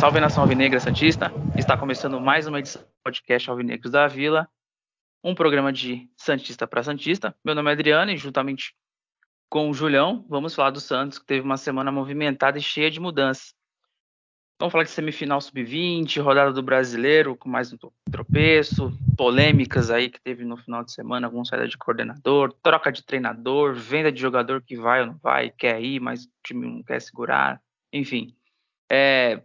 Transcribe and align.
Salve 0.00 0.18
nação 0.18 0.42
alvinegra 0.42 0.80
santista, 0.80 1.32
está 1.56 1.76
começando 1.76 2.20
mais 2.20 2.46
uma 2.46 2.58
edição 2.58 2.82
do 2.82 2.88
podcast 3.04 3.50
Alvinegros 3.50 3.92
da 3.92 4.06
Vila, 4.06 4.48
um 5.22 5.34
programa 5.34 5.72
de 5.72 6.08
santista 6.16 6.66
para 6.66 6.82
santista. 6.82 7.34
Meu 7.44 7.54
nome 7.54 7.68
é 7.68 7.72
Adriano 7.74 8.10
e 8.10 8.16
juntamente 8.16 8.74
com 9.50 9.68
o 9.68 9.74
Julião, 9.74 10.24
vamos 10.28 10.54
falar 10.54 10.70
do 10.70 10.80
Santos, 10.80 11.18
que 11.18 11.26
teve 11.26 11.44
uma 11.44 11.56
semana 11.56 11.90
movimentada 11.90 12.56
e 12.56 12.62
cheia 12.62 12.88
de 12.88 13.00
mudanças. 13.00 13.52
Vamos 14.60 14.70
falar 14.70 14.84
de 14.84 14.90
semifinal 14.90 15.40
sub-20, 15.40 16.20
rodada 16.20 16.52
do 16.52 16.62
Brasileiro 16.62 17.34
com 17.34 17.48
mais 17.48 17.72
um 17.72 17.78
tropeço, 18.12 18.92
polêmicas 19.16 19.90
aí 19.90 20.08
que 20.08 20.20
teve 20.20 20.44
no 20.44 20.56
final 20.56 20.84
de 20.84 20.92
semana, 20.92 21.26
alguma 21.26 21.44
saída 21.44 21.66
de 21.66 21.76
coordenador, 21.76 22.52
troca 22.62 22.92
de 22.92 23.02
treinador, 23.02 23.74
venda 23.74 24.12
de 24.12 24.20
jogador 24.20 24.62
que 24.62 24.76
vai 24.76 25.00
ou 25.00 25.06
não 25.08 25.18
vai, 25.18 25.50
quer 25.50 25.82
ir, 25.82 25.98
mas 25.98 26.26
o 26.26 26.30
time 26.44 26.66
não 26.66 26.82
quer 26.84 27.00
segurar, 27.00 27.60
enfim. 27.92 28.36
É, 28.88 29.42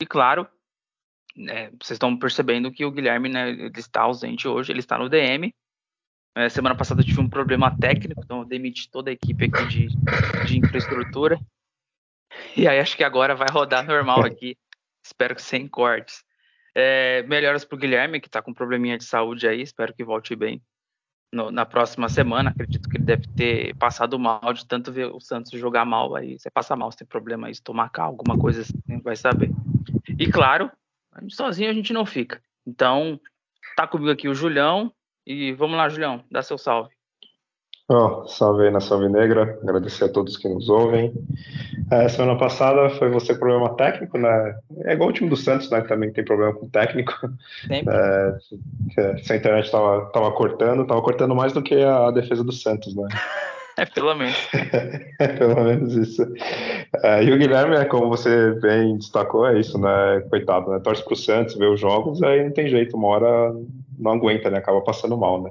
e 0.00 0.06
claro, 0.06 0.48
né, 1.36 1.70
vocês 1.80 1.92
estão 1.92 2.16
percebendo 2.18 2.72
que 2.72 2.84
o 2.84 2.90
Guilherme 2.90 3.28
né, 3.28 3.50
ele 3.50 3.70
está 3.76 4.00
ausente 4.00 4.48
hoje, 4.48 4.72
ele 4.72 4.80
está 4.80 4.98
no 4.98 5.08
DM. 5.08 5.54
É, 6.36 6.48
semana 6.48 6.74
passada 6.74 7.00
eu 7.00 7.04
tive 7.04 7.20
um 7.20 7.28
problema 7.28 7.76
técnico, 7.76 8.22
então 8.24 8.40
eu 8.40 8.44
demiti 8.44 8.88
toda 8.90 9.10
a 9.10 9.12
equipe 9.12 9.46
aqui 9.46 9.66
de, 9.66 9.88
de 10.46 10.58
infraestrutura. 10.58 11.38
E 12.56 12.68
aí 12.68 12.78
acho 12.78 12.96
que 12.96 13.04
agora 13.04 13.34
vai 13.34 13.48
rodar 13.50 13.84
normal 13.84 14.24
aqui. 14.24 14.56
espero 15.04 15.34
que 15.34 15.42
sem 15.42 15.66
cortes. 15.66 16.22
É, 16.74 17.22
melhoras 17.24 17.64
para 17.64 17.76
o 17.76 17.78
Guilherme, 17.78 18.20
que 18.20 18.28
está 18.28 18.40
com 18.40 18.52
um 18.52 18.54
probleminha 18.54 18.96
de 18.96 19.04
saúde 19.04 19.48
aí, 19.48 19.60
espero 19.60 19.92
que 19.92 20.04
volte 20.04 20.36
bem 20.36 20.62
no, 21.32 21.50
na 21.50 21.66
próxima 21.66 22.08
semana. 22.08 22.50
Acredito 22.50 22.88
que 22.88 22.96
ele 22.96 23.04
deve 23.04 23.26
ter 23.28 23.74
passado 23.76 24.18
mal 24.18 24.52
de 24.52 24.66
tanto 24.66 24.92
ver 24.92 25.06
o 25.06 25.20
Santos 25.20 25.50
jogar 25.52 25.84
mal. 25.84 26.14
Aí 26.14 26.38
você 26.38 26.50
passa 26.50 26.76
mal, 26.76 26.90
você 26.90 26.98
tem 26.98 27.06
problema 27.06 27.50
estomacal, 27.50 28.08
alguma 28.08 28.38
coisa 28.38 28.62
assim, 28.62 29.00
vai 29.02 29.16
saber. 29.16 29.50
E 30.18 30.30
claro, 30.30 30.70
sozinho 31.28 31.70
a 31.70 31.74
gente 31.74 31.92
não 31.92 32.06
fica. 32.06 32.42
Então, 32.66 33.20
tá 33.76 33.86
comigo 33.86 34.10
aqui 34.10 34.28
o 34.28 34.34
Julião. 34.34 34.92
E 35.28 35.52
vamos 35.52 35.76
lá, 35.76 35.90
Julião, 35.90 36.24
dá 36.30 36.42
seu 36.42 36.56
salve. 36.56 36.88
Oh, 37.86 38.26
salve 38.26 38.64
aí 38.64 38.70
na 38.70 38.80
Salve 38.80 39.10
Negra, 39.10 39.58
agradecer 39.62 40.04
a 40.04 40.08
todos 40.08 40.38
que 40.38 40.48
nos 40.48 40.70
ouvem. 40.70 41.12
É, 41.90 42.08
semana 42.08 42.38
passada 42.38 42.88
foi 42.90 43.10
você 43.10 43.34
com 43.34 43.40
problema 43.40 43.76
técnico, 43.76 44.16
né? 44.16 44.58
É 44.86 44.94
igual 44.94 45.10
o 45.10 45.12
time 45.12 45.28
do 45.28 45.36
Santos, 45.36 45.70
né? 45.70 45.82
Também 45.82 46.10
tem 46.12 46.24
problema 46.24 46.54
com 46.54 46.64
o 46.64 46.70
técnico. 46.70 47.12
É, 47.70 49.18
se 49.22 49.32
a 49.32 49.36
internet 49.36 49.70
tava, 49.70 50.06
tava 50.12 50.32
cortando, 50.32 50.86
tava 50.86 51.02
cortando 51.02 51.34
mais 51.34 51.52
do 51.52 51.62
que 51.62 51.74
a 51.82 52.10
defesa 52.10 52.42
do 52.42 52.52
Santos, 52.52 52.94
né? 52.96 53.06
É, 53.78 53.84
pelo 53.84 54.12
menos. 54.12 54.36
é, 55.20 55.28
pelo 55.28 55.54
menos 55.62 55.94
isso. 55.94 56.26
É, 57.04 57.22
e 57.22 57.32
o 57.32 57.38
Guilherme, 57.38 57.76
é, 57.76 57.84
como 57.84 58.08
você 58.08 58.50
bem 58.54 58.98
destacou, 58.98 59.46
é 59.46 59.60
isso, 59.60 59.78
né? 59.78 60.20
Coitado, 60.28 60.68
né? 60.68 60.80
Torce 60.80 61.04
pro 61.04 61.14
Santos, 61.14 61.54
vê 61.54 61.64
os 61.64 61.78
jogos, 61.78 62.20
aí 62.20 62.42
não 62.42 62.50
tem 62.50 62.68
jeito, 62.68 62.96
uma 62.96 63.06
hora 63.06 63.54
não 63.98 64.12
aguenta, 64.12 64.50
né? 64.50 64.58
Acaba 64.58 64.80
passando 64.80 65.16
mal, 65.16 65.42
né? 65.42 65.50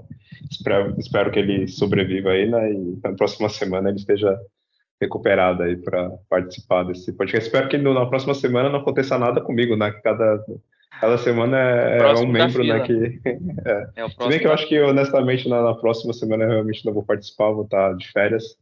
Espero, 0.49 0.95
espero 0.97 1.31
que 1.31 1.39
ele 1.39 1.67
sobreviva 1.67 2.29
aí, 2.29 2.49
né? 2.49 2.71
E 2.71 2.99
na 3.03 3.13
próxima 3.13 3.49
semana 3.49 3.89
ele 3.89 3.97
esteja 3.97 4.39
recuperado 4.99 5.63
aí 5.63 5.75
para 5.75 6.09
participar 6.29 6.83
desse 6.83 7.11
podcast. 7.13 7.47
Espero 7.47 7.69
que 7.69 7.77
na 7.77 8.05
próxima 8.05 8.33
semana 8.33 8.69
não 8.69 8.79
aconteça 8.79 9.17
nada 9.17 9.41
comigo, 9.41 9.75
né? 9.75 9.91
Que 9.91 10.01
cada 10.01 10.43
Cada 10.99 11.17
semana 11.17 11.57
é, 11.57 11.99
é 11.99 12.13
um 12.15 12.27
membro, 12.27 12.63
né? 12.63 12.79
Que, 12.79 13.19
é. 13.65 13.87
é 13.95 14.09
Se 14.09 14.27
bem 14.27 14.39
que 14.39 14.47
eu 14.47 14.53
acho 14.53 14.67
que, 14.67 14.79
honestamente, 14.79 15.47
na, 15.47 15.61
na, 15.61 15.75
próxima 15.75 16.11
semana 16.11 16.43
eu 16.43 16.49
realmente 16.49 16.85
não 16.85 16.93
vou 16.93 17.03
participar, 17.03 17.51
vou 17.51 17.65
estar 17.65 17.93
de 17.95 18.11
férias. 18.11 18.57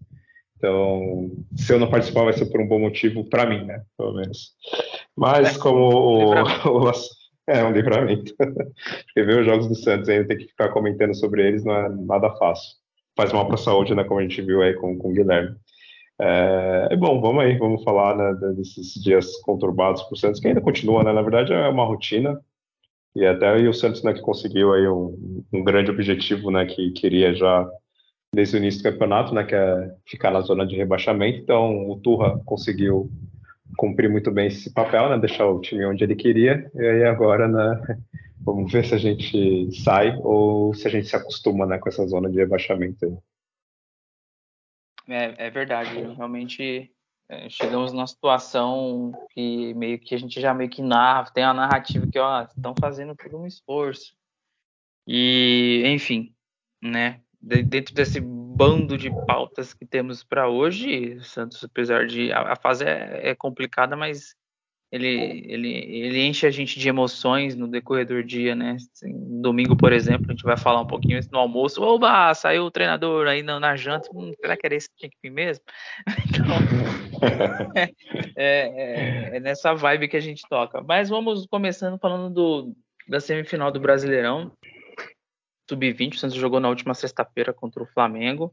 Então, 0.58 1.32
se 1.56 1.74
eu 1.74 1.80
não 1.80 1.90
participar, 1.90 2.24
vai 2.24 2.34
ser 2.34 2.48
por 2.48 2.62
um 2.62 2.68
bom 2.68 2.80
motivo 2.80 3.24
para 3.26 3.46
mim, 3.46 3.64
né? 3.66 3.82
Pelo 3.98 4.16
menos. 4.16 4.54
Mas, 5.16 5.56
é, 5.56 5.60
como 5.60 5.80
o, 5.80 6.34
o, 6.84 6.92
é 7.48 7.64
um 7.64 7.72
livramento. 7.72 8.34
Ver 9.16 9.40
os 9.40 9.46
jogos 9.46 9.68
do 9.68 9.76
Santos 9.76 10.10
ainda 10.10 10.28
ter 10.28 10.38
que 10.38 10.48
ficar 10.48 10.70
comentando 10.70 11.16
sobre 11.16 11.48
eles 11.48 11.64
não 11.64 11.76
é 11.76 11.90
nada 11.90 12.30
fácil. 12.38 12.76
Faz 13.16 13.32
mal 13.32 13.46
para 13.46 13.56
a 13.56 13.60
saúde, 13.60 13.96
né? 13.96 14.04
Como 14.04 14.20
a 14.20 14.24
gente 14.24 14.42
viu 14.42 14.62
aí 14.62 14.74
com, 14.74 14.98
com 14.98 15.10
o 15.10 15.14
Guilherme. 15.14 15.56
É, 16.20 16.96
bom, 16.96 17.20
vamos 17.20 17.44
aí, 17.44 17.58
vamos 17.58 17.84
falar 17.84 18.16
né, 18.16 18.54
desses 18.54 18.94
dias 19.02 19.36
conturbados 19.42 20.02
para 20.04 20.14
o 20.14 20.18
Santos, 20.18 20.40
que 20.40 20.48
ainda 20.48 20.62
continua, 20.62 21.04
né? 21.04 21.14
Na 21.14 21.22
verdade 21.22 21.54
é 21.54 21.68
uma 21.68 21.86
rotina. 21.86 22.40
E 23.16 23.26
até 23.26 23.48
aí 23.48 23.68
o 23.68 23.74
Santos 23.74 24.04
né, 24.04 24.14
que 24.14 24.22
conseguiu 24.22 24.74
aí 24.74 24.88
um, 24.88 25.44
um, 25.54 25.64
grande 25.64 25.92
objetivo, 25.92 26.52
né? 26.52 26.66
Que 26.66 26.92
queria 26.92 27.34
já 27.34 27.70
desde 28.34 28.58
o 28.58 28.60
início 28.60 28.82
do 28.82 28.92
campeonato, 28.92 29.34
né? 29.34 29.44
Que 29.44 29.56
é 29.56 29.96
ficar 30.06 30.32
na 30.32 30.42
zona 30.42 30.66
de 30.66 30.76
rebaixamento. 30.76 31.40
Então 31.40 31.90
o 31.90 32.00
Turra 32.00 32.40
conseguiu 32.46 33.10
cumprir 33.78 34.10
muito 34.10 34.32
bem 34.32 34.48
esse 34.48 34.72
papel, 34.72 35.10
né? 35.10 35.18
Deixar 35.18 35.48
o 35.48 35.60
time 35.60 35.86
onde 35.86 36.04
ele 36.04 36.16
queria. 36.16 36.70
E 36.76 36.86
aí 36.86 37.04
agora, 37.04 37.48
né? 37.48 37.98
Vamos 38.42 38.72
ver 38.72 38.86
se 38.86 38.94
a 38.94 38.98
gente 38.98 39.72
sai 39.84 40.16
ou 40.20 40.74
se 40.74 40.88
a 40.88 40.92
gente 40.92 41.08
se 41.08 41.16
acostuma, 41.16 41.66
né? 41.66 41.78
Com 41.78 41.90
essa 41.90 42.06
zona 42.08 42.30
de 42.30 42.38
rebaixamento. 42.38 43.22
É, 45.08 45.48
é 45.48 45.50
verdade, 45.50 46.02
realmente 46.16 46.92
é, 47.30 47.50
chegamos 47.50 47.92
numa 47.92 48.08
situação 48.08 49.12
que 49.32 49.74
meio 49.74 50.00
que 50.00 50.14
a 50.14 50.18
gente 50.18 50.40
já 50.40 50.54
meio 50.54 50.70
que 50.70 50.82
narra, 50.82 51.32
tem 51.32 51.44
a 51.44 51.54
narrativa 51.54 52.08
que, 52.08 52.20
ó, 52.20 52.44
estão 52.44 52.74
fazendo 52.80 53.16
todo 53.16 53.38
um 53.38 53.48
esforço. 53.48 54.16
E, 55.08 55.84
enfim, 55.88 56.34
né, 56.82 57.22
dentro 57.46 57.94
desse 57.94 58.20
bando 58.20 58.98
de 58.98 59.10
pautas 59.26 59.74
que 59.74 59.86
temos 59.86 60.24
para 60.24 60.50
hoje, 60.50 61.20
Santos, 61.22 61.64
apesar 61.64 62.08
de 62.08 62.32
a, 62.32 62.54
a 62.54 62.56
fase 62.56 62.86
é, 62.86 63.30
é, 63.30 63.36
complicada, 63.36 63.96
mas 63.96 64.34
ele, 64.92 65.44
ele, 65.48 65.74
ele 65.74 66.26
enche 66.26 66.48
a 66.48 66.52
gente 66.52 66.80
de 66.80 66.88
emoções 66.88 67.56
no 67.56 67.68
decorrer 67.68 68.08
do 68.08 68.24
dia, 68.24 68.56
né? 68.56 68.78
Assim, 68.78 69.42
domingo, 69.42 69.76
por 69.76 69.92
exemplo, 69.92 70.28
a 70.30 70.32
gente 70.32 70.44
vai 70.44 70.56
falar 70.56 70.82
um 70.82 70.88
pouquinho 70.88 71.20
no 71.32 71.40
almoço. 71.40 71.84
Oba, 71.84 72.34
saiu 72.34 72.64
o 72.64 72.72
treinador 72.72 73.28
aí 73.28 73.44
na, 73.44 73.60
na 73.60 73.76
janta. 73.76 74.10
Hum, 74.14 74.32
será 74.40 74.56
que 74.56 74.66
era 74.66 74.76
esse 74.76 74.90
que 74.90 74.96
tinha 74.96 75.10
que 75.10 75.18
vir 75.22 75.32
mesmo? 75.32 75.64
Então, 76.30 76.46
é, 78.38 79.32
é, 79.36 79.36
é, 79.36 79.40
nessa 79.40 79.74
vibe 79.74 80.08
que 80.08 80.18
a 80.18 80.22
gente 80.22 80.44
toca. 80.50 80.82
Mas 80.82 81.10
vamos 81.10 81.46
começando 81.48 82.00
falando 82.00 82.34
do, 82.34 82.76
da 83.08 83.20
semifinal 83.20 83.72
do 83.72 83.80
Brasileirão. 83.80 84.52
Sub-20, 85.70 86.14
o 86.14 86.18
Santos 86.18 86.38
jogou 86.38 86.60
na 86.60 86.70
última 86.70 86.94
sexta-feira 86.94 87.54
contra 87.54 87.82
o 87.82 87.88
Flamengo. 87.88 88.52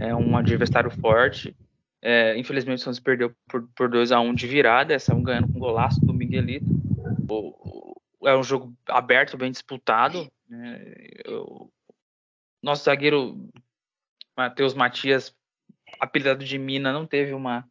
É 0.00 0.14
um 0.14 0.36
adversário 0.36 0.90
forte. 0.90 1.56
É, 2.02 2.36
infelizmente 2.38 2.78
o 2.78 2.82
Santos 2.82 3.00
perdeu 3.00 3.34
por, 3.46 3.68
por 3.74 3.88
2 3.88 4.10
a 4.10 4.20
1 4.20 4.34
de 4.34 4.46
virada, 4.46 4.94
essa 4.94 5.14
ganhando 5.14 5.48
com 5.48 5.58
um 5.58 5.60
golaço 5.60 6.00
do 6.00 6.14
Miguelito. 6.14 6.66
O, 7.28 7.94
o, 8.20 8.28
é 8.28 8.36
um 8.36 8.42
jogo 8.42 8.74
aberto, 8.88 9.36
bem 9.36 9.50
disputado. 9.50 10.30
Né? 10.48 10.94
O, 11.28 11.70
nosso 12.62 12.84
zagueiro 12.84 13.48
Matheus 14.36 14.74
Matias, 14.74 15.34
apelidado 15.98 16.44
de 16.44 16.58
Mina, 16.58 16.92
não 16.92 17.06
teve 17.06 17.32
uma, 17.32 17.66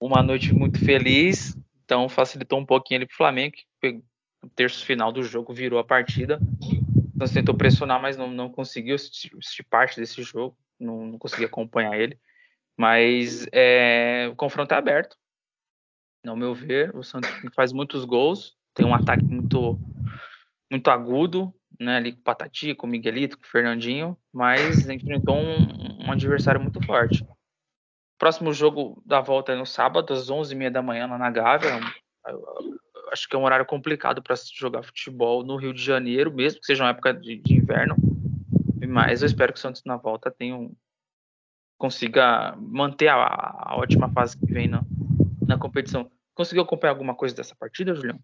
uma 0.00 0.22
noite 0.22 0.54
muito 0.54 0.78
feliz, 0.84 1.56
então 1.84 2.08
facilitou 2.08 2.58
um 2.58 2.66
pouquinho 2.66 2.98
ele 2.98 3.06
para 3.06 3.14
o 3.14 3.16
Flamengo, 3.16 3.56
que 3.80 4.02
no 4.42 4.48
terço 4.50 4.84
final 4.84 5.12
do 5.12 5.22
jogo 5.22 5.52
virou 5.52 5.78
a 5.78 5.84
partida. 5.84 6.40
Então 7.20 7.34
tentou 7.34 7.54
pressionar, 7.54 8.00
mas 8.00 8.16
não, 8.16 8.30
não 8.30 8.48
conseguiu 8.48 8.94
assistir 8.94 9.62
parte 9.68 10.00
desse 10.00 10.22
jogo, 10.22 10.56
não, 10.78 11.04
não 11.04 11.18
consegui 11.18 11.44
acompanhar 11.44 12.00
ele. 12.00 12.18
Mas 12.78 13.46
é, 13.52 14.26
o 14.32 14.34
confronto 14.34 14.72
é 14.72 14.78
aberto. 14.78 15.18
Ao 16.26 16.34
meu 16.34 16.54
ver, 16.54 16.96
o 16.96 17.02
Santos 17.02 17.30
faz 17.54 17.74
muitos 17.74 18.06
gols, 18.06 18.56
tem 18.72 18.86
um 18.86 18.94
ataque 18.94 19.22
muito, 19.22 19.78
muito 20.70 20.90
agudo, 20.90 21.52
né, 21.78 21.96
ali 21.96 22.12
com 22.12 22.20
o 22.20 22.24
Patati, 22.24 22.74
com 22.74 22.86
o 22.86 22.90
Miguelito, 22.90 23.36
com 23.36 23.44
o 23.44 23.50
Fernandinho, 23.50 24.16
mas 24.32 24.88
enfrentou 24.88 25.36
um, 25.36 26.06
um 26.06 26.12
adversário 26.12 26.60
muito 26.60 26.82
forte. 26.86 27.22
Próximo 28.18 28.50
jogo 28.50 29.02
da 29.04 29.20
volta 29.20 29.52
é 29.52 29.56
no 29.56 29.66
sábado, 29.66 30.14
às 30.14 30.30
11h30 30.30 30.70
da 30.70 30.82
manhã, 30.82 31.06
lá 31.06 31.18
na 31.18 31.30
Gávea. 31.30 31.80
Acho 33.10 33.28
que 33.28 33.34
é 33.34 33.38
um 33.38 33.44
horário 33.44 33.66
complicado 33.66 34.22
para 34.22 34.36
se 34.36 34.50
jogar 34.54 34.82
futebol 34.82 35.44
no 35.44 35.56
Rio 35.56 35.74
de 35.74 35.82
Janeiro, 35.82 36.32
mesmo 36.32 36.60
que 36.60 36.66
seja 36.66 36.84
uma 36.84 36.90
época 36.90 37.12
de, 37.12 37.36
de 37.36 37.54
inverno. 37.54 37.96
Mas 38.88 39.22
eu 39.22 39.26
espero 39.26 39.52
que 39.52 39.58
o 39.58 39.62
Santos 39.62 39.82
na 39.84 39.96
volta 39.96 40.30
tenha 40.30 40.56
um, 40.56 40.72
consiga 41.78 42.54
manter 42.58 43.08
a, 43.08 43.16
a 43.16 43.76
ótima 43.76 44.08
fase 44.10 44.36
que 44.38 44.46
vem 44.46 44.68
na, 44.68 44.82
na 45.46 45.58
competição. 45.58 46.10
Conseguiu 46.34 46.62
acompanhar 46.62 46.92
alguma 46.92 47.14
coisa 47.14 47.34
dessa 47.34 47.54
partida, 47.58 47.94
Julião? 47.94 48.18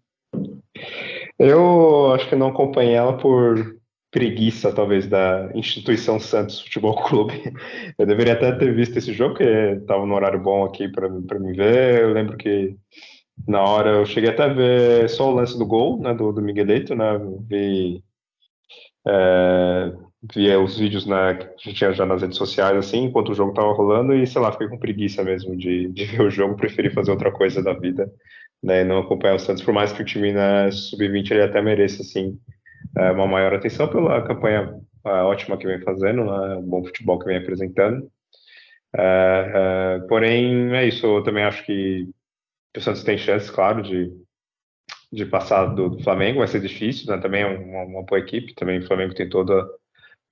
Eu 1.39 2.13
acho 2.13 2.29
que 2.29 2.35
não 2.35 2.49
acompanhei 2.49 2.93
ela 2.93 3.17
por 3.17 3.77
preguiça, 4.11 4.73
talvez, 4.73 5.07
da 5.07 5.51
instituição 5.53 6.19
Santos 6.19 6.61
Futebol 6.61 6.95
Clube. 7.03 7.53
Eu 7.97 8.05
deveria 8.05 8.33
até 8.33 8.51
ter 8.53 8.73
visto 8.73 8.97
esse 8.97 9.13
jogo, 9.13 9.35
porque 9.35 9.49
estava 9.81 10.05
no 10.05 10.15
horário 10.15 10.39
bom 10.39 10.63
aqui 10.63 10.87
para 10.87 11.09
me 11.09 11.53
ver. 11.53 12.01
Eu 12.01 12.13
lembro 12.13 12.37
que 12.37 12.75
na 13.45 13.61
hora 13.61 13.89
eu 13.91 14.05
cheguei 14.05 14.29
até 14.29 14.43
a 14.43 14.53
ver 14.53 15.09
só 15.09 15.29
o 15.29 15.35
lance 15.35 15.57
do 15.57 15.65
gol, 15.65 15.99
né, 15.99 16.13
do, 16.13 16.31
do 16.31 16.41
Miguelito, 16.41 16.95
né, 16.95 17.19
vi, 17.47 18.03
é, 19.05 19.93
via 20.33 20.59
os 20.59 20.77
vídeos 20.77 21.05
né, 21.05 21.35
que 21.57 21.73
tinha 21.73 21.93
já 21.93 22.05
nas 22.05 22.21
redes 22.21 22.37
sociais, 22.37 22.77
assim, 22.77 23.03
enquanto 23.03 23.29
o 23.29 23.35
jogo 23.35 23.51
estava 23.51 23.73
rolando, 23.73 24.13
e 24.13 24.25
sei 24.25 24.41
lá, 24.41 24.51
fiquei 24.51 24.67
com 24.67 24.79
preguiça 24.79 25.23
mesmo 25.23 25.55
de, 25.55 25.89
de 25.89 26.05
ver 26.05 26.21
o 26.21 26.29
jogo, 26.29 26.55
preferi 26.55 26.89
fazer 26.89 27.11
outra 27.11 27.31
coisa 27.31 27.61
da 27.63 27.73
vida, 27.73 28.11
né, 28.63 28.83
não 28.83 28.99
acompanhar 28.99 29.35
o 29.35 29.39
Santos, 29.39 29.63
por 29.63 29.73
mais 29.73 29.91
que 29.91 30.01
o 30.01 30.05
time 30.05 30.33
na 30.33 30.65
né, 30.65 30.71
sub-20 30.71 31.31
ele 31.31 31.43
até 31.43 31.61
mereça, 31.61 32.01
assim, 32.01 32.37
é, 32.97 33.11
uma 33.11 33.27
maior 33.27 33.53
atenção 33.53 33.87
pela 33.87 34.21
campanha 34.23 34.73
é, 35.05 35.09
ótima 35.09 35.57
que 35.57 35.67
vem 35.67 35.81
fazendo, 35.81 36.25
né, 36.25 36.55
um 36.55 36.63
bom 36.63 36.83
futebol 36.83 37.19
que 37.19 37.25
vem 37.25 37.37
apresentando. 37.37 38.09
É, 38.95 39.99
é, 40.03 40.07
porém, 40.07 40.75
é 40.75 40.87
isso, 40.87 41.05
eu 41.05 41.23
também 41.23 41.43
acho 41.43 41.65
que 41.65 42.07
o 42.77 42.81
Santos 42.81 43.03
tem 43.03 43.17
chances, 43.17 43.49
claro, 43.49 43.81
de, 43.81 44.11
de 45.11 45.25
passar 45.25 45.65
do, 45.65 45.89
do 45.89 46.03
Flamengo, 46.03 46.39
vai 46.39 46.47
ser 46.47 46.61
difícil, 46.61 47.07
né, 47.07 47.21
também 47.21 47.41
é 47.41 47.47
uma, 47.47 47.83
uma 47.83 48.03
boa 48.03 48.19
equipe, 48.19 48.55
também 48.55 48.79
o 48.79 48.87
Flamengo 48.87 49.13
tem 49.13 49.27
todo 49.29 49.67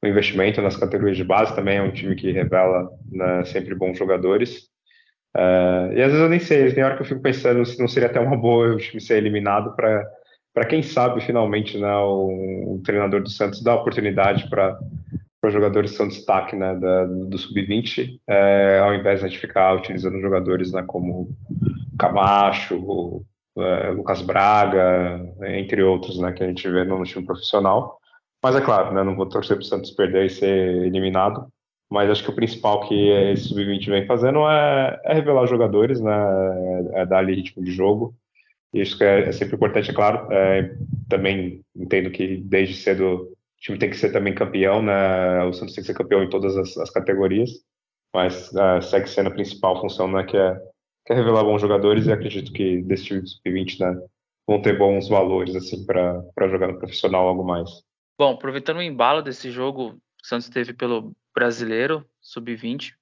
o 0.04 0.08
investimento 0.08 0.62
nas 0.62 0.78
categorias 0.78 1.18
de 1.18 1.24
base, 1.24 1.56
também 1.56 1.78
é 1.78 1.82
um 1.82 1.92
time 1.92 2.16
que 2.16 2.32
revela 2.32 2.90
né, 3.12 3.44
sempre 3.46 3.74
bons 3.74 3.98
jogadores. 3.98 4.70
Uh, 5.36 5.92
e 5.94 6.02
às 6.02 6.12
vezes 6.12 6.20
eu 6.20 6.30
nem 6.30 6.40
sei, 6.40 6.74
tem 6.74 6.84
hora 6.84 6.96
que 6.96 7.02
eu 7.02 7.08
fico 7.08 7.22
pensando 7.22 7.66
se 7.66 7.78
não 7.80 7.88
seria 7.88 8.08
até 8.08 8.20
uma 8.20 8.38
boa 8.38 8.74
o 8.74 8.78
time 8.78 9.02
ser 9.02 9.18
eliminado 9.18 9.76
para 9.76 10.06
para 10.54 10.66
quem 10.66 10.82
sabe 10.82 11.20
finalmente 11.20 11.78
né, 11.78 11.94
o, 11.98 12.76
o, 12.76 12.82
treinador 12.86 13.22
do 13.22 13.30
Santos 13.30 13.62
dá 13.62 13.76
oportunidade 13.76 14.50
para 14.50 14.80
para 15.42 15.52
jogadores 15.52 15.92
que 15.92 15.98
são 15.98 16.08
destaque 16.08 16.56
né, 16.56 16.74
da, 16.76 17.06
do 17.06 17.38
sub-20, 17.38 18.20
é, 18.28 18.80
ao 18.80 18.96
invés 18.96 19.20
de 19.30 19.38
ficar 19.38 19.76
utilizando 19.76 20.20
jogadores 20.20 20.72
né, 20.72 20.84
como 20.88 21.30
Camacho, 21.98 23.26
é, 23.58 23.90
Lucas 23.92 24.22
Braga, 24.22 25.22
entre 25.48 25.82
outros 25.84 26.20
né, 26.20 26.32
que 26.34 26.44
a 26.44 26.48
gente 26.48 26.70
vê 26.70 26.84
no 26.84 27.04
time 27.04 27.26
profissional. 27.26 28.00
Mas 28.44 28.56
é 28.56 28.62
claro, 28.62 28.94
né, 28.94 29.04
não 29.04 29.16
vou 29.16 29.28
torcer 29.28 29.58
para 29.58 29.64
o 29.64 29.66
Santos 29.66 29.92
perder 29.92 30.26
e 30.26 30.30
ser 30.30 30.86
eliminado, 30.86 31.48
mas 31.90 32.10
acho 32.10 32.24
que 32.24 32.30
o 32.30 32.36
principal 32.36 32.88
que 32.88 33.10
esse 33.32 33.50
sub-20 33.50 33.88
vem 33.88 34.06
fazendo 34.06 34.40
é, 34.50 35.00
é, 35.06 35.14
revelar 35.14 35.48
jogadores, 35.48 36.00
né, 36.02 36.14
é, 36.94 37.02
é 37.02 37.06
dar 37.06 37.20
ali 37.20 37.36
ritmo 37.36 37.64
de 37.64 37.72
jogo, 37.72 38.14
isso 38.76 39.02
é, 39.02 39.30
é 39.30 39.32
sempre 39.32 39.56
importante, 39.56 39.90
é 39.90 39.94
claro. 39.94 40.28
É, 40.32 40.76
também 41.08 41.62
entendo 41.74 42.12
que 42.12 42.38
desde 42.38 42.76
cedo 42.76 43.32
o 43.32 43.38
time 43.58 43.78
tem 43.78 43.90
que 43.90 43.96
ser 43.96 44.12
também 44.12 44.36
campeão, 44.36 44.82
né? 44.82 45.44
O 45.46 45.54
Santos 45.54 45.74
tem 45.74 45.82
que 45.82 45.88
ser 45.88 45.94
campeão 45.98 46.22
em 46.22 46.30
todas 46.30 46.58
as, 46.58 46.78
as 46.78 46.90
categorias, 46.90 47.52
mas 48.14 48.52
uh, 48.52 48.82
segue 48.82 49.10
sendo 49.10 49.30
a 49.30 49.32
principal 49.32 49.80
função, 49.80 50.12
né? 50.12 50.24
Que 50.26 50.36
é, 50.36 50.60
que 51.06 51.14
é 51.14 51.16
revelar 51.16 51.44
bons 51.44 51.62
jogadores 51.62 52.08
e 52.08 52.12
acredito 52.12 52.52
que 52.52 52.82
desse 52.82 53.06
time 53.06 53.28
sub-20, 53.28 53.80
né? 53.80 54.08
Vão 54.48 54.62
ter 54.62 54.78
bons 54.78 55.08
valores, 55.08 55.56
assim, 55.56 55.86
para 55.86 56.48
jogar 56.50 56.68
no 56.68 56.80
profissional 56.80 57.28
algo 57.28 57.44
mais. 57.44 57.70
Bom, 58.18 58.34
aproveitando 58.34 58.78
o 58.78 58.82
embalo 58.82 59.22
desse 59.22 59.52
jogo, 59.52 59.90
o 59.90 60.00
Santos 60.24 60.50
teve 60.50 60.74
pelo 60.74 61.16
Brasileiro, 61.34 62.06
sub-20, 62.22 62.94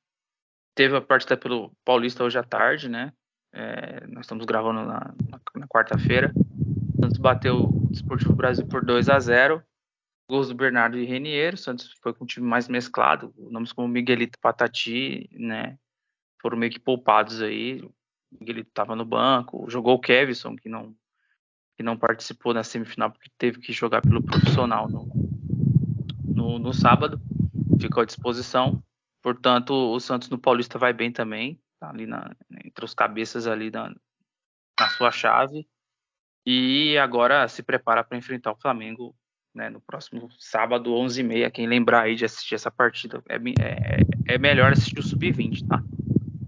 teve 0.75 0.95
a 0.95 1.01
partida 1.01 1.37
pelo 1.37 1.71
Paulista 1.85 2.23
hoje 2.23 2.37
à 2.37 2.43
tarde, 2.43 2.89
né? 2.89 3.13
É, 3.53 4.05
nós 4.07 4.25
estamos 4.25 4.45
gravando 4.45 4.81
na, 4.81 5.13
na, 5.29 5.39
na 5.55 5.67
quarta-feira. 5.67 6.33
Santos 6.99 7.17
bateu 7.17 7.65
o 7.65 7.87
Desportivo 7.89 8.33
Brasil 8.33 8.65
por 8.65 8.83
2 8.83 9.09
a 9.09 9.19
0 9.19 9.61
Gols 10.27 10.47
do 10.47 10.55
Bernardo 10.55 10.97
e 10.97 11.05
Renier. 11.05 11.57
Santos 11.57 11.93
foi 12.01 12.13
com 12.13 12.23
um 12.23 12.27
time 12.27 12.47
mais 12.47 12.67
mesclado. 12.67 13.33
Nomes 13.37 13.71
como 13.71 13.87
Miguelito 13.87 14.39
Patati, 14.39 15.29
né? 15.33 15.77
Foram 16.43 16.57
meio 16.57 16.71
que 16.71 16.79
poupados 16.79 17.41
aí. 17.41 17.83
Miguelito 18.31 18.69
estava 18.69 18.95
no 18.95 19.03
banco. 19.05 19.67
Jogou 19.67 19.95
o 19.95 19.99
Kevson, 19.99 20.55
que 20.55 20.69
não, 20.69 20.95
que 21.75 21.81
não 21.81 21.97
participou 21.97 22.53
na 22.53 22.63
semifinal 22.63 23.09
porque 23.09 23.31
teve 23.39 23.59
que 23.59 23.73
jogar 23.73 24.03
pelo 24.03 24.21
profissional 24.21 24.87
no, 24.87 25.09
no, 26.23 26.59
no 26.59 26.73
sábado. 26.73 27.19
Ficou 27.81 28.03
à 28.03 28.05
disposição. 28.05 28.83
Portanto, 29.23 29.73
o 29.73 29.99
Santos 29.99 30.29
no 30.29 30.37
Paulista 30.37 30.77
vai 30.77 30.93
bem 30.93 31.11
também 31.11 31.59
tá 31.83 31.89
ali 31.89 32.07
na, 32.07 32.31
entre 32.63 32.85
os 32.85 32.93
cabeças 32.93 33.45
ali 33.45 33.69
na, 33.69 33.93
na 34.79 34.89
sua 34.89 35.11
chave. 35.11 35.67
E 36.45 36.97
agora 36.97 37.47
se 37.49 37.61
prepara 37.61 38.03
para 38.03 38.17
enfrentar 38.17 38.53
o 38.53 38.59
Flamengo 38.59 39.13
né, 39.53 39.69
no 39.69 39.81
próximo 39.81 40.29
sábado, 40.39 40.91
11h30. 40.91 41.51
Quem 41.51 41.67
lembrar 41.67 42.03
aí 42.03 42.15
de 42.15 42.25
assistir 42.25 42.55
essa 42.55 42.71
partida, 42.71 43.21
é, 43.27 43.35
é, 43.35 44.35
é 44.35 44.37
melhor 44.37 44.71
assistir 44.71 44.99
o 44.99 45.03
Sub-20, 45.03 45.67
tá? 45.67 45.83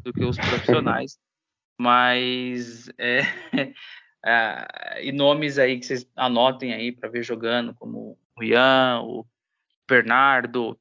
Do 0.05 0.13
que 0.13 0.23
os 0.23 0.37
profissionais. 0.37 1.17
Mas, 1.77 2.87
é, 2.97 3.21
é, 4.23 5.01
e 5.03 5.11
nomes 5.11 5.57
aí 5.57 5.79
que 5.79 5.85
vocês 5.85 6.07
anotem 6.15 6.73
aí 6.73 6.91
para 6.91 7.09
ver 7.09 7.23
jogando, 7.23 7.73
como 7.73 8.17
o 8.37 8.43
Ian, 8.43 9.01
o 9.01 9.25
Bernardo, 9.89 10.79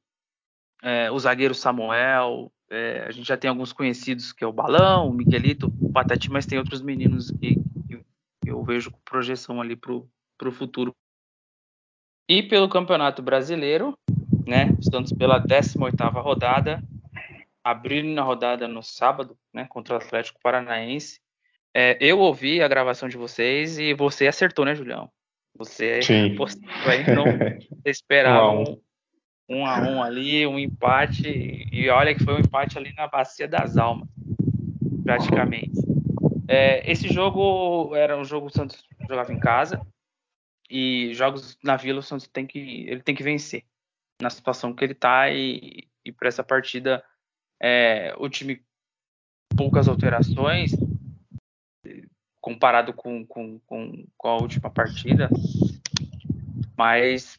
é, 0.82 1.10
o 1.10 1.18
zagueiro 1.18 1.54
Samuel, 1.54 2.52
é, 2.70 3.04
a 3.06 3.10
gente 3.10 3.26
já 3.26 3.36
tem 3.36 3.48
alguns 3.48 3.72
conhecidos 3.72 4.32
que 4.32 4.44
é 4.44 4.46
o 4.46 4.52
Balão, 4.52 5.08
o 5.08 5.12
Miguelito, 5.12 5.72
o 5.80 5.92
Patati, 5.92 6.30
mas 6.30 6.46
tem 6.46 6.58
outros 6.58 6.82
meninos 6.82 7.30
que, 7.30 7.56
que 7.88 8.04
eu 8.46 8.62
vejo 8.62 8.90
com 8.90 8.98
projeção 9.04 9.60
ali 9.60 9.76
para 9.76 9.92
o 9.94 10.52
futuro. 10.52 10.94
E 12.28 12.42
pelo 12.42 12.68
Campeonato 12.68 13.22
Brasileiro, 13.22 13.96
né? 14.46 14.74
Estamos 14.80 15.12
pela 15.12 15.40
18ª 15.40 16.22
rodada, 16.22 16.82
abrindo 17.64 18.18
a 18.20 18.22
rodada 18.22 18.68
no 18.68 18.82
sábado, 18.82 19.38
né? 19.52 19.66
Contra 19.68 19.94
o 19.94 19.96
Atlético 19.96 20.38
Paranaense. 20.42 21.18
É, 21.74 21.96
eu 21.98 22.20
ouvi 22.20 22.62
a 22.62 22.68
gravação 22.68 23.08
de 23.08 23.16
vocês 23.16 23.78
e 23.78 23.94
você 23.94 24.28
acertou, 24.28 24.64
né, 24.64 24.74
Julião? 24.74 25.10
Você, 25.56 26.02
Sim. 26.02 26.34
você 26.34 26.58
não 27.14 27.24
esperava 27.84 28.50
um, 28.50 28.80
um 29.48 29.66
a 29.66 29.80
um 29.80 30.02
ali, 30.02 30.46
um 30.46 30.58
empate, 30.58 31.66
e 31.72 31.88
olha 31.88 32.14
que 32.14 32.22
foi 32.22 32.34
um 32.34 32.40
empate 32.40 32.76
ali 32.76 32.92
na 32.94 33.06
Bacia 33.06 33.48
das 33.48 33.76
Almas, 33.76 34.08
praticamente. 35.02 35.72
É, 36.46 36.88
esse 36.90 37.08
jogo 37.08 37.94
era 37.96 38.16
um 38.16 38.24
jogo 38.24 38.46
que 38.46 38.52
o 38.52 38.56
Santos 38.56 38.84
jogava 39.08 39.32
em 39.32 39.40
casa, 39.40 39.80
e 40.68 41.12
jogos 41.14 41.56
na 41.62 41.76
Vila 41.76 42.00
o 42.00 42.02
Santos 42.02 42.26
tem 42.26 42.46
que, 42.46 42.86
ele 42.88 43.02
tem 43.02 43.14
que 43.14 43.22
vencer 43.22 43.64
na 44.20 44.30
situação 44.30 44.74
que 44.74 44.84
ele 44.84 44.92
está, 44.92 45.30
e, 45.30 45.88
e 46.04 46.12
para 46.12 46.28
essa 46.28 46.42
partida 46.42 47.02
é, 47.60 48.14
o 48.18 48.28
time 48.28 48.62
poucas 49.56 49.88
alterações 49.88 50.72
comparado 52.40 52.92
com, 52.92 53.26
com, 53.26 53.58
com, 53.60 54.06
com 54.16 54.28
a 54.28 54.36
última 54.36 54.68
partida, 54.68 55.30
mas 56.76 57.38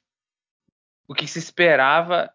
o 1.08 1.14
que 1.14 1.28
se 1.28 1.38
esperava 1.38 2.34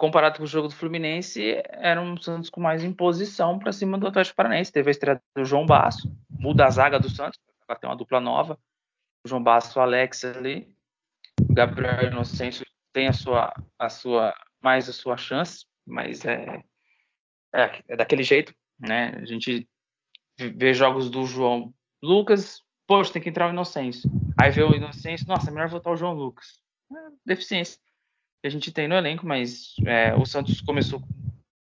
comparado 0.00 0.38
com 0.38 0.44
o 0.44 0.46
jogo 0.46 0.68
do 0.68 0.74
Fluminense, 0.74 1.62
era 1.68 2.00
um 2.00 2.16
Santos 2.16 2.48
com 2.48 2.58
mais 2.58 2.82
imposição 2.82 3.58
para 3.58 3.70
cima 3.70 3.98
do 3.98 4.06
Atlético 4.06 4.34
Paranaense. 4.34 4.72
Teve 4.72 4.88
a 4.88 4.92
estreia 4.92 5.22
do 5.36 5.44
João 5.44 5.66
Basso, 5.66 6.10
muda 6.30 6.64
a 6.64 6.70
zaga 6.70 6.98
do 6.98 7.10
Santos, 7.10 7.38
ela 7.68 7.78
tem 7.78 7.88
uma 7.90 7.96
dupla 7.96 8.18
nova. 8.18 8.58
O 9.22 9.28
João 9.28 9.42
Basso, 9.42 9.78
o 9.78 9.82
Alex 9.82 10.24
ali. 10.24 10.74
O 11.42 11.52
Gabriel 11.52 12.04
Inocêncio 12.04 12.64
tem 12.94 13.08
a 13.08 13.12
sua, 13.12 13.52
a 13.78 13.90
sua, 13.90 14.34
mais 14.62 14.88
a 14.88 14.92
sua 14.94 15.18
chance, 15.18 15.66
mas 15.86 16.24
é, 16.24 16.64
é, 17.54 17.82
é 17.88 17.96
daquele 17.96 18.22
jeito, 18.22 18.54
né? 18.78 19.18
A 19.20 19.24
gente 19.24 19.68
vê 20.38 20.72
jogos 20.72 21.10
do 21.10 21.26
João 21.26 21.72
Lucas, 22.02 22.62
poxa, 22.86 23.12
tem 23.12 23.22
que 23.22 23.28
entrar 23.28 23.48
o 23.48 23.52
Inocêncio. 23.52 24.10
Aí 24.40 24.50
vê 24.50 24.62
o 24.62 24.74
Inocêncio, 24.74 25.26
nossa, 25.26 25.50
é 25.50 25.52
melhor 25.52 25.68
votar 25.68 25.92
o 25.92 25.96
João 25.96 26.14
Lucas. 26.14 26.60
É, 26.90 26.94
deficiência 27.24 27.78
que 28.40 28.46
a 28.46 28.50
gente 28.50 28.72
tem 28.72 28.88
no 28.88 28.94
elenco, 28.94 29.26
mas 29.26 29.74
é, 29.86 30.14
o 30.14 30.24
Santos 30.24 30.60
começou 30.60 31.02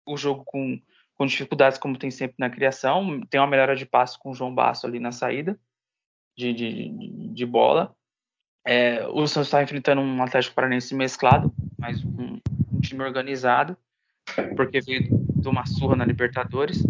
o 0.06 0.18
jogo 0.18 0.44
com, 0.46 0.82
com 1.16 1.26
dificuldades, 1.26 1.78
como 1.78 1.98
tem 1.98 2.10
sempre 2.10 2.36
na 2.40 2.50
criação. 2.50 3.22
Tem 3.30 3.40
uma 3.40 3.48
melhora 3.48 3.76
de 3.76 3.86
passe 3.86 4.18
com 4.18 4.32
o 4.32 4.34
João 4.34 4.56
Basso 4.56 4.88
ali 4.88 5.00
na 5.00 5.12
saída 5.12 5.60
de, 6.38 6.54
de, 6.54 7.34
de 7.34 7.46
bola. 7.46 7.94
É, 8.66 9.06
o 9.08 9.28
Santos 9.28 9.48
está 9.48 9.62
enfrentando 9.62 10.02
um 10.02 10.24
Atlético 10.24 10.56
Paranense 10.56 10.96
mesclado, 10.96 11.54
mas 11.78 12.04
um, 12.04 12.40
um, 12.72 12.80
time 12.82 13.04
organizado, 13.04 13.78
porque 14.56 14.80
veio 14.80 15.19
uma 15.48 15.66
surra 15.66 15.96
na 15.96 16.06
Libertadores 16.06 16.84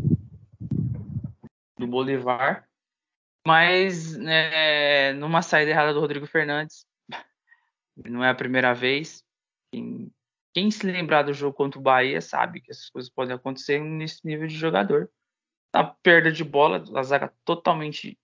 do 1.78 1.88
Bolivar. 1.88 2.68
Mas 3.46 4.16
é, 4.18 5.14
numa 5.14 5.42
saída 5.42 5.72
errada 5.72 5.94
do 5.94 6.00
Rodrigo 6.00 6.26
Fernandes, 6.26 6.86
não 8.06 8.24
é 8.24 8.30
a 8.30 8.36
primeira 8.36 8.74
vez. 8.74 9.24
Quem, 9.72 10.12
quem 10.54 10.72
se 10.72 10.86
lembrar 10.86 11.24
do 11.24 11.34
jogo 11.34 11.56
contra 11.56 11.80
o 11.80 11.84
Bahia 11.84 12.22
sabe 12.22 12.62
que 12.62 12.72
essas 12.72 12.90
coisas 12.90 13.10
podem 13.10 13.36
acontecer 13.36 13.80
nesse 13.80 14.26
nível 14.26 14.48
de 14.48 14.56
jogador. 14.56 15.10
A 15.74 15.84
perda 15.84 16.32
de 16.32 16.44
bola, 16.44 16.84
a 16.96 17.04
zaga 17.04 17.34
totalmente 17.46 18.18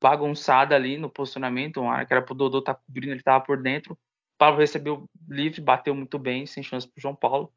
bagunçada 0.00 0.74
ali 0.74 0.98
no 0.98 1.10
posicionamento, 1.10 1.80
uma 1.80 1.94
área 1.94 2.06
que 2.06 2.12
era 2.12 2.22
pro 2.22 2.34
Dodô 2.34 2.58
estar 2.58 2.74
tá 2.74 2.80
cobrindo, 2.86 3.12
ele 3.12 3.20
estava 3.20 3.42
por 3.42 3.60
dentro, 3.60 3.98
Paulo 4.38 4.58
recebeu 4.58 5.08
livre, 5.28 5.60
bateu 5.60 5.94
muito 5.94 6.18
bem, 6.18 6.46
sem 6.46 6.62
chance 6.62 6.86
para 6.86 6.98
o 6.98 7.00
João 7.00 7.14
Paulo. 7.14 7.52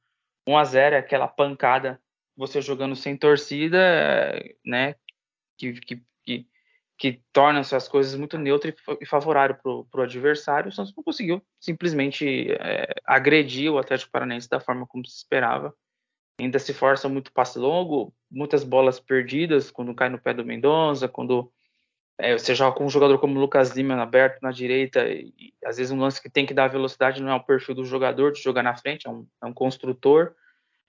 1 0.47 0.57
a 0.57 0.63
0 0.63 0.95
é 0.95 0.99
aquela 0.99 1.27
pancada, 1.27 2.01
você 2.35 2.61
jogando 2.61 2.95
sem 2.95 3.17
torcida, 3.17 3.79
né? 4.65 4.95
Que, 5.57 5.73
que, 5.73 6.03
que, 6.23 6.47
que 6.97 7.21
torna 7.33 7.59
essas 7.59 7.87
coisas 7.87 8.15
muito 8.15 8.37
neutras 8.37 8.73
e 9.01 9.05
favorável 9.05 9.57
para 9.91 9.99
o 9.99 10.03
adversário. 10.03 10.69
O 10.69 10.71
Santos 10.71 10.93
não 10.95 11.03
conseguiu 11.03 11.41
simplesmente 11.59 12.51
é, 12.53 12.93
agredir 13.05 13.71
o 13.71 13.77
Atlético 13.77 14.11
Paranaense 14.11 14.49
da 14.49 14.59
forma 14.59 14.87
como 14.87 15.05
se 15.05 15.17
esperava. 15.17 15.73
Ainda 16.39 16.59
se 16.59 16.73
força 16.73 17.09
muito 17.09 17.33
passe 17.33 17.57
longo, 17.57 18.13
muitas 18.29 18.63
bolas 18.63 18.99
perdidas 18.99 19.71
quando 19.71 19.95
cai 19.95 20.07
no 20.07 20.19
pé 20.19 20.33
do 20.33 20.45
Mendonça, 20.45 21.07
quando 21.07 21.51
é, 22.19 22.37
você 22.37 22.55
joga 22.55 22.75
com 22.75 22.85
um 22.85 22.89
jogador 22.89 23.19
como 23.19 23.37
o 23.37 23.39
Lucas 23.39 23.71
Lima 23.71 24.01
aberto 24.01 24.41
na 24.41 24.51
direita, 24.51 25.07
e, 25.07 25.53
às 25.63 25.77
vezes 25.77 25.91
um 25.91 25.99
lance 25.99 26.21
que 26.21 26.29
tem 26.29 26.45
que 26.45 26.53
dar 26.53 26.67
velocidade 26.67 27.21
não 27.21 27.31
é 27.31 27.35
o 27.35 27.43
perfil 27.43 27.75
do 27.75 27.85
jogador 27.85 28.31
de 28.31 28.41
jogar 28.41 28.63
na 28.63 28.75
frente, 28.75 29.07
é 29.07 29.09
um, 29.09 29.27
é 29.43 29.45
um 29.45 29.53
construtor. 29.53 30.33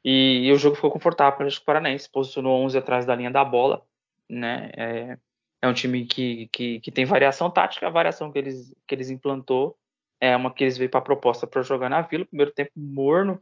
E, 0.04 0.46
e, 0.46 0.52
o 0.52 0.56
jogo 0.56 0.76
ficou 0.76 0.90
confortável 0.90 1.36
para 1.36 1.48
o 1.48 1.64
Paranaense, 1.64 2.10
posicionou 2.10 2.62
11 2.64 2.78
atrás 2.78 3.04
da 3.04 3.14
linha 3.14 3.30
da 3.30 3.44
bola, 3.44 3.84
né? 4.28 4.70
É, 4.76 5.18
é 5.62 5.68
um 5.68 5.74
time 5.74 6.06
que, 6.06 6.48
que, 6.52 6.80
que, 6.80 6.90
tem 6.90 7.04
variação 7.04 7.50
tática, 7.50 7.86
a 7.86 7.90
variação 7.90 8.30
que 8.32 8.38
eles, 8.38 8.74
que 8.86 8.94
eles 8.94 9.10
implantou 9.10 9.76
é 10.20 10.34
uma 10.36 10.52
que 10.52 10.64
eles 10.64 10.78
veio 10.78 10.90
para 10.90 11.00
a 11.00 11.02
proposta 11.02 11.46
para 11.46 11.62
jogar 11.62 11.88
na 11.88 12.02
Vila, 12.02 12.24
primeiro 12.24 12.52
tempo 12.52 12.72
morno 12.76 13.40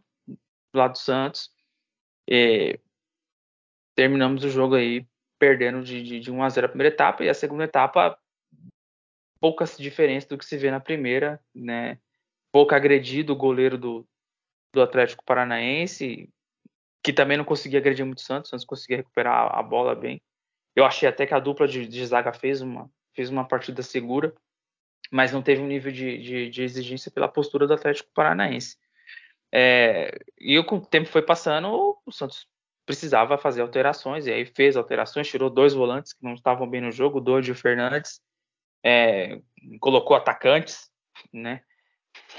lado 0.74 0.92
do 0.92 0.98
Santos. 0.98 1.50
E 2.28 2.78
terminamos 3.94 4.44
o 4.44 4.50
jogo 4.50 4.74
aí 4.74 5.06
perdendo 5.38 5.82
de, 5.82 6.02
de, 6.02 6.20
de 6.20 6.30
1 6.30 6.42
a 6.42 6.48
0 6.48 6.66
a 6.66 6.68
primeira 6.68 6.94
etapa 6.94 7.24
e 7.24 7.28
a 7.28 7.34
segunda 7.34 7.64
etapa 7.64 8.18
poucas 9.40 9.76
diferenças 9.76 10.28
do 10.28 10.38
que 10.38 10.44
se 10.44 10.56
vê 10.56 10.70
na 10.70 10.80
primeira, 10.80 11.40
né? 11.54 11.98
Pouco 12.50 12.74
agredido 12.74 13.32
o 13.32 13.36
goleiro 13.36 13.76
do, 13.76 14.06
do 14.72 14.82
Atlético 14.82 15.24
Paranaense, 15.24 16.28
que 17.02 17.12
também 17.12 17.36
não 17.36 17.44
conseguia 17.44 17.78
agredir 17.78 18.04
muito 18.04 18.18
o 18.18 18.22
Santos, 18.22 18.48
o 18.48 18.50
Santos 18.50 18.64
conseguia 18.64 18.96
recuperar 18.98 19.56
a 19.56 19.62
bola 19.62 19.94
bem. 19.94 20.20
Eu 20.74 20.84
achei 20.84 21.08
até 21.08 21.26
que 21.26 21.34
a 21.34 21.38
dupla 21.38 21.68
de, 21.68 21.86
de 21.86 22.06
zaga 22.06 22.32
fez 22.32 22.60
uma, 22.60 22.90
fez 23.14 23.30
uma 23.30 23.46
partida 23.46 23.82
segura, 23.82 24.34
mas 25.10 25.32
não 25.32 25.42
teve 25.42 25.62
um 25.62 25.66
nível 25.66 25.92
de, 25.92 26.18
de, 26.18 26.50
de 26.50 26.62
exigência 26.62 27.10
pela 27.10 27.28
postura 27.28 27.66
do 27.66 27.74
Atlético 27.74 28.10
Paranaense. 28.12 28.76
É, 29.52 30.18
e 30.38 30.58
o 30.58 30.80
tempo 30.80 31.08
foi 31.08 31.22
passando, 31.22 31.96
o 32.04 32.12
Santos 32.12 32.48
precisava 32.86 33.36
fazer 33.36 33.60
alterações, 33.60 34.26
e 34.26 34.32
aí 34.32 34.46
fez 34.46 34.76
alterações, 34.76 35.28
tirou 35.28 35.50
dois 35.50 35.74
volantes 35.74 36.12
que 36.12 36.22
não 36.22 36.34
estavam 36.34 36.68
bem 36.70 36.80
no 36.80 36.92
jogo, 36.92 37.18
o 37.18 37.40
e 37.40 37.50
o 37.50 37.54
Fernandes, 37.54 38.20
é, 38.84 39.40
colocou 39.80 40.16
atacantes, 40.16 40.88
né? 41.32 41.60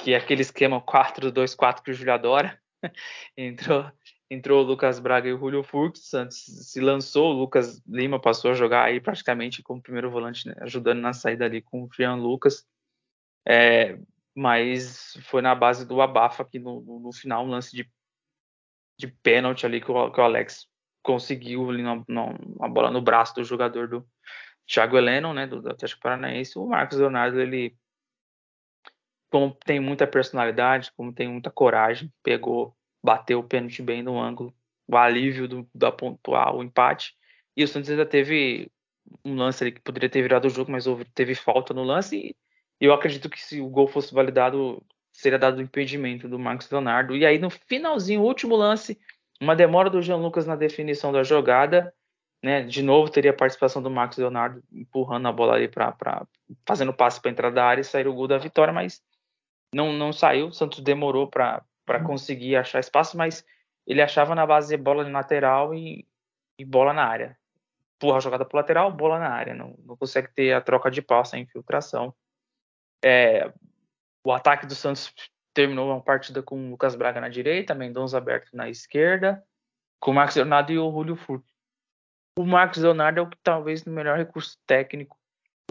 Que 0.01 0.13
é 0.13 0.17
aquele 0.17 0.41
esquema 0.41 0.81
4-2-4 0.81 1.83
que 1.83 1.91
o 1.91 1.93
Júlio 1.93 2.13
adora. 2.13 2.59
entrou, 3.35 3.91
entrou 4.29 4.63
o 4.63 4.65
Lucas 4.65 4.99
Braga 4.99 5.27
e 5.27 5.33
o 5.33 5.37
Julio 5.37 5.65
Santos 5.95 6.37
se 6.45 6.79
lançou, 6.79 7.33
o 7.33 7.39
Lucas 7.39 7.81
Lima 7.85 8.19
passou 8.19 8.51
a 8.51 8.53
jogar 8.53 8.85
aí 8.85 9.01
praticamente 9.01 9.61
como 9.61 9.81
primeiro 9.81 10.09
volante, 10.09 10.47
né? 10.47 10.55
ajudando 10.61 10.99
na 10.99 11.11
saída 11.11 11.45
ali 11.45 11.61
com 11.61 11.83
o 11.83 11.89
Jean 11.93 12.15
Lucas. 12.15 12.65
É, 13.45 13.97
mas 14.33 15.17
foi 15.23 15.41
na 15.41 15.55
base 15.55 15.85
do 15.85 16.01
abafa 16.01 16.45
que 16.45 16.59
no, 16.59 16.81
no, 16.81 16.99
no 16.99 17.13
final 17.13 17.45
um 17.45 17.49
lance 17.49 17.75
de 17.75 17.89
de 18.97 19.07
pênalti 19.07 19.65
ali 19.65 19.79
que 19.79 19.91
o, 19.91 20.11
que 20.11 20.19
o 20.19 20.23
Alex 20.23 20.67
conseguiu 21.03 21.69
ali 21.69 21.83
na, 21.83 21.95
bola 22.67 22.91
no 22.91 23.01
braço 23.01 23.35
do 23.35 23.43
jogador 23.43 23.87
do 23.87 24.05
Thiago 24.65 24.97
Heleno, 24.97 25.33
né, 25.33 25.47
do, 25.47 25.61
do 25.61 25.69
Atlético 25.69 26.01
Paranaense. 26.01 26.59
O 26.59 26.67
Marcos 26.67 26.97
Leonardo, 26.97 27.39
ele 27.39 27.77
como 29.29 29.53
tem 29.65 29.79
muita 29.79 30.07
personalidade, 30.07 30.91
como 30.95 31.13
tem 31.13 31.27
muita 31.27 31.51
coragem, 31.51 32.11
pegou, 32.23 32.75
bateu 33.03 33.39
o 33.39 33.43
pênalti 33.43 33.81
bem 33.81 34.01
no 34.01 34.19
ângulo, 34.19 34.53
o 34.87 34.97
alívio 34.97 35.47
do, 35.47 35.69
da 35.73 35.91
pontual, 35.91 36.57
o 36.57 36.63
empate. 36.63 37.13
E 37.55 37.63
o 37.63 37.67
Santos 37.67 37.89
ainda 37.89 38.05
teve 38.05 38.71
um 39.23 39.35
lance 39.35 39.63
ali 39.63 39.71
que 39.71 39.81
poderia 39.81 40.09
ter 40.09 40.21
virado 40.21 40.45
o 40.45 40.49
jogo, 40.49 40.71
mas 40.71 40.87
houve, 40.87 41.05
teve 41.05 41.35
falta 41.35 41.73
no 41.73 41.83
lance. 41.83 42.35
E 42.79 42.85
eu 42.85 42.93
acredito 42.93 43.29
que 43.29 43.39
se 43.39 43.59
o 43.59 43.69
gol 43.69 43.87
fosse 43.87 44.13
validado, 44.13 44.83
seria 45.17 45.39
dado 45.39 45.57
o 45.57 45.61
impedimento 45.61 46.29
do 46.29 46.37
Marcos 46.37 46.69
Leonardo. 46.69 47.15
E 47.15 47.25
aí, 47.25 47.39
no 47.39 47.49
finalzinho, 47.49 48.21
último 48.21 48.55
lance, 48.55 48.99
uma 49.41 49.55
demora 49.55 49.89
do 49.89 49.99
Jean 49.99 50.17
Lucas 50.17 50.45
na 50.45 50.55
definição 50.55 51.11
da 51.11 51.23
jogada. 51.23 51.91
Né? 52.43 52.61
De 52.61 52.83
novo, 52.83 53.09
teria 53.09 53.31
a 53.31 53.35
participação 53.35 53.81
do 53.81 53.89
Marcos 53.89 54.19
Leonardo 54.19 54.63
empurrando 54.71 55.27
a 55.27 55.31
bola 55.31 55.55
ali 55.55 55.67
para 55.67 56.27
fazendo 56.67 56.93
passe 56.93 57.19
para 57.19 57.31
entrar 57.31 57.49
da 57.49 57.65
área 57.65 57.81
e 57.81 57.83
sair 57.83 58.07
o 58.07 58.13
gol 58.13 58.27
da 58.27 58.37
vitória, 58.37 58.71
mas 58.71 59.01
não, 59.73 59.91
não 59.91 60.13
saiu. 60.13 60.49
O 60.49 60.53
Santos 60.53 60.81
demorou 60.81 61.27
para 61.27 61.65
conseguir 62.05 62.55
achar 62.55 62.79
espaço, 62.79 63.17
mas 63.17 63.43
ele 63.87 64.03
achava 64.03 64.35
na 64.35 64.45
base 64.45 64.69
de 64.69 64.77
bola 64.77 65.03
de 65.03 65.09
lateral 65.09 65.73
e, 65.73 66.07
e 66.59 66.63
bola 66.63 66.93
na 66.93 67.03
área. 67.03 67.35
Empurra 67.95 68.17
a 68.17 68.21
jogada 68.21 68.45
para 68.45 68.59
lateral, 68.59 68.91
bola 68.91 69.17
na 69.17 69.29
área. 69.29 69.55
Não, 69.55 69.75
não 69.83 69.97
consegue 69.97 70.31
ter 70.31 70.53
a 70.53 70.61
troca 70.61 70.91
de 70.91 71.01
passe, 71.01 71.35
a 71.35 71.39
infiltração. 71.39 72.13
É, 73.03 73.51
o 74.27 74.33
ataque 74.33 74.65
do 74.65 74.75
Santos 74.75 75.13
terminou 75.53 75.89
uma 75.89 76.01
partida 76.01 76.43
com 76.43 76.67
o 76.67 76.69
Lucas 76.71 76.95
Braga 76.95 77.21
na 77.21 77.29
direita, 77.29 77.73
Mendonça 77.73 78.17
aberto 78.17 78.49
na 78.53 78.69
esquerda, 78.69 79.41
com 80.01 80.11
o 80.11 80.13
Marcos 80.13 80.35
Leonardo 80.35 80.73
e 80.73 80.77
o 80.77 80.91
Julio 80.91 81.15
Furques. 81.15 81.49
O 82.37 82.45
Marcos 82.45 82.83
Leonardo 82.83 83.21
é 83.21 83.23
o 83.23 83.29
que 83.29 83.37
talvez 83.41 83.85
no 83.85 83.93
melhor 83.93 84.17
recurso 84.17 84.57
técnico. 84.67 85.17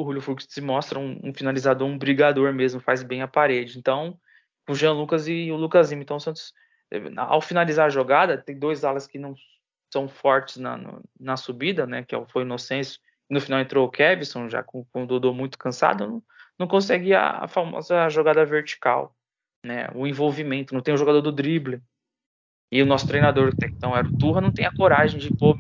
O 0.01 0.05
Julio 0.05 0.23
Furques 0.23 0.47
se 0.49 0.63
mostra 0.63 0.99
um, 0.99 1.21
um, 1.23 1.35
finalizador, 1.35 1.87
um 1.87 1.99
brigador 1.99 2.51
mesmo, 2.55 2.81
faz 2.81 3.03
bem 3.03 3.21
a 3.21 3.29
parede. 3.29 3.79
Então, 3.79 4.19
o 4.67 4.75
Jean 4.75 4.93
Lucas 4.93 5.29
e 5.29 5.53
o 5.53 5.57
Lucas 5.57 5.91
Lima. 5.91 6.03
Então, 6.03 6.17
o 6.17 6.21
Santos, 6.21 6.55
ao 7.15 7.43
finalizar 7.43 7.87
a 7.87 7.91
jogada, 7.91 8.39
tem 8.39 8.59
dois 8.59 8.85
alas 8.85 9.07
que 9.07 9.19
não 9.19 9.35
são 9.93 10.09
fortes 10.09 10.57
na, 10.57 10.81
na 11.21 11.37
subida, 11.37 11.87
né? 11.87 12.03
Que 12.05 12.15
é 12.17 12.27
foi 12.27 12.43
o 12.43 12.47
Inocêncio. 12.47 12.99
No 13.29 13.39
final 13.39 13.61
entrou 13.61 13.87
o 13.87 13.91
Kevson, 13.91 14.49
já 14.49 14.63
com, 14.63 14.83
com 14.87 15.05
o 15.05 15.07
Dodô 15.07 15.35
muito 15.35 15.59
cansado. 15.59 16.07
Não, 16.07 16.23
não 16.59 16.67
consegue 16.67 17.15
a, 17.15 17.45
a 17.45 17.49
famosa 17.49 18.09
jogada 18.09 18.45
vertical, 18.45 19.15
né? 19.65 19.89
O 19.95 20.07
envolvimento, 20.07 20.75
não 20.75 20.81
tem 20.81 20.95
o 20.95 20.97
jogador 20.97 21.21
do 21.21 21.33
drible. 21.33 21.83
E 22.71 22.83
o 22.83 22.87
nosso 22.87 23.07
treinador, 23.07 23.55
que 23.55 23.65
então 23.65 23.97
era 23.97 24.07
o 24.07 24.19
Turra, 24.19 24.41
não 24.41 24.53
tem 24.53 24.67
a 24.67 24.75
coragem 24.75 25.21
de 25.21 25.33
pôr 25.33 25.57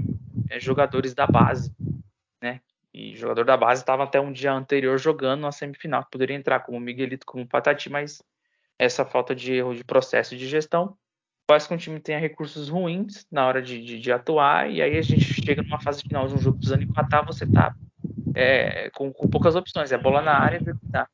é, 0.51 0.59
jogadores 0.59 1.15
da 1.15 1.27
base, 1.27 1.73
né? 2.43 2.61
E 2.93 3.15
jogador 3.15 3.45
da 3.45 3.57
base 3.57 3.83
estava 3.83 4.05
até 4.05 4.21
um 4.21 4.33
dia 4.33 4.53
anterior 4.53 4.99
jogando 4.99 5.43
na 5.43 5.53
semifinal, 5.53 6.07
poderia 6.11 6.37
entrar 6.37 6.61
como 6.61 6.81
Miguelito, 6.81 7.27
como 7.27 7.47
Patati, 7.47 7.91
mas 7.91 8.23
essa 8.79 9.05
falta 9.05 9.35
de 9.35 9.53
erro 9.53 9.75
de 9.75 9.85
processo 9.85 10.37
de 10.37 10.49
gestão 10.49 10.97
faz 11.49 11.67
com 11.67 11.77
que 11.77 11.83
o 11.83 11.85
time 11.85 12.01
tenha 12.01 12.19
recursos 12.19 12.69
ruins 12.69 13.27
na 13.31 13.47
hora 13.47 13.63
de, 13.63 13.81
de, 13.81 14.01
de 14.01 14.13
atuar, 14.13 14.69
e 14.71 14.83
aí 14.83 14.99
a 14.99 15.03
gente 15.03 15.23
chega 15.23 15.63
numa 15.63 15.81
fase 15.81 16.03
final 16.03 16.27
de 16.27 16.35
um 16.35 16.39
jogo 16.39 16.57
precisando 16.57 16.83
empatar, 16.83 17.25
você 17.25 17.47
tá 17.47 17.75
é, 18.37 18.91
com, 18.91 19.11
com, 19.11 19.29
poucas 19.29 19.57
opções, 19.57 19.93
é 19.93 19.99
bola 19.99 20.21
na 20.21 20.39
área 20.39 20.61
tá. 20.93 21.09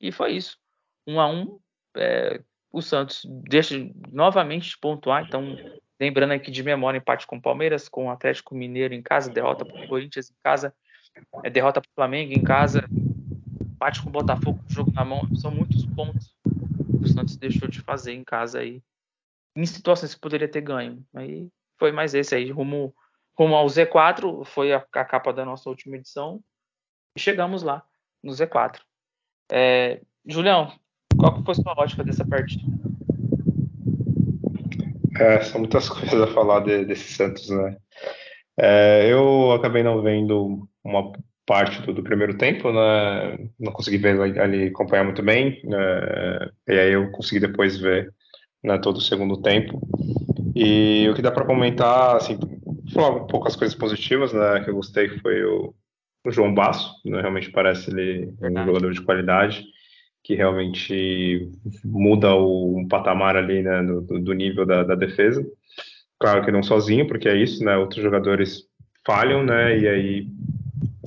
E 0.00 0.12
foi 0.12 0.32
isso. 0.32 0.56
Um 1.04 1.20
a 1.20 1.28
um, 1.28 1.58
é, 1.96 2.40
o 2.72 2.80
Santos 2.80 3.22
deixa 3.26 3.74
novamente 4.12 4.70
de 4.70 4.78
pontuar, 4.78 5.24
então 5.26 5.56
lembrando 6.00 6.32
aqui 6.32 6.52
de 6.52 6.62
memória 6.62 6.98
empate 6.98 7.26
com 7.26 7.36
o 7.36 7.42
Palmeiras, 7.42 7.88
com 7.88 8.06
o 8.06 8.10
Atlético 8.10 8.54
Mineiro 8.54 8.94
em 8.94 9.02
casa, 9.02 9.32
derrota 9.32 9.64
para 9.64 9.84
o 9.84 9.88
Corinthians 9.88 10.30
em 10.30 10.36
casa, 10.40 10.72
é, 11.42 11.50
derrota 11.50 11.80
para 11.80 11.90
o 11.90 11.94
Flamengo 11.94 12.32
em 12.32 12.44
casa, 12.44 12.84
empate 13.60 14.00
com 14.00 14.08
o 14.08 14.12
Botafogo, 14.12 14.62
jogo 14.68 14.92
na 14.92 15.04
mão, 15.04 15.28
são 15.34 15.50
muitos 15.50 15.84
pontos 15.86 16.36
que 16.44 17.04
o 17.04 17.08
Santos 17.08 17.36
deixou 17.36 17.66
de 17.66 17.80
fazer 17.80 18.12
em 18.12 18.22
casa 18.22 18.60
aí, 18.60 18.80
em 19.56 19.66
situações 19.66 20.14
que 20.14 20.20
poderia 20.20 20.48
ter 20.48 20.60
ganho. 20.60 21.04
Aí 21.12 21.48
foi 21.76 21.90
mais 21.90 22.14
esse 22.14 22.36
aí, 22.36 22.52
rumo, 22.52 22.94
rumo 23.36 23.56
ao 23.56 23.66
Z4, 23.66 24.44
foi 24.44 24.72
a, 24.72 24.76
a 24.76 25.04
capa 25.04 25.32
da 25.32 25.44
nossa 25.44 25.68
última 25.68 25.96
edição, 25.96 26.40
e 27.16 27.20
chegamos 27.20 27.62
lá, 27.62 27.82
no 28.22 28.32
Z4. 28.32 28.80
É, 29.50 30.00
Julião, 30.26 30.72
qual 31.16 31.42
foi 31.42 31.52
a 31.52 31.54
sua 31.54 31.74
ótica 31.76 32.04
dessa 32.04 32.26
partida? 32.26 32.62
É, 35.18 35.40
são 35.40 35.60
muitas 35.60 35.88
coisas 35.90 36.20
a 36.20 36.26
falar 36.28 36.60
de, 36.60 36.84
desse 36.84 37.12
Santos, 37.12 37.48
né? 37.50 37.76
É, 38.58 39.10
eu 39.10 39.52
acabei 39.52 39.82
não 39.82 40.02
vendo 40.02 40.68
uma 40.82 41.12
parte 41.46 41.80
do, 41.82 41.94
do, 41.94 42.02
primeiro 42.02 42.36
tempo, 42.36 42.70
né? 42.72 43.48
Não 43.58 43.72
consegui 43.72 43.98
ver 43.98 44.20
ali 44.38 44.68
acompanhar 44.68 45.04
muito 45.04 45.22
bem, 45.22 45.60
né? 45.64 46.50
e 46.68 46.72
aí 46.72 46.92
eu 46.92 47.10
consegui 47.12 47.40
depois 47.40 47.78
ver 47.78 48.12
né, 48.62 48.78
todo 48.78 48.96
o 48.98 49.00
segundo 49.00 49.40
tempo. 49.40 49.80
E 50.54 51.08
o 51.08 51.14
que 51.14 51.22
dá 51.22 51.30
para 51.30 51.46
comentar, 51.46 52.16
assim, 52.16 52.38
falar 52.92 53.10
um 53.10 53.26
pouco 53.26 53.48
as 53.48 53.56
coisas 53.56 53.76
positivas, 53.76 54.32
né? 54.32 54.60
Que 54.64 54.70
eu 54.70 54.74
gostei 54.74 55.08
foi 55.20 55.44
o, 55.44 55.74
o 56.28 56.32
João 56.32 56.54
Basso, 56.54 56.92
né? 57.04 57.20
realmente 57.20 57.50
parece 57.50 57.90
ele 57.90 58.32
um 58.40 58.64
jogador 58.64 58.92
de 58.92 59.02
qualidade 59.02 59.64
que 60.22 60.34
realmente 60.34 61.50
muda 61.84 62.34
o 62.34 62.86
patamar 62.88 63.36
ali 63.36 63.62
né, 63.62 63.82
do, 63.82 64.02
do 64.20 64.32
nível 64.34 64.66
da, 64.66 64.82
da, 64.82 64.94
defesa. 64.94 65.42
Claro 66.18 66.44
que 66.44 66.52
não 66.52 66.62
sozinho, 66.62 67.06
porque 67.06 67.28
é 67.28 67.36
isso, 67.36 67.64
né? 67.64 67.76
Outros 67.76 68.02
jogadores 68.02 68.64
falham, 69.06 69.42
né? 69.42 69.78
E 69.78 69.88
aí 69.88 70.26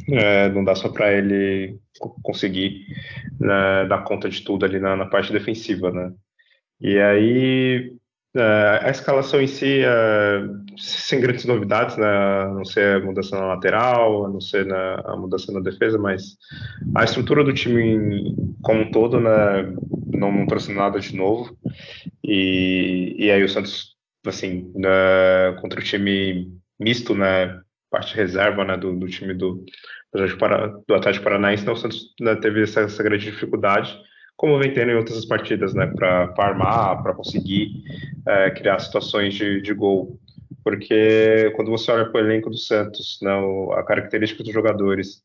É, 0.09 0.49
não 0.49 0.63
dá 0.63 0.73
só 0.73 0.89
para 0.89 1.13
ele 1.13 1.77
conseguir 2.23 2.85
né, 3.39 3.85
dar 3.87 4.03
conta 4.03 4.27
de 4.27 4.41
tudo 4.41 4.65
ali 4.65 4.79
na, 4.79 4.95
na, 4.95 5.05
parte 5.05 5.31
defensiva, 5.31 5.91
né? 5.91 6.11
E 6.79 6.97
aí 6.97 7.93
a 8.39 8.89
escalação 8.89 9.41
em 9.41 9.47
si, 9.47 9.81
é, 9.83 10.41
sem 10.77 11.19
grandes 11.19 11.43
novidades, 11.45 11.97
né? 11.97 12.07
A 12.07 12.47
não 12.47 12.63
ser 12.63 13.01
a 13.01 13.05
mudança 13.05 13.37
na 13.37 13.45
lateral, 13.45 14.25
a 14.25 14.29
não 14.29 14.39
ser 14.39 14.65
na, 14.65 15.01
a 15.05 15.17
mudança 15.17 15.51
na 15.51 15.59
defesa, 15.59 15.97
mas 15.97 16.37
a 16.95 17.03
estrutura 17.03 17.43
do 17.43 17.53
time 17.53 18.33
como 18.61 18.81
um 18.81 18.91
todo, 18.91 19.19
né? 19.19 19.73
Não, 20.13 20.31
não 20.31 20.45
trouxe 20.47 20.73
nada 20.73 20.99
de 20.99 21.15
novo. 21.15 21.57
E, 22.23 23.15
e 23.17 23.31
aí 23.31 23.43
o 23.43 23.49
Santos, 23.49 23.95
assim, 24.25 24.71
né, 24.75 25.53
contra 25.59 25.79
o 25.79 25.83
time 25.83 26.49
misto, 26.79 27.13
né? 27.13 27.59
Parte 27.89 28.15
reserva, 28.15 28.63
né? 28.63 28.77
Do, 28.77 28.97
do 28.97 29.07
time 29.07 29.33
do, 29.33 29.65
do 30.13 30.95
Atlético 30.95 31.23
Paranaense, 31.25 31.63
então 31.63 31.73
o 31.73 31.77
Santos 31.77 32.13
né, 32.19 32.35
teve 32.35 32.63
essa, 32.63 32.81
essa 32.81 33.03
grande 33.03 33.25
dificuldade 33.25 33.97
como 34.41 34.57
vem 34.57 34.73
tendo 34.73 34.89
em 34.89 34.95
outras 34.95 35.23
partidas, 35.23 35.75
né, 35.75 35.85
para 35.85 36.33
armar, 36.35 37.03
para 37.03 37.13
conseguir 37.13 37.83
é, 38.27 38.49
criar 38.49 38.79
situações 38.79 39.35
de, 39.35 39.61
de 39.61 39.71
gol. 39.71 40.19
Porque 40.63 41.53
quando 41.55 41.69
você 41.69 41.91
olha 41.91 42.09
para 42.09 42.19
o 42.19 42.25
elenco 42.25 42.49
do 42.49 42.57
Santos, 42.57 43.19
né, 43.21 43.31
a 43.77 43.83
característica 43.83 44.43
dos 44.43 44.51
jogadores, 44.51 45.23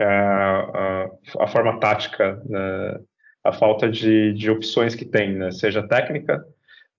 é, 0.00 0.04
a, 0.06 1.10
a, 1.38 1.46
forma 1.46 1.78
tática, 1.78 2.42
né, 2.46 2.98
a 3.44 3.52
falta 3.52 3.90
de, 3.90 4.32
de 4.32 4.50
opções 4.50 4.94
que 4.94 5.04
tem, 5.04 5.34
né, 5.34 5.50
seja 5.50 5.86
técnica 5.86 6.42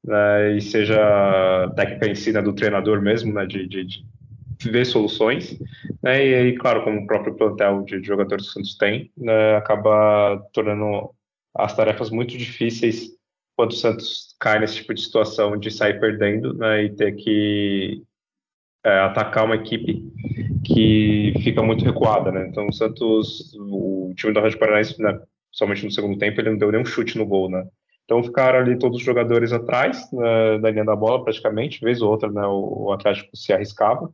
né, 0.04 0.56
e 0.56 0.62
seja 0.62 1.74
técnica 1.76 2.08
em 2.08 2.14
si 2.14 2.34
né, 2.34 2.42
do 2.44 2.54
treinador 2.54 3.02
mesmo, 3.02 3.34
né, 3.34 3.48
de, 3.48 3.68
de, 3.68 3.84
de 3.84 4.06
ver 4.64 4.86
soluções, 4.86 5.60
né, 6.02 6.26
e 6.26 6.36
aí, 6.36 6.56
claro, 6.56 6.84
como 6.84 7.02
o 7.02 7.08
próprio 7.08 7.36
plantel 7.36 7.84
de, 7.84 8.02
jogadores 8.04 8.46
que 8.46 8.52
o 8.52 8.54
Santos 8.54 8.78
tem, 8.78 9.12
né, 9.18 9.56
acaba 9.56 10.38
tornando 10.54 11.10
as 11.54 11.76
tarefas 11.76 12.10
muito 12.10 12.38
difíceis 12.38 13.16
quando 13.56 13.72
o 13.72 13.76
Santos 13.76 14.36
cai 14.40 14.60
nesse 14.60 14.76
tipo 14.76 14.94
de 14.94 15.02
situação 15.02 15.58
de 15.58 15.72
sair 15.72 16.00
perdendo 16.00 16.54
né, 16.54 16.84
e 16.84 16.90
ter 16.90 17.14
que 17.14 18.04
é, 18.84 19.00
atacar 19.00 19.46
uma 19.46 19.56
equipe 19.56 20.04
que 20.66 21.34
fica 21.42 21.64
muito 21.64 21.86
recuada. 21.86 22.32
Né? 22.32 22.48
Então, 22.50 22.68
o 22.68 22.74
Santos, 22.74 23.54
o 23.56 24.14
time 24.16 24.34
do 24.34 24.42
Rádio 24.42 24.60
Paranaense, 24.60 25.02
né, 25.02 25.20
somente 25.52 25.86
no 25.86 25.92
segundo 25.92 26.18
tempo, 26.18 26.40
ele 26.40 26.52
não 26.52 26.58
deu 26.58 26.72
nenhum 26.72 26.86
chute 26.86 27.18
no 27.18 27.26
gol. 27.26 27.50
Né? 27.50 27.66
Então, 28.04 28.22
ficaram 28.24 28.60
ali 28.60 28.78
todos 28.78 29.00
os 29.00 29.04
jogadores 29.04 29.54
atrás 29.54 30.12
né, 30.12 30.60
da 30.60 30.70
linha 30.70 30.86
da 30.86 30.96
bola, 30.96 31.24
praticamente, 31.24 31.82
vez 31.82 32.02
ou 32.02 32.12
outra, 32.12 32.30
né, 32.30 32.46
o, 32.46 32.92
Atlético 32.92 33.36
se 33.36 33.54
arriscava 33.54 34.10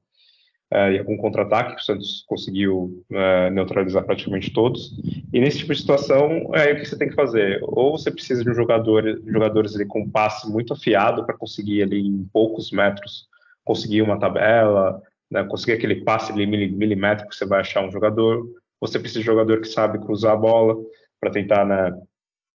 e 0.72 1.00
algum 1.00 1.18
contra-ataque 1.18 1.76
que 1.76 1.82
o 1.82 1.86
Santos 1.86 2.24
conseguiu 2.28 3.04
é, 3.12 3.50
neutralizar 3.50 4.04
praticamente 4.06 4.54
todos. 4.54 4.94
E 5.34 5.40
nesse 5.40 5.60
tipo 5.60 5.74
de 5.74 5.80
situação, 5.80 6.52
é 6.54 6.72
o 6.72 6.76
que 6.78 6.86
você 6.86 6.98
tem 6.98 7.10
que 7.10 7.16
fazer. 7.16 7.60
Ou 7.64 7.98
você 7.98 8.10
precisa 8.10 8.44
de 8.44 8.50
um 8.50 8.54
jogador, 8.54 9.22
jogadores 9.26 9.76
ali 9.76 9.86
com 9.86 10.02
um 10.02 10.10
passe 10.10 10.50
muito 10.50 10.74
afiado 10.74 11.26
para 11.26 11.38
conseguir 11.38 11.84
ali 11.84 12.00
em 12.00 12.24
poucos 12.32 12.72
metros 12.72 13.30
conseguir 13.64 14.02
uma 14.02 14.20
tabela, 14.20 15.02
né, 15.30 15.44
conseguir 15.44 15.74
aquele 15.74 16.04
passe 16.04 16.32
ali 16.32 16.46
milimétrico 16.46 17.30
que 17.30 17.36
você 17.36 17.46
vai 17.46 17.62
achar 17.62 17.84
um 17.84 17.92
jogador. 17.92 18.46
Você 18.80 19.00
precisa 19.00 19.22
de 19.22 19.30
um 19.30 19.34
jogador 19.34 19.62
que 19.62 19.68
sabe 19.68 20.00
cruzar 20.00 20.34
a 20.34 20.38
bola 20.38 20.76
para 21.20 21.32
tentar 21.32 21.66
né, 21.66 21.92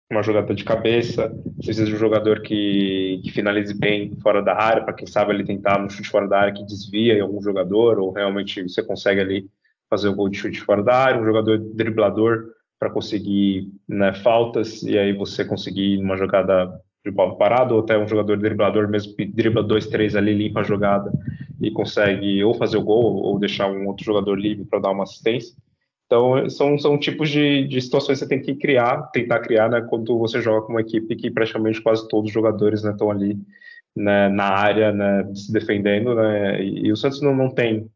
uma 0.09 0.21
jogada 0.21 0.53
de 0.53 0.63
cabeça, 0.63 1.29
você 1.57 1.65
precisa 1.65 1.85
de 1.85 1.95
um 1.95 1.97
jogador 1.97 2.41
que, 2.41 3.19
que 3.23 3.31
finalize 3.31 3.73
bem 3.73 4.15
fora 4.21 4.41
da 4.41 4.55
área, 4.55 4.83
para 4.83 4.93
quem 4.93 5.07
sabe 5.07 5.33
ele 5.33 5.43
tentar 5.43 5.83
um 5.83 5.89
chute 5.89 6.09
fora 6.09 6.27
da 6.27 6.39
área 6.39 6.53
que 6.53 6.63
desvia 6.63 7.15
em 7.15 7.21
algum 7.21 7.41
jogador, 7.41 7.99
ou 7.99 8.11
realmente 8.11 8.61
você 8.63 8.83
consegue 8.83 9.19
ali 9.19 9.49
fazer 9.89 10.07
o 10.07 10.15
gol 10.15 10.29
de 10.29 10.37
chute 10.37 10.61
fora 10.61 10.83
da 10.83 10.95
área, 10.95 11.21
um 11.21 11.25
jogador 11.25 11.57
driblador 11.57 12.51
para 12.79 12.89
conseguir 12.89 13.71
né, 13.87 14.13
faltas, 14.13 14.83
e 14.83 14.97
aí 14.97 15.13
você 15.13 15.43
conseguir 15.43 15.97
uma 15.97 16.17
jogada 16.17 16.79
de 17.03 17.11
bola 17.11 17.37
parado, 17.37 17.75
ou 17.75 17.81
até 17.81 17.97
um 17.97 18.07
jogador 18.07 18.37
driblador 18.37 18.87
mesmo 18.87 19.13
dribla 19.33 19.63
dois, 19.63 19.87
três 19.87 20.15
ali, 20.15 20.33
limpa 20.33 20.61
a 20.61 20.63
jogada 20.63 21.11
e 21.61 21.71
consegue 21.71 22.43
ou 22.43 22.53
fazer 22.53 22.77
o 22.77 22.83
gol 22.83 23.15
ou 23.15 23.39
deixar 23.39 23.67
um 23.71 23.87
outro 23.87 24.03
jogador 24.03 24.35
livre 24.35 24.65
para 24.65 24.79
dar 24.79 24.91
uma 24.91 25.03
assistência. 25.03 25.55
Então, 26.15 26.49
são, 26.49 26.79
são 26.79 26.97
tipos 26.97 27.29
de, 27.29 27.67
de 27.67 27.81
situações 27.81 28.19
que 28.19 28.25
você 28.25 28.29
tem 28.29 28.41
que 28.41 28.55
criar, 28.55 29.01
tentar 29.11 29.41
criar, 29.41 29.69
né, 29.69 29.81
quando 29.81 30.17
você 30.17 30.39
joga 30.39 30.65
com 30.65 30.71
uma 30.71 30.79
equipe 30.79 31.13
que 31.13 31.29
praticamente 31.29 31.81
quase 31.81 32.07
todos 32.07 32.29
os 32.29 32.33
jogadores 32.33 32.83
né, 32.83 32.91
estão 32.91 33.11
ali 33.11 33.37
né, 33.93 34.29
na 34.29 34.45
área, 34.45 34.93
né, 34.93 35.29
se 35.35 35.51
defendendo, 35.51 36.15
né, 36.15 36.63
e, 36.63 36.87
e, 36.87 36.91
o 36.91 36.95
Santos 36.95 37.21
não, 37.21 37.35
não 37.35 37.49
tem 37.49 37.89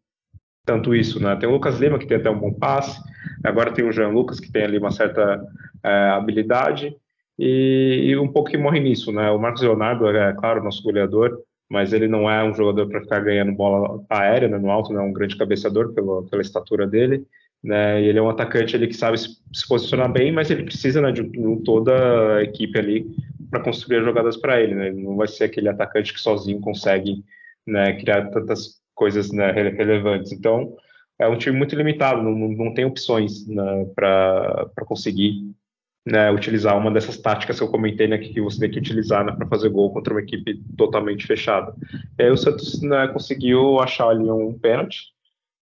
tanto 0.66 0.94
isso, 0.94 1.18
né, 1.24 1.34
tem 1.38 1.48
o 1.48 1.54
Lucas 1.54 1.80
Lima, 1.80 1.98
que 1.98 2.06
tem 2.06 2.18
até 2.18 2.30
um 2.30 2.38
bom 2.38 2.52
passe, 2.52 3.02
agora 3.42 3.72
tem 3.72 3.88
o 3.88 3.92
Jean 3.92 4.10
Lucas, 4.10 4.38
que 4.38 4.52
tem 4.52 4.64
ali 4.64 4.78
uma 4.78 4.92
certa 4.92 5.42
é, 5.82 6.10
habilidade, 6.10 6.94
e, 7.38 8.08
e, 8.10 8.18
um 8.18 8.28
pouco 8.28 8.52
que 8.52 8.58
morre 8.58 8.82
nisso, 8.82 9.14
né, 9.14 9.32
o 9.32 9.40
Marcos 9.40 9.62
Leonardo 9.62 10.10
é, 10.10 10.34
claro, 10.34 10.62
nosso 10.62 10.84
goleador, 10.84 11.40
mas 11.70 11.94
ele 11.94 12.08
não 12.10 12.30
é 12.30 12.44
um 12.44 12.54
jogador 12.54 12.86
para 12.90 13.00
ficar 13.00 13.22
ganhando 13.22 13.54
bola 13.54 14.04
aérea 14.10 14.50
né, 14.50 14.58
no 14.58 14.70
alto, 14.70 14.92
né, 14.92 15.00
um 15.00 15.14
grande 15.14 15.38
cabeceador 15.38 15.94
pela, 15.94 16.24
pela 16.24 16.42
estatura 16.42 16.86
dele, 16.86 17.26
né? 17.64 18.02
E 18.02 18.06
ele 18.06 18.20
é 18.20 18.22
um 18.22 18.30
atacante 18.30 18.76
ali 18.76 18.88
que 18.88 18.96
sabe 18.96 19.18
se, 19.18 19.38
posicionar 19.68 20.12
bem, 20.12 20.32
mas 20.32 20.50
ele 20.50 20.64
precisa 20.64 21.02
né, 21.02 21.12
de, 21.12 21.24
toda 21.64 22.38
a 22.38 22.44
equipe 22.44 22.78
ali 22.78 23.06
para 23.50 23.62
construir 23.62 23.98
as 23.98 24.06
jogadas 24.06 24.38
para 24.38 24.62
ele. 24.62 24.76
Né? 24.76 24.88
Ele 24.88 25.04
não 25.04 25.16
vai 25.16 25.28
ser 25.28 25.46
aquele 25.46 25.70
atacante 25.70 26.14
que 26.14 26.20
sozinho 26.20 26.60
consegue 26.60 27.24
né, 27.68 27.94
criar 28.00 28.30
tantas 28.30 28.80
coisas 28.96 29.32
né, 29.32 29.52
relevantes. 29.52 30.32
Então, 30.32 30.76
é 31.18 31.28
um 31.28 31.38
time 31.38 31.58
muito 31.58 31.76
limitado, 31.76 32.22
não, 32.24 32.32
não 32.32 32.74
tem 32.74 32.86
opções 32.86 33.46
né, 33.48 33.86
para 33.94 34.72
conseguir 34.86 35.54
né, 36.06 36.32
utilizar 36.32 36.78
uma 36.78 36.92
dessas 36.92 37.18
táticas 37.18 37.58
que 37.58 37.64
eu 37.64 37.70
comentei 37.70 38.08
né, 38.08 38.18
que 38.18 38.42
você 38.42 38.60
tem 38.60 38.72
que 38.72 38.80
utilizar 38.80 39.26
né, 39.26 39.34
para 39.34 39.48
fazer 39.48 39.70
gol 39.70 39.92
contra 39.94 40.14
uma 40.14 40.22
equipe 40.22 40.62
totalmente 40.78 41.28
fechada. 41.28 41.74
E 42.18 42.24
aí 42.24 42.32
o 42.32 42.38
Santos 42.38 42.82
né, 42.82 43.08
conseguiu 43.10 43.80
achar 43.80 44.10
ali 44.10 44.30
um 44.30 44.58
pênalti, 44.58 45.14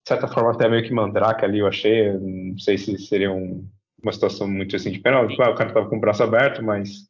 certa 0.07 0.27
forma, 0.27 0.51
até 0.51 0.69
meio 0.69 0.83
que 0.83 0.93
mandrake 0.93 1.43
ali, 1.43 1.59
eu 1.59 1.67
achei. 1.67 2.11
Não 2.13 2.57
sei 2.57 2.77
se 2.77 2.97
seria 2.97 3.31
um, 3.31 3.67
uma 4.01 4.11
situação 4.11 4.47
muito 4.47 4.75
assim 4.75 4.91
de 4.91 4.99
pênalti. 4.99 5.31
Tipo, 5.31 5.43
ah, 5.43 5.51
o 5.51 5.55
cara 5.55 5.73
tava 5.73 5.89
com 5.89 5.97
o 5.97 5.99
braço 5.99 6.23
aberto, 6.23 6.63
mas 6.63 7.07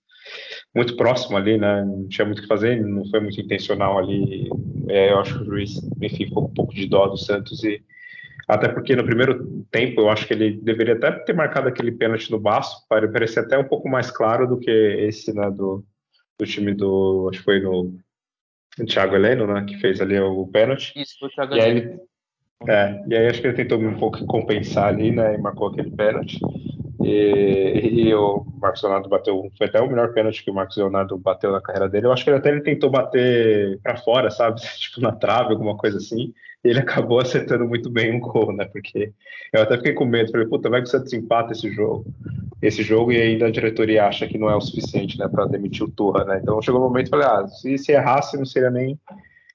muito 0.76 0.96
próximo 0.96 1.38
ali, 1.38 1.58
né? 1.58 1.84
Não 1.86 2.08
tinha 2.08 2.26
muito 2.26 2.40
o 2.40 2.42
que 2.42 2.48
fazer, 2.48 2.82
não 2.84 3.06
foi 3.10 3.20
muito 3.20 3.40
intencional 3.40 3.98
ali. 3.98 4.50
É, 4.90 5.12
eu 5.12 5.20
acho 5.20 5.36
que 5.36 5.42
o 5.42 5.46
juiz, 5.46 5.76
enfim, 6.02 6.26
ficou 6.26 6.44
com 6.44 6.52
um 6.52 6.54
pouco 6.54 6.74
de 6.74 6.88
dó 6.88 7.08
do 7.08 7.18
Santos 7.18 7.64
e 7.64 7.82
até 8.48 8.70
porque 8.70 8.96
no 8.96 9.04
primeiro 9.04 9.66
tempo 9.70 10.02
eu 10.02 10.10
acho 10.10 10.26
que 10.26 10.34
ele 10.34 10.58
deveria 10.62 10.94
até 10.94 11.12
ter 11.12 11.34
marcado 11.34 11.68
aquele 11.68 11.92
pênalti 11.92 12.32
no 12.32 12.40
baço, 12.40 12.88
para 12.88 13.08
parecer 13.12 13.42
até 13.42 13.58
um 13.58 13.68
pouco 13.68 13.90
mais 13.90 14.10
claro 14.10 14.48
do 14.48 14.58
que 14.58 14.72
esse, 14.72 15.34
né, 15.34 15.52
do, 15.52 15.84
do 16.40 16.46
time 16.46 16.74
do, 16.74 17.28
acho 17.30 17.40
que 17.40 17.46
foi 17.46 17.60
no, 17.60 17.94
no 18.80 18.86
Thiago 18.86 19.16
Heleno, 19.16 19.48
né, 19.48 19.66
que 19.68 19.78
fez 19.78 20.00
ali 20.00 20.18
o 20.18 20.48
pênalti. 20.48 20.94
Isso, 20.96 21.18
foi 21.20 21.28
o 21.28 21.32
Thiago 21.32 21.56
Heleno. 21.56 22.00
É, 22.66 23.04
e 23.08 23.16
aí 23.16 23.28
acho 23.28 23.42
que 23.42 23.48
ele 23.48 23.56
tentou 23.56 23.80
um 23.80 23.98
pouco 23.98 24.26
compensar 24.26 24.88
ali, 24.88 25.12
né? 25.12 25.36
E 25.36 25.38
marcou 25.38 25.68
aquele 25.68 25.92
pênalti. 25.92 26.40
E, 27.04 28.10
e, 28.10 28.14
o 28.16 28.46
Marcos 28.60 28.82
Leonardo 28.82 29.08
bateu, 29.08 29.52
foi 29.58 29.68
até 29.68 29.80
o 29.80 29.88
melhor 29.88 30.14
pênalti 30.14 30.44
que 30.44 30.50
o 30.50 30.54
Marcos 30.54 30.76
Leonardo 30.78 31.18
bateu 31.18 31.52
na 31.52 31.62
carreira 31.62 31.88
dele. 31.88 32.08
Eu 32.08 32.12
acho 32.12 32.24
que 32.24 32.30
ele 32.30 32.38
até 32.38 32.50
ele 32.50 32.62
tentou 32.62 32.90
bater 32.90 33.80
para 33.82 33.98
fora, 33.98 34.32
sabe? 34.32 34.60
tipo 34.80 35.00
na 35.00 35.12
trave, 35.12 35.54
alguma 35.54 35.78
coisa 35.78 35.98
assim. 35.98 36.34
E 36.66 36.70
ele 36.70 36.80
acabou 36.80 37.20
acertando 37.20 37.66
muito 37.66 37.90
bem 37.90 38.18
o 38.18 38.20
gol, 38.20 38.52
né? 38.52 38.66
Porque 38.66 39.14
eu 39.54 39.62
até 39.62 39.78
fiquei 39.78 39.94
com 39.94 40.06
medo. 40.06 40.32
Falei, 40.32 40.48
puta, 40.48 40.70
vai 40.70 40.82
que 40.82 40.90
você 40.90 41.00
desempata 41.00 41.54
esse 41.54 41.72
jogo. 41.72 42.06
Esse 42.62 42.82
jogo 42.82 43.12
e 43.12 43.22
ainda 43.22 43.46
a 43.46 43.52
diretoria 43.52 44.08
acha 44.08 44.28
que 44.28 44.38
não 44.38 44.50
é 44.50 44.56
o 44.56 44.62
suficiente, 44.62 45.18
né? 45.20 45.28
Para 45.28 45.46
demitir 45.46 45.84
o 45.86 45.92
Turra, 45.92 46.26
né? 46.26 46.40
Então 46.42 46.62
chegou 46.62 46.82
um 46.82 46.86
momento 46.86 47.12
falei, 47.12 47.28
ah, 47.28 47.48
se, 47.48 47.78
se 47.78 47.92
errasse, 47.92 48.36
não 48.36 48.46
seria 48.46 48.72
nem 48.72 49.00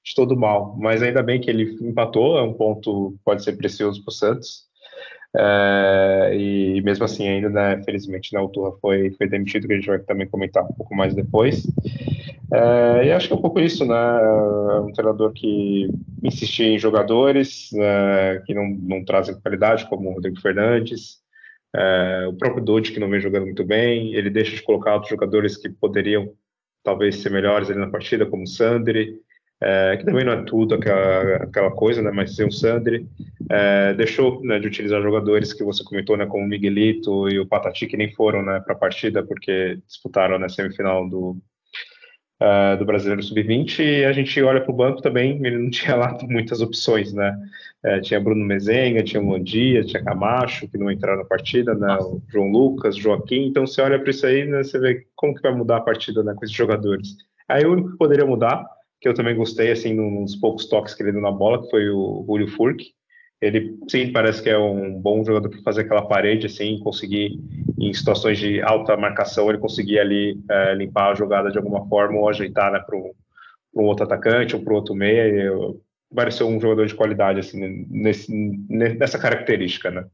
de 0.04 0.14
todo 0.14 0.36
mal. 0.36 0.76
Mas 0.78 1.02
ainda 1.02 1.22
bem 1.22 1.40
que 1.40 1.50
ele 1.50 1.76
empatou, 1.80 2.38
é 2.38 2.42
um 2.42 2.52
ponto 2.52 3.14
pode 3.24 3.44
ser 3.44 3.56
precioso 3.56 4.02
para 4.04 4.10
o 4.10 4.14
Santos. 4.14 4.70
É, 5.34 6.36
e 6.36 6.82
mesmo 6.82 7.04
assim, 7.04 7.26
ainda, 7.26 7.48
né, 7.48 7.82
felizmente, 7.84 8.34
né, 8.34 8.40
o 8.40 8.48
Turra 8.48 8.72
foi, 8.80 9.12
foi 9.12 9.26
demitido, 9.28 9.66
que 9.66 9.72
a 9.72 9.76
gente 9.76 9.86
vai 9.86 9.98
também 10.00 10.28
comentar 10.28 10.62
um 10.62 10.74
pouco 10.74 10.94
mais 10.94 11.14
depois. 11.14 11.66
É, 12.52 13.06
e 13.06 13.12
acho 13.12 13.28
que 13.28 13.32
é 13.32 13.36
um 13.36 13.40
pouco 13.40 13.58
isso, 13.58 13.84
né? 13.86 13.94
É 13.94 14.80
um 14.80 14.92
treinador 14.92 15.32
que 15.32 15.88
insistia 16.22 16.66
em 16.66 16.78
jogadores 16.78 17.70
né, 17.72 18.40
que 18.44 18.52
não, 18.52 18.68
não 18.68 19.04
trazem 19.04 19.40
qualidade, 19.40 19.88
como 19.88 20.10
o 20.10 20.14
Rodrigo 20.14 20.38
Fernandes, 20.38 21.22
é, 21.74 22.26
o 22.28 22.34
próprio 22.34 22.62
Dodge, 22.62 22.92
que 22.92 23.00
não 23.00 23.08
vem 23.08 23.20
jogando 23.20 23.46
muito 23.46 23.64
bem, 23.64 24.14
ele 24.14 24.28
deixa 24.28 24.54
de 24.54 24.62
colocar 24.62 24.94
outros 24.94 25.10
jogadores 25.10 25.56
que 25.56 25.70
poderiam 25.70 26.30
talvez 26.84 27.16
ser 27.16 27.30
melhores 27.30 27.70
ali 27.70 27.78
na 27.78 27.88
partida, 27.88 28.26
como 28.26 28.42
o 28.42 28.46
Sandri 28.46 29.18
é, 29.62 29.96
que 29.96 30.04
também 30.04 30.24
não 30.24 30.32
é 30.32 30.42
tudo 30.42 30.74
aquela, 30.74 31.36
aquela 31.36 31.70
coisa, 31.70 32.02
né, 32.02 32.10
mas 32.10 32.38
o 32.38 32.50
Sandri, 32.50 33.06
é, 33.50 33.94
deixou 33.94 34.42
né, 34.44 34.58
de 34.58 34.66
utilizar 34.66 35.00
jogadores 35.00 35.52
que 35.52 35.62
você 35.62 35.84
comentou, 35.84 36.16
né, 36.16 36.26
como 36.26 36.44
o 36.44 36.48
Miguelito 36.48 37.28
e 37.28 37.38
o 37.38 37.46
Patati, 37.46 37.86
que 37.86 37.96
nem 37.96 38.12
foram 38.12 38.42
né, 38.42 38.60
para 38.60 38.74
a 38.74 38.78
partida 38.78 39.22
porque 39.22 39.78
disputaram 39.86 40.38
na 40.38 40.48
semifinal 40.48 41.08
do, 41.08 41.38
uh, 42.42 42.76
do 42.76 42.84
Brasileiro 42.84 43.22
Sub-20 43.22 43.78
e 43.80 44.04
a 44.04 44.12
gente 44.12 44.42
olha 44.42 44.60
para 44.60 44.72
o 44.72 44.76
banco 44.76 45.00
também, 45.00 45.40
ele 45.44 45.58
não 45.58 45.70
tinha 45.70 45.94
lá 45.94 46.16
muitas 46.22 46.60
opções, 46.60 47.12
né? 47.12 47.36
Uh, 47.84 48.00
tinha 48.00 48.20
Bruno 48.20 48.44
Mezenga, 48.44 49.02
tinha 49.02 49.22
Mondia, 49.22 49.84
tinha 49.84 50.02
Camacho, 50.02 50.68
que 50.68 50.78
não 50.78 50.90
entraram 50.90 51.18
na 51.18 51.24
partida, 51.24 51.74
né? 51.74 51.96
O 52.00 52.20
João 52.28 52.50
Lucas, 52.50 52.96
Joaquim, 52.96 53.46
então 53.46 53.66
você 53.66 53.80
olha 53.80 53.98
para 53.98 54.10
isso 54.10 54.26
aí, 54.26 54.44
né? 54.44 54.62
você 54.62 54.78
vê 54.78 55.06
como 55.14 55.34
que 55.34 55.42
vai 55.42 55.54
mudar 55.54 55.78
a 55.78 55.82
partida 55.82 56.22
né, 56.22 56.34
com 56.34 56.44
esses 56.44 56.56
jogadores. 56.56 57.16
Aí 57.48 57.64
o 57.64 57.72
único 57.72 57.92
que 57.92 57.98
poderia 57.98 58.26
mudar, 58.26 58.64
que 59.02 59.08
eu 59.08 59.14
também 59.14 59.34
gostei, 59.34 59.72
assim, 59.72 59.92
nos 59.92 60.36
poucos 60.36 60.66
toques 60.66 60.94
que 60.94 61.02
ele 61.02 61.10
deu 61.10 61.20
na 61.20 61.32
bola, 61.32 61.60
que 61.60 61.68
foi 61.70 61.90
o 61.90 62.24
Julio 62.24 62.46
Furk, 62.46 62.84
ele 63.40 63.76
sim 63.88 64.12
parece 64.12 64.40
que 64.40 64.48
é 64.48 64.56
um 64.56 64.92
bom 65.00 65.24
jogador 65.24 65.48
para 65.48 65.60
fazer 65.62 65.80
aquela 65.80 66.06
parede, 66.06 66.46
assim, 66.46 66.78
conseguir 66.78 67.40
em 67.76 67.92
situações 67.92 68.38
de 68.38 68.62
alta 68.62 68.96
marcação 68.96 69.48
ele 69.48 69.58
conseguir 69.58 69.98
ali 69.98 70.40
é, 70.48 70.74
limpar 70.76 71.10
a 71.10 71.14
jogada 71.16 71.50
de 71.50 71.58
alguma 71.58 71.84
forma 71.88 72.16
ou 72.20 72.28
ajeitar 72.28 72.70
né, 72.70 72.78
para 72.78 72.96
um, 72.96 73.10
outro 73.74 74.04
atacante 74.04 74.54
ou 74.54 74.62
para 74.62 74.72
outro 74.72 74.94
meia. 74.94 75.50
Pareceu 76.14 76.46
um 76.46 76.60
jogador 76.60 76.86
de 76.86 76.94
qualidade 76.94 77.40
assim 77.40 77.86
nesse, 77.90 78.32
nessa 78.68 79.18
característica, 79.18 79.90
né? 79.90 80.04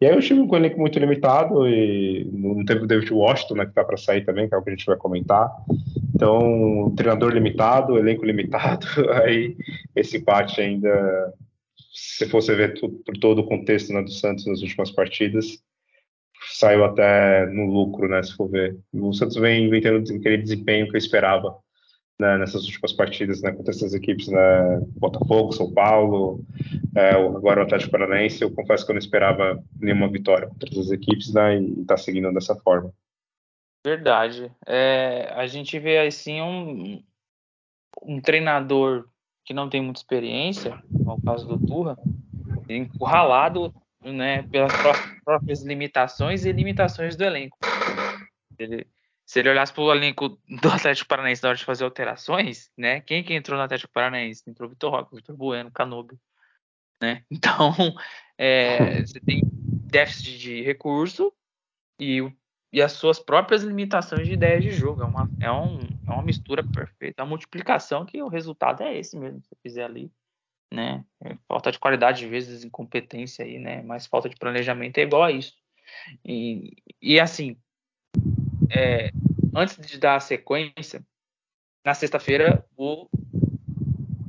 E 0.00 0.06
aí 0.06 0.14
o 0.14 0.20
time 0.20 0.46
com 0.46 0.54
um 0.54 0.58
elenco 0.58 0.78
muito 0.78 0.98
limitado 0.98 1.66
e 1.66 2.28
não 2.30 2.64
teve 2.64 2.84
o 2.84 2.86
David 2.86 3.12
Washington, 3.12 3.54
né, 3.54 3.66
que 3.66 3.72
tá 3.72 3.82
para 3.82 3.96
sair 3.96 4.24
também, 4.24 4.48
que 4.48 4.54
é 4.54 4.58
o 4.58 4.62
que 4.62 4.70
a 4.70 4.74
gente 4.74 4.86
vai 4.86 4.96
comentar. 4.96 5.50
Então, 6.16 6.94
treinador 6.96 7.30
limitado, 7.30 7.98
elenco 7.98 8.24
limitado, 8.24 8.86
aí 9.22 9.54
esse 9.94 10.16
empate 10.16 10.62
ainda 10.62 11.34
se 11.92 12.24
você 12.26 12.54
ver 12.54 12.80
por 12.80 13.16
todo 13.18 13.40
o 13.40 13.46
contexto 13.46 13.92
né, 13.92 14.02
do 14.02 14.10
Santos 14.10 14.46
nas 14.46 14.62
últimas 14.62 14.90
partidas, 14.90 15.58
saiu 16.52 16.84
até 16.84 17.46
no 17.46 17.66
lucro, 17.66 18.08
né? 18.08 18.22
Se 18.22 18.34
for 18.34 18.48
ver. 18.48 18.76
O 18.92 19.12
Santos 19.12 19.36
vem, 19.36 19.68
vem 19.68 19.80
tendo 19.80 19.98
aquele 19.98 20.38
desempenho 20.38 20.88
que 20.88 20.96
eu 20.96 20.98
esperava 20.98 21.54
né, 22.18 22.38
nessas 22.38 22.64
últimas 22.64 22.92
partidas 22.92 23.42
né, 23.42 23.52
contra 23.52 23.72
essas 23.72 23.94
equipes, 23.94 24.28
né? 24.28 24.80
Botafogo, 24.98 25.52
São 25.52 25.72
Paulo, 25.72 26.44
é, 26.94 27.10
agora 27.10 27.60
o 27.60 27.64
Atlético 27.64 27.92
Paranaense. 27.92 28.42
Eu 28.42 28.50
confesso 28.50 28.84
que 28.84 28.92
eu 28.92 28.94
não 28.94 29.00
esperava 29.00 29.62
nenhuma 29.78 30.08
vitória 30.08 30.48
contra 30.48 30.68
essas 30.70 30.90
equipes 30.90 31.32
né, 31.32 31.60
e 31.60 31.80
está 31.80 31.96
seguindo 31.96 32.32
dessa 32.32 32.54
forma. 32.56 32.92
Verdade. 33.86 34.50
É, 34.66 35.32
a 35.36 35.46
gente 35.46 35.78
vê 35.78 35.98
assim 36.00 36.42
um, 36.42 37.00
um 38.02 38.20
treinador 38.20 39.08
que 39.44 39.54
não 39.54 39.70
tem 39.70 39.80
muita 39.80 40.00
experiência, 40.00 40.82
no 40.90 41.22
caso 41.22 41.46
do 41.46 41.64
Turra, 41.64 41.96
encurralado 42.68 43.72
né, 44.02 44.42
pelas 44.42 44.72
próprias 45.24 45.62
limitações 45.62 46.44
e 46.44 46.50
limitações 46.50 47.14
do 47.14 47.22
elenco. 47.22 47.56
Ele, 48.58 48.88
se 49.24 49.38
ele 49.38 49.50
olhasse 49.50 49.72
para 49.72 49.84
o 49.84 49.92
elenco 49.92 50.30
do 50.30 50.68
Atlético 50.68 51.06
Paranaense 51.06 51.44
na 51.44 51.50
hora 51.50 51.58
de 51.58 51.64
fazer 51.64 51.84
alterações, 51.84 52.72
né, 52.76 53.00
quem 53.02 53.22
que 53.22 53.34
entrou 53.34 53.56
no 53.56 53.62
Atlético 53.62 53.92
Paranaense? 53.92 54.42
Entrou 54.50 54.68
Vitor 54.68 54.90
Roque, 54.90 55.14
Vitor 55.14 55.36
Bueno, 55.36 55.70
Canobio, 55.70 56.18
né? 57.00 57.22
Então, 57.30 57.72
é, 58.36 59.00
você 59.02 59.20
tem 59.20 59.42
déficit 59.44 60.38
de 60.38 60.62
recurso 60.62 61.32
e 62.00 62.20
o 62.20 62.36
e 62.76 62.82
as 62.82 62.92
suas 62.92 63.18
próprias 63.18 63.62
limitações 63.62 64.26
de 64.26 64.34
ideias 64.34 64.62
de 64.62 64.70
jogo. 64.70 65.00
É 65.00 65.06
uma, 65.06 65.30
é 65.40 65.50
um, 65.50 65.78
é 66.06 66.10
uma 66.12 66.22
mistura 66.22 66.62
perfeita, 66.62 67.22
é 67.22 67.24
uma 67.24 67.30
multiplicação 67.30 68.04
que 68.04 68.22
o 68.22 68.28
resultado 68.28 68.82
é 68.82 68.98
esse 68.98 69.16
mesmo, 69.16 69.40
se 69.40 69.56
fizer 69.62 69.82
ali. 69.82 70.12
Né? 70.70 71.02
É 71.24 71.34
falta 71.48 71.72
de 71.72 71.78
qualidade, 71.78 72.18
de 72.18 72.28
vezes, 72.28 72.64
incompetência 72.64 73.46
aí, 73.46 73.58
né? 73.58 73.80
Mas 73.80 74.06
falta 74.06 74.28
de 74.28 74.36
planejamento 74.36 74.98
é 74.98 75.04
igual 75.04 75.22
a 75.22 75.32
isso. 75.32 75.54
E, 76.22 76.76
e 77.00 77.18
assim, 77.18 77.56
é, 78.68 79.10
antes 79.54 79.78
de 79.78 79.98
dar 79.98 80.16
a 80.16 80.20
sequência, 80.20 81.02
na 81.82 81.94
sexta-feira 81.94 82.62
o 82.76 83.08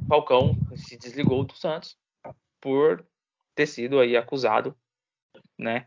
Falcão 0.07 0.55
se 0.73 0.97
desligou 0.97 1.43
do 1.43 1.53
Santos 1.53 1.97
por 2.62 3.05
ter 3.53 3.67
sido 3.67 3.99
aí 3.99 4.15
acusado, 4.15 4.73
né? 5.60 5.86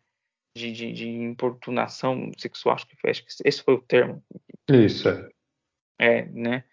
De, 0.61 0.73
de, 0.73 0.92
de 0.92 1.09
importunação 1.09 2.31
sexual, 2.37 2.75
acho 2.75 2.87
que, 2.87 3.09
acho 3.09 3.25
que 3.25 3.31
esse 3.44 3.62
foi 3.62 3.75
o 3.75 3.83
termo. 3.83 4.23
Isso. 4.68 5.09
É, 5.99 6.27
né? 6.27 6.64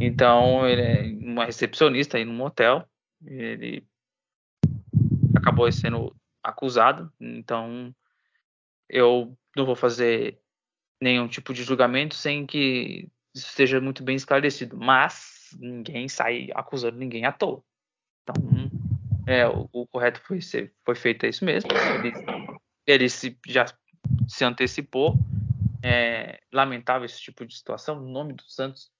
Então, 0.00 0.66
ele 0.66 0.82
é 0.82 1.02
uma 1.26 1.44
recepcionista 1.44 2.16
aí 2.16 2.24
num 2.24 2.34
motel. 2.34 2.86
Ele 3.24 3.86
acabou 5.34 5.70
sendo 5.70 6.14
acusado. 6.42 7.12
Então, 7.20 7.94
eu 8.88 9.36
não 9.56 9.64
vou 9.64 9.76
fazer 9.76 10.38
nenhum 11.00 11.26
tipo 11.28 11.52
de 11.52 11.62
julgamento 11.62 12.14
sem 12.14 12.46
que 12.46 13.08
isso 13.34 13.48
esteja 13.48 13.80
muito 13.80 14.02
bem 14.02 14.16
esclarecido. 14.16 14.76
Mas 14.76 15.56
ninguém 15.58 16.08
sai 16.08 16.48
acusando 16.54 16.98
ninguém 16.98 17.24
à 17.24 17.32
toa. 17.32 17.62
Então, 18.22 18.70
é, 19.26 19.46
o, 19.48 19.68
o 19.72 19.86
correto 19.86 20.20
foi, 20.20 20.40
ser, 20.40 20.72
foi 20.84 20.94
feito 20.94 21.26
isso 21.26 21.44
mesmo. 21.44 21.70
Ele 21.72 22.12
ele 22.92 23.08
se, 23.08 23.38
já 23.46 23.66
se 24.28 24.44
antecipou. 24.44 25.14
É, 25.82 26.40
lamentável 26.52 27.06
esse 27.06 27.20
tipo 27.20 27.44
de 27.44 27.56
situação. 27.56 27.96
No 28.00 28.08
nome 28.08 28.34
do 28.34 28.44
Santos, 28.44 28.90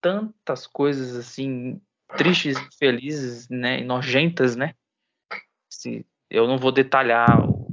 tantas 0.00 0.66
coisas 0.66 1.16
assim 1.16 1.80
tristes, 2.16 2.58
felizes, 2.78 3.48
né, 3.48 3.80
e 3.80 3.84
nojentas, 3.84 4.56
né? 4.56 4.74
Se, 5.70 6.06
eu 6.30 6.46
não 6.46 6.58
vou 6.58 6.72
detalhar 6.72 7.48
o, 7.48 7.68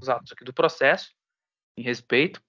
os 0.00 0.08
atos 0.08 0.32
aqui 0.32 0.44
do 0.44 0.52
processo, 0.52 1.14
em 1.76 1.82
respeito, 1.82 2.42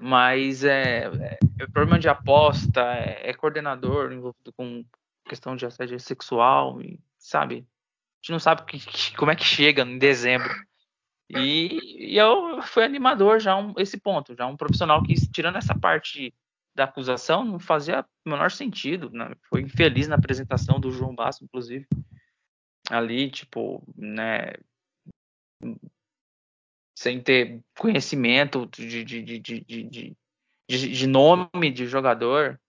mas 0.00 0.64
é, 0.64 1.04
é, 1.04 1.38
é 1.60 1.66
problema 1.66 1.98
de 1.98 2.08
aposta, 2.08 2.80
é, 2.94 3.30
é, 3.30 3.34
coordenador 3.34 4.12
envolvido 4.12 4.52
com 4.54 4.84
questão 5.28 5.54
de 5.54 5.66
assédio 5.66 6.00
sexual, 6.00 6.80
e, 6.80 6.98
sabe? 7.18 7.56
A 7.56 8.16
gente 8.22 8.32
não 8.32 8.38
sabe 8.38 8.64
que, 8.64 8.78
que, 8.78 9.16
como 9.16 9.30
é 9.30 9.36
que 9.36 9.44
chega 9.44 9.82
em 9.82 9.98
dezembro 9.98 10.52
e, 11.36 12.12
e 12.12 12.16
eu 12.16 12.60
fui 12.62 12.84
animador 12.84 13.38
já 13.38 13.56
um, 13.56 13.74
esse 13.76 13.98
ponto, 13.98 14.34
já 14.34 14.46
um 14.46 14.56
profissional 14.56 15.02
que, 15.02 15.14
tirando 15.30 15.56
essa 15.56 15.78
parte 15.78 16.34
da 16.74 16.84
acusação, 16.84 17.44
não 17.44 17.58
fazia 17.58 18.04
o 18.26 18.30
menor 18.30 18.50
sentido. 18.50 19.10
Né? 19.10 19.32
Foi 19.48 19.60
infeliz 19.62 20.08
na 20.08 20.16
apresentação 20.16 20.80
do 20.80 20.90
João 20.90 21.14
Basso, 21.14 21.44
inclusive. 21.44 21.86
Ali, 22.88 23.30
tipo, 23.30 23.82
né? 23.96 24.52
Sem 26.96 27.20
ter 27.20 27.62
conhecimento 27.78 28.66
de, 28.66 29.04
de, 29.04 29.22
de, 29.22 30.16
de, 30.68 31.06
nome 31.06 31.70
de 31.70 31.86
jogador, 31.86 32.60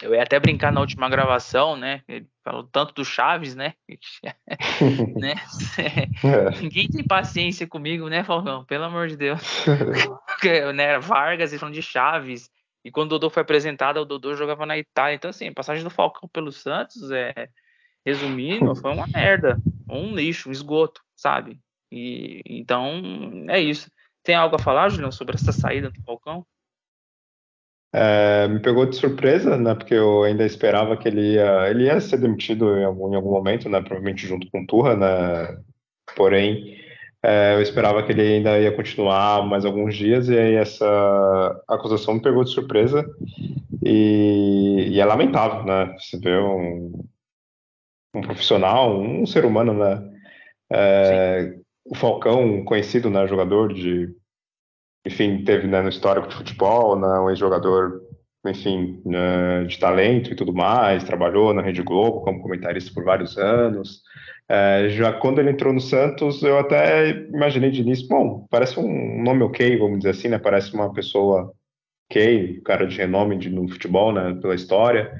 eu 0.00 0.14
ia 0.14 0.22
até 0.22 0.38
brincar 0.38 0.72
na 0.72 0.80
última 0.80 1.08
gravação, 1.08 1.76
né? 1.76 2.02
Ele 2.06 2.28
falou 2.50 2.64
tanto 2.64 2.94
do 2.94 3.04
Chaves, 3.04 3.54
né? 3.54 3.74
né? 5.16 5.34
É. 5.78 6.60
Ninguém 6.60 6.88
tem 6.88 7.04
paciência 7.04 7.66
comigo, 7.66 8.08
né, 8.08 8.24
Falcão? 8.24 8.64
Pelo 8.64 8.84
amor 8.84 9.08
de 9.08 9.16
Deus. 9.16 9.40
né? 10.74 10.98
Vargas 10.98 11.52
e 11.52 11.58
falando 11.58 11.74
de 11.74 11.82
Chaves. 11.82 12.50
E 12.84 12.90
quando 12.90 13.06
o 13.06 13.10
Dodô 13.10 13.30
foi 13.30 13.42
apresentado, 13.42 13.98
o 13.98 14.04
Dodô 14.04 14.34
jogava 14.34 14.66
na 14.66 14.76
Itália. 14.78 15.14
Então, 15.14 15.30
assim, 15.30 15.48
a 15.48 15.54
passagem 15.54 15.84
do 15.84 15.90
Falcão 15.90 16.28
pelo 16.28 16.50
Santos, 16.50 17.10
é, 17.10 17.48
resumindo, 18.04 18.74
foi 18.74 18.92
uma 18.92 19.06
merda. 19.06 19.60
Um 19.88 20.14
lixo, 20.14 20.48
um 20.48 20.52
esgoto, 20.52 21.02
sabe? 21.14 21.60
E 21.92 22.40
então 22.46 23.02
é 23.48 23.60
isso. 23.60 23.90
Tem 24.22 24.34
algo 24.34 24.56
a 24.56 24.58
falar, 24.58 24.88
Julião, 24.88 25.12
sobre 25.12 25.34
essa 25.34 25.52
saída 25.52 25.90
do 25.90 26.02
Falcão? 26.02 26.46
É, 27.92 28.46
me 28.46 28.60
pegou 28.60 28.86
de 28.86 28.96
surpresa, 28.96 29.56
né? 29.56 29.74
Porque 29.74 29.94
eu 29.94 30.22
ainda 30.22 30.46
esperava 30.46 30.96
que 30.96 31.08
ele 31.08 31.34
ia, 31.34 31.68
ele 31.70 31.84
ia 31.84 32.00
ser 32.00 32.18
demitido 32.18 32.76
em 32.78 32.84
algum, 32.84 33.12
em 33.12 33.16
algum 33.16 33.30
momento, 33.30 33.68
né? 33.68 33.80
Provavelmente 33.80 34.26
junto 34.26 34.48
com 34.50 34.62
o 34.62 34.66
Turra, 34.66 34.96
né? 34.96 35.58
Porém, 36.16 36.76
é, 37.22 37.54
eu 37.54 37.62
esperava 37.62 38.02
que 38.02 38.12
ele 38.12 38.22
ainda 38.22 38.58
ia 38.58 38.74
continuar 38.74 39.46
mais 39.46 39.64
alguns 39.64 39.96
dias 39.96 40.28
e 40.28 40.38
aí 40.38 40.54
essa 40.54 41.62
acusação 41.68 42.14
me 42.14 42.22
pegou 42.22 42.44
de 42.44 42.50
surpresa 42.50 43.04
e, 43.84 44.88
e 44.92 45.00
é 45.00 45.04
lamentável, 45.04 45.64
né? 45.64 45.94
Você 45.98 46.18
vê 46.18 46.38
um, 46.38 46.92
um 48.14 48.20
profissional, 48.22 48.98
um 49.00 49.26
ser 49.26 49.44
humano, 49.44 49.74
né? 49.74 50.10
É, 50.72 51.54
o 51.84 51.94
Falcão, 51.96 52.64
conhecido, 52.64 53.10
né? 53.10 53.26
Jogador 53.26 53.72
de 53.74 54.14
enfim, 55.04 55.44
teve 55.44 55.66
né, 55.66 55.80
no 55.82 55.88
histórico 55.88 56.28
de 56.28 56.36
futebol, 56.36 56.98
né, 56.98 57.08
um 57.20 57.30
ex-jogador, 57.30 58.02
enfim, 58.46 59.00
né, 59.04 59.64
de 59.64 59.78
talento 59.78 60.32
e 60.32 60.36
tudo 60.36 60.52
mais, 60.52 61.04
trabalhou 61.04 61.54
na 61.54 61.62
Rede 61.62 61.82
Globo 61.82 62.22
como 62.22 62.42
comentarista 62.42 62.92
por 62.92 63.04
vários 63.04 63.36
anos. 63.38 64.02
É, 64.48 64.88
já 64.90 65.12
quando 65.12 65.38
ele 65.38 65.50
entrou 65.50 65.72
no 65.72 65.80
Santos, 65.80 66.42
eu 66.42 66.58
até 66.58 67.10
imaginei 67.10 67.70
de 67.70 67.82
início, 67.82 68.08
bom, 68.08 68.46
parece 68.50 68.78
um 68.78 69.22
nome 69.22 69.42
ok, 69.42 69.78
vamos 69.78 69.98
dizer 69.98 70.10
assim, 70.10 70.28
né, 70.28 70.38
parece 70.38 70.74
uma 70.74 70.92
pessoa 70.92 71.52
ok, 72.10 72.60
cara 72.64 72.86
de 72.86 72.96
renome 72.96 73.38
de, 73.38 73.48
no 73.48 73.68
futebol, 73.68 74.12
né, 74.12 74.36
pela 74.40 74.54
história. 74.54 75.12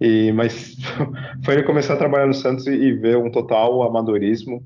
E, 0.00 0.32
mas 0.32 0.76
foi 1.44 1.54
ele 1.54 1.62
começar 1.62 1.94
a 1.94 1.98
trabalhar 1.98 2.26
no 2.26 2.34
Santos 2.34 2.66
e, 2.66 2.72
e 2.72 2.92
ver 2.92 3.16
um 3.16 3.30
total 3.30 3.82
amadorismo 3.82 4.62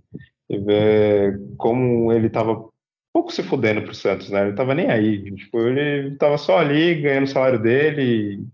e 0.49 0.59
ver 0.59 1.41
como 1.57 2.13
ele 2.13 2.27
estava 2.27 2.69
pouco 3.13 3.33
se 3.33 3.43
fudendo 3.43 3.83
pro 3.83 3.95
Santos, 3.95 4.31
né? 4.31 4.47
Ele 4.47 4.57
tava 4.57 4.75
nem 4.75 4.91
aí. 4.91 5.35
Tipo, 5.35 5.61
ele 5.61 6.17
tava 6.17 6.39
só 6.39 6.59
ali 6.59 6.95
ganhando 7.01 7.25
o 7.25 7.29
salário 7.29 7.59
dele 7.61 8.45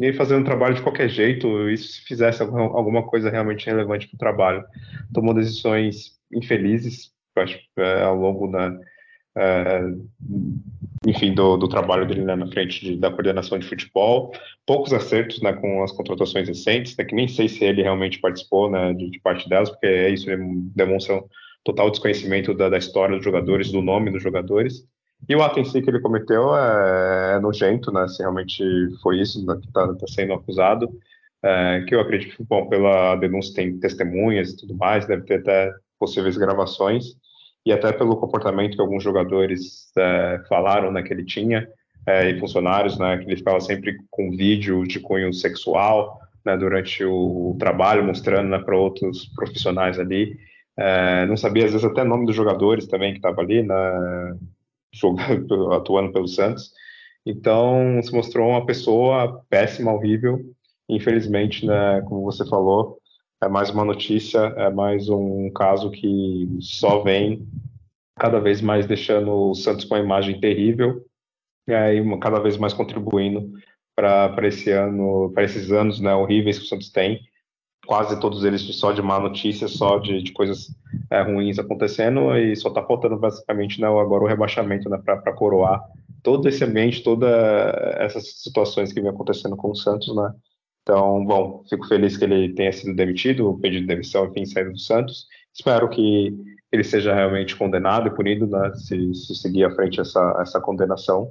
e 0.00 0.12
fazendo 0.14 0.40
um 0.40 0.44
trabalho 0.44 0.74
de 0.74 0.82
qualquer 0.82 1.08
jeito, 1.08 1.68
isso 1.68 1.92
se 1.92 2.04
fizesse 2.04 2.42
alguma 2.42 3.06
coisa 3.06 3.30
realmente 3.30 3.66
relevante 3.66 4.08
para 4.08 4.16
o 4.16 4.18
trabalho. 4.18 4.64
Tomou 5.12 5.34
decisões 5.34 6.18
infelizes 6.32 7.12
acho, 7.36 7.58
é, 7.76 8.02
ao 8.02 8.16
longo 8.16 8.48
da, 8.48 8.74
é, 9.36 9.80
enfim, 11.06 11.34
do, 11.34 11.56
do, 11.56 11.68
trabalho 11.68 12.06
dele 12.06 12.22
né, 12.22 12.36
na 12.36 12.46
frente 12.46 12.84
de, 12.84 12.96
da 12.96 13.10
coordenação 13.10 13.58
de 13.58 13.66
futebol. 13.66 14.32
Poucos 14.66 14.92
acertos 14.92 15.40
né, 15.42 15.52
com 15.52 15.82
as 15.82 15.92
contratações 15.92 16.48
recentes, 16.48 16.96
né, 16.96 17.04
que 17.04 17.14
nem 17.14 17.28
sei 17.28 17.48
se 17.48 17.64
ele 17.64 17.82
realmente 17.82 18.18
participou 18.18 18.70
né, 18.70 18.92
de, 18.94 19.10
de, 19.10 19.20
parte 19.20 19.48
delas, 19.48 19.70
porque 19.70 19.86
é 19.86 20.10
isso 20.10 20.26
demonstra 20.74 21.22
total 21.64 21.90
desconhecimento 21.90 22.54
da, 22.54 22.68
da, 22.68 22.78
história 22.78 23.16
dos 23.16 23.24
jogadores, 23.24 23.70
do 23.70 23.82
nome 23.82 24.10
dos 24.10 24.22
jogadores. 24.22 24.84
E 25.28 25.36
o 25.36 25.42
ato 25.42 25.60
em 25.60 25.64
si 25.64 25.80
que 25.80 25.88
ele 25.88 26.00
cometeu 26.00 26.56
é, 26.56 27.36
é 27.36 27.40
nojento, 27.40 27.92
né, 27.92 28.08
se 28.08 28.20
realmente 28.20 28.64
foi 29.02 29.20
isso 29.20 29.44
né, 29.46 29.56
que 29.60 29.68
está 29.68 29.94
tá 29.94 30.06
sendo 30.08 30.32
acusado. 30.32 30.88
É, 31.44 31.84
que 31.88 31.94
eu 31.94 32.00
acredito 32.00 32.36
que, 32.36 32.44
bom, 32.44 32.68
pela 32.68 33.16
denúncia 33.16 33.54
tem 33.54 33.78
testemunhas 33.78 34.50
e 34.50 34.56
tudo 34.56 34.76
mais, 34.76 35.06
deve 35.06 35.24
ter 35.24 35.40
até 35.40 35.72
possíveis 35.98 36.36
gravações 36.36 37.16
e 37.64 37.72
até 37.72 37.92
pelo 37.92 38.16
comportamento 38.16 38.76
que 38.76 38.80
alguns 38.80 39.02
jogadores 39.02 39.90
é, 39.96 40.40
falaram 40.48 40.92
né, 40.92 41.02
que 41.02 41.12
ele 41.12 41.24
tinha, 41.24 41.68
é, 42.06 42.30
e 42.30 42.38
funcionários, 42.38 42.98
né, 42.98 43.18
que 43.18 43.24
ele 43.24 43.36
ficava 43.36 43.60
sempre 43.60 43.96
com 44.10 44.30
vídeo 44.30 44.84
de 44.84 44.98
cunho 44.98 45.32
sexual 45.32 46.20
né, 46.44 46.56
durante 46.56 47.04
o 47.04 47.56
trabalho, 47.58 48.04
mostrando 48.04 48.48
né, 48.48 48.58
para 48.58 48.76
outros 48.76 49.26
profissionais 49.34 49.98
ali. 49.98 50.36
É, 50.76 51.26
não 51.26 51.36
sabia, 51.36 51.64
às 51.64 51.72
vezes, 51.72 51.86
até 51.86 52.02
nome 52.04 52.26
dos 52.26 52.34
jogadores 52.34 52.86
também 52.86 53.12
que 53.12 53.18
estava 53.18 53.40
ali, 53.40 53.62
né, 53.62 53.74
jogando, 54.92 55.72
atuando 55.74 56.12
pelo 56.12 56.28
Santos. 56.28 56.72
Então, 57.24 58.00
se 58.02 58.12
mostrou 58.12 58.50
uma 58.50 58.66
pessoa 58.66 59.44
péssima, 59.48 59.92
horrível. 59.92 60.40
Infelizmente, 60.88 61.66
né, 61.66 62.02
como 62.02 62.24
você 62.24 62.46
falou, 62.46 62.98
é 63.42 63.48
mais 63.48 63.70
uma 63.70 63.84
notícia, 63.84 64.38
é 64.38 64.70
mais 64.70 65.08
um 65.08 65.50
caso 65.50 65.90
que 65.90 66.48
só 66.60 67.02
vem 67.02 67.46
cada 68.18 68.38
vez 68.38 68.60
mais 68.60 68.86
deixando 68.86 69.50
o 69.50 69.54
Santos 69.54 69.84
com 69.84 69.94
uma 69.94 70.04
imagem 70.04 70.38
terrível 70.38 71.04
e 71.66 71.74
aí 71.74 72.18
cada 72.18 72.40
vez 72.40 72.56
mais 72.56 72.72
contribuindo 72.72 73.52
para 73.94 74.34
esse 74.42 74.70
ano, 74.70 75.30
para 75.34 75.44
esses 75.44 75.70
anos 75.70 76.00
né, 76.00 76.14
horríveis 76.14 76.58
que 76.58 76.64
o 76.64 76.68
Santos 76.68 76.90
tem, 76.90 77.20
quase 77.86 78.18
todos 78.20 78.44
eles 78.44 78.62
só 78.76 78.92
de 78.92 79.02
má 79.02 79.18
notícia, 79.18 79.68
só 79.68 79.98
de, 79.98 80.22
de 80.22 80.32
coisas 80.32 80.68
é, 81.10 81.22
ruins 81.22 81.58
acontecendo 81.58 82.36
e 82.36 82.54
só 82.56 82.68
está 82.68 82.82
faltando 82.82 83.18
basicamente 83.18 83.80
né, 83.80 83.86
agora 83.86 84.24
o 84.24 84.26
rebaixamento 84.26 84.88
né, 84.88 85.00
para 85.04 85.32
coroar 85.32 85.82
todo 86.22 86.48
esse 86.48 86.64
ambiente, 86.64 87.02
todas 87.02 87.30
essas 87.96 88.40
situações 88.42 88.92
que 88.92 89.00
vem 89.00 89.10
acontecendo 89.10 89.56
com 89.56 89.70
o 89.70 89.76
Santos, 89.76 90.14
né? 90.14 90.32
Então, 90.82 91.24
bom, 91.24 91.62
fico 91.68 91.86
feliz 91.86 92.16
que 92.16 92.24
ele 92.24 92.54
tenha 92.54 92.72
sido 92.72 92.94
demitido, 92.94 93.58
pedido 93.60 93.82
de 93.82 93.86
demissão, 93.86 94.26
enfim, 94.26 94.44
saído 94.44 94.72
do 94.72 94.78
Santos. 94.78 95.26
Espero 95.54 95.88
que 95.88 96.36
ele 96.72 96.82
seja 96.82 97.14
realmente 97.14 97.54
condenado 97.54 98.08
e 98.08 98.14
punido, 98.14 98.46
né, 98.46 98.72
se, 98.74 99.14
se 99.14 99.34
seguir 99.34 99.64
à 99.64 99.74
frente 99.74 100.00
essa, 100.00 100.38
essa 100.40 100.60
condenação, 100.60 101.30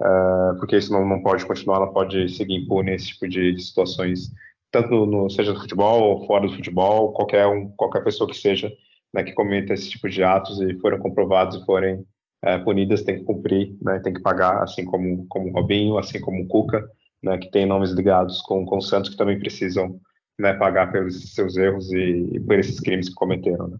uh, 0.00 0.56
porque 0.58 0.76
isso 0.76 0.92
não, 0.92 1.06
não 1.06 1.22
pode 1.22 1.44
continuar, 1.44 1.80
não 1.80 1.92
pode 1.92 2.28
seguir 2.30 2.56
impune 2.56 2.94
esse 2.94 3.08
tipo 3.08 3.28
de, 3.28 3.52
de 3.52 3.62
situações, 3.62 4.32
tanto 4.70 5.06
no, 5.06 5.28
seja 5.28 5.52
no 5.52 5.60
futebol 5.60 6.02
ou 6.02 6.26
fora 6.26 6.46
do 6.46 6.54
futebol, 6.54 7.12
qualquer, 7.12 7.46
um, 7.46 7.70
qualquer 7.70 8.04
pessoa 8.04 8.28
que 8.28 8.36
seja, 8.36 8.72
né, 9.12 9.22
que 9.22 9.32
cometa 9.32 9.74
esse 9.74 9.90
tipo 9.90 10.08
de 10.08 10.22
atos 10.22 10.60
e 10.60 10.78
foram 10.78 10.98
comprovados 10.98 11.60
e 11.60 11.64
forem 11.64 12.06
uh, 12.44 12.64
punidas, 12.64 13.02
tem 13.02 13.18
que 13.18 13.24
cumprir, 13.24 13.76
né, 13.82 13.98
tem 14.00 14.12
que 14.12 14.22
pagar, 14.22 14.62
assim 14.62 14.84
como, 14.84 15.26
como 15.28 15.48
o 15.48 15.52
Robinho, 15.52 15.98
assim 15.98 16.20
como 16.20 16.42
o 16.42 16.48
Cuca, 16.48 16.88
né, 17.22 17.36
que 17.38 17.50
tem 17.50 17.66
nomes 17.66 17.90
ligados 17.90 18.40
com, 18.42 18.64
com 18.64 18.78
o 18.78 18.82
Santos 18.82 19.10
que 19.10 19.16
também 19.16 19.38
precisam 19.38 20.00
né, 20.38 20.54
pagar 20.54 20.90
pelos 20.90 21.34
seus 21.34 21.56
erros 21.56 21.92
e, 21.92 22.30
e, 22.32 22.40
por 22.40 22.58
esses 22.58 22.80
crimes 22.80 23.08
que 23.08 23.14
cometeram. 23.14 23.68
Né? 23.68 23.78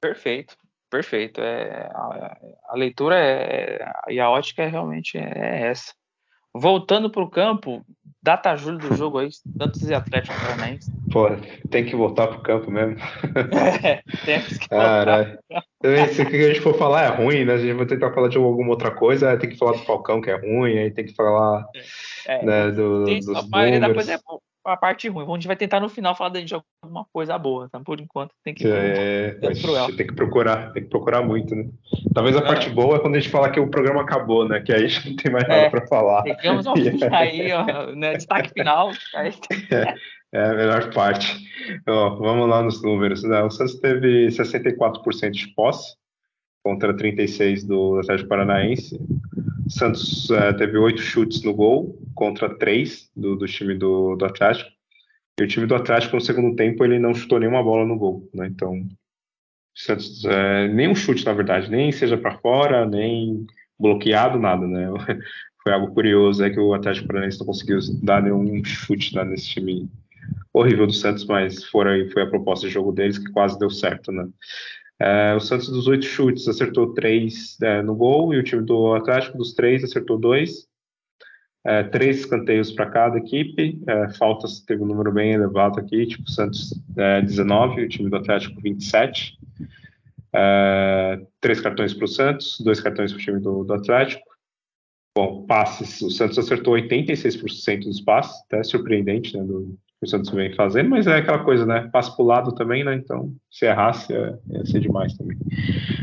Perfeito, 0.00 0.56
perfeito. 0.90 1.40
É, 1.40 1.88
a, 1.94 2.38
a 2.68 2.74
leitura 2.74 3.16
é, 3.18 3.92
e 4.08 4.18
a 4.18 4.30
ótica 4.30 4.62
é, 4.62 4.68
realmente 4.68 5.16
é 5.16 5.68
essa. 5.68 5.92
Voltando 6.54 7.10
para 7.10 7.22
o 7.22 7.30
campo, 7.30 7.84
data 8.22 8.56
julho 8.56 8.78
do 8.78 8.94
jogo 8.96 9.18
aí, 9.18 9.28
Santos 9.32 9.88
e 9.88 9.94
Atlético 9.94 10.34
Paranaense. 10.40 10.90
Pô, 11.12 11.28
tem 11.70 11.84
que 11.84 11.94
voltar 11.94 12.26
pro 12.26 12.42
campo 12.42 12.70
mesmo. 12.70 12.96
É, 13.82 14.02
temos 14.24 14.58
que 14.58 14.68
voltar. 14.68 15.38
Se 16.12 16.22
o 16.22 16.26
que 16.28 16.36
a 16.36 16.48
gente 16.48 16.60
for 16.60 16.76
falar 16.76 17.04
é 17.04 17.08
ruim, 17.08 17.44
né? 17.44 17.54
A 17.54 17.58
gente 17.58 17.74
vai 17.74 17.86
tentar 17.86 18.12
falar 18.12 18.28
de 18.28 18.36
alguma 18.36 18.70
outra 18.70 18.90
coisa, 18.90 19.36
tem 19.36 19.50
que 19.50 19.56
falar 19.56 19.72
do 19.72 19.84
Falcão, 19.84 20.20
que 20.20 20.30
é 20.30 20.36
ruim, 20.36 20.78
aí 20.78 20.90
tem 20.90 21.04
que 21.06 21.14
falar 21.14 21.64
é, 22.26 22.44
né, 22.44 22.70
do, 22.70 23.04
tem, 23.04 23.20
dos 23.20 23.48
números. 23.48 23.80
Depois 23.80 24.08
é 24.08 24.18
a 24.64 24.76
parte 24.76 25.08
ruim. 25.08 25.24
A 25.28 25.34
gente 25.34 25.46
vai 25.46 25.56
tentar 25.56 25.80
no 25.80 25.88
final 25.88 26.14
falar 26.14 26.30
de 26.30 26.54
alguma 26.54 27.04
coisa 27.12 27.38
boa, 27.38 27.68
tá? 27.70 27.80
Por 27.80 28.00
enquanto 28.00 28.32
tem 28.44 28.54
que 28.54 28.66
é, 28.66 29.32
tem 29.40 30.06
que 30.06 30.14
procurar, 30.14 30.72
tem 30.72 30.82
que 30.82 30.88
procurar 30.90 31.22
muito, 31.22 31.54
né? 31.54 31.68
Talvez 32.14 32.36
a 32.36 32.40
é. 32.40 32.42
parte 32.42 32.70
boa 32.70 32.96
é 32.96 32.98
quando 32.98 33.16
a 33.16 33.20
gente 33.20 33.30
falar 33.30 33.50
que 33.50 33.60
o 33.60 33.70
programa 33.70 34.02
acabou, 34.02 34.48
né? 34.48 34.60
Que 34.60 34.72
aí 34.72 34.84
a 34.84 34.88
gente 34.88 35.10
não 35.10 35.16
tem 35.16 35.32
mais 35.32 35.48
nada 35.48 35.62
é, 35.66 35.70
para 35.70 35.86
falar. 35.86 36.22
Chegamos 36.24 36.66
ao 36.66 36.76
fim 36.76 36.98
aí, 37.12 37.52
ó, 37.52 37.92
né? 37.94 38.14
Destaque 38.14 38.50
final. 38.52 38.90
Aí... 39.14 39.32
É, 40.30 40.40
é, 40.40 40.44
a 40.44 40.54
melhor 40.54 40.92
parte. 40.92 41.38
Ó, 41.86 42.16
vamos 42.16 42.48
lá 42.48 42.62
nos 42.62 42.82
números. 42.82 43.22
Né? 43.22 43.42
O 43.42 43.50
Santos 43.50 43.76
teve 43.76 44.26
64% 44.28 45.30
de 45.30 45.54
posse 45.54 45.96
contra 46.68 46.94
36% 46.94 47.66
do 47.66 47.98
Atlético 47.98 48.28
Paranaense. 48.28 49.00
Santos 49.70 50.30
é, 50.30 50.52
teve 50.52 50.76
oito 50.76 51.00
chutes 51.00 51.42
no 51.42 51.54
gol 51.54 51.98
contra 52.14 52.58
três 52.58 53.10
do, 53.16 53.36
do 53.36 53.46
time 53.46 53.74
do, 53.74 54.16
do, 54.16 54.24
Atlético. 54.26 54.70
E 55.40 55.44
o 55.44 55.48
time 55.48 55.64
do 55.64 55.74
Atlético, 55.74 56.16
no 56.16 56.20
segundo 56.20 56.54
tempo, 56.54 56.84
ele 56.84 56.98
não 56.98 57.14
chutou 57.14 57.40
nenhuma 57.40 57.62
bola 57.62 57.86
no 57.86 57.96
gol. 57.96 58.28
Né? 58.34 58.48
Então, 58.48 58.86
Santos, 59.74 60.22
é, 60.26 60.68
nenhum 60.68 60.94
chute, 60.94 61.24
na 61.24 61.32
verdade, 61.32 61.70
nem 61.70 61.90
seja 61.90 62.18
para 62.18 62.36
fora, 62.36 62.84
nem 62.84 63.46
bloqueado, 63.80 64.38
nada. 64.38 64.66
Né? 64.66 64.88
Foi 65.64 65.72
algo 65.72 65.94
curioso 65.94 66.44
é 66.44 66.50
que 66.50 66.60
o 66.60 66.74
Atlético 66.74 67.06
Paranaense 67.06 67.38
não 67.38 67.46
conseguiu 67.46 67.78
dar 68.02 68.22
nenhum 68.22 68.62
chute 68.62 69.14
né, 69.14 69.24
nesse 69.24 69.48
time 69.48 69.88
horrível 70.52 70.86
do 70.86 70.92
Santos, 70.92 71.24
mas 71.24 71.64
foi, 71.64 72.10
foi 72.10 72.22
a 72.22 72.26
proposta 72.26 72.66
de 72.66 72.72
jogo 72.72 72.92
deles 72.92 73.18
que 73.18 73.32
quase 73.32 73.58
deu 73.58 73.70
certo, 73.70 74.12
né? 74.12 74.28
É, 75.00 75.34
o 75.34 75.40
Santos 75.40 75.68
dos 75.68 75.86
oito 75.86 76.04
chutes 76.04 76.48
acertou 76.48 76.92
três 76.92 77.56
é, 77.62 77.82
no 77.82 77.94
gol 77.94 78.34
e 78.34 78.38
o 78.38 78.42
time 78.42 78.64
do 78.64 78.94
Atlético 78.94 79.38
dos 79.38 79.54
três 79.54 79.84
acertou 79.84 80.18
dois. 80.18 80.66
É, 81.64 81.82
três 81.82 82.20
escanteios 82.20 82.72
para 82.72 82.88
cada 82.88 83.18
equipe, 83.18 83.78
faltas 84.16 84.60
teve 84.60 84.82
um 84.82 84.86
número 84.86 85.12
bem 85.12 85.32
elevado 85.32 85.78
aqui, 85.78 86.06
tipo 86.06 86.22
o 86.22 86.30
Santos 86.30 86.72
19 87.26 87.82
e 87.82 87.84
o 87.84 87.88
time 87.88 88.08
do 88.08 88.16
Atlético 88.16 88.60
27. 88.60 89.38
É, 90.34 91.20
três 91.40 91.60
cartões 91.60 91.92
para 91.94 92.04
o 92.04 92.08
Santos, 92.08 92.58
dois 92.60 92.80
cartões 92.80 93.12
para 93.12 93.20
o 93.20 93.22
time 93.22 93.40
do, 93.40 93.64
do 93.64 93.74
Atlético. 93.74 94.26
Bom, 95.16 95.44
passes, 95.46 96.00
o 96.00 96.10
Santos 96.10 96.38
acertou 96.38 96.74
86% 96.74 97.84
dos 97.84 98.00
passes, 98.00 98.40
até 98.44 98.62
surpreendente, 98.62 99.36
né, 99.36 99.42
do, 99.42 99.76
que 99.98 100.06
o 100.06 100.08
Santos 100.08 100.30
vem 100.30 100.54
fazendo, 100.54 100.90
mas 100.90 101.06
é 101.06 101.16
aquela 101.16 101.42
coisa, 101.42 101.66
né? 101.66 101.88
Passa 101.92 102.14
pro 102.14 102.24
lado 102.24 102.54
também, 102.54 102.84
né? 102.84 102.94
Então, 102.94 103.34
se 103.50 103.66
errasse, 103.66 104.12
ia, 104.12 104.38
ia 104.50 104.64
ser 104.64 104.80
demais 104.80 105.16
também. 105.16 105.36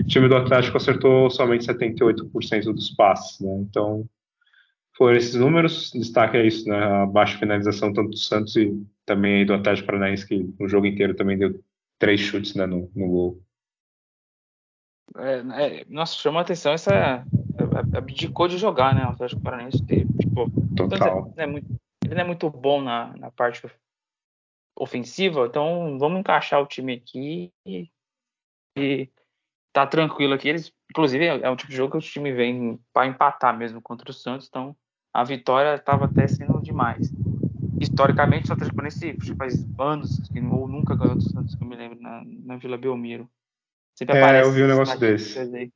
O 0.01 0.03
time 0.03 0.27
do 0.27 0.35
Atlético 0.35 0.75
acertou 0.75 1.29
somente 1.29 1.65
78% 1.65 2.73
dos 2.73 2.89
passes, 2.91 3.39
né? 3.39 3.57
Então, 3.61 4.05
foram 4.97 5.15
esses 5.15 5.35
números. 5.35 5.91
Destaque 5.93 6.35
é 6.35 6.45
isso, 6.45 6.67
né? 6.67 6.77
A 6.77 7.05
baixa 7.05 7.37
finalização 7.37 7.93
tanto 7.93 8.09
do 8.09 8.17
Santos 8.17 8.55
e 8.57 8.73
também 9.05 9.45
do 9.45 9.53
Atlético 9.53 9.87
Paranaense, 9.87 10.27
que 10.27 10.45
no 10.59 10.67
jogo 10.67 10.85
inteiro 10.85 11.15
também 11.15 11.37
deu 11.37 11.57
três 11.97 12.19
chutes 12.19 12.53
né, 12.53 12.65
no, 12.65 12.91
no 12.93 13.07
gol. 13.07 13.41
É, 15.17 15.79
é, 15.79 15.85
nossa, 15.87 16.15
chamou 16.15 16.39
a 16.39 16.41
atenção 16.41 16.73
essa. 16.73 16.93
É, 16.93 17.23
é, 17.93 17.97
abdicou 17.97 18.49
de 18.49 18.57
jogar, 18.57 18.93
né? 18.93 19.05
O 19.05 19.11
Atlético 19.11 19.41
Paranaense. 19.41 19.81
Tipo, 19.85 20.51
Total. 20.75 21.33
É, 21.37 21.45
é 21.45 21.47
ele 22.05 22.13
não 22.13 22.21
é 22.21 22.23
muito 22.23 22.49
bom 22.49 22.81
na, 22.81 23.15
na 23.17 23.31
parte 23.31 23.61
ofensiva, 24.75 25.45
então 25.47 25.97
vamos 25.97 26.19
encaixar 26.19 26.61
o 26.61 26.67
time 26.67 26.93
aqui 26.93 27.51
e, 27.65 27.89
e 28.77 29.09
tá 29.71 29.87
tranquilo 29.87 30.33
aqui. 30.33 30.49
Eles, 30.49 30.71
inclusive, 30.89 31.25
é 31.25 31.49
um 31.49 31.55
tipo 31.55 31.71
de 31.71 31.77
jogo 31.77 31.91
que 31.91 31.97
o 31.97 32.01
time 32.01 32.31
vem 32.31 32.79
para 32.91 33.07
empatar 33.07 33.57
mesmo 33.57 33.81
contra 33.81 34.09
o 34.09 34.13
Santos, 34.13 34.47
então 34.47 34.75
a 35.13 35.23
vitória 35.23 35.75
estava 35.75 36.05
até 36.05 36.27
sendo 36.27 36.61
demais. 36.61 37.13
Historicamente, 37.79 38.49
o 38.49 38.53
Atlético 38.53 38.75
Paranaense 38.75 39.17
faz 39.37 39.67
anos 39.77 40.21
ou 40.51 40.67
nunca 40.67 40.95
ganhou 40.95 41.15
do 41.15 41.23
Santos, 41.23 41.55
que 41.55 41.63
eu 41.63 41.67
me 41.67 41.75
lembro, 41.75 41.99
na, 42.01 42.23
na 42.25 42.57
Vila 42.57 42.77
Belmiro. 42.77 43.29
Sempre 43.97 44.17
é, 44.17 44.21
aparece 44.21 44.49
eu 44.49 44.53
vi 44.53 44.63
um 44.63 44.67
negócio 44.67 44.99
desse. 44.99 45.39
Aí. 45.39 45.71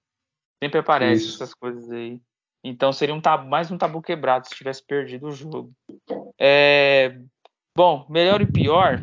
Sempre 0.62 0.80
aparece 0.80 1.24
Isso. 1.24 1.36
essas 1.36 1.54
coisas 1.54 1.90
aí. 1.90 2.22
Então 2.64 2.92
seria 2.92 3.16
um 3.16 3.22
tabu, 3.22 3.48
mais 3.48 3.72
um 3.72 3.78
tabu 3.78 4.02
quebrado 4.02 4.48
se 4.48 4.56
tivesse 4.56 4.86
perdido 4.86 5.28
o 5.28 5.32
jogo. 5.32 5.72
É, 6.38 7.18
Bom, 7.80 8.06
melhor 8.10 8.42
e 8.42 8.46
pior, 8.46 9.00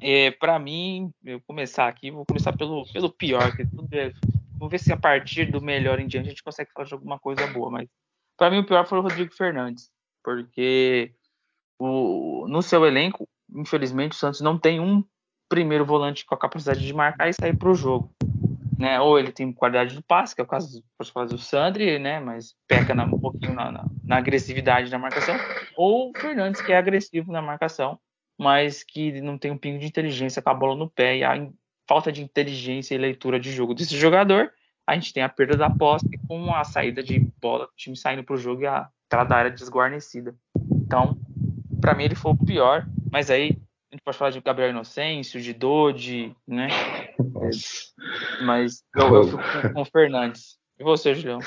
é, 0.00 0.30
para 0.30 0.56
mim, 0.56 1.12
eu 1.24 1.40
começar 1.40 1.88
aqui, 1.88 2.12
vou 2.12 2.24
começar 2.24 2.56
pelo, 2.56 2.86
pelo 2.92 3.10
pior, 3.10 3.56
que 3.56 3.66
tudo 3.66 3.88
é, 3.92 4.12
vamos 4.52 4.70
ver 4.70 4.78
se 4.78 4.92
a 4.92 4.96
partir 4.96 5.50
do 5.50 5.60
melhor 5.60 5.98
em 5.98 6.06
diante 6.06 6.26
a 6.26 6.30
gente 6.30 6.44
consegue 6.44 6.70
falar 6.72 6.86
de 6.86 6.94
alguma 6.94 7.18
coisa 7.18 7.44
boa, 7.48 7.72
mas 7.72 7.88
para 8.36 8.52
mim 8.52 8.58
o 8.58 8.64
pior 8.64 8.86
foi 8.86 8.98
o 8.98 9.02
Rodrigo 9.02 9.34
Fernandes. 9.34 9.90
porque 10.22 11.12
o, 11.76 12.46
no 12.46 12.62
seu 12.62 12.86
elenco, 12.86 13.28
infelizmente, 13.52 14.12
o 14.12 14.14
Santos 14.14 14.40
não 14.40 14.56
tem 14.56 14.78
um 14.78 15.02
primeiro 15.48 15.84
volante 15.84 16.24
com 16.24 16.36
a 16.36 16.38
capacidade 16.38 16.86
de 16.86 16.94
marcar 16.94 17.30
e 17.30 17.34
sair 17.34 17.56
para 17.56 17.68
o 17.68 17.74
jogo. 17.74 18.14
Né? 18.82 19.00
Ou 19.00 19.16
ele 19.16 19.30
tem 19.30 19.52
qualidade 19.52 19.94
do 19.94 20.02
passe, 20.02 20.34
que 20.34 20.40
é 20.40 20.44
o 20.44 20.46
caso 20.48 20.82
do 21.28 21.38
Sandri, 21.38 22.00
né? 22.00 22.18
mas 22.18 22.56
peca 22.66 22.92
na, 22.92 23.04
um 23.04 23.16
pouquinho 23.16 23.54
na, 23.54 23.70
na, 23.70 23.86
na, 24.02 24.16
agressividade 24.16 24.90
da 24.90 24.98
marcação, 24.98 25.36
ou 25.76 26.10
o 26.10 26.12
Fernandes, 26.18 26.60
que 26.60 26.72
é 26.72 26.76
agressivo 26.76 27.30
na 27.30 27.40
marcação, 27.40 27.96
mas 28.36 28.82
que 28.82 29.20
não 29.20 29.38
tem 29.38 29.52
um 29.52 29.56
pingo 29.56 29.78
de 29.78 29.86
inteligência 29.86 30.42
com 30.42 30.50
a 30.50 30.54
bola 30.54 30.74
no 30.74 30.90
pé 30.90 31.18
e 31.18 31.22
a 31.22 31.48
falta 31.86 32.10
de 32.10 32.24
inteligência 32.24 32.96
e 32.96 32.98
leitura 32.98 33.38
de 33.38 33.52
jogo 33.52 33.72
desse 33.72 33.96
jogador, 33.96 34.50
a 34.84 34.94
gente 34.94 35.12
tem 35.12 35.22
a 35.22 35.28
perda 35.28 35.56
da 35.56 35.70
posse 35.70 36.08
com 36.26 36.52
a 36.52 36.64
saída 36.64 37.04
de 37.04 37.20
bola, 37.40 37.66
o 37.66 37.76
time 37.76 37.96
saindo 37.96 38.24
para 38.24 38.34
o 38.34 38.36
jogo 38.36 38.62
e 38.62 38.66
a 38.66 38.88
entrada 39.06 39.28
da 39.28 39.36
área 39.36 39.50
desguarnecida. 39.52 40.34
Então, 40.72 41.16
para 41.80 41.94
mim 41.94 42.02
ele 42.02 42.16
foi 42.16 42.32
o 42.32 42.36
pior, 42.36 42.84
mas 43.12 43.30
aí 43.30 43.61
gente 44.02 44.04
pode 44.04 44.18
falar 44.18 44.30
de 44.30 44.40
Gabriel 44.40 44.70
Inocêncio, 44.70 45.40
de 45.40 45.52
Dodi, 45.54 46.34
né? 46.46 46.68
Mas 48.42 48.82
eu, 48.96 49.14
eu 49.14 49.24
fico 49.24 49.38
com, 49.38 49.74
com 49.74 49.82
o 49.82 49.84
Fernandes. 49.84 50.58
E 50.78 50.82
você, 50.82 51.14
Julião? 51.14 51.38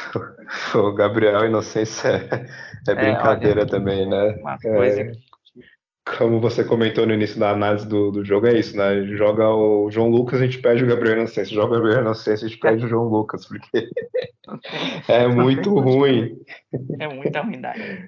O 0.73 0.93
Gabriel 0.93 1.45
Inocêncio 1.45 2.09
é, 2.09 2.47
é 2.87 2.95
brincadeira 2.95 3.61
é, 3.61 3.63
olha, 3.63 3.69
também, 3.69 4.07
né? 4.07 4.37
Uma 4.39 4.57
coisa 4.57 5.01
é, 5.01 5.11
que 5.11 5.35
como 6.17 6.39
você 6.39 6.63
comentou 6.63 7.05
no 7.05 7.13
início 7.13 7.39
da 7.39 7.49
análise 7.49 7.87
do, 7.87 8.11
do 8.11 8.23
jogo, 8.23 8.45
é 8.45 8.57
isso, 8.57 8.77
né? 8.77 9.03
Joga 9.17 9.49
o 9.49 9.89
João 9.89 10.09
Lucas, 10.09 10.39
a 10.39 10.45
gente 10.45 10.59
pede 10.59 10.83
o 10.83 10.87
Gabriel 10.87 11.17
Inocêncio. 11.17 11.55
Joga 11.55 11.73
o 11.73 11.77
Gabriel 11.77 12.01
Inocêncio, 12.01 12.45
a 12.45 12.49
gente 12.49 12.59
pede 12.59 12.85
o 12.85 12.87
João 12.87 13.05
Lucas, 13.05 13.45
porque 13.47 13.89
é 15.09 15.27
muito 15.27 15.77
ruim. 15.79 16.37
É 16.99 17.07
muita 17.07 17.41
ruindade. 17.41 18.07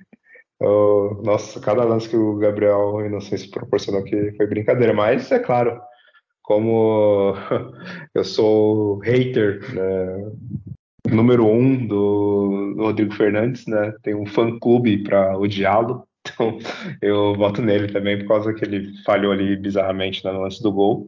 Oh, 0.59 1.21
nossa, 1.23 1.59
cada 1.59 1.83
lance 1.83 2.09
que 2.09 2.17
o 2.17 2.35
Gabriel 2.37 3.05
Inocêncio 3.05 3.51
proporcionou 3.51 4.01
aqui 4.01 4.33
foi 4.35 4.47
brincadeira, 4.47 4.93
mas 4.93 5.31
é 5.31 5.39
claro, 5.39 5.79
como 6.41 7.35
eu 8.15 8.23
sou 8.23 8.97
hater 8.99 9.59
né, 9.73 10.31
número 11.13 11.45
um 11.45 11.85
do, 11.85 12.75
Rodrigo 12.77 13.13
Fernandes, 13.13 13.65
né? 13.67 13.93
Tem 14.03 14.15
um 14.15 14.25
fã-clube 14.25 15.03
para 15.03 15.37
odiá-lo. 15.37 16.05
Então, 16.27 16.59
eu 17.01 17.33
voto 17.35 17.61
nele 17.61 17.87
também 17.87 18.17
por 18.19 18.27
causa 18.27 18.53
que 18.53 18.65
ele 18.65 18.91
falhou 19.05 19.31
ali 19.31 19.55
bizarramente 19.55 20.25
no 20.25 20.41
lance 20.41 20.61
do 20.61 20.73
gol. 20.73 21.07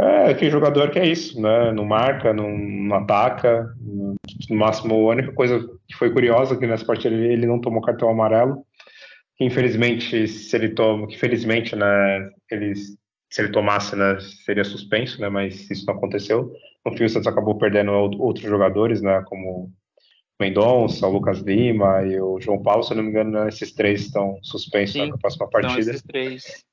É 0.00 0.30
aquele 0.30 0.50
jogador 0.50 0.90
que 0.90 0.98
é 0.98 1.06
isso, 1.06 1.38
né? 1.38 1.70
Não 1.70 1.84
marca, 1.84 2.32
não, 2.32 2.56
não 2.56 2.96
ataca. 2.96 3.70
No 4.48 4.56
máximo, 4.56 4.94
a 4.94 5.12
única 5.12 5.32
coisa 5.32 5.60
que 5.86 5.94
foi 5.94 6.10
curiosa 6.10 6.56
que 6.56 6.66
nessa 6.66 6.86
partida 6.86 7.14
ele, 7.14 7.30
ele 7.30 7.46
não 7.46 7.60
tomou 7.60 7.82
cartão 7.82 8.08
amarelo. 8.08 8.64
Que 9.38 9.44
infelizmente, 9.44 10.26
se 10.26 10.56
ele 10.56 10.70
toma, 10.70 11.06
que 11.06 11.16
felizmente, 11.16 11.76
né? 11.76 12.30
Ele, 12.50 12.74
se 12.74 13.40
ele 13.40 13.52
tomasse, 13.52 13.94
né? 13.94 14.18
Seria 14.44 14.64
suspenso, 14.64 15.20
né? 15.20 15.28
Mas 15.28 15.70
isso 15.70 15.86
não 15.86 15.94
aconteceu. 15.94 16.52
No 16.84 16.96
fim, 16.96 17.04
o 17.04 17.08
Santos 17.08 17.28
acabou 17.28 17.56
perdendo 17.56 17.92
outros 17.92 18.44
jogadores, 18.44 19.00
né? 19.00 19.22
Como 19.26 19.72
Mendonça, 20.40 21.06
o 21.06 21.10
Lucas 21.10 21.40
Lima 21.40 22.02
e 22.04 22.20
o 22.20 22.40
João 22.40 22.62
Paulo, 22.62 22.82
se 22.82 22.92
eu 22.92 22.96
não 22.96 23.04
me 23.04 23.10
engano, 23.10 23.48
esses 23.48 23.72
três 23.72 24.02
estão 24.02 24.38
suspensos 24.42 24.94
Sim, 24.94 25.10
na 25.10 25.18
próxima 25.18 25.48
partida. 25.48 25.82
São 25.82 25.92
esses 25.92 26.02
três. 26.02 26.64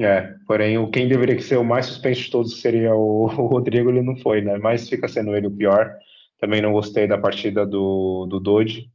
É, 0.00 0.34
porém, 0.46 0.76
o 0.76 0.90
quem 0.90 1.08
deveria 1.08 1.40
ser 1.40 1.56
o 1.56 1.64
mais 1.64 1.86
suspenso 1.86 2.22
de 2.22 2.30
todos 2.30 2.60
seria 2.60 2.94
o, 2.94 3.24
o, 3.30 3.46
Rodrigo, 3.46 3.90
ele 3.90 4.02
não 4.02 4.16
foi, 4.16 4.42
né? 4.42 4.58
Mas 4.58 4.88
fica 4.88 5.08
sendo 5.08 5.34
ele 5.34 5.46
o 5.46 5.56
pior. 5.56 5.94
Também 6.38 6.60
não 6.60 6.72
gostei 6.72 7.06
da 7.06 7.16
partida 7.16 7.64
do, 7.64 8.26
do 8.26 8.40
Dodge. 8.40 8.90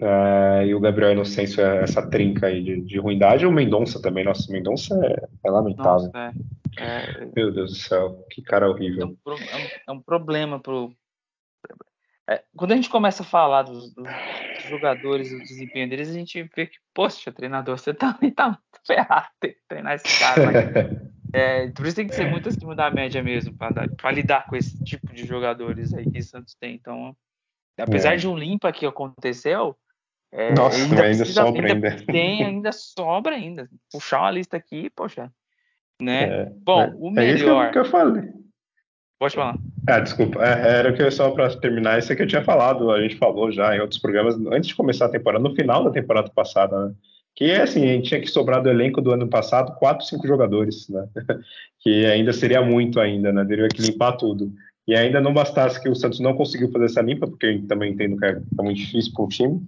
É, 0.00 0.66
e 0.66 0.74
o 0.74 0.80
Gabriel 0.80 1.12
Inocêncio 1.12 1.64
é 1.64 1.82
essa 1.82 2.08
trinca 2.08 2.46
aí 2.46 2.62
de, 2.62 2.80
de 2.82 2.98
ruindade. 2.98 3.46
O 3.46 3.52
Mendonça 3.52 4.00
também, 4.00 4.24
nossa, 4.24 4.48
o 4.48 4.52
Mendonça 4.52 4.94
é, 5.04 5.28
é 5.46 5.50
lamentável. 5.50 6.10
Nossa, 6.12 6.34
é, 6.78 7.22
é, 7.22 7.28
Meu 7.34 7.52
Deus 7.52 7.72
do 7.72 7.76
céu, 7.76 8.26
que 8.30 8.42
cara 8.42 8.68
horrível. 8.68 9.02
É 9.02 9.30
um, 9.30 9.34
é 9.86 9.92
um, 9.92 9.96
um 9.96 10.02
problema 10.02 10.60
pro, 10.60 10.92
quando 12.56 12.72
a 12.72 12.76
gente 12.76 12.90
começa 12.90 13.22
a 13.22 13.26
falar 13.26 13.62
dos, 13.62 13.94
dos, 13.94 14.08
jogadores, 14.68 15.30
do 15.30 15.38
desempenho 15.38 15.88
deles, 15.88 16.08
a 16.08 16.12
gente 16.12 16.42
vê 16.54 16.66
que, 16.66 16.76
poxa, 16.92 17.30
treinador, 17.30 17.78
você 17.78 17.94
também 17.94 18.30
tá 18.34 18.46
muito 18.46 18.80
ferrado 18.84 19.28
ter 19.40 19.58
treinar 19.68 19.94
esse 19.94 20.18
cara. 20.18 21.12
é, 21.32 21.68
por 21.68 21.86
isso 21.86 21.96
tem 21.96 22.08
que 22.08 22.14
ser 22.14 22.28
muito 22.28 22.48
acima 22.48 22.74
da 22.74 22.90
média 22.90 23.22
mesmo, 23.22 23.56
para 23.56 24.10
lidar 24.12 24.46
com 24.46 24.56
esse 24.56 24.82
tipo 24.82 25.12
de 25.12 25.24
jogadores 25.24 25.94
aí 25.94 26.10
que 26.10 26.18
o 26.18 26.22
Santos 26.22 26.56
tem. 26.56 26.74
Então, 26.74 27.16
apesar 27.78 28.14
é. 28.14 28.16
de 28.16 28.26
um 28.26 28.36
limpa 28.36 28.72
que 28.72 28.84
aconteceu, 28.84 29.76
é, 30.36 30.52
Nossa, 30.52 30.76
ainda, 30.76 31.02
ainda 31.02 31.16
precisa, 31.24 31.42
sobra 31.42 31.72
ainda, 31.72 31.88
ainda. 31.88 32.04
Tem, 32.04 32.44
ainda 32.44 32.72
sobra 32.72 33.34
ainda. 33.34 33.70
Puxar 33.90 34.20
uma 34.20 34.30
lista 34.30 34.54
aqui, 34.58 34.90
poxa. 34.90 35.32
Né? 36.00 36.24
É, 36.24 36.52
Bom, 36.62 36.82
é, 36.82 36.94
o 36.98 37.10
melhor. 37.10 37.64
É 37.64 37.64
isso 37.64 37.72
que 37.72 37.78
eu 37.78 37.84
falei. 37.86 38.24
Pode 39.18 39.34
falar. 39.34 39.56
Ah, 39.88 39.98
desculpa. 39.98 40.44
É, 40.44 40.78
era 40.80 40.92
que 40.92 41.02
eu 41.02 41.10
só 41.10 41.30
para 41.30 41.48
terminar, 41.56 41.98
isso 41.98 42.14
que 42.14 42.22
eu 42.22 42.26
tinha 42.26 42.44
falado, 42.44 42.90
a 42.90 43.00
gente 43.00 43.16
falou 43.16 43.50
já 43.50 43.74
em 43.74 43.80
outros 43.80 43.98
programas, 43.98 44.36
antes 44.52 44.68
de 44.68 44.74
começar 44.74 45.06
a 45.06 45.10
temporada, 45.10 45.42
no 45.42 45.54
final 45.54 45.82
da 45.82 45.90
temporada 45.90 46.30
passada, 46.30 46.86
né? 46.88 46.94
Que 47.34 47.52
assim, 47.52 47.84
a 47.84 47.88
gente 47.88 48.08
tinha 48.08 48.20
que 48.20 48.28
sobrar 48.28 48.62
do 48.62 48.68
elenco 48.68 49.00
do 49.00 49.12
ano 49.12 49.28
passado 49.28 49.74
quatro, 49.78 50.04
cinco 50.04 50.26
jogadores, 50.26 50.86
né? 50.90 51.08
que 51.80 52.04
ainda 52.04 52.34
seria 52.34 52.60
muito 52.60 53.00
ainda, 53.00 53.32
né? 53.32 53.42
Teria 53.46 53.68
que 53.68 53.80
limpar 53.80 54.12
tudo. 54.12 54.52
E 54.86 54.94
ainda 54.94 55.18
não 55.18 55.32
bastasse 55.32 55.80
que 55.82 55.88
o 55.88 55.96
Santos 55.96 56.20
não 56.20 56.34
conseguiu 56.34 56.70
fazer 56.70 56.84
essa 56.84 57.00
limpa, 57.00 57.26
porque 57.26 57.46
eu 57.46 57.66
também 57.66 57.92
entendo 57.92 58.18
que 58.18 58.26
é, 58.26 58.38
é 58.58 58.62
muito 58.62 58.76
difícil 58.76 59.12
para 59.14 59.24
um 59.24 59.28
time, 59.28 59.62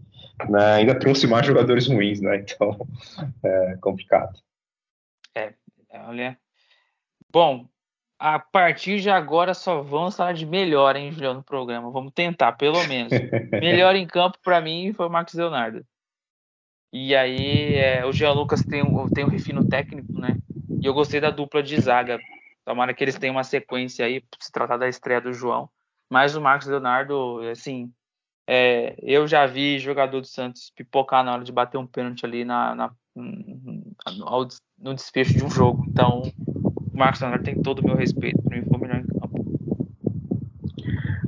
né? 0.48 0.74
ainda 0.74 0.98
trouxe 0.98 1.26
mais 1.26 1.46
jogadores 1.46 1.86
ruins, 1.86 2.20
né? 2.20 2.36
Então, 2.38 2.76
é 3.42 3.76
complicado. 3.80 4.38
É, 5.34 5.54
olha. 5.92 6.38
Bom, 7.30 7.68
a 8.18 8.38
partir 8.38 9.00
de 9.00 9.10
agora 9.10 9.54
só 9.54 9.80
vamos 9.80 10.16
falar 10.16 10.32
de 10.32 10.44
melhor, 10.44 10.96
hein, 10.96 11.12
Julião, 11.12 11.34
no 11.34 11.42
programa. 11.42 11.90
Vamos 11.90 12.12
tentar, 12.12 12.52
pelo 12.52 12.82
menos. 12.86 13.12
melhor 13.52 13.94
em 13.94 14.06
campo 14.06 14.38
para 14.42 14.60
mim 14.60 14.92
foi 14.92 15.06
o 15.06 15.10
Marcos 15.10 15.34
Leonardo. 15.34 15.84
E 16.92 17.14
aí 17.14 17.74
é, 17.74 18.04
o 18.04 18.12
Jean 18.12 18.32
Lucas 18.32 18.62
tem, 18.62 18.82
tem 19.14 19.24
um 19.24 19.28
refino 19.28 19.68
técnico, 19.68 20.12
né? 20.18 20.36
E 20.82 20.86
eu 20.86 20.94
gostei 20.94 21.20
da 21.20 21.30
dupla 21.30 21.62
de 21.62 21.78
zaga. 21.80 22.18
Tomara 22.64 22.94
que 22.94 23.04
eles 23.04 23.18
tenham 23.18 23.36
uma 23.36 23.44
sequência 23.44 24.04
aí, 24.04 24.22
se 24.40 24.50
tratar 24.50 24.78
da 24.78 24.88
estreia 24.88 25.20
do 25.20 25.32
João. 25.32 25.68
Mas 26.10 26.34
o 26.34 26.40
Marcos 26.40 26.66
Leonardo, 26.66 27.40
assim, 27.50 27.92
é, 28.50 28.94
eu 29.02 29.28
já 29.28 29.44
vi 29.44 29.78
jogador 29.78 30.22
do 30.22 30.26
Santos 30.26 30.72
pipocar 30.74 31.22
na 31.22 31.34
hora 31.34 31.44
de 31.44 31.52
bater 31.52 31.76
um 31.76 31.86
pênalti 31.86 32.24
ali 32.24 32.46
na, 32.46 32.74
na 32.74 32.90
no, 33.14 34.48
no 34.78 34.94
desfecho 34.94 35.34
de 35.34 35.44
um 35.44 35.50
jogo. 35.50 35.84
Então, 35.86 36.22
Marcos 36.94 37.20
Leonardo 37.20 37.44
tem 37.44 37.60
todo 37.60 37.80
o 37.80 37.84
meu 37.84 37.94
respeito. 37.94 38.40
Para 38.42 38.56
mim 38.56 38.64
foi 38.64 38.78
o 38.78 38.80
melhor 38.80 39.00
em 39.00 39.06
campo. 39.06 39.44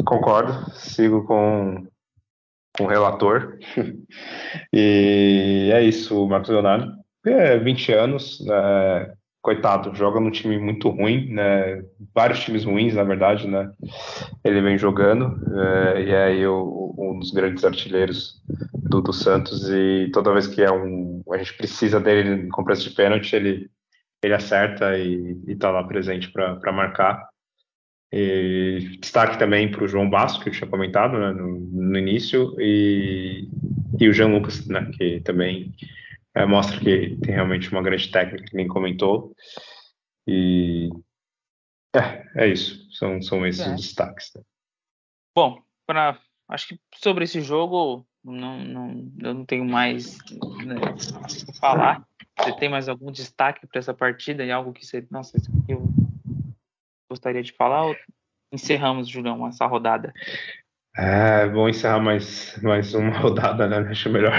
Concordo, 0.06 0.70
sigo 0.72 1.26
com, 1.26 1.86
com 2.74 2.84
o 2.84 2.88
relator. 2.88 3.58
e 4.72 5.70
é 5.74 5.82
isso, 5.82 6.24
o 6.24 6.26
Marcos 6.26 6.48
Leonardo. 6.48 6.90
É 7.26 7.58
20 7.58 7.92
anos, 7.92 8.40
né, 8.46 9.14
coitado, 9.42 9.94
joga 9.94 10.20
num 10.20 10.30
time 10.30 10.58
muito 10.58 10.88
ruim, 10.90 11.32
né, 11.32 11.82
vários 12.14 12.40
times 12.40 12.64
ruins, 12.64 12.94
na 12.94 13.04
verdade, 13.04 13.48
né, 13.48 13.70
ele 14.44 14.60
vem 14.60 14.76
jogando, 14.76 15.40
é, 15.58 16.02
e 16.02 16.14
aí 16.14 16.46
o, 16.46 16.94
um 16.98 17.18
dos 17.18 17.30
grandes 17.30 17.64
artilheiros 17.64 18.42
do, 18.74 19.00
do 19.00 19.12
Santos, 19.12 19.68
e 19.68 20.10
toda 20.12 20.32
vez 20.32 20.46
que 20.46 20.62
é 20.62 20.70
um, 20.70 21.22
a 21.32 21.38
gente 21.38 21.54
precisa 21.54 21.98
dele 21.98 22.46
em 22.46 22.48
cobrança 22.48 22.82
de 22.82 22.90
pênalti, 22.90 23.34
ele 23.34 23.70
ele 24.22 24.34
acerta 24.34 24.98
e 24.98 25.36
está 25.48 25.70
lá 25.70 25.82
presente 25.84 26.30
para 26.30 26.72
marcar. 26.72 27.28
E 28.12 28.98
destaque 29.00 29.38
também 29.38 29.70
para 29.70 29.84
o 29.84 29.88
João 29.88 30.10
Basso, 30.10 30.40
que 30.40 30.48
eu 30.48 30.52
tinha 30.52 30.68
comentado 30.68 31.16
né, 31.16 31.32
no, 31.32 31.60
no, 31.60 31.98
início, 31.98 32.54
e, 32.58 33.48
e 33.98 34.08
o 34.08 34.12
Jean 34.12 34.28
Lucas, 34.28 34.66
né, 34.66 34.90
que 34.96 35.20
também 35.20 35.72
é, 36.34 36.46
mostra 36.46 36.78
que 36.78 37.16
tem 37.16 37.34
realmente 37.34 37.70
uma 37.70 37.82
grande 37.82 38.10
técnica, 38.10 38.44
que 38.44 38.56
nem 38.56 38.68
comentou. 38.68 39.34
E 40.26 40.90
é, 41.94 42.44
é 42.44 42.48
isso, 42.48 42.90
são, 42.92 43.20
são 43.20 43.46
esses 43.46 43.66
é. 43.66 43.74
os 43.74 43.80
destaques. 43.80 44.32
Né? 44.34 44.42
Bom, 45.34 45.62
pra, 45.86 46.20
acho 46.48 46.68
que 46.68 46.80
sobre 46.94 47.24
esse 47.24 47.40
jogo 47.40 48.06
não, 48.22 48.58
não, 48.58 49.12
eu 49.22 49.34
não 49.34 49.44
tenho 49.44 49.64
mais 49.64 50.18
né, 50.64 50.76
o 50.76 51.26
que 51.26 51.58
falar. 51.58 52.06
Você 52.38 52.56
tem 52.56 52.68
mais 52.68 52.88
algum 52.88 53.10
destaque 53.10 53.66
para 53.66 53.78
essa 53.78 53.92
partida 53.92 54.44
e 54.44 54.52
algo 54.52 54.72
que 54.72 54.86
você. 54.86 55.06
Nossa, 55.10 55.36
isso 55.36 55.50
aqui 55.50 55.72
eu 55.72 55.88
gostaria 57.10 57.42
de 57.42 57.52
falar? 57.52 57.86
Ou 57.86 57.96
encerramos, 58.52 59.08
Julião, 59.08 59.46
essa 59.46 59.66
rodada? 59.66 60.12
É, 60.96 61.46
bom 61.46 61.68
encerrar 61.68 62.00
mais, 62.00 62.60
mais 62.62 62.92
uma 62.94 63.16
rodada, 63.18 63.68
né? 63.68 63.78
Acho 63.90 64.10
melhor. 64.10 64.32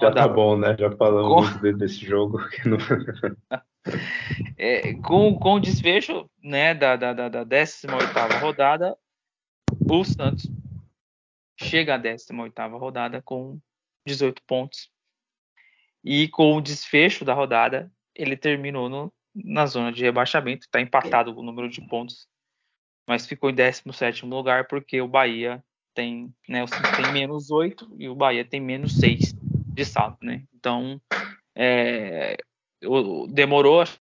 Já 0.00 0.12
tá 0.12 0.28
bom, 0.28 0.56
né? 0.56 0.76
Já 0.78 0.90
falamos 0.92 1.50
com... 1.54 1.72
desse 1.78 2.04
jogo. 2.04 2.38
Não... 2.66 2.76
é, 4.58 4.94
com, 4.94 5.38
com 5.38 5.54
o 5.54 5.60
desfecho 5.60 6.28
né, 6.42 6.74
da, 6.74 6.96
da, 6.96 7.28
da 7.28 7.44
18 7.44 7.88
rodada, 8.40 8.96
o 9.88 10.04
Santos 10.04 10.50
chega 11.58 11.94
à 11.94 11.98
18 11.98 12.52
rodada 12.76 13.22
com 13.22 13.58
18 14.06 14.42
pontos 14.46 14.90
E 16.04 16.28
com 16.28 16.56
o 16.56 16.60
desfecho 16.60 17.24
da 17.24 17.32
rodada, 17.32 17.90
ele 18.14 18.36
terminou 18.36 18.88
no, 18.88 19.12
na 19.34 19.66
zona 19.66 19.92
de 19.92 20.02
rebaixamento, 20.02 20.66
está 20.66 20.80
empatado 20.80 21.34
o 21.36 21.42
número 21.42 21.68
de 21.68 21.80
pontos, 21.86 22.28
mas 23.08 23.26
ficou 23.26 23.50
em 23.50 23.54
17 23.54 24.26
lugar 24.26 24.66
porque 24.68 25.00
o 25.00 25.08
Bahia 25.08 25.62
tem, 26.00 26.34
né, 26.48 26.64
o 26.64 26.66
Santos 26.66 26.90
tem 26.92 27.12
menos 27.12 27.50
8 27.50 27.94
e 27.98 28.08
o 28.08 28.14
Bahia 28.14 28.42
tem 28.42 28.58
menos 28.58 28.96
6 28.96 29.34
de 29.34 29.84
saldo, 29.84 30.16
né? 30.22 30.44
Então, 30.54 30.98
é, 31.54 32.38
demorou 33.28 33.82
acho 33.82 33.98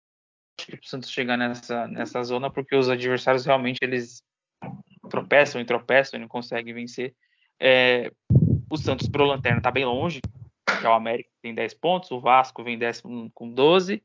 que 0.58 0.76
o 0.76 0.80
Santos 0.90 1.12
chegar 1.12 1.36
nessa, 1.36 1.88
nessa 1.90 2.24
zona 2.24 2.50
porque 2.50 2.74
os 2.74 2.88
adversários 2.88 3.46
realmente 3.46 3.80
eles 3.82 4.24
tropeçam 5.10 5.60
e 5.60 5.66
tropeçam 5.66 6.18
e 6.18 6.22
não 6.22 6.30
conseguem 6.30 6.74
vencer. 6.74 7.14
É, 7.60 8.14
o 8.70 8.78
Santos 8.78 9.10
pro 9.10 9.26
Lanterna 9.26 9.58
está 9.58 9.70
bem 9.70 9.84
longe, 9.84 10.22
que 10.80 10.86
é 10.86 10.90
o 10.90 10.94
América 10.94 11.30
tem 11.42 11.54
10 11.54 11.74
pontos, 11.74 12.12
o 12.12 12.22
Vasco 12.22 12.64
vem 12.64 12.78
décimo 12.78 13.30
com 13.34 13.52
12 13.52 14.02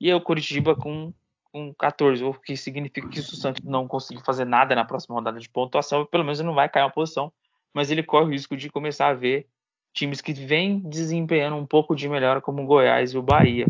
e 0.00 0.14
o 0.14 0.20
Curitiba 0.20 0.76
com, 0.76 1.12
com 1.54 1.72
14, 1.72 2.24
o 2.24 2.34
que 2.34 2.56
significa 2.56 3.08
que 3.08 3.22
se 3.22 3.32
o 3.32 3.36
Santos 3.36 3.62
não 3.64 3.86
conseguir 3.86 4.20
fazer 4.24 4.44
nada 4.44 4.74
na 4.74 4.84
próxima 4.84 5.14
rodada 5.14 5.38
de 5.38 5.48
pontuação, 5.48 6.04
pelo 6.04 6.24
menos 6.24 6.40
ele 6.40 6.48
não 6.48 6.54
vai 6.54 6.68
cair 6.68 6.82
uma 6.82 6.90
posição, 6.90 7.32
mas 7.72 7.92
ele 7.92 8.02
corre 8.02 8.24
o 8.24 8.30
risco 8.30 8.56
de 8.56 8.68
começar 8.68 9.06
a 9.06 9.14
ver 9.14 9.46
times 9.92 10.20
que 10.20 10.32
vêm 10.32 10.80
desempenhando 10.80 11.54
um 11.54 11.64
pouco 11.64 11.94
de 11.94 12.08
melhora, 12.08 12.40
como 12.40 12.60
o 12.60 12.66
Goiás 12.66 13.12
e 13.12 13.18
o 13.18 13.22
Bahia, 13.22 13.66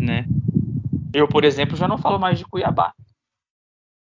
né? 0.00 0.24
Eu, 1.12 1.28
por 1.28 1.44
exemplo, 1.44 1.76
já 1.76 1.86
não 1.86 1.98
falo 1.98 2.18
mais 2.18 2.38
de 2.38 2.46
Cuiabá, 2.46 2.94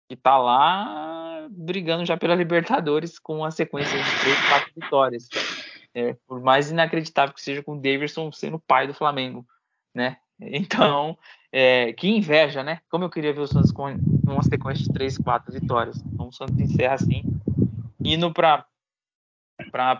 que 0.08 0.14
tá 0.14 0.38
lá 0.38 1.48
brigando 1.50 2.06
já 2.06 2.16
pela 2.16 2.36
Libertadores 2.36 3.18
com 3.18 3.38
uma 3.38 3.50
sequência 3.50 4.00
de 4.00 4.20
três, 4.20 4.38
quatro 4.48 4.70
vitórias. 4.76 5.28
É, 5.92 6.14
por 6.28 6.40
mais 6.40 6.70
inacreditável 6.70 7.34
que 7.34 7.42
seja 7.42 7.60
com 7.60 7.72
o 7.72 7.80
Davidson 7.80 8.30
sendo 8.30 8.60
pai 8.60 8.86
do 8.86 8.94
Flamengo, 8.94 9.44
né? 9.92 10.16
Então, 10.40 11.16
é, 11.56 11.92
que 11.92 12.08
inveja, 12.08 12.64
né? 12.64 12.80
Como 12.90 13.04
eu 13.04 13.08
queria 13.08 13.32
ver 13.32 13.42
o 13.42 13.46
Santos 13.46 13.70
com 13.70 13.84
uma 14.24 14.42
sequência 14.42 14.82
de 14.82 14.92
três, 14.92 15.16
quatro 15.16 15.52
vitórias. 15.52 16.02
Então 16.04 16.26
o 16.26 16.32
Santos 16.32 16.58
encerra 16.58 16.94
assim, 16.94 17.22
indo 18.04 18.32
para 18.34 18.66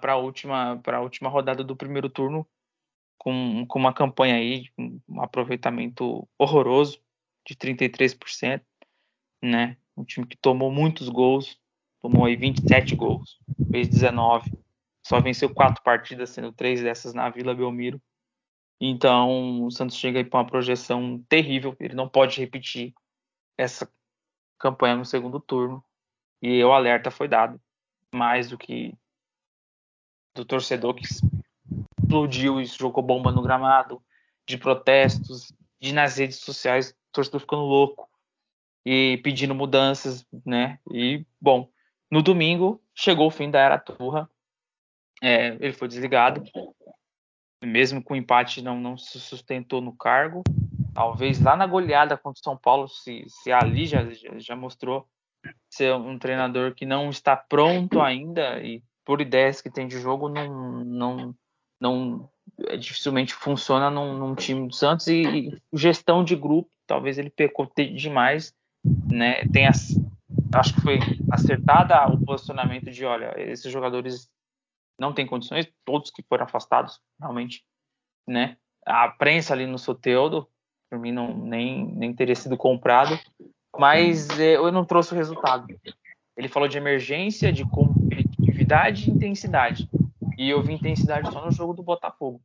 a 0.02 0.16
última 0.16 0.82
última 1.00 1.30
rodada 1.30 1.62
do 1.62 1.76
primeiro 1.76 2.10
turno 2.10 2.44
com, 3.16 3.64
com 3.68 3.78
uma 3.78 3.94
campanha 3.94 4.34
aí, 4.34 4.64
um 4.76 5.20
aproveitamento 5.20 6.28
horroroso 6.36 7.00
de 7.46 7.54
33%, 7.54 8.60
né? 9.40 9.76
Um 9.96 10.02
time 10.02 10.26
que 10.26 10.36
tomou 10.36 10.72
muitos 10.72 11.08
gols, 11.08 11.56
tomou 12.02 12.24
aí 12.24 12.34
27 12.34 12.96
gols, 12.96 13.38
fez 13.70 13.86
19, 13.86 14.50
só 15.06 15.20
venceu 15.20 15.48
quatro 15.48 15.84
partidas, 15.84 16.30
sendo 16.30 16.50
três 16.50 16.82
dessas 16.82 17.14
na 17.14 17.30
Vila 17.30 17.54
Belmiro. 17.54 18.02
Então, 18.80 19.64
o 19.64 19.70
Santos 19.70 19.96
chega 19.96 20.18
aí 20.18 20.24
para 20.24 20.40
uma 20.40 20.46
projeção 20.46 21.24
terrível, 21.28 21.76
ele 21.78 21.94
não 21.94 22.08
pode 22.08 22.40
repetir 22.40 22.92
essa 23.56 23.90
campanha 24.58 24.96
no 24.96 25.04
segundo 25.04 25.40
turno. 25.40 25.82
E 26.42 26.62
o 26.62 26.72
alerta 26.72 27.10
foi 27.10 27.28
dado, 27.28 27.60
mais 28.12 28.50
do 28.50 28.58
que 28.58 28.94
do 30.34 30.44
torcedor 30.44 30.94
que 30.94 31.04
explodiu 31.04 32.60
e 32.60 32.66
jogou 32.66 33.02
bomba 33.02 33.30
no 33.30 33.42
gramado, 33.42 34.02
de 34.46 34.58
protestos, 34.58 35.52
de 35.80 35.92
nas 35.92 36.16
redes 36.18 36.38
sociais, 36.38 36.90
o 36.90 37.12
torcedor 37.12 37.40
ficando 37.40 37.62
louco 37.62 38.10
e 38.84 39.18
pedindo 39.22 39.54
mudanças, 39.54 40.26
né? 40.44 40.78
E, 40.90 41.24
bom, 41.40 41.70
no 42.10 42.22
domingo 42.22 42.82
chegou 42.94 43.28
o 43.28 43.30
fim 43.30 43.50
da 43.50 43.60
era 43.60 43.78
Turra, 43.78 44.28
é, 45.22 45.54
ele 45.60 45.72
foi 45.72 45.88
desligado, 45.88 46.42
mesmo 47.64 48.02
com 48.02 48.14
o 48.14 48.16
empate 48.16 48.62
não, 48.62 48.80
não 48.80 48.96
se 48.96 49.18
sustentou 49.20 49.80
no 49.80 49.92
cargo, 49.92 50.42
talvez 50.94 51.40
lá 51.40 51.56
na 51.56 51.66
goleada 51.66 52.16
contra 52.16 52.40
o 52.40 52.44
São 52.44 52.56
Paulo, 52.56 52.88
se, 52.88 53.24
se 53.28 53.52
ali 53.52 53.86
já, 53.86 54.06
já 54.36 54.54
mostrou 54.54 55.06
ser 55.68 55.94
um 55.94 56.18
treinador 56.18 56.74
que 56.74 56.86
não 56.86 57.10
está 57.10 57.36
pronto 57.36 58.00
ainda 58.00 58.60
e 58.62 58.82
por 59.04 59.20
ideias 59.20 59.60
que 59.60 59.70
tem 59.70 59.86
de 59.86 60.00
jogo 60.00 60.28
não, 60.28 60.84
não, 60.84 61.34
não 61.80 62.30
é, 62.66 62.76
dificilmente 62.76 63.34
funciona 63.34 63.90
num, 63.90 64.16
num, 64.16 64.34
time 64.34 64.68
do 64.68 64.74
Santos 64.74 65.06
e, 65.08 65.22
e, 65.22 65.62
gestão 65.72 66.24
de 66.24 66.36
grupo, 66.36 66.70
talvez 66.86 67.18
ele 67.18 67.28
pecou 67.28 67.70
demais, 67.76 68.54
né? 69.10 69.44
Tem 69.52 69.66
as, 69.66 69.98
acho 70.54 70.74
que 70.74 70.80
foi 70.80 70.98
acertada 71.30 72.06
o 72.06 72.24
posicionamento 72.24 72.90
de, 72.90 73.04
olha, 73.04 73.34
esses 73.36 73.70
jogadores 73.70 74.30
não 74.98 75.12
têm 75.12 75.26
condições, 75.26 75.68
todos 75.84 76.10
que 76.10 76.22
foram 76.22 76.44
afastados, 76.44 77.00
realmente, 77.20 77.64
né? 78.26 78.56
A 78.86 79.08
prensa 79.08 79.54
ali 79.54 79.66
no 79.66 79.78
Soteudo, 79.78 80.48
por 80.90 80.98
mim 80.98 81.12
não 81.12 81.36
nem 81.36 81.86
nem 81.94 82.14
teria 82.14 82.34
sido 82.34 82.56
comprado, 82.56 83.18
mas 83.76 84.28
é, 84.38 84.56
eu 84.56 84.70
não 84.70 84.84
trouxe 84.84 85.12
o 85.12 85.16
resultado. 85.16 85.66
Ele 86.36 86.48
falou 86.48 86.68
de 86.68 86.78
emergência, 86.78 87.52
de 87.52 87.64
competitividade 87.64 89.08
e 89.08 89.12
intensidade. 89.12 89.88
E 90.36 90.50
eu 90.50 90.62
vi 90.62 90.74
intensidade 90.74 91.30
só 91.32 91.44
no 91.44 91.50
jogo 91.50 91.74
do 91.74 91.82
Botafogo. 91.82 92.40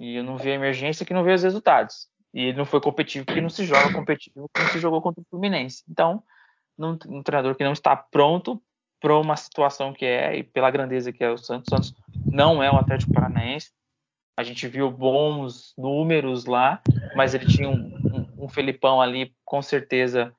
E 0.00 0.16
eu 0.16 0.24
não 0.24 0.36
vi 0.36 0.50
a 0.50 0.54
emergência 0.54 1.04
que 1.04 1.14
não 1.14 1.24
veio 1.24 1.36
os 1.36 1.42
resultados. 1.42 2.08
E 2.32 2.42
ele 2.42 2.58
não 2.58 2.64
foi 2.64 2.80
competitivo 2.80 3.24
porque 3.24 3.40
não 3.40 3.48
se 3.48 3.64
joga 3.64 3.92
competitivo 3.92 4.48
como 4.54 4.68
se 4.68 4.78
jogou 4.78 5.00
contra 5.00 5.20
o 5.20 5.26
Fluminense. 5.30 5.82
Então, 5.88 6.22
um, 6.78 6.98
um 7.08 7.22
treinador 7.22 7.56
que 7.56 7.64
não 7.64 7.72
está 7.72 7.96
pronto 7.96 8.62
para 9.00 9.18
uma 9.18 9.36
situação 9.36 9.92
que 9.92 10.04
é, 10.04 10.38
e 10.38 10.42
pela 10.42 10.70
grandeza 10.70 11.12
que 11.12 11.22
é 11.22 11.30
o 11.30 11.38
Santos, 11.38 11.68
o 11.68 11.76
Santos 11.76 11.94
não 12.30 12.62
é 12.62 12.70
o 12.70 12.76
Atlético 12.76 13.12
Paranaense. 13.12 13.70
A 14.36 14.42
gente 14.42 14.66
viu 14.68 14.90
bons 14.90 15.72
números 15.78 16.44
lá, 16.44 16.82
mas 17.14 17.34
ele 17.34 17.46
tinha 17.46 17.68
um, 17.68 18.26
um, 18.36 18.44
um 18.44 18.48
Felipão 18.48 19.00
ali, 19.00 19.34
com 19.44 19.62
certeza, 19.62 20.32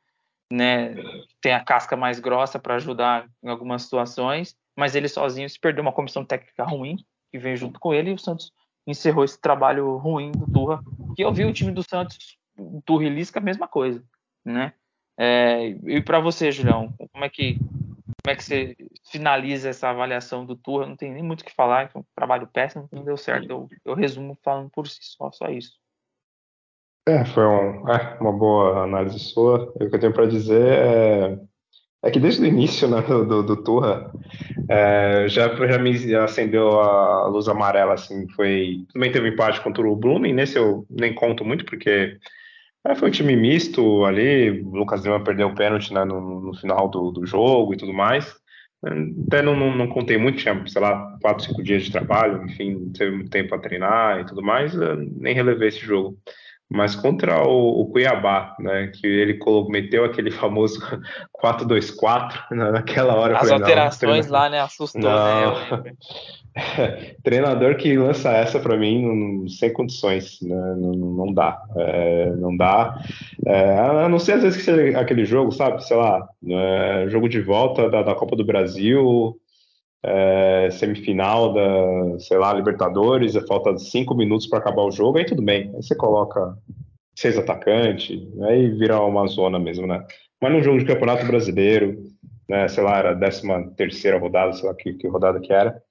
né, 0.51 0.95
tem 1.41 1.53
a 1.53 1.63
casca 1.63 1.97
mais 1.97 2.19
grossa 2.19 2.59
para 2.59 2.75
ajudar 2.75 3.27
em 3.43 3.49
algumas 3.49 3.83
situações 3.83 4.55
mas 4.77 4.93
ele 4.93 5.09
sozinho 5.09 5.49
se 5.49 5.59
perdeu 5.59 5.81
uma 5.81 5.91
comissão 5.91 6.23
técnica 6.23 6.63
ruim 6.63 6.97
que 7.31 7.39
veio 7.39 7.57
junto 7.57 7.79
com 7.79 7.93
ele 7.93 8.11
e 8.11 8.13
o 8.13 8.19
Santos 8.19 8.53
encerrou 8.85 9.25
esse 9.25 9.41
trabalho 9.41 9.97
ruim 9.97 10.31
do 10.31 10.49
Turra. 10.49 10.79
Que 11.15 11.23
eu 11.23 11.33
vi 11.33 11.43
o 11.43 11.51
time 11.51 11.71
do 11.71 11.83
Santos, 11.83 12.37
o 12.55 12.81
Turra 12.85 13.05
e 13.05 13.09
Lisca, 13.09 13.39
a 13.39 13.43
mesma 13.43 13.67
coisa, 13.67 14.01
né? 14.45 14.73
É, 15.19 15.69
e 15.69 16.01
para 16.01 16.19
você, 16.19 16.51
Julião, 16.51 16.93
como 17.11 17.25
é 17.25 17.29
que 17.29 17.57
como 18.27 18.31
é 18.33 18.35
que 18.35 18.43
você 18.43 18.75
finaliza 19.09 19.69
essa 19.69 19.87
avaliação 19.87 20.45
do 20.45 20.53
Turra? 20.53 20.85
Não 20.85 20.97
tem 20.97 21.13
nem 21.13 21.23
muito 21.23 21.41
o 21.41 21.45
que 21.45 21.55
falar, 21.55 21.89
um 21.95 22.03
trabalho 22.13 22.45
péssimo, 22.45 22.89
não 22.91 23.05
deu 23.05 23.15
certo. 23.15 23.49
Eu, 23.49 23.69
eu 23.85 23.95
resumo 23.95 24.37
falando 24.43 24.69
por 24.69 24.85
si 24.85 24.99
só, 25.01 25.31
só 25.31 25.47
isso. 25.49 25.71
É, 27.07 27.23
foi 27.23 27.45
um, 27.45 27.89
é, 27.89 28.17
uma 28.19 28.33
boa 28.33 28.83
análise 28.83 29.17
sua. 29.17 29.71
O 29.75 29.89
que 29.89 29.95
eu 29.95 29.99
tenho 29.99 30.11
para 30.11 30.25
dizer 30.25 30.61
é 30.61 31.39
é 32.03 32.11
que 32.11 32.19
desde 32.19 32.43
o 32.43 32.45
início 32.45 32.87
né, 32.87 33.01
do, 33.01 33.25
do, 33.25 33.43
do 33.43 33.63
Turra 33.63 34.11
é, 34.69 35.25
já, 35.27 35.47
já 35.55 35.79
me 35.79 36.15
acendeu 36.15 36.79
a 36.79 37.27
luz 37.27 37.47
amarela, 37.47 37.93
assim, 37.93 38.27
foi... 38.29 38.85
Também 38.93 39.11
teve 39.11 39.29
empate 39.29 39.61
contra 39.61 39.87
o 39.87 39.95
Blooming, 39.95 40.33
nesse 40.33 40.57
eu 40.57 40.85
nem 40.89 41.13
conto 41.15 41.43
muito, 41.43 41.65
porque 41.65 42.17
é, 42.87 42.95
foi 42.95 43.09
um 43.09 43.11
time 43.11 43.35
misto 43.35 44.05
ali, 44.05 44.61
o 44.61 44.75
Lucas 44.75 45.03
Lima 45.03 45.23
perdeu 45.23 45.47
o 45.47 45.55
pênalti 45.55 45.93
né, 45.93 46.03
no, 46.05 46.41
no, 46.41 46.53
final 46.55 46.87
do, 46.87 47.11
do 47.11 47.25
jogo 47.25 47.73
e 47.73 47.77
tudo 47.77 47.93
mais. 47.93 48.35
Até 49.25 49.41
não, 49.41 49.55
não, 49.55 49.75
não, 49.75 49.87
contei 49.87 50.17
muito, 50.17 50.37
tinha, 50.37 50.63
sei 50.67 50.81
lá, 50.81 51.17
quatro, 51.21 51.43
cinco 51.43 51.63
dias 51.63 51.83
de 51.83 51.91
trabalho, 51.91 52.43
enfim, 52.45 52.91
teve 52.95 53.15
muito 53.15 53.29
tempo 53.29 53.49
para 53.49 53.59
treinar 53.59 54.19
e 54.19 54.25
tudo 54.25 54.43
mais, 54.43 54.73
nem 55.17 55.33
relevei 55.33 55.69
esse 55.69 55.79
jogo 55.79 56.17
mas 56.69 56.95
contra 56.95 57.47
o, 57.47 57.81
o, 57.81 57.85
Cuiabá, 57.87 58.55
né, 58.59 58.87
que 58.87 59.07
ele 59.07 59.39
meteu 59.69 60.03
aquele 60.03 60.29
famoso 60.29 60.79
4-2-4 61.41 62.51
né, 62.51 62.71
naquela 62.71 63.15
hora. 63.15 63.35
As 63.35 63.47
falei, 63.47 63.53
alterações 63.53 64.27
lá, 64.27 64.49
né, 64.49 64.59
assustou, 64.59 65.01
não. 65.01 65.81
né, 65.81 65.93
treinador 67.23 67.75
que 67.77 67.97
lança 67.97 68.31
essa 68.31 68.59
para 68.59 68.77
mim 68.77 69.05
não, 69.05 69.47
sem 69.47 69.71
condições, 69.71 70.39
né, 70.41 70.75
não, 70.77 70.91
não 70.93 71.33
dá, 71.33 71.61
é, 71.75 72.29
não 72.31 72.55
dá, 72.55 72.99
é, 73.45 73.79
a 73.79 74.09
não 74.09 74.19
ser 74.19 74.33
às 74.33 74.43
vezes 74.43 74.57
que 74.57 74.63
seja 74.63 74.99
aquele 74.99 75.25
jogo, 75.25 75.51
sabe, 75.51 75.83
sei 75.85 75.97
lá, 75.97 76.27
é, 76.47 77.05
jogo 77.09 77.29
de 77.29 77.41
volta 77.41 77.89
da, 77.89 78.01
da 78.01 78.15
Copa 78.15 78.35
do 78.35 78.45
Brasil, 78.45 79.37
é, 80.03 80.69
semifinal 80.71 81.53
da, 81.53 82.19
sei 82.19 82.37
lá, 82.37 82.53
Libertadores, 82.53 83.35
é 83.35 83.45
falta 83.45 83.77
cinco 83.77 84.15
minutos 84.15 84.47
para 84.47 84.59
acabar 84.59 84.83
o 84.83 84.91
jogo, 84.91 85.17
aí 85.17 85.25
tudo 85.25 85.41
bem. 85.41 85.71
Aí 85.75 85.83
você 85.83 85.95
coloca 85.95 86.57
seis 87.15 87.37
atacantes, 87.37 88.21
aí 88.43 88.69
vira 88.69 89.01
uma 89.01 89.27
zona 89.27 89.59
mesmo, 89.59 89.87
né? 89.87 90.05
Mas 90.41 90.53
num 90.53 90.63
jogo 90.63 90.79
de 90.79 90.85
campeonato 90.85 91.25
brasileiro, 91.25 91.97
né, 92.47 92.67
sei 92.67 92.83
lá, 92.83 92.97
era 92.97 93.11
a 93.11 93.15
décima 93.15 93.69
terceira 93.75 94.19
rodada, 94.19 94.53
sei 94.53 94.69
lá 94.69 94.75
que, 94.75 94.93
que 94.93 95.07
rodada 95.07 95.39
que 95.39 95.51
era, 95.51 95.81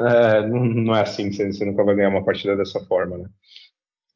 é, 0.00 0.46
não, 0.48 0.94
é 0.94 1.02
assim, 1.02 1.30
você, 1.30 1.52
você, 1.52 1.64
nunca 1.64 1.84
vai 1.84 1.94
ganhar 1.94 2.08
uma 2.08 2.24
partida 2.24 2.56
dessa 2.56 2.80
forma, 2.84 3.18
né? 3.18 3.28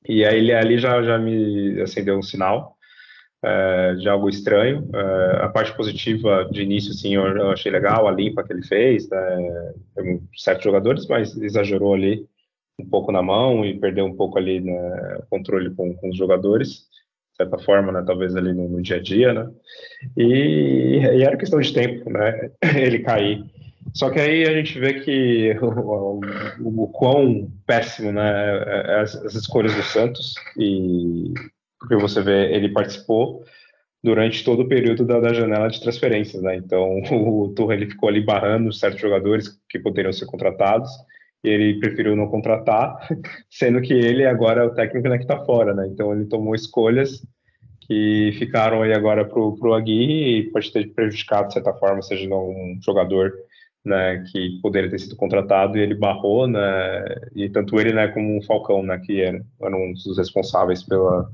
E 0.08 0.24
aí 0.24 0.38
ele 0.38 0.52
ali 0.52 0.78
já, 0.78 1.02
já 1.02 1.18
me 1.18 1.80
acendeu 1.80 2.18
um 2.18 2.22
sinal, 2.22 2.76
é, 3.42 3.94
de 3.94 4.08
algo 4.08 4.28
estranho. 4.28 4.88
É, 4.94 5.44
a 5.44 5.48
parte 5.48 5.74
positiva 5.76 6.48
de 6.50 6.62
início, 6.62 6.92
sim, 6.92 7.14
eu, 7.14 7.24
eu, 7.24 7.50
achei 7.50 7.70
legal, 7.70 8.08
a 8.08 8.12
limpa 8.12 8.42
que 8.42 8.52
ele 8.52 8.64
fez, 8.64 9.08
né, 9.08 9.72
certos 10.36 10.64
jogadores, 10.64 11.06
mas 11.06 11.36
exagerou 11.36 11.94
ali 11.94 12.26
um 12.80 12.88
pouco 12.88 13.10
na 13.10 13.22
mão 13.22 13.64
e 13.64 13.78
perdeu 13.78 14.04
um 14.04 14.14
pouco 14.14 14.38
ali 14.38 14.60
né, 14.60 15.18
controle 15.28 15.74
com, 15.74 15.94
com, 15.94 16.10
os 16.10 16.16
jogadores, 16.16 16.70
de 17.32 17.36
certa 17.36 17.58
forma, 17.58 17.92
né, 17.92 18.02
talvez 18.06 18.36
ali 18.36 18.52
no, 18.52 18.68
no, 18.68 18.82
dia 18.82 18.96
a 18.96 19.02
dia, 19.02 19.32
né? 19.32 19.50
E, 20.16 21.00
e, 21.00 21.22
era 21.22 21.36
questão 21.36 21.60
de 21.60 21.72
tempo, 21.72 22.08
né? 22.10 22.50
Ele 22.76 23.00
cair. 23.00 23.44
Só 23.94 24.10
que 24.10 24.20
aí 24.20 24.44
a 24.44 24.52
gente 24.52 24.78
vê 24.78 25.00
que 25.00 25.56
o, 25.62 26.20
o, 26.60 26.84
o 26.84 26.88
quão 26.88 27.50
péssimo, 27.66 28.12
né, 28.12 28.30
é, 28.30 28.92
é 28.92 29.00
as, 29.00 29.14
as 29.16 29.34
escolhas 29.34 29.74
do 29.74 29.82
Santos 29.82 30.34
e 30.56 31.32
porque 31.78 31.96
você 31.96 32.20
vê 32.20 32.52
ele 32.52 32.70
participou 32.70 33.44
durante 34.02 34.44
todo 34.44 34.62
o 34.62 34.68
período 34.68 35.04
da, 35.04 35.20
da, 35.20 35.32
janela 35.32 35.68
de 35.68 35.80
transferências, 35.80 36.42
né? 36.42 36.56
Então 36.56 37.00
o 37.10 37.52
Turra 37.54 37.74
ele 37.74 37.86
ficou 37.86 38.08
ali 38.08 38.20
barrando 38.20 38.72
certos 38.72 39.00
jogadores 39.00 39.48
que 39.68 39.78
poderiam 39.78 40.12
ser 40.12 40.26
contratados 40.26 40.90
e 41.44 41.48
ele 41.48 41.78
preferiu 41.78 42.16
não 42.16 42.28
contratar, 42.28 42.96
sendo 43.48 43.80
que 43.80 43.92
ele 43.92 44.26
agora 44.26 44.62
é 44.62 44.64
o 44.64 44.74
técnico 44.74 45.08
né, 45.08 45.18
que 45.18 45.24
está 45.24 45.44
fora, 45.44 45.74
né? 45.74 45.86
Então 45.88 46.12
ele 46.12 46.26
tomou 46.26 46.54
escolhas 46.54 47.24
que 47.86 48.32
ficaram 48.38 48.82
aí 48.82 48.92
agora 48.92 49.24
para 49.24 49.40
o 49.40 49.74
Aguirre 49.74 50.40
e 50.40 50.50
pode 50.50 50.70
ter 50.70 50.92
prejudicado 50.92 51.48
de 51.48 51.54
certa 51.54 51.72
forma, 51.72 52.02
seja 52.02 52.28
um 52.28 52.78
jogador 52.84 53.32
né, 53.88 54.22
que 54.30 54.60
poderia 54.60 54.90
ter 54.90 54.98
sido 54.98 55.16
contratado 55.16 55.76
e 55.76 55.80
ele 55.80 55.94
barrou, 55.94 56.46
né, 56.46 57.04
e 57.34 57.48
tanto 57.48 57.80
ele, 57.80 57.92
né, 57.92 58.08
como 58.08 58.38
o 58.38 58.42
Falcão, 58.42 58.82
né, 58.82 58.98
que 58.98 59.20
eram, 59.20 59.44
um 59.62 59.92
dos 59.92 60.18
responsáveis 60.18 60.82
pela, 60.82 61.30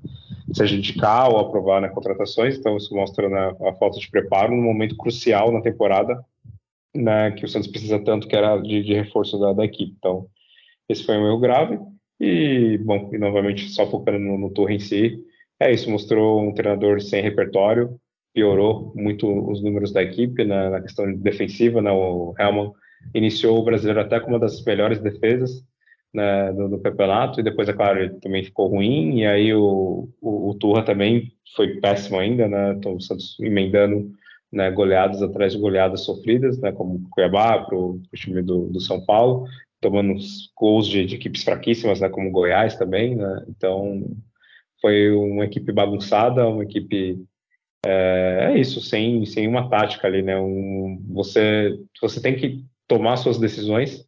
seja 0.52 0.76
indicar 0.76 1.30
ou 1.30 1.38
aprovar 1.38 1.82
né, 1.82 1.88
contratações, 1.88 2.56
então 2.56 2.76
isso 2.76 2.94
mostra 2.94 3.28
né, 3.28 3.54
a 3.68 3.72
falta 3.74 3.98
de 3.98 4.10
preparo 4.10 4.54
no 4.54 4.62
momento 4.62 4.96
crucial 4.96 5.52
na 5.52 5.60
temporada, 5.60 6.24
né, 6.94 7.32
que 7.32 7.44
o 7.44 7.48
Santos 7.48 7.68
precisa 7.68 7.98
tanto, 7.98 8.28
que 8.28 8.36
era 8.36 8.56
de, 8.58 8.82
de 8.82 8.94
reforço 8.94 9.38
da, 9.38 9.52
da, 9.52 9.64
equipe, 9.64 9.94
então 9.98 10.26
esse 10.88 11.04
foi 11.04 11.16
um 11.16 11.26
erro 11.26 11.40
grave, 11.40 11.78
e, 12.20 12.78
bom, 12.78 13.10
e 13.12 13.18
novamente 13.18 13.68
só 13.68 13.86
focando 13.90 14.20
no, 14.20 14.38
no 14.38 14.50
Torre 14.50 14.76
em 14.76 14.80
si, 14.80 15.18
é 15.60 15.72
isso, 15.72 15.90
mostrou 15.90 16.40
um 16.40 16.54
treinador 16.54 17.00
sem 17.00 17.22
repertório, 17.22 17.98
piorou 18.34 18.92
muito 18.96 19.26
os 19.50 19.62
números 19.62 19.92
da 19.92 20.02
equipe 20.02 20.44
na, 20.44 20.68
na 20.68 20.80
questão 20.80 21.10
defensiva. 21.14 21.80
Né? 21.80 21.90
O 21.90 22.34
Helman 22.38 22.72
iniciou 23.14 23.58
o 23.58 23.64
brasileiro 23.64 24.00
até 24.00 24.18
com 24.18 24.30
uma 24.30 24.38
das 24.38 24.62
melhores 24.64 24.98
defesas 24.98 25.64
né, 26.12 26.52
do, 26.52 26.68
do, 26.68 26.78
campeonato, 26.78 27.40
e 27.40 27.42
depois, 27.42 27.68
é 27.68 27.72
claro, 27.72 27.98
ele 27.98 28.14
também 28.20 28.44
ficou 28.44 28.68
ruim, 28.68 29.18
e 29.18 29.26
aí 29.26 29.52
o, 29.52 30.08
o, 30.20 30.50
o 30.50 30.54
Turra 30.54 30.84
também 30.84 31.32
foi 31.56 31.80
péssimo 31.80 32.18
ainda, 32.18 32.46
né? 32.46 32.72
Então, 32.72 32.94
o 32.94 33.00
Santos 33.00 33.36
emendando 33.40 34.12
né, 34.52 34.70
goleadas 34.70 35.20
atrás 35.20 35.52
de 35.52 35.58
goleadas 35.58 36.04
sofridas, 36.04 36.56
né, 36.60 36.70
como 36.70 36.94
o 36.94 37.10
Cuiabá, 37.10 37.58
para 37.64 37.76
o 37.76 38.00
time 38.14 38.42
do, 38.42 38.68
do, 38.68 38.80
São 38.80 39.04
Paulo, 39.04 39.48
tomando 39.80 40.14
gols 40.56 40.86
de, 40.86 41.04
de, 41.04 41.16
equipes 41.16 41.42
fraquíssimas, 41.42 42.00
né, 42.00 42.08
como 42.08 42.30
Goiás 42.30 42.76
também, 42.76 43.16
né? 43.16 43.44
Então, 43.48 44.04
foi 44.80 45.10
uma 45.10 45.44
equipe 45.44 45.72
bagunçada, 45.72 46.46
uma 46.46 46.62
equipe 46.62 47.18
é, 47.84 48.52
é, 48.52 48.58
isso, 48.58 48.80
sem, 48.80 49.24
sem 49.26 49.46
uma 49.46 49.68
tática 49.68 50.06
ali, 50.06 50.22
né? 50.22 50.38
Um, 50.38 51.02
você, 51.10 51.78
você 52.00 52.20
tem 52.20 52.36
que 52.36 52.64
tomar 52.88 53.16
suas 53.16 53.38
decisões 53.38 54.04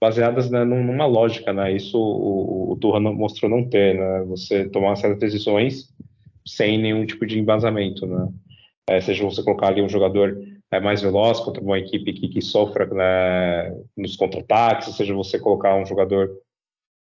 baseadas 0.00 0.50
né, 0.50 0.64
numa 0.64 1.06
lógica, 1.06 1.52
né? 1.52 1.72
Isso 1.72 1.98
o, 1.98 2.72
o 2.72 2.76
Turra 2.76 3.00
mostrou 3.00 3.50
não 3.50 3.68
ter, 3.68 3.94
né? 3.94 4.24
Você 4.28 4.68
tomar 4.68 4.96
certas 4.96 5.18
decisões 5.18 5.92
sem 6.46 6.78
nenhum 6.78 7.04
tipo 7.04 7.26
de 7.26 7.38
embasamento, 7.38 8.06
né? 8.06 8.28
É, 8.88 9.00
seja 9.00 9.24
você 9.24 9.42
colocar 9.42 9.68
ali 9.68 9.82
um 9.82 9.88
jogador 9.88 10.38
é, 10.70 10.80
mais 10.80 11.02
veloz 11.02 11.40
contra 11.40 11.62
uma 11.62 11.78
equipe 11.78 12.12
que, 12.12 12.28
que 12.28 12.40
sofra 12.40 12.86
né, 12.86 13.76
nos 13.96 14.16
contra-ataques, 14.16 14.96
seja 14.96 15.12
você 15.14 15.38
colocar 15.38 15.74
um 15.74 15.84
jogador 15.84 16.30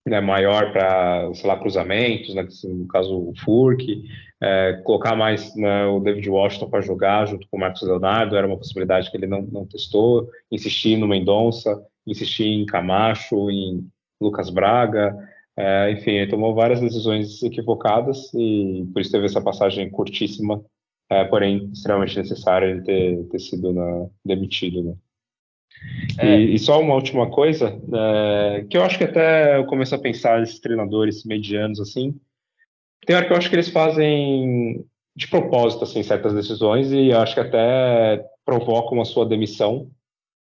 né, 0.08 0.22
maior 0.22 0.72
para, 0.72 1.34
sei 1.34 1.47
lá, 1.47 1.58
cruzamentos, 1.58 2.34
né, 2.34 2.47
no 2.64 2.88
caso 2.88 3.16
o 3.16 3.34
Furk, 3.43 4.03
é, 4.41 4.82
colocar 4.84 5.16
mais 5.16 5.55
né, 5.55 5.86
o 5.86 5.99
David 5.99 6.30
Washington 6.30 6.70
para 6.70 6.82
jogar 6.82 7.28
junto 7.28 7.47
com 7.49 7.58
o 7.58 7.60
Marcos 7.60 7.82
Leonardo, 7.82 8.36
era 8.36 8.47
uma 8.47 8.58
possibilidade 8.58 9.12
que 9.12 9.18
ele 9.18 9.28
não, 9.28 9.41
não 9.41 9.66
testou, 9.66 10.30
insistir 10.51 10.97
no 10.97 11.08
Mendonça, 11.08 11.82
insistir 12.05 12.47
em 12.47 12.66
Camacho, 12.66 13.49
em 13.51 13.86
Lucas 14.20 14.49
Braga, 14.49 15.16
é, 15.55 15.91
enfim, 15.91 16.12
ele 16.12 16.30
tomou 16.30 16.53
várias 16.53 16.80
decisões 16.80 17.41
equivocadas 17.43 18.32
e 18.34 18.88
por 18.93 19.01
isso 19.01 19.12
teve 19.12 19.26
essa 19.26 19.41
passagem 19.41 19.89
curtíssima, 19.89 20.64
é, 21.10 21.26
porém 21.26 21.70
extremamente 21.74 22.18
necessária 22.18 22.68
ele 22.68 22.82
ter, 22.82 23.24
ter 23.26 23.39
sido 23.39 23.74
né, 23.74 24.10
demitido, 24.24 24.84
né. 24.84 24.93
É. 26.19 26.39
E, 26.39 26.55
e, 26.55 26.59
só 26.59 26.80
uma 26.80 26.95
última 26.95 27.30
coisa, 27.30 27.80
é, 27.93 28.65
que 28.69 28.78
eu 28.78 28.84
acho 28.84 28.97
que 28.97 29.03
até 29.03 29.57
eu 29.57 29.65
começo 29.65 29.93
a 29.93 29.99
pensar 29.99 30.39
nesses 30.39 30.59
treinadores 30.59 31.23
medianos, 31.23 31.80
assim, 31.80 32.15
tem 33.05 33.15
hora 33.15 33.25
que 33.25 33.34
eu 33.34 33.38
acho 33.38 33.49
que 33.49 33.55
eles 33.55 33.69
fazem 33.69 34.86
de 35.15 35.28
propósito, 35.28 35.84
assim, 35.84 36.03
certas 36.03 36.34
decisões 36.34 36.91
e 36.91 37.11
acho 37.11 37.34
que 37.34 37.39
até 37.39 38.23
provocam 38.45 39.01
a 39.01 39.05
sua 39.05 39.25
demissão, 39.25 39.89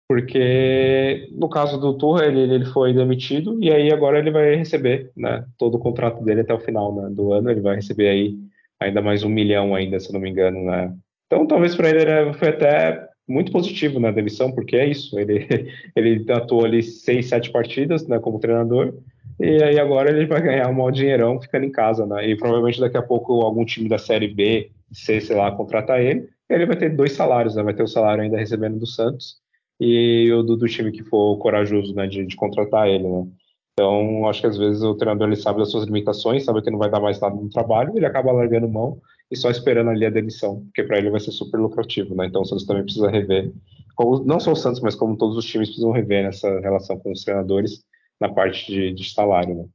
porque 0.08 1.28
no 1.34 1.50
caso 1.50 1.78
do 1.80 1.98
Turra, 1.98 2.26
ele, 2.26 2.40
ele 2.40 2.66
foi 2.66 2.94
demitido 2.94 3.62
e 3.62 3.72
aí 3.72 3.92
agora 3.92 4.18
ele 4.18 4.32
vai 4.32 4.56
receber, 4.56 5.12
né, 5.16 5.46
todo 5.58 5.76
o 5.76 5.80
contrato 5.80 6.24
dele 6.24 6.42
até 6.42 6.54
o 6.54 6.60
final 6.60 6.96
né, 6.96 7.10
do 7.12 7.34
ano, 7.34 7.52
ele 7.52 7.62
vai 7.62 7.76
receber 7.76 8.08
aí 8.08 8.36
ainda 8.80 9.02
mais 9.02 9.24
um 9.24 9.30
milhão 9.30 9.76
ainda, 9.76 10.00
se 10.00 10.14
não 10.14 10.20
me 10.20 10.30
engano, 10.30 10.64
né. 10.64 10.94
Então 11.26 11.46
talvez 11.46 11.76
para 11.76 11.90
ele 11.90 12.34
foi 12.34 12.50
até 12.50 13.08
muito 13.28 13.52
positivo 13.52 14.00
na 14.00 14.12
demissão, 14.12 14.52
porque 14.52 14.76
é 14.76 14.88
isso, 14.88 15.20
ele, 15.20 15.46
ele 15.96 16.32
atuou 16.32 16.66
ali 16.66 16.82
seis, 16.82 17.28
sete 17.28 17.52
partidas 17.52 18.08
né, 18.08 18.20
como 18.20 18.40
treinador, 18.40 18.94
e 19.40 19.62
aí 19.62 19.80
agora 19.80 20.10
ele 20.10 20.26
vai 20.26 20.42
ganhar 20.42 20.70
um 20.70 20.74
maior 20.74 20.92
dinheirão 20.92 21.40
ficando 21.40 21.66
em 21.66 21.72
casa, 21.72 22.08
né? 22.08 22.28
E 22.28 22.36
provavelmente 22.36 22.80
daqui 22.80 22.98
a 22.98 23.04
pouco 23.04 23.42
algum 23.42 23.64
time 23.64 23.88
da 23.88 24.00
Série 24.00 24.28
B, 24.28 24.72
C, 24.92 25.22
sei 25.22 25.36
lá, 25.36 25.52
contratar 25.52 26.02
ele, 26.02 26.28
ele 26.50 26.66
vai 26.66 26.76
ter 26.76 26.90
dois 26.90 27.12
salários, 27.12 27.56
né? 27.56 27.62
Vai 27.62 27.76
ter 27.76 27.84
o 27.84 27.88
salário 27.88 28.24
ainda 28.24 28.38
recebendo 28.38 28.80
do 28.80 28.88
Santos 28.88 29.36
e 29.80 30.32
o 30.32 30.42
do, 30.42 30.58
do 30.58 30.68
time 30.68 30.92
que 30.92 31.04
for 31.04 31.38
corajoso, 31.38 31.94
né, 31.94 32.08
de, 32.08 32.26
de 32.26 32.36
contratar 32.36 32.88
ele, 32.88 33.08
né? 33.08 33.28
Então, 33.74 34.28
acho 34.28 34.42
que 34.42 34.48
às 34.48 34.58
vezes 34.58 34.82
o 34.82 34.96
treinador 34.96 35.28
ele 35.28 35.36
sabe 35.36 35.60
das 35.60 35.70
suas 35.70 35.86
limitações, 35.86 36.44
sabe 36.44 36.64
que 36.64 36.72
não 36.72 36.80
vai 36.80 36.90
dar 36.90 37.00
mais 37.00 37.20
nada 37.20 37.36
no 37.36 37.48
trabalho, 37.48 37.94
ele 37.96 38.08
acaba 38.08 38.32
largando 38.32 38.68
mão 38.68 39.00
e 39.30 39.36
só 39.36 39.50
esperando 39.50 39.90
ali 39.90 40.06
a 40.06 40.10
demissão, 40.10 40.64
porque 40.66 40.84
para 40.84 40.98
ele 40.98 41.10
vai 41.10 41.20
ser 41.20 41.32
super 41.32 41.60
lucrativo, 41.60 42.16
né? 42.16 42.26
Então 42.26 42.42
o 42.42 42.46
Santos 42.46 42.66
também 42.66 42.84
precisa 42.84 43.10
rever, 43.10 43.52
como, 43.96 44.24
não 44.24 44.40
só 44.40 44.52
o 44.52 44.56
Santos, 44.56 44.82
mas 44.82 44.96
como 44.96 45.18
todos 45.18 45.38
os 45.38 45.46
times 45.46 45.70
precisam 45.70 45.92
rever 45.92 46.24
nessa 46.24 46.60
relação 46.60 46.98
com 47.00 47.12
os 47.12 47.24
treinadores 47.24 47.84
na 48.20 48.30
parte 48.30 48.72
de, 48.72 48.94
de 48.94 49.12
salário, 49.12 49.56
né? 49.56 49.66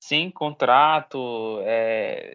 Sim, 0.00 0.30
contrato, 0.30 1.60
é, 1.62 2.34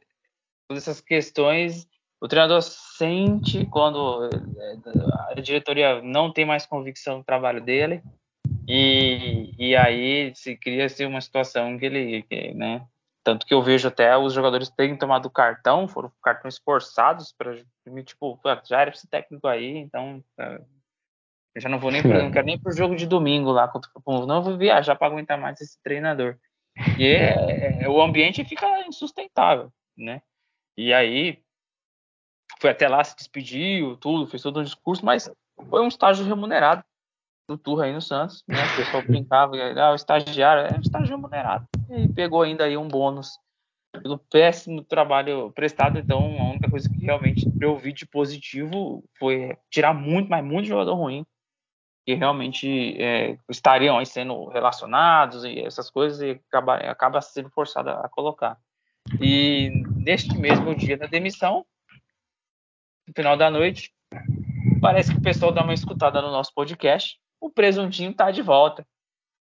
todas 0.70 0.84
essas 0.84 1.02
questões, 1.02 1.86
o 2.22 2.28
treinador 2.28 2.62
sente 2.62 3.66
quando 3.66 4.26
é, 4.26 4.78
a 5.36 5.42
diretoria 5.42 6.02
não 6.02 6.32
tem 6.32 6.46
mais 6.46 6.66
convicção 6.66 7.18
no 7.18 7.24
trabalho 7.24 7.62
dele 7.62 8.02
e, 8.68 9.54
e 9.60 9.76
aí 9.76 10.34
se 10.34 10.56
cria 10.56 10.88
-se 10.88 11.06
uma 11.06 11.20
situação 11.22 11.78
que 11.78 11.86
ele, 11.86 12.24
que, 12.24 12.54
né, 12.54 12.86
tanto 13.28 13.46
que 13.46 13.54
eu 13.54 13.62
vejo 13.62 13.90
até 13.90 14.18
os 14.18 14.32
jogadores 14.32 14.70
terem 14.70 14.96
tomado 14.96 15.30
cartão, 15.30 15.86
foram 15.86 16.10
cartões 16.24 16.58
forçados 16.58 17.34
para 17.38 17.58
tipo, 18.06 18.40
já 18.64 18.80
era 18.80 18.90
esse 18.90 19.06
técnico 19.06 19.46
aí, 19.50 19.76
então 19.80 20.24
é, 20.40 20.62
eu 21.54 21.62
já 21.62 21.68
não 21.68 21.78
vou 21.78 21.92
nem 21.92 22.02
pro, 22.02 22.24
não 22.24 22.32
quero 22.32 22.46
nem 22.46 22.58
pro 22.58 22.72
jogo 22.72 22.96
de 22.96 23.06
domingo 23.06 23.52
lá 23.52 23.68
contra 23.68 23.92
o 23.94 24.02
povo, 24.02 24.26
não 24.26 24.42
vou 24.42 24.58
viajar 24.58 24.96
para 24.96 25.08
aguentar 25.08 25.38
mais 25.38 25.60
esse 25.60 25.78
treinador. 25.84 26.38
E 26.98 27.06
é, 27.06 27.84
é, 27.84 27.90
o 27.90 28.02
ambiente 28.02 28.46
fica 28.46 28.66
insustentável, 28.88 29.74
né? 29.98 30.22
E 30.78 30.94
aí 30.94 31.44
foi 32.62 32.70
até 32.70 32.88
lá, 32.88 33.04
se 33.04 33.14
despediu, 33.14 33.98
tudo, 33.98 34.26
fez 34.28 34.42
todo 34.42 34.62
um 34.62 34.64
discurso, 34.64 35.04
mas 35.04 35.30
foi 35.70 35.82
um 35.82 35.90
estágio 35.90 36.26
remunerado 36.26 36.82
do 37.48 37.58
Turra 37.58 37.86
aí 37.86 37.94
no 37.94 38.02
Santos, 38.02 38.44
né? 38.48 38.58
O 38.74 38.76
pessoal 38.76 39.04
brincava, 39.04 39.56
ah, 39.56 39.92
o 39.92 39.96
estagiário 39.96 40.74
é 40.74 40.78
um 40.78 40.82
estágio 40.82 41.16
remunerado. 41.16 41.66
E 41.90 42.08
pegou 42.10 42.42
ainda 42.42 42.66
aí 42.66 42.76
um 42.76 42.88
bônus 42.88 43.40
pelo 43.92 44.18
péssimo 44.18 44.84
trabalho 44.84 45.52
prestado. 45.52 45.98
Então, 45.98 46.20
a 46.40 46.52
única 46.52 46.70
coisa 46.70 46.90
que 46.90 47.00
realmente 47.00 47.50
eu 47.60 47.78
vi 47.78 47.94
de 47.94 48.06
positivo 48.06 49.04
foi 49.18 49.58
tirar 49.72 49.94
muito, 49.94 50.30
mas 50.30 50.44
muito 50.44 50.68
jogador 50.68 50.96
ruim 50.96 51.26
que 52.08 52.14
realmente 52.14 52.96
é, 53.02 53.38
estariam 53.50 53.98
aí 53.98 54.06
sendo 54.06 54.48
relacionados 54.48 55.44
e 55.44 55.60
essas 55.60 55.90
coisas 55.90 56.22
e 56.22 56.42
acaba, 56.48 56.76
acaba 56.76 57.22
sendo 57.22 57.50
forçado 57.50 57.90
a 57.90 58.08
colocar. 58.08 58.58
E 59.20 59.84
neste 59.94 60.38
mesmo 60.38 60.74
dia 60.74 60.98
da 60.98 61.06
demissão, 61.06 61.66
no 63.06 63.14
final 63.14 63.36
da 63.36 63.52
noite, 63.52 63.94
parece 64.80 65.12
que 65.12 65.20
o 65.20 65.22
pessoal 65.22 65.52
dá 65.52 65.62
uma 65.62 65.74
escutada 65.74 66.22
no 66.22 66.32
nosso 66.32 66.54
podcast. 66.54 67.20
O 67.40 67.50
presuntinho 67.50 68.12
está 68.12 68.32
de 68.32 68.42
volta. 68.42 68.86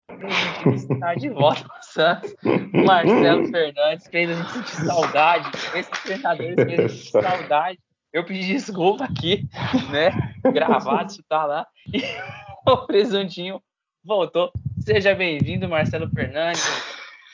O 0.10 0.18
presuntinho 0.18 0.94
está 0.94 1.16
de 1.16 1.30
volta 1.30 1.70
Santos. 1.82 2.36
O 2.44 2.86
Marcelo 2.86 3.48
Fernandes 3.48 4.08
fez 4.08 4.30
a 4.30 4.34
gente 4.34 4.52
sentir 4.52 4.86
saudade. 4.86 5.50
Esse 5.76 5.92
treinador 6.04 6.38
fez 6.38 6.58
a 6.58 6.70
gente 6.70 6.90
sentir 6.90 7.12
saudade. 7.12 7.80
Eu 8.12 8.26
pedi 8.26 8.48
desculpa 8.48 9.06
aqui, 9.06 9.48
né? 9.92 10.12
Gravado, 10.52 11.12
isso 11.12 11.24
tá 11.28 11.46
lá. 11.46 11.68
E 11.94 12.02
o 12.68 12.78
presuntinho 12.86 13.62
voltou. 14.04 14.52
Seja 14.80 15.14
bem-vindo, 15.14 15.70
Marcelo 15.70 16.10
Fernandes. 16.10 16.64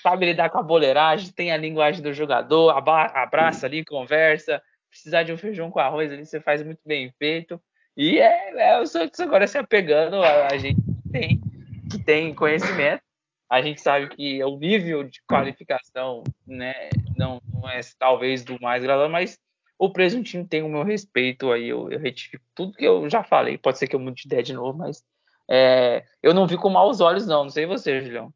Sabe 0.01 0.25
lidar 0.25 0.49
com 0.49 0.59
a 0.59 0.63
boleiragem, 0.63 1.31
tem 1.31 1.51
a 1.51 1.57
linguagem 1.57 2.01
do 2.01 2.13
jogador, 2.13 2.69
abraça 2.71 3.65
ali, 3.65 3.83
conversa. 3.83 4.61
Precisar 4.89 5.23
de 5.23 5.33
um 5.33 5.37
feijão 5.37 5.71
com 5.71 5.79
arroz 5.79 6.11
ali, 6.11 6.25
você 6.25 6.39
faz 6.39 6.61
muito 6.61 6.81
bem 6.85 7.11
feito. 7.17 7.59
E 7.97 8.19
é, 8.19 8.71
é 8.71 8.79
o 8.79 8.85
Santos 8.85 9.19
agora 9.19 9.47
se 9.47 9.57
apegando 9.57 10.21
a, 10.21 10.47
a 10.47 10.57
gente 10.57 10.81
que 10.81 11.09
tem, 11.09 11.41
que 11.89 12.03
tem 12.03 12.33
conhecimento. 12.33 13.01
A 13.49 13.61
gente 13.61 13.79
sabe 13.79 14.09
que 14.09 14.43
o 14.43 14.57
nível 14.57 15.03
de 15.03 15.21
qualificação 15.27 16.23
né, 16.45 16.73
não, 17.17 17.41
não 17.53 17.69
é 17.69 17.79
talvez 17.97 18.43
do 18.43 18.59
mais 18.59 18.83
graduado, 18.83 19.11
mas 19.11 19.39
o 19.77 19.89
presuntinho 19.89 20.47
tem 20.47 20.63
o 20.63 20.69
meu 20.69 20.83
respeito 20.83 21.51
aí. 21.51 21.69
Eu, 21.69 21.89
eu 21.91 21.99
retifico 21.99 22.43
tudo 22.55 22.73
que 22.73 22.85
eu 22.85 23.09
já 23.09 23.23
falei. 23.23 23.57
Pode 23.57 23.77
ser 23.77 23.87
que 23.87 23.95
eu 23.95 23.99
mude 23.99 24.23
de 24.23 24.27
ideia 24.27 24.43
de 24.43 24.53
novo, 24.53 24.77
mas 24.77 25.03
é, 25.49 26.03
eu 26.23 26.33
não 26.33 26.47
vi 26.47 26.57
com 26.57 26.69
maus 26.69 26.99
olhos, 27.01 27.27
não. 27.27 27.43
Não 27.43 27.49
sei 27.49 27.65
você, 27.65 28.01
Julião. 28.01 28.33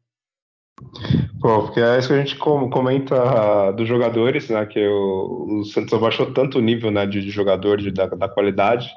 Pô, 1.40 1.64
porque 1.64 1.80
é 1.80 1.98
isso 1.98 2.08
que 2.08 2.14
a 2.14 2.18
gente 2.18 2.36
comenta 2.36 3.72
dos 3.72 3.88
jogadores, 3.88 4.48
né? 4.48 4.64
Que 4.66 4.86
o, 4.86 5.60
o 5.60 5.64
Santos 5.64 5.92
abaixou 5.92 6.32
tanto 6.32 6.58
o 6.58 6.62
nível 6.62 6.90
né, 6.90 7.06
de, 7.06 7.20
de 7.20 7.30
jogador, 7.30 7.78
de, 7.78 7.90
da, 7.90 8.06
da 8.06 8.28
qualidade. 8.28 8.90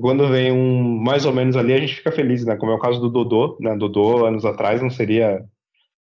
Quando 0.00 0.28
vem 0.28 0.52
um 0.52 0.98
mais 1.02 1.24
ou 1.24 1.32
menos 1.32 1.56
ali, 1.56 1.72
a 1.72 1.78
gente 1.78 1.96
fica 1.96 2.12
feliz, 2.12 2.44
né? 2.44 2.56
Como 2.56 2.72
é 2.72 2.74
o 2.74 2.80
caso 2.80 3.00
do 3.00 3.08
Dodô, 3.08 3.56
né? 3.60 3.76
Dodô, 3.76 4.26
anos 4.26 4.44
atrás, 4.44 4.82
não 4.82 4.90
seria 4.90 5.44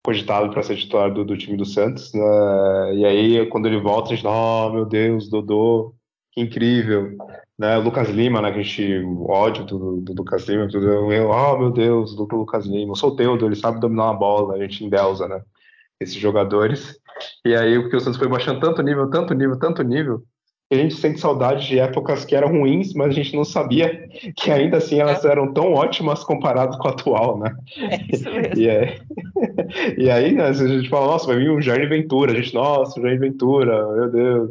cogitado 0.04 0.50
para 0.50 0.62
ser 0.62 0.76
titular 0.76 1.12
do, 1.12 1.24
do, 1.24 1.36
time 1.36 1.56
do 1.56 1.64
Santos. 1.64 2.12
Né? 2.12 2.94
E 2.96 3.04
aí, 3.04 3.46
quando 3.46 3.66
ele 3.66 3.80
volta, 3.80 4.12
a 4.12 4.16
gente, 4.16 4.26
oh 4.26 4.70
meu 4.70 4.84
Deus, 4.84 5.30
Dodô, 5.30 5.94
que 6.32 6.40
incrível. 6.40 7.16
Né? 7.58 7.76
Lucas 7.78 8.08
Lima, 8.08 8.40
né? 8.42 8.52
Que 8.52 8.60
a 8.60 8.62
gente, 8.62 8.98
o 8.98 9.30
ódio 9.30 9.64
do, 9.64 10.00
do 10.00 10.14
Lucas 10.14 10.48
Lima, 10.48 10.68
tudo, 10.68 11.12
eu, 11.12 11.30
oh 11.30 11.58
meu 11.58 11.70
Deus, 11.70 12.16
do 12.16 12.26
Lucas 12.30 12.66
Lima, 12.66 12.92
o 12.92 12.96
Solteudo, 12.96 13.46
ele 13.46 13.56
sabe 13.56 13.80
dominar 13.80 14.04
uma 14.10 14.18
bola, 14.18 14.54
a 14.54 14.58
gente 14.58 14.84
endeusa, 14.84 15.28
né? 15.28 15.40
Esses 16.00 16.16
jogadores. 16.16 16.98
E 17.44 17.54
aí, 17.54 17.80
porque 17.80 17.96
o 17.96 18.00
Santos 18.00 18.18
foi 18.18 18.28
baixando 18.28 18.60
tanto 18.60 18.82
nível, 18.82 19.08
tanto 19.08 19.34
nível, 19.34 19.58
tanto 19.58 19.82
nível, 19.82 20.22
a 20.74 20.76
gente 20.78 20.94
sente 20.94 21.20
saudade 21.20 21.66
de 21.66 21.78
épocas 21.78 22.24
que 22.24 22.34
eram 22.34 22.48
ruins, 22.48 22.94
mas 22.94 23.08
a 23.08 23.12
gente 23.12 23.34
não 23.34 23.44
sabia 23.44 24.08
que 24.36 24.50
ainda 24.50 24.78
assim 24.78 25.00
elas 25.00 25.24
é. 25.24 25.30
eram 25.30 25.52
tão 25.52 25.72
ótimas 25.72 26.24
comparadas 26.24 26.76
com 26.76 26.88
a 26.88 26.90
atual, 26.90 27.38
né? 27.38 27.54
É 27.78 28.14
isso 28.14 28.30
mesmo. 28.30 28.58
E, 28.58 28.68
é, 28.68 28.98
e 29.98 30.10
aí, 30.10 30.32
né, 30.32 30.44
a 30.44 30.52
gente 30.52 30.88
fala, 30.88 31.06
nossa, 31.06 31.26
vai 31.26 31.36
vir 31.36 31.50
um 31.50 31.60
Jair 31.60 31.88
Ventura, 31.88 32.32
a 32.32 32.34
gente, 32.34 32.54
nossa, 32.54 33.00
Jair 33.00 33.18
Ventura, 33.18 33.86
meu 33.94 34.10
Deus. 34.10 34.50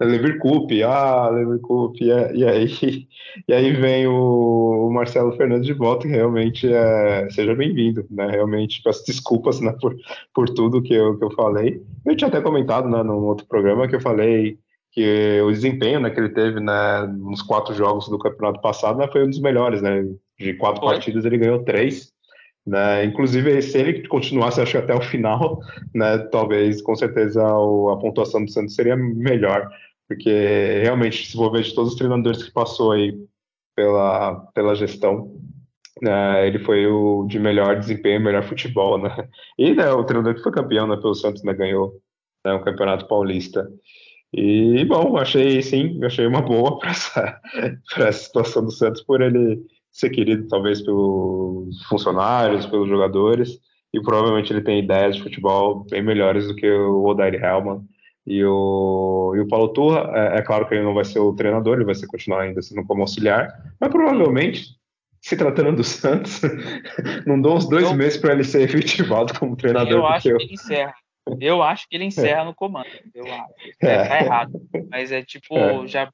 Lever 0.00 0.38
Cup, 0.38 0.70
ah, 0.86 1.28
Lever 1.28 1.58
Cup, 1.58 1.96
e, 2.00 2.12
aí, 2.12 3.08
e 3.48 3.52
aí 3.52 3.72
vem 3.72 4.06
o, 4.06 4.86
o, 4.86 4.92
Marcelo 4.92 5.36
Fernandes 5.36 5.66
de 5.66 5.72
volta, 5.72 6.06
que 6.06 6.14
realmente 6.14 6.72
é, 6.72 7.28
seja 7.30 7.52
bem-vindo, 7.54 8.06
né? 8.08 8.30
Realmente 8.30 8.80
peço 8.82 9.04
desculpas 9.04 9.60
né, 9.60 9.74
por, 9.80 9.96
por 10.32 10.48
tudo 10.50 10.82
que 10.82 10.94
eu, 10.94 11.18
que 11.18 11.24
eu 11.24 11.32
falei. 11.32 11.82
Eu 12.06 12.16
tinha 12.16 12.28
até 12.28 12.40
comentado 12.40 12.88
né, 12.88 13.02
num 13.02 13.24
outro 13.24 13.44
programa 13.46 13.88
que 13.88 13.96
eu 13.96 14.00
falei 14.00 14.56
que 14.92 15.40
o 15.42 15.50
desempenho 15.50 16.00
né, 16.00 16.10
que 16.10 16.18
ele 16.18 16.30
teve 16.30 16.60
né, 16.60 17.06
nos 17.06 17.42
quatro 17.42 17.74
jogos 17.74 18.08
do 18.08 18.18
campeonato 18.18 18.60
passado 18.60 18.98
né, 18.98 19.08
foi 19.10 19.24
um 19.24 19.30
dos 19.30 19.40
melhores, 19.40 19.82
né? 19.82 20.04
De 20.38 20.54
quatro 20.54 20.80
foi. 20.80 20.94
partidas 20.94 21.24
ele 21.24 21.38
ganhou 21.38 21.62
três. 21.64 22.12
Né? 22.66 23.04
Inclusive, 23.04 23.62
se 23.62 23.78
ele 23.78 24.06
continuasse, 24.08 24.60
acho 24.60 24.72
que 24.72 24.78
até 24.78 24.94
o 24.94 25.00
final, 25.00 25.58
né, 25.94 26.18
talvez, 26.30 26.82
com 26.82 26.94
certeza, 26.94 27.42
a 27.42 27.96
pontuação 27.96 28.44
do 28.44 28.50
Santos 28.50 28.74
seria 28.74 28.94
melhor, 28.94 29.66
porque 30.06 30.80
realmente, 30.82 31.26
se 31.26 31.32
for 31.32 31.50
ver 31.50 31.62
de 31.62 31.74
todos 31.74 31.92
os 31.92 31.98
treinadores 31.98 32.42
que 32.42 32.52
passou 32.52 32.92
aí 32.92 33.16
pela, 33.74 34.34
pela 34.54 34.74
gestão, 34.74 35.34
né, 36.02 36.46
ele 36.46 36.58
foi 36.58 36.86
o 36.86 37.24
de 37.26 37.38
melhor 37.38 37.78
desempenho, 37.78 38.20
melhor 38.20 38.44
futebol, 38.44 38.98
né? 38.98 39.28
E 39.58 39.74
né, 39.74 39.90
o 39.90 40.04
treinador 40.04 40.34
que 40.34 40.42
foi 40.42 40.52
campeão 40.52 40.86
né, 40.86 40.96
pelo 40.96 41.14
Santos, 41.14 41.42
né, 41.42 41.54
ganhou 41.54 41.94
né, 42.44 42.52
o 42.52 42.62
Campeonato 42.62 43.08
Paulista. 43.08 43.66
E, 44.32 44.84
bom, 44.84 45.16
achei 45.16 45.62
sim, 45.62 45.98
achei 46.04 46.26
uma 46.26 46.42
boa 46.42 46.78
para 46.78 46.90
essa, 46.90 47.40
essa 47.96 48.12
situação 48.12 48.64
do 48.64 48.70
Santos 48.70 49.02
por 49.02 49.20
ele 49.22 49.60
ser 49.90 50.10
querido, 50.10 50.46
talvez, 50.48 50.82
pelos 50.82 51.82
funcionários, 51.88 52.66
pelos 52.66 52.88
jogadores, 52.88 53.58
e 53.92 54.00
provavelmente 54.00 54.52
ele 54.52 54.60
tem 54.60 54.78
ideias 54.78 55.16
de 55.16 55.22
futebol 55.22 55.86
bem 55.90 56.02
melhores 56.02 56.46
do 56.46 56.54
que 56.54 56.70
o 56.70 57.04
Odair 57.04 57.42
Helman. 57.42 57.82
E 58.26 58.44
o, 58.44 59.32
e 59.34 59.40
o 59.40 59.48
Paulo 59.48 59.68
Turra, 59.68 60.10
é, 60.14 60.38
é, 60.38 60.42
claro 60.42 60.68
que 60.68 60.74
ele 60.74 60.84
não 60.84 60.92
vai 60.92 61.04
ser 61.04 61.18
o 61.18 61.32
treinador, 61.32 61.76
ele 61.76 61.86
vai 61.86 61.94
ser 61.94 62.06
continuar 62.06 62.42
ainda 62.42 62.60
sendo 62.60 62.84
como 62.86 63.00
auxiliar, 63.00 63.48
mas 63.80 63.90
provavelmente, 63.90 64.66
se 65.22 65.34
tratando 65.34 65.76
do 65.76 65.82
Santos, 65.82 66.42
não 67.26 67.40
dão 67.40 67.56
uns 67.56 67.66
dois 67.66 67.84
eu, 67.84 67.94
meses 67.94 68.18
para 68.18 68.34
ele 68.34 68.44
ser 68.44 68.60
efetivado 68.60 69.32
como 69.38 69.56
treinador. 69.56 69.92
Eu 69.92 70.06
acho 70.06 70.28
que 70.28 70.42
ele 70.42 70.52
encerra. 70.52 70.92
Eu 71.40 71.62
acho 71.62 71.88
que 71.88 71.96
ele 71.96 72.04
encerra 72.04 72.44
no 72.44 72.54
comando. 72.54 72.88
Eu 73.14 73.24
acho. 73.24 73.54
É. 73.80 74.08
Tá 74.08 74.20
errado. 74.20 74.60
Mas 74.90 75.12
é 75.12 75.22
tipo, 75.22 75.56
é. 75.56 75.86
já 75.86 76.12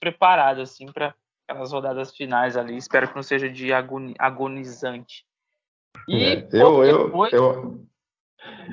preparado, 0.00 0.60
assim, 0.60 0.86
para 0.86 1.14
aquelas 1.46 1.72
rodadas 1.72 2.14
finais 2.14 2.56
ali. 2.56 2.76
Espero 2.76 3.08
que 3.08 3.16
não 3.16 3.22
seja 3.22 3.48
de 3.48 3.72
agoni 3.72 4.14
agonizante. 4.18 5.24
E 6.06 6.24
é. 6.24 6.48
eu, 6.52 6.84
eu, 6.84 7.04
depois... 7.06 7.32
eu, 7.32 7.84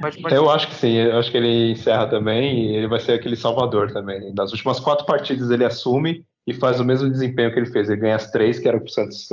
pode, 0.01 0.21
pode 0.21 0.35
eu 0.35 0.49
acho 0.49 0.67
que 0.67 0.75
sim. 0.75 0.93
Eu 0.93 1.17
acho 1.17 1.31
que 1.31 1.37
ele 1.37 1.71
encerra 1.71 2.07
também 2.07 2.65
e 2.65 2.75
ele 2.75 2.87
vai 2.87 2.99
ser 2.99 3.13
aquele 3.13 3.35
salvador 3.35 3.91
também. 3.91 4.33
Das 4.33 4.51
últimas 4.51 4.79
quatro 4.79 5.05
partidas 5.05 5.49
ele 5.49 5.65
assume 5.65 6.25
e 6.45 6.53
faz 6.53 6.79
o 6.79 6.85
mesmo 6.85 7.09
desempenho 7.09 7.51
que 7.51 7.59
ele 7.59 7.71
fez. 7.71 7.89
Ele 7.89 8.01
ganha 8.01 8.15
as 8.15 8.29
três, 8.29 8.59
que 8.59 8.67
era 8.67 8.77
para 8.77 8.85
o 8.85 8.89
Santos 8.89 9.27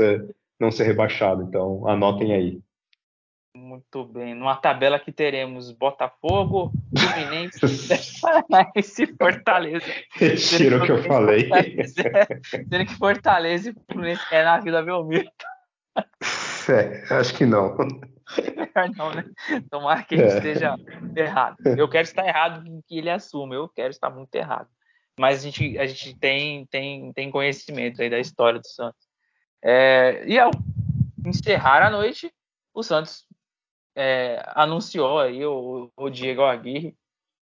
não 0.59 0.71
ser 0.71 0.85
rebaixado. 0.85 1.43
Então 1.43 1.87
anotem 1.89 2.33
aí. 2.33 2.61
Muito 3.55 4.05
bem. 4.07 4.35
Numa 4.35 4.57
tabela 4.57 4.99
que 4.99 5.13
teremos 5.13 5.71
Botafogo, 5.73 6.73
Fluminense, 6.97 7.61
Paranaense 8.21 9.03
e 9.03 9.15
Fortaleza. 9.15 9.87
Retiro 10.15 10.83
o 10.83 10.87
que 10.87 10.93
eu 10.93 11.03
falei. 11.03 11.51
Sendo 12.43 12.87
que 12.87 12.95
Fortaleza 12.97 13.71
e 13.71 13.75
Fluminense 13.93 14.23
é 14.31 14.43
na 14.43 14.59
Vila 14.59 14.83
Belmiro. 14.83 15.31
É, 16.71 17.15
acho 17.15 17.35
que 17.35 17.45
não. 17.45 17.77
Melhor 17.77 18.91
não, 18.97 19.15
né? 19.15 19.25
Tomara 19.71 20.03
que 20.03 20.15
ele 20.15 20.23
é. 20.23 20.27
esteja 20.29 20.75
errado. 21.15 21.57
Eu 21.77 21.89
quero 21.89 22.05
estar 22.05 22.27
errado 22.27 22.65
que 22.87 22.99
ele 22.99 23.11
assuma. 23.11 23.55
Eu 23.55 23.69
quero 23.69 23.91
estar 23.91 24.09
muito 24.09 24.35
errado. 24.35 24.69
Mas 25.19 25.41
a 25.41 25.43
gente, 25.43 25.79
a 25.79 25.87
gente 25.87 26.19
tem, 26.19 26.65
tem, 26.67 27.13
tem 27.13 27.31
conhecimento 27.31 28.01
aí 28.01 28.09
da 28.09 28.19
história 28.19 28.59
do 28.59 28.67
Santos. 28.67 29.07
É, 29.63 30.25
e 30.27 30.39
ao 30.39 30.51
encerrar 31.27 31.83
a 31.83 31.91
noite, 31.91 32.33
o 32.75 32.83
Santos 32.83 33.27
é, 33.95 34.43
anunciou 34.55 35.19
aí 35.19 35.45
o, 35.45 35.91
o, 35.97 36.11
Diego 36.11 36.43
Aguirre, 36.43 36.97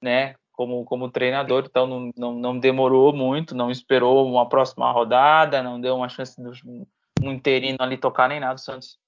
né, 0.03 0.35
como, 0.53 0.85
como 0.85 1.11
treinador, 1.11 1.65
então 1.67 1.87
não, 1.87 2.11
não, 2.17 2.35
não, 2.35 2.59
demorou 2.59 3.13
muito, 3.13 3.55
não 3.55 3.71
esperou 3.71 4.27
uma 4.27 4.49
próxima 4.49 4.91
rodada, 4.93 5.63
não 5.63 5.81
deu 5.81 5.97
uma 5.97 6.09
chance 6.09 6.41
do 6.41 6.53
um 7.23 7.33
interino 7.33 7.79
ali 7.81 7.97
tocar 7.97 8.29
nem 8.29 8.41
nada. 8.41 8.55
O 8.55 8.59
Santos 8.59 8.99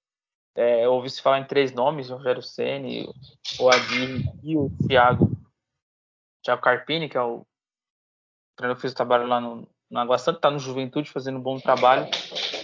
é, 0.55 0.89
ouvi-se 0.89 1.21
falar 1.21 1.41
em 1.41 1.45
três 1.45 1.73
nomes, 1.73 2.09
Rogério 2.11 2.43
Ceni, 2.43 3.07
o 3.61 3.69
Aguirre 3.69 4.25
e 4.43 4.57
o 4.57 4.71
Thiago, 4.89 5.31
Thiago 6.43 6.63
Carpini, 6.63 7.09
que 7.09 7.17
é 7.17 7.23
o 7.23 7.47
treinador 8.57 8.77
que 8.77 8.83
fez 8.83 8.93
o 8.93 8.97
trabalho 8.97 9.27
lá 9.27 9.41
no, 9.41 9.69
no 9.91 10.01
Água 10.01 10.19
Santa, 10.19 10.39
está 10.39 10.51
no 10.51 10.59
Juventude 10.59 11.11
fazendo 11.11 11.39
um 11.39 11.43
bom 11.43 11.59
trabalho, 11.59 12.09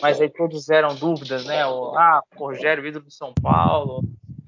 mas 0.01 0.21
aí 0.21 0.31
todos 0.31 0.71
eram 0.71 0.95
dúvidas, 0.95 1.45
né? 1.45 1.67
O, 1.67 1.95
ah, 1.97 2.23
o 2.35 2.47
Rogério, 2.47 2.87
ídolo 2.87 3.05
do 3.05 3.11
São 3.11 3.35
Paulo, 3.35 4.03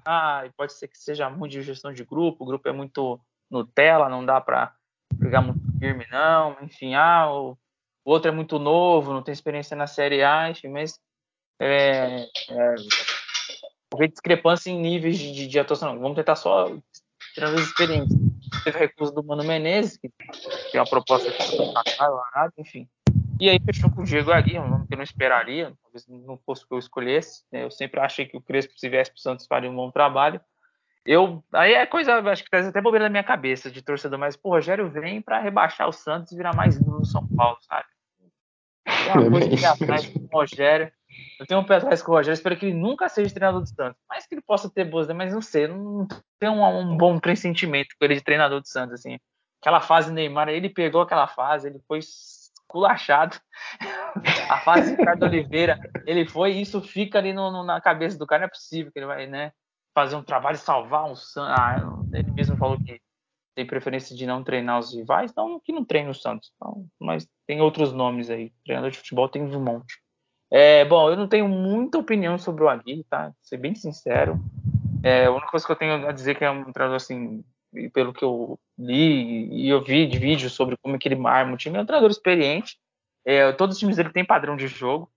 ah, 0.05 0.45
pode 0.57 0.73
ser 0.73 0.89
que 0.89 0.99
seja 0.99 1.31
muito 1.31 1.53
de 1.53 1.63
gestão 1.63 1.93
de 1.93 2.05
grupo, 2.05 2.45
o 2.45 2.47
grupo 2.47 2.69
é 2.69 2.73
muito 2.73 3.21
Nutella, 3.51 4.09
não 4.09 4.25
dá 4.25 4.41
para 4.41 4.75
pegar 5.19 5.41
muito 5.41 5.61
firme, 5.79 6.07
não. 6.11 6.57
Enfim, 6.63 6.95
ah, 6.95 7.31
o, 7.33 7.57
outro 8.05 8.29
é 8.29 8.33
muito 8.33 8.59
novo, 8.59 9.13
não 9.13 9.23
tem 9.23 9.33
experiência 9.33 9.77
na 9.77 9.87
Série 9.87 10.23
A, 10.23 10.51
enfim, 10.51 10.69
mas 10.69 10.99
é, 11.61 12.27
é, 12.51 12.75
discrepância 14.09 14.71
em 14.71 14.79
níveis 14.79 15.19
de, 15.19 15.47
de, 15.47 15.59
atuação. 15.59 15.99
Vamos 15.99 16.17
tentar 16.17 16.37
só 16.37 16.71
tirando 17.33 17.55
as 17.55 17.67
experiências. 17.67 18.19
Teve 18.63 18.79
recurso 18.79 19.15
do 19.15 19.25
Mano 19.25 19.45
Menezes, 19.45 19.97
que 19.97 20.11
tem 20.71 20.81
uma 20.81 20.87
proposta 20.87 21.31
de 21.31 22.61
enfim. 22.61 22.89
E 23.41 23.51
aí 23.51 23.59
fechou 23.59 23.91
com 23.91 24.03
o 24.03 24.05
Diego 24.05 24.31
Aguirre, 24.31 24.61
um 24.61 24.69
nome 24.69 24.87
que 24.87 24.95
eu 24.95 24.97
não 24.97 25.05
esperaria, 25.05 25.73
talvez 25.83 26.07
não 26.09 26.39
fosse 26.39 26.65
o 26.65 26.69
que 26.69 26.75
eu 26.75 26.79
escolhesse. 26.79 27.43
Né? 27.51 27.65
Eu 27.65 27.71
sempre 27.71 28.01
achei 28.01 28.27
que 28.27 28.37
o 28.37 28.41
Crespo, 28.41 28.73
se 28.77 28.89
viesse 28.89 29.11
para 29.11 29.19
o 29.19 29.21
Santos, 29.21 29.47
faria 29.47 29.71
um 29.71 29.75
bom 29.75 29.91
trabalho. 29.91 30.41
Eu, 31.07 31.45
aí 31.53 31.75
é 31.75 31.85
coisa, 31.85 32.19
acho 32.31 32.45
que 32.45 32.51
traz 32.51 32.67
até 32.67 32.81
bobeira 32.81 33.05
na 33.05 33.11
minha 33.11 33.25
cabeça 33.25 33.71
de 33.71 33.83
torcedor, 33.83 34.19
mas 34.19 34.39
o 34.43 34.49
Rogério 34.49 34.89
vem 34.89 35.21
para 35.21 35.39
rebaixar 35.39 35.87
o 35.87 35.93
Santos 35.93 36.33
e 36.33 36.37
virar 36.37 36.55
mais 36.55 36.81
no 36.81 37.05
São 37.05 37.27
Paulo, 37.29 37.59
sabe? 37.61 37.87
É 38.87 39.13
uma 39.13 39.31
coisa 39.31 39.49
que 39.49 39.65
atrás 39.67 40.07
com 40.07 40.19
o 40.21 40.29
Rogério. 40.33 40.91
Eu 41.39 41.47
tenho 41.47 41.61
um 41.61 41.65
pé 41.65 41.77
atrás 41.77 42.03
com 42.03 42.13
o 42.13 42.15
Rogério, 42.15 42.35
espero 42.35 42.57
que 42.57 42.67
ele 42.67 42.75
nunca 42.75 43.09
seja 43.09 43.35
treinador 43.35 43.61
do 43.61 43.69
Santos. 43.69 44.01
Mas 44.09 44.27
que 44.27 44.35
ele 44.35 44.43
possa 44.43 44.71
ter 44.71 44.85
boas, 44.85 45.07
mas 45.09 45.35
não 45.35 45.43
sei, 45.43 45.69
não 45.69 46.09
tenho 46.39 46.53
um, 46.53 46.79
um 46.79 46.97
bom 46.97 47.19
pressentimento 47.19 47.95
com 47.99 48.05
ele 48.05 48.15
de 48.15 48.23
treinador 48.23 48.61
do 48.61 48.69
Santos, 48.69 48.95
assim. 48.95 49.19
Aquela 49.61 49.81
fase 49.81 50.13
Neymar, 50.13 50.49
ele 50.49 50.71
pegou 50.71 51.03
aquela 51.03 51.27
fase, 51.27 51.69
ele 51.69 51.81
foi 51.87 52.01
esculachado. 52.67 53.39
a 54.51 54.59
fase 54.59 54.91
de 54.91 54.97
Ricardo 54.97 55.25
Oliveira, 55.25 55.79
ele 56.07 56.27
foi, 56.27 56.53
isso 56.53 56.81
fica 56.81 57.19
ali 57.19 57.33
no, 57.33 57.51
no, 57.51 57.65
na 57.65 57.81
cabeça 57.81 58.19
do 58.19 58.27
cara, 58.27 58.41
não 58.41 58.47
é 58.47 58.51
possível 58.51 58.91
que 58.93 58.99
ele 58.99 59.07
vai, 59.07 59.27
né? 59.27 59.53
fazer 59.95 60.17
um 60.17 60.23
trabalho 60.23 60.59
salvar 60.59 61.05
um 61.05 61.15
Santos. 61.15 61.57
Ah, 61.57 61.77
ele 62.13 62.31
mesmo 62.33 62.57
falou 62.57 62.77
que 62.79 63.01
tem 63.55 63.65
preferência 63.65 64.17
de 64.17 64.27
não 64.27 64.43
treinar 64.43 64.81
os 64.81 64.93
rivais, 64.93 65.31
então 65.31 65.61
que 65.61 65.73
não 65.73 65.85
treine 65.85 66.11
o 66.11 66.15
Santos. 66.15 66.51
Então, 66.57 66.87
mas 67.01 67.27
tem 67.47 67.61
outros 67.61 67.93
nomes 67.93 68.29
aí. 68.29 68.53
Treinador 68.65 68.91
de 68.91 68.99
futebol 68.99 69.29
tem 69.29 69.43
um 69.43 69.61
monte. 69.61 70.03
É, 70.51 70.85
bom, 70.85 71.09
eu 71.09 71.17
não 71.17 71.29
tenho 71.29 71.49
muita 71.49 71.99
opinião 71.99 72.37
sobre 72.37 72.65
o 72.65 72.69
Aguirre, 72.69 73.05
tá? 73.09 73.33
Ser 73.41 73.57
bem 73.57 73.75
sincero. 73.75 74.39
É, 75.03 75.27
a 75.27 75.31
única 75.31 75.49
coisa 75.49 75.65
que 75.65 75.73
eu 75.73 75.77
tenho 75.77 76.07
a 76.07 76.13
dizer 76.13 76.37
que 76.37 76.45
é 76.45 76.51
um 76.51 76.73
treinador 76.73 76.97
assim, 76.97 77.45
pelo 77.93 78.13
que 78.13 78.25
eu 78.25 78.59
li 78.79 79.49
e 79.53 79.69
eu 79.69 79.83
vi 79.83 80.07
de 80.07 80.19
vídeos 80.19 80.53
sobre 80.53 80.77
como 80.77 80.97
é 80.97 80.99
que 80.99 81.09
ele 81.09 81.27
arma 81.27 81.55
o 81.55 81.57
time, 81.57 81.79
é 81.79 81.81
um 81.81 81.87
treinador 81.87 82.11
experiente. 82.11 82.79
É, 83.25 83.53
todos 83.53 83.77
os 83.77 83.81
times 83.81 83.97
dele 83.97 84.13
têm 84.13 84.25
padrão 84.25 84.57
de 84.57 84.67
jogo. 84.67 85.11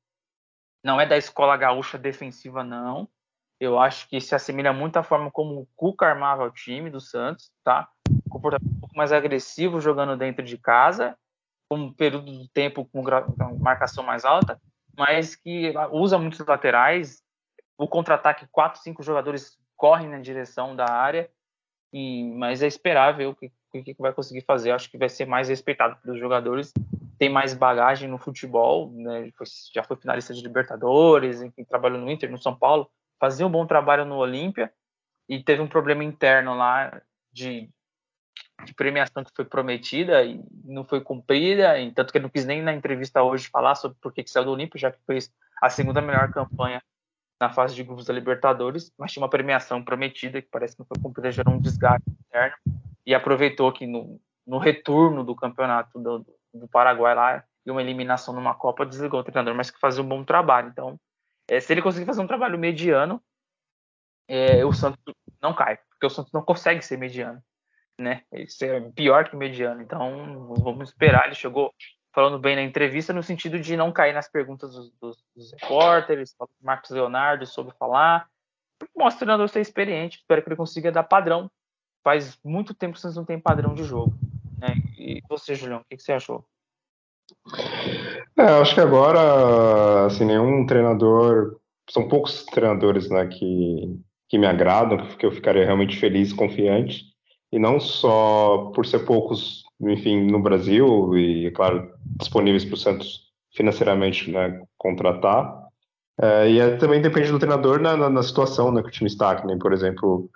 Não 0.83 0.99
é 1.01 1.05
da 1.05 1.17
escola 1.17 1.57
gaúcha 1.57 1.97
defensiva, 1.97 2.63
não. 2.63 3.09
Eu 3.59 3.79
acho 3.79 4.07
que 4.07 4.21
se 4.21 4.35
assemelha 4.35 4.71
muito 4.71 4.97
à 4.97 5.03
forma 5.03 5.31
como 5.31 5.61
o 5.61 5.67
Cuca 5.75 6.05
armava 6.05 6.45
o 6.45 6.51
time 6.51 6.89
do 6.89 7.01
Santos, 7.01 7.51
tá? 7.63 7.89
comportamento 8.37 8.75
um 8.75 8.79
pouco 8.79 8.95
mais 8.95 9.11
agressivo 9.11 9.81
jogando 9.81 10.15
dentro 10.15 10.43
de 10.43 10.57
casa, 10.57 11.17
com 11.69 11.77
um 11.77 11.93
período 11.93 12.31
de 12.31 12.47
tempo 12.49 12.85
com 12.85 13.03
marcação 13.59 14.03
mais 14.03 14.23
alta, 14.23 14.59
mas 14.95 15.35
que 15.35 15.73
usa 15.91 16.17
muitos 16.17 16.39
laterais. 16.45 17.21
O 17.77 17.87
contra-ataque, 17.87 18.47
quatro, 18.51 18.81
cinco 18.81 19.03
jogadores 19.03 19.57
correm 19.75 20.09
na 20.09 20.19
direção 20.19 20.75
da 20.75 20.89
área, 20.89 21.29
e, 21.91 22.23
mas 22.33 22.61
é 22.61 22.67
esperável 22.67 23.31
o 23.31 23.35
que, 23.35 23.51
que 23.71 24.01
vai 24.01 24.13
conseguir 24.13 24.41
fazer. 24.41 24.71
acho 24.71 24.89
que 24.89 24.97
vai 24.97 25.09
ser 25.09 25.25
mais 25.25 25.49
respeitado 25.49 25.97
pelos 26.01 26.19
jogadores, 26.19 26.73
tem 27.17 27.29
mais 27.29 27.53
bagagem 27.53 28.09
no 28.09 28.17
futebol, 28.17 28.91
né? 28.91 29.31
já 29.73 29.83
foi 29.83 29.97
finalista 29.97 30.33
de 30.33 30.41
Libertadores, 30.41 31.41
enfim, 31.41 31.63
trabalhou 31.63 31.99
no 31.99 32.11
Inter, 32.11 32.29
no 32.29 32.37
São 32.37 32.55
Paulo, 32.55 32.89
fazia 33.19 33.45
um 33.45 33.51
bom 33.51 33.65
trabalho 33.65 34.05
no 34.05 34.17
Olímpia 34.17 34.71
e 35.27 35.41
teve 35.41 35.61
um 35.61 35.67
problema 35.67 36.03
interno 36.03 36.55
lá 36.55 37.01
de 37.31 37.69
de 38.65 38.73
premiação 38.73 39.23
que 39.23 39.31
foi 39.35 39.45
prometida 39.45 40.23
e 40.23 40.43
não 40.63 40.83
foi 40.83 41.01
cumprida, 41.01 41.79
e 41.79 41.91
tanto 41.91 42.11
que 42.11 42.17
ele 42.17 42.23
não 42.23 42.29
quis 42.29 42.45
nem 42.45 42.61
na 42.61 42.73
entrevista 42.73 43.21
hoje 43.21 43.47
falar 43.49 43.75
sobre 43.75 43.97
por 44.01 44.11
que, 44.11 44.25
saiu 44.27 44.45
do 44.45 44.51
Olímpio, 44.51 44.79
já 44.79 44.91
que 44.91 44.99
fez 45.05 45.31
a 45.61 45.69
segunda 45.69 46.01
melhor 46.01 46.31
campanha 46.31 46.81
na 47.39 47.49
fase 47.49 47.75
de 47.75 47.83
grupos 47.83 48.05
da 48.05 48.13
Libertadores, 48.13 48.91
mas 48.97 49.11
tinha 49.11 49.21
uma 49.21 49.29
premiação 49.29 49.83
prometida 49.83 50.41
que 50.41 50.47
parece 50.49 50.75
que 50.75 50.79
não 50.79 50.87
foi 50.87 51.01
cumprida, 51.01 51.31
gerou 51.31 51.53
um 51.53 51.59
desgaste 51.59 52.09
interno, 52.09 52.55
e 53.05 53.13
aproveitou 53.13 53.71
que 53.71 53.85
no, 53.85 54.19
no 54.45 54.57
retorno 54.57 55.23
do 55.23 55.35
campeonato 55.35 55.99
do, 55.99 56.25
do 56.53 56.67
Paraguai 56.67 57.15
lá, 57.15 57.43
e 57.65 57.71
uma 57.71 57.81
eliminação 57.81 58.33
numa 58.33 58.55
Copa, 58.55 58.85
desligou 58.85 59.19
o 59.19 59.23
treinador, 59.23 59.53
mas 59.53 59.69
que 59.69 59.79
fazia 59.79 60.01
um 60.01 60.07
bom 60.07 60.23
trabalho. 60.23 60.69
Então, 60.69 60.99
é, 61.47 61.59
se 61.59 61.73
ele 61.73 61.81
conseguir 61.81 62.05
fazer 62.05 62.21
um 62.21 62.27
trabalho 62.27 62.57
mediano, 62.57 63.21
é, 64.27 64.65
o 64.65 64.73
Santos 64.73 64.99
não 65.41 65.53
cai, 65.53 65.77
porque 65.89 66.05
o 66.05 66.09
Santos 66.09 66.31
não 66.31 66.41
consegue 66.41 66.81
ser 66.81 66.97
mediano 66.97 67.41
né? 67.99 68.23
Isso 68.31 68.63
é 68.63 68.79
pior 68.91 69.29
que 69.29 69.35
mediano. 69.35 69.81
Então, 69.81 70.53
vamos 70.59 70.89
esperar. 70.89 71.25
Ele 71.25 71.35
chegou 71.35 71.73
falando 72.17 72.39
bem 72.39 72.55
na 72.55 72.63
entrevista, 72.63 73.13
no 73.13 73.21
sentido 73.21 73.59
de 73.59 73.77
não 73.77 73.91
cair 73.91 74.11
nas 74.11 74.27
perguntas 74.27 74.73
dos, 74.73 74.91
dos, 74.99 75.23
dos 75.35 75.53
repórteres, 75.61 76.35
Marcos 76.59 76.89
Leonardo 76.89 77.45
sobre 77.45 77.75
falar. 77.77 78.27
Mostra 78.97 79.17
o 79.17 79.19
treinador 79.19 79.47
ser 79.49 79.61
experiente, 79.61 80.17
espero 80.17 80.41
que 80.41 80.49
ele 80.49 80.55
consiga 80.55 80.91
dar 80.91 81.03
padrão. 81.03 81.47
Faz 82.03 82.35
muito 82.43 82.73
tempo 82.73 82.95
que 82.95 83.01
vocês 83.01 83.15
não 83.15 83.23
têm 83.23 83.39
padrão 83.39 83.75
de 83.75 83.83
jogo. 83.83 84.15
Né? 84.57 84.81
E 84.97 85.21
você, 85.29 85.53
Julião, 85.53 85.81
o 85.81 85.85
que, 85.87 85.95
que 85.95 86.01
você 86.01 86.13
achou? 86.13 86.43
É, 88.35 88.45
acho 88.61 88.73
que 88.73 88.81
agora, 88.81 90.07
assim, 90.07 90.25
nenhum 90.25 90.65
treinador. 90.65 91.59
São 91.87 92.07
poucos 92.07 92.43
treinadores 92.45 93.11
né, 93.11 93.27
que, 93.27 93.95
que 94.27 94.39
me 94.39 94.47
agradam, 94.47 95.07
que 95.17 95.25
eu 95.25 95.31
ficaria 95.31 95.65
realmente 95.65 95.99
feliz 95.99 96.33
confiante 96.33 97.03
e 97.51 97.59
não 97.59 97.79
só 97.79 98.71
por 98.73 98.87
ser 98.87 99.05
poucos, 99.05 99.66
enfim, 99.81 100.29
no 100.29 100.41
Brasil 100.41 101.17
e, 101.17 101.51
claro, 101.51 101.91
disponíveis 102.17 102.65
para 102.65 102.73
o 102.73 102.77
Santos 102.77 103.27
financeiramente 103.53 104.31
né, 104.31 104.61
contratar, 104.77 105.67
é, 106.19 106.49
e 106.49 106.59
é, 106.59 106.75
também 106.77 107.01
depende 107.01 107.31
do 107.31 107.39
treinador 107.39 107.79
na, 107.79 107.95
na, 107.95 108.09
na, 108.09 108.23
situação 108.23 108.71
né, 108.71 108.81
que 108.81 108.89
o 108.89 108.91
time 108.91 109.07
está, 109.07 109.35
que 109.35 109.45
nem, 109.45 109.57
por 109.57 109.71
exemplo, 109.71 110.29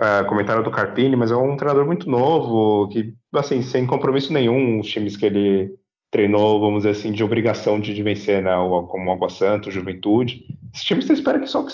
é, 0.00 0.22
comentário 0.24 0.62
do 0.62 0.70
Carpini, 0.70 1.16
mas 1.16 1.32
é 1.32 1.36
um 1.36 1.56
treinador 1.56 1.84
muito 1.86 2.08
novo, 2.08 2.88
que, 2.88 3.14
assim, 3.34 3.60
sem 3.62 3.86
compromisso 3.86 4.32
nenhum, 4.32 4.80
os 4.80 4.88
times 4.88 5.16
que 5.16 5.26
ele 5.26 5.74
treinou, 6.10 6.60
vamos 6.60 6.84
dizer 6.84 6.90
assim, 6.90 7.10
de 7.10 7.24
obrigação 7.24 7.80
de, 7.80 7.92
de 7.92 8.02
vencer, 8.02 8.42
né, 8.42 8.54
como 8.88 9.10
o 9.10 9.12
Água 9.12 9.28
Santo, 9.28 9.70
Juventude, 9.72 10.44
esses 10.72 10.86
times 10.86 11.06
você 11.06 11.14
espera 11.14 11.40
que 11.40 11.48
só 11.48 11.64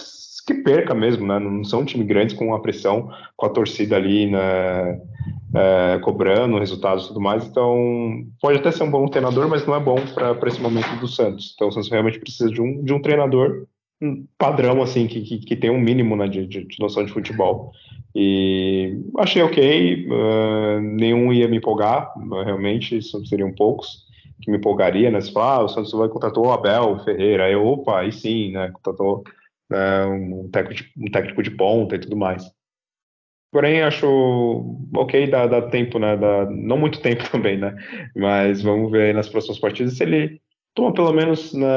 que 0.50 0.62
perca 0.62 0.94
mesmo, 0.94 1.26
né? 1.26 1.38
Não 1.38 1.62
são 1.62 1.80
um 1.80 1.84
time 1.84 2.04
grandes 2.04 2.34
com 2.34 2.52
a 2.52 2.60
pressão, 2.60 3.10
com 3.36 3.46
a 3.46 3.50
torcida 3.50 3.96
ali, 3.96 4.26
né? 4.26 5.00
É, 5.54 5.98
cobrando 6.02 6.58
resultados 6.58 7.04
e 7.04 7.08
tudo 7.08 7.20
mais. 7.20 7.46
Então, 7.46 8.24
pode 8.40 8.58
até 8.58 8.70
ser 8.70 8.82
um 8.82 8.90
bom 8.90 9.06
treinador, 9.06 9.48
mas 9.48 9.66
não 9.66 9.74
é 9.74 9.80
bom 9.80 9.96
para 10.14 10.48
esse 10.48 10.60
momento 10.60 10.98
do 11.00 11.08
Santos. 11.08 11.52
Então, 11.54 11.68
o 11.68 11.72
Santos 11.72 11.90
realmente 11.90 12.18
precisa 12.18 12.50
de 12.50 12.60
um, 12.60 12.82
de 12.82 12.92
um 12.92 13.00
treinador 13.00 13.66
padrão, 14.38 14.82
assim, 14.82 15.06
que, 15.06 15.20
que, 15.20 15.38
que 15.38 15.56
tem 15.56 15.70
um 15.70 15.80
mínimo 15.80 16.16
né, 16.16 16.26
de, 16.26 16.46
de, 16.46 16.66
noção 16.80 17.04
de 17.04 17.12
futebol. 17.12 17.72
E 18.14 18.98
achei 19.18 19.42
ok, 19.42 20.08
uh, 20.08 20.80
nenhum 20.80 21.32
ia 21.32 21.46
me 21.46 21.58
empolgar, 21.58 22.12
realmente, 22.44 23.00
seriam 23.02 23.52
poucos 23.52 24.08
que 24.40 24.50
me 24.50 24.56
empolgaria, 24.56 25.10
né? 25.10 25.20
Falar, 25.20 25.56
ah, 25.56 25.64
o 25.64 25.68
Santos 25.68 25.92
vai 25.92 26.08
contratou 26.08 26.46
o 26.46 26.50
Abel 26.50 26.98
Ferreira, 27.04 27.44
aí, 27.44 27.54
opa, 27.54 28.00
aí 28.00 28.10
sim, 28.10 28.52
né? 28.52 28.70
Contratou 28.72 29.22
né, 29.70 30.04
um, 30.06 30.48
técnico 30.50 30.82
de, 30.82 30.92
um 30.96 31.10
técnico 31.10 31.42
de 31.42 31.50
ponta 31.50 31.94
e 31.94 31.98
tudo 31.98 32.16
mais. 32.16 32.44
Porém, 33.52 33.82
acho 33.82 34.06
ok, 34.94 35.26
dá, 35.28 35.46
dá 35.46 35.62
tempo, 35.62 35.98
né? 35.98 36.16
Dá, 36.16 36.46
não 36.50 36.78
muito 36.78 37.00
tempo 37.02 37.28
também, 37.30 37.56
né? 37.58 37.74
Mas 38.14 38.62
vamos 38.62 38.90
ver 38.90 39.14
nas 39.14 39.28
próximas 39.28 39.58
partidas 39.58 39.96
se 39.96 40.02
ele 40.02 40.40
toma 40.74 40.92
pelo 40.92 41.12
menos 41.12 41.52
né, 41.52 41.68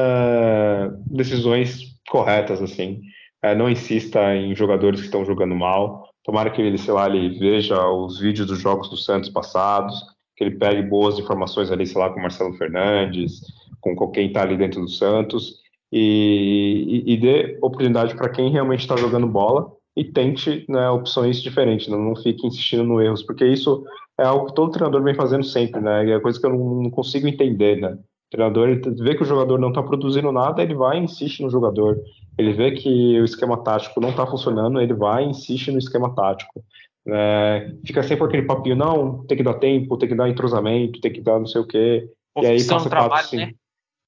decisões 1.08 2.00
corretas, 2.10 2.62
assim. 2.62 3.02
É, 3.42 3.54
não 3.56 3.70
insista 3.70 4.36
em 4.36 4.56
jogadores 4.56 5.02
que 5.02 5.08
estão 5.08 5.26
jogando 5.26 5.56
mal. 5.56 6.10
Tomara 6.24 6.50
que 6.50 6.62
ele, 6.62 6.78
sei 6.78 6.94
lá, 6.94 7.08
ele 7.08 7.38
veja 7.38 7.86
os 7.88 8.20
vídeos 8.20 8.48
dos 8.48 8.60
jogos 8.60 8.90
do 8.90 8.96
Santos 8.96 9.30
passados, 9.30 10.02
que 10.38 10.44
ele 10.46 10.56
pegue 10.58 10.82
boas 10.84 11.20
informações 11.20 11.70
ali, 11.70 11.86
sei 11.86 12.00
lá, 12.00 12.10
com 12.10 12.22
Marcelo 12.22 12.54
Fernandes, 12.54 13.42
com 13.82 13.96
quem 14.12 14.28
está 14.28 14.44
ali 14.44 14.56
dentro 14.56 14.80
do 14.80 14.88
Santos, 14.88 15.63
e, 15.96 17.04
e, 17.06 17.14
e 17.14 17.18
dê 17.18 17.58
oportunidade 17.62 18.16
para 18.16 18.30
quem 18.30 18.50
realmente 18.50 18.80
está 18.80 18.96
jogando 18.96 19.28
bola 19.28 19.72
e 19.96 20.04
tente 20.04 20.66
né, 20.68 20.90
opções 20.90 21.40
diferentes, 21.40 21.88
não, 21.88 22.00
não 22.00 22.16
fique 22.16 22.48
insistindo 22.48 22.84
no 22.84 23.00
erros, 23.00 23.22
porque 23.22 23.46
isso 23.46 23.84
é 24.20 24.24
algo 24.24 24.48
que 24.48 24.56
todo 24.56 24.72
treinador 24.72 25.04
vem 25.04 25.14
fazendo 25.14 25.44
sempre, 25.44 25.80
né? 25.80 26.10
É 26.10 26.20
coisa 26.20 26.40
que 26.40 26.46
eu 26.48 26.50
não, 26.50 26.84
não 26.84 26.90
consigo 26.90 27.28
entender, 27.28 27.80
né? 27.80 27.92
O 27.92 28.32
treinador 28.32 28.70
ele 28.70 28.82
vê 29.04 29.14
que 29.14 29.22
o 29.22 29.26
jogador 29.26 29.60
não 29.60 29.70
está 29.70 29.84
produzindo 29.84 30.32
nada, 30.32 30.64
ele 30.64 30.74
vai 30.74 30.98
e 30.98 31.04
insiste 31.04 31.44
no 31.44 31.50
jogador. 31.52 32.00
Ele 32.40 32.54
vê 32.54 32.72
que 32.72 33.22
o 33.22 33.24
esquema 33.26 33.64
tático 33.64 34.02
não 34.02 34.10
está 34.10 34.26
funcionando, 34.26 34.82
ele 34.82 34.96
vai 34.96 35.24
e 35.24 35.30
insiste 35.30 35.72
no 35.72 35.78
esquema 35.78 36.16
tático. 36.16 36.64
É, 37.08 37.72
fica 37.86 38.02
sempre 38.02 38.26
aquele 38.26 38.48
papinho, 38.48 38.76
não, 38.76 39.24
tem 39.26 39.38
que 39.38 39.44
dar 39.44 39.56
tempo, 39.56 39.98
tem 39.98 40.10
que 40.10 40.16
dar 40.16 40.28
entrosamento, 40.28 41.00
tem 41.00 41.14
que 41.14 41.22
dar 41.22 41.38
não 41.38 41.46
sei 41.46 41.62
o 41.62 41.68
quê. 41.68 42.10
e 42.42 42.46
aí 42.48 42.66
passa 42.66 42.90
trabalho, 42.90 43.12
quatro, 43.12 43.38
né? 43.38 43.54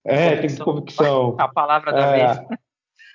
É, 0.06 0.36
tem 0.36 0.56
convicção. 0.58 1.36
A 1.40 1.48
palavra 1.48 1.92
da 1.92 2.00
é, 2.00 2.26
vez. 2.26 2.48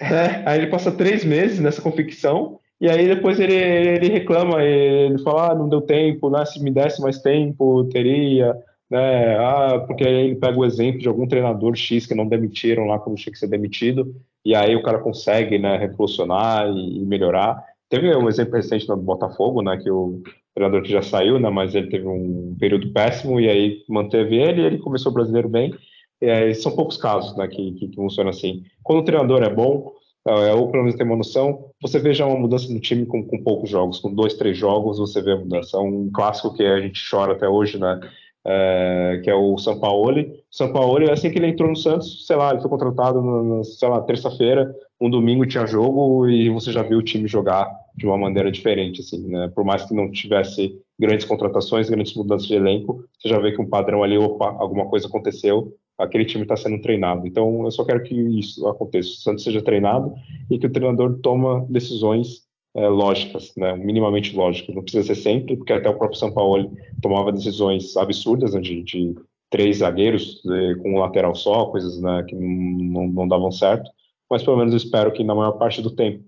É, 0.01 0.43
aí 0.45 0.59
ele 0.59 0.71
passa 0.71 0.91
três 0.91 1.25
meses 1.25 1.61
nessa 1.61 1.81
convicção, 1.81 2.59
e 2.81 2.89
aí 2.89 3.07
depois 3.07 3.39
ele, 3.39 3.55
ele 3.55 4.09
reclama, 4.09 4.63
ele 4.63 5.19
fala, 5.19 5.53
ah, 5.53 5.55
não 5.55 5.69
deu 5.69 5.83
tempo, 5.83 6.31
né? 6.31 6.45
Se 6.45 6.63
me 6.63 6.71
desse 6.71 7.01
mais 7.01 7.19
tempo, 7.19 7.85
teria, 7.85 8.57
né? 8.91 9.37
Ah, 9.37 9.85
porque 9.87 10.05
aí 10.05 10.15
ele 10.15 10.37
pega 10.37 10.59
o 10.59 10.65
exemplo 10.65 11.01
de 11.01 11.07
algum 11.07 11.27
treinador 11.27 11.77
X 11.77 12.07
que 12.07 12.15
não 12.15 12.27
demitiram 12.27 12.87
lá 12.87 12.99
quando 12.99 13.19
tinha 13.19 13.33
que 13.33 13.39
ser 13.39 13.49
demitido, 13.49 14.15
e 14.45 14.55
aí 14.55 14.75
o 14.75 14.83
cara 14.83 14.99
consegue, 14.99 15.59
né, 15.59 15.77
revolucionar 15.77 16.67
e, 16.69 16.99
e 16.99 17.05
melhorar. 17.05 17.63
Teve 17.89 18.15
um 18.17 18.29
exemplo 18.29 18.55
recente 18.55 18.89
no 18.89 18.97
Botafogo, 18.97 19.63
né, 19.63 19.77
que 19.77 19.91
o 19.91 20.23
treinador 20.55 20.83
que 20.83 20.91
já 20.91 21.03
saiu, 21.03 21.39
né, 21.39 21.51
mas 21.51 21.75
ele 21.75 21.89
teve 21.89 22.07
um 22.07 22.57
período 22.59 22.91
péssimo 22.93 23.39
e 23.39 23.49
aí 23.49 23.83
manteve 23.89 24.37
ele, 24.37 24.63
e 24.63 24.65
ele 24.65 24.79
começou 24.79 25.13
o 25.13 25.15
brasileiro 25.15 25.49
bem, 25.49 25.75
é, 26.21 26.53
são 26.55 26.73
poucos 26.73 26.97
casos 26.97 27.37
né, 27.37 27.49
que, 27.49 27.73
que, 27.73 27.89
que 27.89 27.97
funcionam 27.97 28.31
assim. 28.31 28.63
Quando 28.83 29.01
o 29.01 29.05
treinador 29.05 29.43
é 29.43 29.49
bom, 29.49 29.93
é, 30.27 30.53
ou 30.53 30.71
pelo 30.71 30.85
menos 30.85 30.97
tem 30.97 31.07
uma 31.07 31.17
noção, 31.17 31.71
você 31.81 31.99
vê 31.99 32.13
já 32.13 32.27
uma 32.27 32.39
mudança 32.39 32.71
no 32.73 32.79
time 32.79 33.07
com, 33.07 33.25
com 33.25 33.43
poucos 33.43 33.71
jogos, 33.71 33.99
com 33.99 34.13
dois, 34.13 34.35
três 34.35 34.57
jogos, 34.57 34.99
você 34.99 35.23
vê 35.23 35.33
a 35.33 35.37
mudança. 35.37 35.77
É 35.77 35.81
um 35.81 36.11
clássico 36.13 36.55
que 36.55 36.63
a 36.63 36.81
gente 36.81 37.01
chora 37.09 37.33
até 37.33 37.49
hoje, 37.49 37.79
né? 37.79 38.01
É, 38.47 39.21
que 39.23 39.31
é 39.31 39.35
o 39.35 39.57
São 39.59 39.79
Paulo. 39.79 40.21
O 40.21 40.35
São 40.51 40.73
Paulo, 40.73 41.11
assim 41.11 41.31
que 41.31 41.39
ele 41.39 41.49
entrou 41.49 41.69
no 41.69 41.77
Santos, 41.77 42.27
sei 42.27 42.37
lá, 42.37 42.51
ele 42.51 42.61
foi 42.61 42.71
contratado, 42.71 43.21
no, 43.21 43.65
sei 43.65 43.89
lá, 43.89 44.01
terça-feira, 44.03 44.75
um 45.01 45.11
domingo 45.11 45.47
tinha 45.47 45.67
jogo 45.67 46.29
e 46.29 46.51
você 46.51 46.73
já 46.73 46.83
viu 46.83 46.99
o 46.99 47.03
time 47.03 47.27
jogar 47.27 47.71
de 47.97 48.07
uma 48.07 48.19
maneira 48.19 48.51
diferente, 48.51 49.01
assim, 49.01 49.27
né? 49.27 49.51
Por 49.55 49.65
mais 49.65 49.85
que 49.85 49.95
não 49.95 50.11
tivesse 50.11 50.79
grandes 50.99 51.27
contratações, 51.27 51.89
grandes 51.89 52.15
mudanças 52.15 52.47
de 52.47 52.55
elenco, 52.55 53.05
você 53.19 53.29
já 53.29 53.39
vê 53.39 53.53
que 53.53 53.61
um 53.61 53.69
padrão 53.69 54.03
ali, 54.03 54.19
opa, 54.19 54.55
alguma 54.59 54.87
coisa 54.87 55.07
aconteceu, 55.07 55.75
aquele 56.01 56.25
time 56.25 56.43
está 56.43 56.57
sendo 56.57 56.81
treinado. 56.81 57.27
Então, 57.27 57.65
eu 57.65 57.71
só 57.71 57.85
quero 57.85 58.03
que 58.03 58.15
isso 58.15 58.67
aconteça, 58.67 59.09
o 59.09 59.13
Santos 59.13 59.45
seja 59.45 59.63
treinado 59.63 60.15
e 60.51 60.59
que 60.59 60.67
o 60.67 60.73
treinador 60.73 61.19
toma 61.21 61.67
decisões 61.69 62.49
é, 62.75 62.89
lógicas, 62.89 63.53
né, 63.57 63.77
minimamente 63.77 64.35
lógicas. 64.35 64.75
Não 64.75 64.83
precisa 64.83 65.07
ser 65.07 65.21
sempre, 65.21 65.57
porque 65.57 65.73
até 65.73 65.89
o 65.89 65.97
próprio 65.97 66.19
São 66.19 66.33
Paulo 66.33 66.73
tomava 67.03 67.33
decisões 67.33 67.97
absurdas 67.97 68.55
né, 68.55 68.61
de, 68.61 68.83
de 68.83 69.15
três 69.51 69.79
zagueiros 69.79 70.41
de, 70.43 70.77
com 70.77 70.95
um 70.95 70.99
lateral 70.99 71.35
só, 71.35 71.67
coisas 71.67 72.01
né, 72.01 72.25
que 72.29 72.35
não, 72.35 73.09
não, 73.09 73.29
davam 73.29 73.51
certo. 73.51 73.91
Mas 74.31 74.43
pelo 74.43 74.57
menos 74.57 74.73
eu 74.73 74.79
espero 74.79 75.13
que 75.13 75.25
na 75.25 75.35
maior 75.35 75.53
parte 75.53 75.83
do 75.83 75.91
tempo 75.91 76.25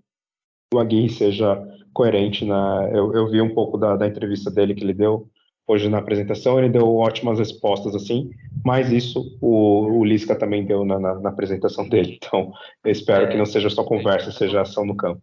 o 0.75 0.79
Aguirre 0.79 1.09
seja 1.09 1.63
coerente. 1.95 2.45
Né? 2.45 2.91
Eu, 2.93 3.15
eu 3.15 3.31
vi 3.31 3.41
um 3.41 3.55
pouco 3.55 3.79
da, 3.79 3.97
da 3.97 4.07
entrevista 4.07 4.51
dele 4.51 4.75
que 4.75 4.83
ele 4.83 4.95
deu 4.95 5.29
hoje 5.69 5.89
na 5.89 5.99
apresentação, 5.99 6.59
ele 6.59 6.69
deu 6.69 6.97
ótimas 6.97 7.39
respostas 7.39 7.95
assim, 7.95 8.31
mas 8.65 8.91
isso 8.93 9.37
o, 9.41 9.99
o 9.99 10.05
Lisca 10.05 10.37
também 10.37 10.65
deu 10.65 10.85
na, 10.85 10.99
na, 10.99 11.15
na 11.15 11.31
apresentação 11.31 11.89
dele. 11.89 12.19
Então, 12.23 12.53
eu 12.85 12.91
espero 12.91 13.27
é, 13.27 13.29
que 13.29 13.37
não 13.37 13.47
seja 13.47 13.69
só 13.69 13.85
conversa, 13.85 14.31
seja 14.31 14.61
ação 14.61 14.85
no 14.85 14.97
campo. 14.97 15.23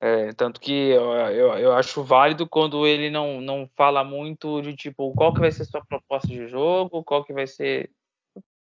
É, 0.00 0.32
tanto 0.32 0.60
que 0.60 0.72
eu, 0.72 1.12
eu, 1.12 1.58
eu, 1.58 1.72
acho 1.74 2.02
válido 2.02 2.48
quando 2.48 2.84
ele 2.84 3.08
não, 3.08 3.40
não 3.40 3.70
fala 3.76 4.02
muito 4.02 4.60
de 4.60 4.74
tipo 4.74 5.14
qual 5.14 5.32
que 5.32 5.38
vai 5.38 5.52
ser 5.52 5.64
sua 5.64 5.84
proposta 5.84 6.26
de 6.26 6.48
jogo, 6.48 7.04
qual 7.04 7.24
que 7.24 7.32
vai 7.32 7.46
ser. 7.46 7.88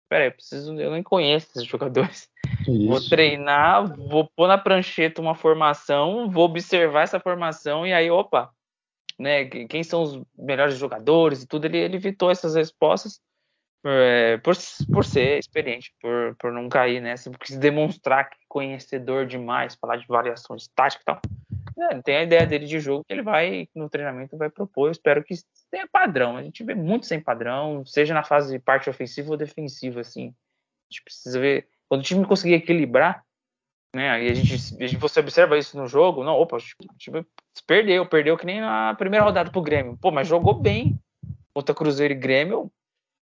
Peraí, 0.07 0.29
eu 0.29 0.33
preciso. 0.33 0.79
Eu 0.79 0.91
nem 0.91 1.03
conheço 1.03 1.49
esses 1.51 1.65
jogadores. 1.65 2.29
Isso. 2.69 2.87
Vou 2.87 3.01
treinar, 3.01 3.97
vou 3.97 4.29
pôr 4.37 4.49
na 4.49 4.59
prancheta 4.59 5.23
uma 5.23 5.35
formação, 5.35 6.31
vou 6.31 6.45
observar 6.45 7.05
essa 7.05 7.19
formação 7.19 7.87
e 7.87 7.93
aí, 7.95 8.11
opa, 8.11 8.51
né? 9.19 9.47
Quem 9.47 9.83
são 9.83 10.03
os 10.03 10.23
melhores 10.37 10.77
jogadores 10.77 11.43
e 11.43 11.47
tudo, 11.47 11.65
ele, 11.65 11.79
ele 11.79 11.97
evitou 11.97 12.31
essas 12.31 12.55
respostas 12.55 13.19
é, 13.85 14.37
por, 14.39 14.55
por 14.93 15.05
ser 15.05 15.39
experiente, 15.39 15.93
por, 16.01 16.37
por 16.37 16.53
não 16.53 16.69
cair 16.69 17.01
nessa, 17.01 17.31
porque 17.31 17.53
se 17.53 17.59
demonstrar 17.59 18.29
que 18.29 18.37
conhecedor 18.49 19.27
demais, 19.27 19.75
falar 19.75 19.97
de 19.97 20.07
variações 20.07 20.69
táticas 20.69 21.03
e 21.03 21.05
tal. 21.05 21.21
É, 21.91 22.03
tem 22.03 22.17
a 22.17 22.23
ideia 22.23 22.47
dele 22.47 22.67
de 22.67 22.79
jogo 22.79 23.05
que 23.05 23.13
ele 23.13 23.23
vai, 23.23 23.69
no 23.75 23.89
treinamento, 23.89 24.37
vai 24.37 24.51
propor. 24.51 24.89
Eu 24.89 24.93
espero 24.93 25.25
que 25.25 25.35
tenha 25.71 25.89
padrão. 25.91 26.37
A 26.37 26.43
gente 26.43 26.63
vê 26.63 26.75
muito 26.75 27.07
sem 27.07 27.21
padrão, 27.21 27.85
seja 27.87 28.13
na 28.13 28.23
fase 28.23 28.53
de 28.53 28.59
parte 28.59 28.91
ofensiva 28.91 29.31
ou 29.31 29.37
defensiva, 29.37 30.01
assim. 30.01 30.29
A 30.29 30.93
gente 30.93 31.03
precisa 31.03 31.41
ver. 31.41 31.69
Quando 31.89 32.03
o 32.03 32.05
time 32.05 32.27
conseguir 32.27 32.55
equilibrar, 32.55 33.25
né? 33.95 34.11
Aí 34.11 34.29
a 34.29 34.35
gente, 34.35 34.57
você 34.97 35.21
observa 35.21 35.59
isso 35.59 35.77
no 35.77 35.87
jogo, 35.87 36.23
não, 36.23 36.35
opa, 36.35 36.57
o 36.57 36.97
time 36.97 37.27
perdeu, 37.67 38.07
perdeu 38.07 38.37
que 38.37 38.47
nem 38.47 38.61
na 38.61 38.95
primeira 38.95 39.25
rodada 39.25 39.51
pro 39.51 39.63
Grêmio. 39.63 39.97
Pô, 40.01 40.11
mas 40.11 40.29
jogou 40.29 40.55
bem. 40.55 40.99
Contra 41.53 41.75
Cruzeiro 41.75 42.15
e 42.15 42.17
Grêmio, 42.17 42.71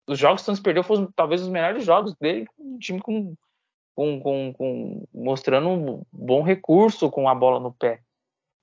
os 0.06 0.18
jogos 0.18 0.42
que 0.42 0.44
o 0.44 0.46
Santos 0.46 0.62
perdeu 0.62 0.82
foram 0.82 1.10
talvez 1.14 1.42
os 1.42 1.48
melhores 1.48 1.84
jogos 1.84 2.14
dele, 2.14 2.46
um 2.58 2.78
time 2.78 3.00
com, 3.00 3.34
com, 3.94 4.20
com, 4.20 4.52
com, 4.52 5.04
mostrando 5.12 5.68
um 5.68 6.02
bom 6.12 6.42
recurso 6.42 7.10
com 7.10 7.28
a 7.28 7.34
bola 7.34 7.58
no 7.58 7.72
pé. 7.72 8.00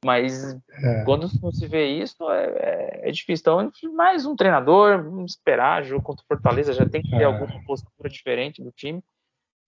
Mas 0.04 0.58
é. 0.84 1.04
quando 1.06 1.30
não 1.42 1.52
se 1.52 1.68
vê 1.68 1.86
isso, 1.86 2.30
é, 2.32 2.46
é, 2.46 3.10
é, 3.10 3.12
difícil. 3.12 3.42
Então, 3.42 3.72
mais 3.94 4.26
um 4.26 4.36
treinador, 4.36 5.04
vamos 5.04 5.34
esperar, 5.34 5.84
jogo 5.84 6.04
contra 6.04 6.24
o 6.24 6.28
Fortaleza 6.28 6.74
já 6.74 6.88
tem 6.88 7.04
que 7.04 7.12
ter 7.12 7.22
é. 7.22 7.24
alguma 7.24 7.64
postura 7.66 8.10
diferente 8.10 8.64
do 8.64 8.72
time, 8.72 9.04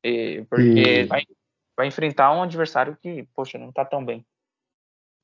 e, 0.04 0.44
porque 0.50 1.02
e... 1.02 1.06
vai, 1.06 1.22
vai 1.78 1.88
enfrentar 1.88 2.36
um 2.36 2.42
adversário 2.42 2.98
que, 3.00 3.28
poxa, 3.36 3.60
não 3.60 3.70
está 3.70 3.86
tão 3.86 4.04
bem. 4.04 4.26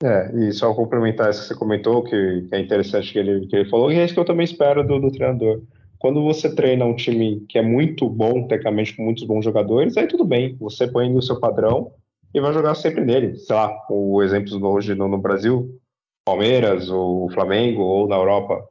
É, 0.01 0.31
e 0.33 0.53
só 0.53 0.73
complementar 0.73 1.29
isso 1.29 1.41
que 1.41 1.47
você 1.47 1.55
comentou, 1.55 2.03
que, 2.03 2.47
que, 2.47 2.55
é 2.55 2.59
interessante 2.59 3.11
que 3.11 3.19
ele, 3.19 3.47
que 3.47 3.55
ele 3.55 3.69
falou, 3.69 3.91
e 3.91 3.97
é 3.97 4.05
isso 4.05 4.13
que 4.13 4.19
eu 4.19 4.25
também 4.25 4.45
espero 4.45 4.87
do, 4.87 4.99
do 4.99 5.11
treinador 5.11 5.61
quando 5.99 6.23
você 6.23 6.53
treina 6.55 6.85
um 6.85 6.95
time 6.95 7.45
que 7.49 7.59
é 7.59 7.61
muito 7.61 8.09
bom, 8.09 8.47
tecnicamente, 8.47 8.95
com 8.95 9.03
muitos 9.03 9.25
bons 9.25 9.43
jogadores, 9.43 9.97
aí 9.97 10.07
tudo 10.07 10.23
bem, 10.23 10.55
você 10.57 10.87
põe 10.87 11.13
o 11.15 11.21
seu 11.21 11.39
padrão 11.39 11.91
e 12.33 12.39
vai 12.39 12.53
jogar 12.53 12.73
sempre 12.75 13.03
nele. 13.03 13.35
Sei 13.35 13.55
lá, 13.55 13.71
o 13.89 14.23
exemplo 14.23 14.65
hoje 14.65 14.95
no, 14.95 15.09
no 15.09 15.17
Brasil, 15.17 15.77
Palmeiras, 16.25 16.89
ou 16.89 17.29
Flamengo, 17.31 17.81
ou 17.81 18.07
na 18.07 18.15
Europa, 18.15 18.63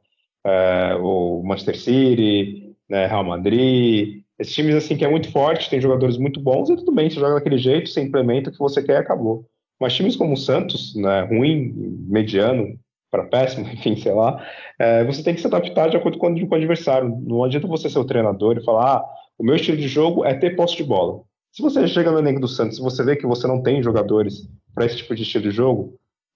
é, 0.43 0.95
o 0.95 1.43
Manchester 1.43 1.77
City, 1.77 2.75
né, 2.89 3.05
Real 3.05 3.23
Madrid, 3.23 4.23
esses 4.39 4.55
times 4.55 4.73
assim 4.73 4.97
que 4.97 5.05
é 5.05 5.09
muito 5.09 5.31
forte, 5.31 5.69
tem 5.69 5.81
jogadores 5.81 6.17
muito 6.17 6.39
bons, 6.39 6.69
e 6.69 6.75
tudo 6.77 6.91
bem, 6.93 7.09
você 7.09 7.19
joga 7.19 7.35
daquele 7.35 7.57
jeito, 7.57 7.89
você 7.89 8.01
implementa 8.01 8.49
o 8.49 8.53
que 8.53 8.59
você 8.59 8.81
quer 8.81 8.93
e 8.93 8.97
acabou. 8.97 9.45
Mas 9.79 9.93
times 9.93 10.15
como 10.15 10.33
o 10.33 10.37
Santos, 10.37 10.95
né, 10.95 11.21
ruim, 11.21 11.73
mediano, 12.07 12.79
para 13.11 13.25
péssimo, 13.25 13.67
enfim, 13.73 13.95
sei 13.95 14.13
lá, 14.13 14.43
é, 14.77 15.03
você 15.03 15.23
tem 15.23 15.33
que 15.33 15.41
se 15.41 15.47
adaptar 15.47 15.89
de 15.89 15.97
acordo 15.97 16.17
com, 16.17 16.27
o 16.27 16.55
adversário. 16.55 17.09
Não 17.25 17.43
adianta 17.43 17.67
você 17.67 17.89
ser 17.89 17.99
o 17.99 18.05
treinador 18.05 18.57
e 18.57 18.63
falar, 18.63 18.97
ah, 18.97 19.05
o 19.37 19.43
meu 19.43 19.55
estilo 19.55 19.77
de 19.77 19.87
jogo 19.87 20.25
é 20.25 20.33
ter 20.33 20.55
posse 20.55 20.75
de 20.75 20.83
bola. 20.83 21.21
Se 21.51 21.61
você 21.61 21.87
chega 21.87 22.11
no 22.11 22.19
elenco 22.19 22.39
do 22.39 22.47
Santos 22.47 22.77
e 22.77 22.81
você 22.81 23.03
vê 23.03 23.15
que 23.15 23.25
você 23.25 23.47
não 23.47 23.63
tem 23.63 23.81
jogadores 23.81 24.47
para 24.73 24.85
esse 24.85 24.97
tipo 24.97 25.15
de 25.15 25.23
estilo 25.23 25.45
de 25.45 25.51
jogo, 25.51 25.95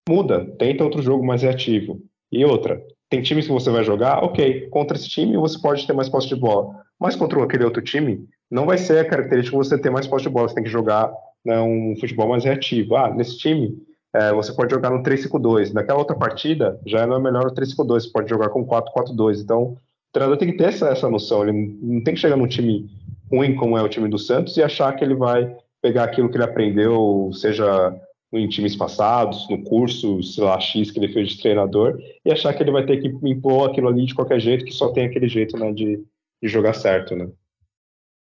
muda, 0.10 0.46
tenta 0.58 0.84
outro 0.84 1.02
jogo 1.02 1.26
mais 1.26 1.44
reativo. 1.44 2.02
E 2.32 2.44
outra, 2.44 2.82
tem 3.10 3.22
times 3.22 3.46
que 3.46 3.54
você 3.54 3.70
vai 3.70 3.84
jogar, 3.84 4.24
ok, 4.24 4.68
contra 4.70 4.98
esse 4.98 5.08
time 5.08 5.38
você 5.38 5.60
pode 5.62 5.86
ter 5.86 5.94
mais 5.94 6.10
posse 6.10 6.28
de 6.28 6.36
bola, 6.36 6.84
mas 7.00 7.16
contra 7.16 7.42
aquele 7.44 7.64
outro 7.64 7.82
time, 7.82 8.26
não 8.50 8.66
vai 8.66 8.78
ser 8.78 9.00
a 9.00 9.06
característica 9.06 9.56
você 9.56 9.78
ter 9.78 9.92
mais 9.92 10.08
posse 10.08 10.24
de 10.24 10.30
bola, 10.30 10.48
você 10.48 10.56
tem 10.56 10.64
que 10.64 10.70
jogar 10.70 11.14
né, 11.46 11.60
um 11.62 11.96
futebol 12.00 12.28
mais 12.28 12.44
reativo. 12.44 12.96
Ah, 12.96 13.14
nesse 13.14 13.38
time 13.38 13.78
é, 14.14 14.32
você 14.32 14.54
pode 14.54 14.74
jogar 14.74 14.92
no 14.92 15.02
3-5-2. 15.02 15.74
Naquela 15.74 16.00
outra 16.00 16.16
partida, 16.16 16.80
já 16.86 17.08
não 17.08 17.16
é 17.16 17.20
melhor 17.20 17.48
o 17.48 17.54
3-5-2, 17.54 18.02
você 18.02 18.10
pode 18.12 18.30
jogar 18.30 18.50
com 18.50 18.66
4-4-2. 18.66 19.42
Então, 19.42 19.62
o 19.64 19.78
treinador 20.14 20.38
tem 20.38 20.52
que 20.52 20.58
ter 20.58 20.66
essa, 20.66 20.90
essa 20.90 21.10
noção. 21.10 21.44
Ele 21.44 21.78
não 21.82 22.04
tem 22.04 22.14
que 22.14 22.20
chegar 22.20 22.38
num 22.38 22.48
time 22.48 22.90
ruim 23.32 23.56
como 23.56 23.78
é 23.78 23.82
o 23.82 23.90
time 23.90 24.08
do 24.08 24.20
Santos 24.20 24.56
e 24.56 24.62
achar 24.62 24.94
que 24.96 25.04
ele 25.04 25.16
vai 25.16 25.56
pegar 25.82 26.04
aquilo 26.04 26.30
que 26.30 26.38
ele 26.38 26.44
aprendeu, 26.44 27.32
seja 27.34 28.00
em 28.32 28.48
times 28.48 28.76
passados, 28.76 29.48
no 29.50 29.64
curso, 29.64 30.22
sei 30.24 30.44
lá, 30.44 30.60
X 30.60 30.90
que 30.90 31.00
ele 31.00 31.12
fez 31.12 31.30
de 31.30 31.42
treinador, 31.42 32.00
e 32.26 32.32
achar 32.32 32.54
que 32.54 32.64
ele 32.64 32.72
vai 32.72 32.84
ter 32.84 32.98
que 32.98 33.08
impor 33.08 33.70
aquilo 33.70 33.88
ali 33.90 34.06
de 34.06 34.16
qualquer 34.16 34.40
jeito, 34.40 34.66
que 34.66 34.72
só 34.72 34.92
tem 34.92 35.06
aquele 35.06 35.28
jeito 35.28 35.56
né, 35.58 35.72
de, 35.72 36.04
de 36.42 36.50
jogar 36.50 36.74
certo, 36.74 37.16
né? 37.16 37.30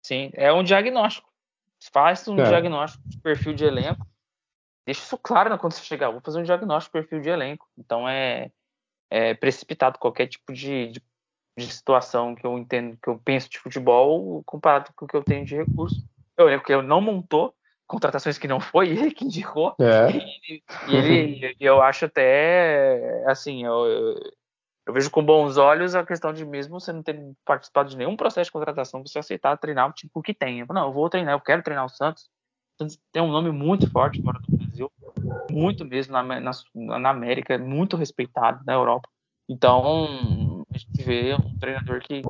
Sim, 0.02 0.30
é 0.34 0.54
um 0.54 0.64
diagnóstico. 0.64 1.28
Faz 1.92 2.26
um 2.28 2.40
é. 2.40 2.48
diagnóstico 2.48 3.04
de 3.10 3.18
perfil 3.20 3.54
de 3.54 3.66
elenco 3.66 4.09
deixa 4.90 5.04
isso 5.04 5.18
claro 5.18 5.56
quando 5.60 5.74
você 5.74 5.84
chegar. 5.84 6.10
Vou 6.10 6.22
fazer 6.22 6.40
um 6.40 6.44
diagnóstico 6.44 6.98
de 6.98 7.04
perfil 7.04 7.22
de 7.22 7.30
elenco. 7.30 7.68
Então 7.78 8.10
é, 8.10 8.52
é 9.10 9.34
precipitado 9.36 10.00
qualquer 10.00 10.28
tipo 10.28 10.52
de, 10.52 10.88
de, 10.88 11.04
de, 11.58 11.72
situação 11.72 12.34
que 12.34 12.46
eu 12.46 12.58
entendo, 12.58 12.98
que 13.02 13.08
eu 13.08 13.20
penso 13.24 13.50
de 13.50 13.60
futebol 13.60 14.44
comparado 14.44 14.92
com 14.96 15.06
o 15.06 15.08
que 15.08 15.16
eu 15.16 15.24
tenho 15.24 15.46
de 15.46 15.56
recurso. 15.56 16.04
Eu 16.36 16.48
lembro 16.48 16.66
que 16.66 16.74
ele 16.74 16.82
não 16.82 17.00
montou 17.00 17.54
contratações 17.86 18.38
que 18.38 18.48
não 18.48 18.60
foi 18.60 18.90
ele 18.98 19.12
que 19.12 19.26
indicou. 19.26 19.76
É. 19.80 20.10
E, 20.10 20.64
e 20.88 20.96
ele, 20.96 21.56
eu 21.60 21.82
acho 21.82 22.06
até 22.06 23.24
assim, 23.28 23.66
eu, 23.66 23.86
eu, 23.86 24.32
eu, 24.88 24.94
vejo 24.94 25.12
com 25.12 25.24
bons 25.24 25.58
olhos 25.58 25.94
a 25.94 26.04
questão 26.04 26.34
de 26.34 26.44
mesmo 26.44 26.80
você 26.80 26.92
não 26.92 27.04
ter 27.04 27.20
participado 27.46 27.90
de 27.90 27.98
nenhum 27.98 28.16
processo 28.16 28.48
de 28.48 28.54
contratação, 28.54 29.06
você 29.06 29.20
aceitar 29.20 29.56
treinar 29.58 29.88
o 29.88 29.94
tipo 29.94 30.22
que 30.24 30.34
tem. 30.34 30.62
Eu, 30.62 30.68
não, 30.70 30.88
eu 30.88 30.94
vou 30.94 31.10
treinar, 31.10 31.36
eu 31.36 31.42
quero 31.42 31.62
treinar 31.62 31.86
o 31.86 31.90
Santos 31.90 32.28
tem 33.12 33.22
um 33.22 33.32
nome 33.32 33.52
muito 33.52 33.90
forte 33.90 34.22
fora 34.22 34.40
do 34.40 34.58
muito 35.52 35.86
mesmo 35.86 36.14
na, 36.14 36.24
na, 36.24 36.52
na, 36.76 37.10
América, 37.10 37.58
muito 37.58 37.98
respeitado 37.98 38.64
na 38.66 38.74
Europa. 38.74 39.10
Então, 39.50 40.66
a 40.74 40.78
gente 40.78 41.04
vê 41.04 41.34
um 41.36 41.58
treinador 41.58 42.02
que, 42.02 42.22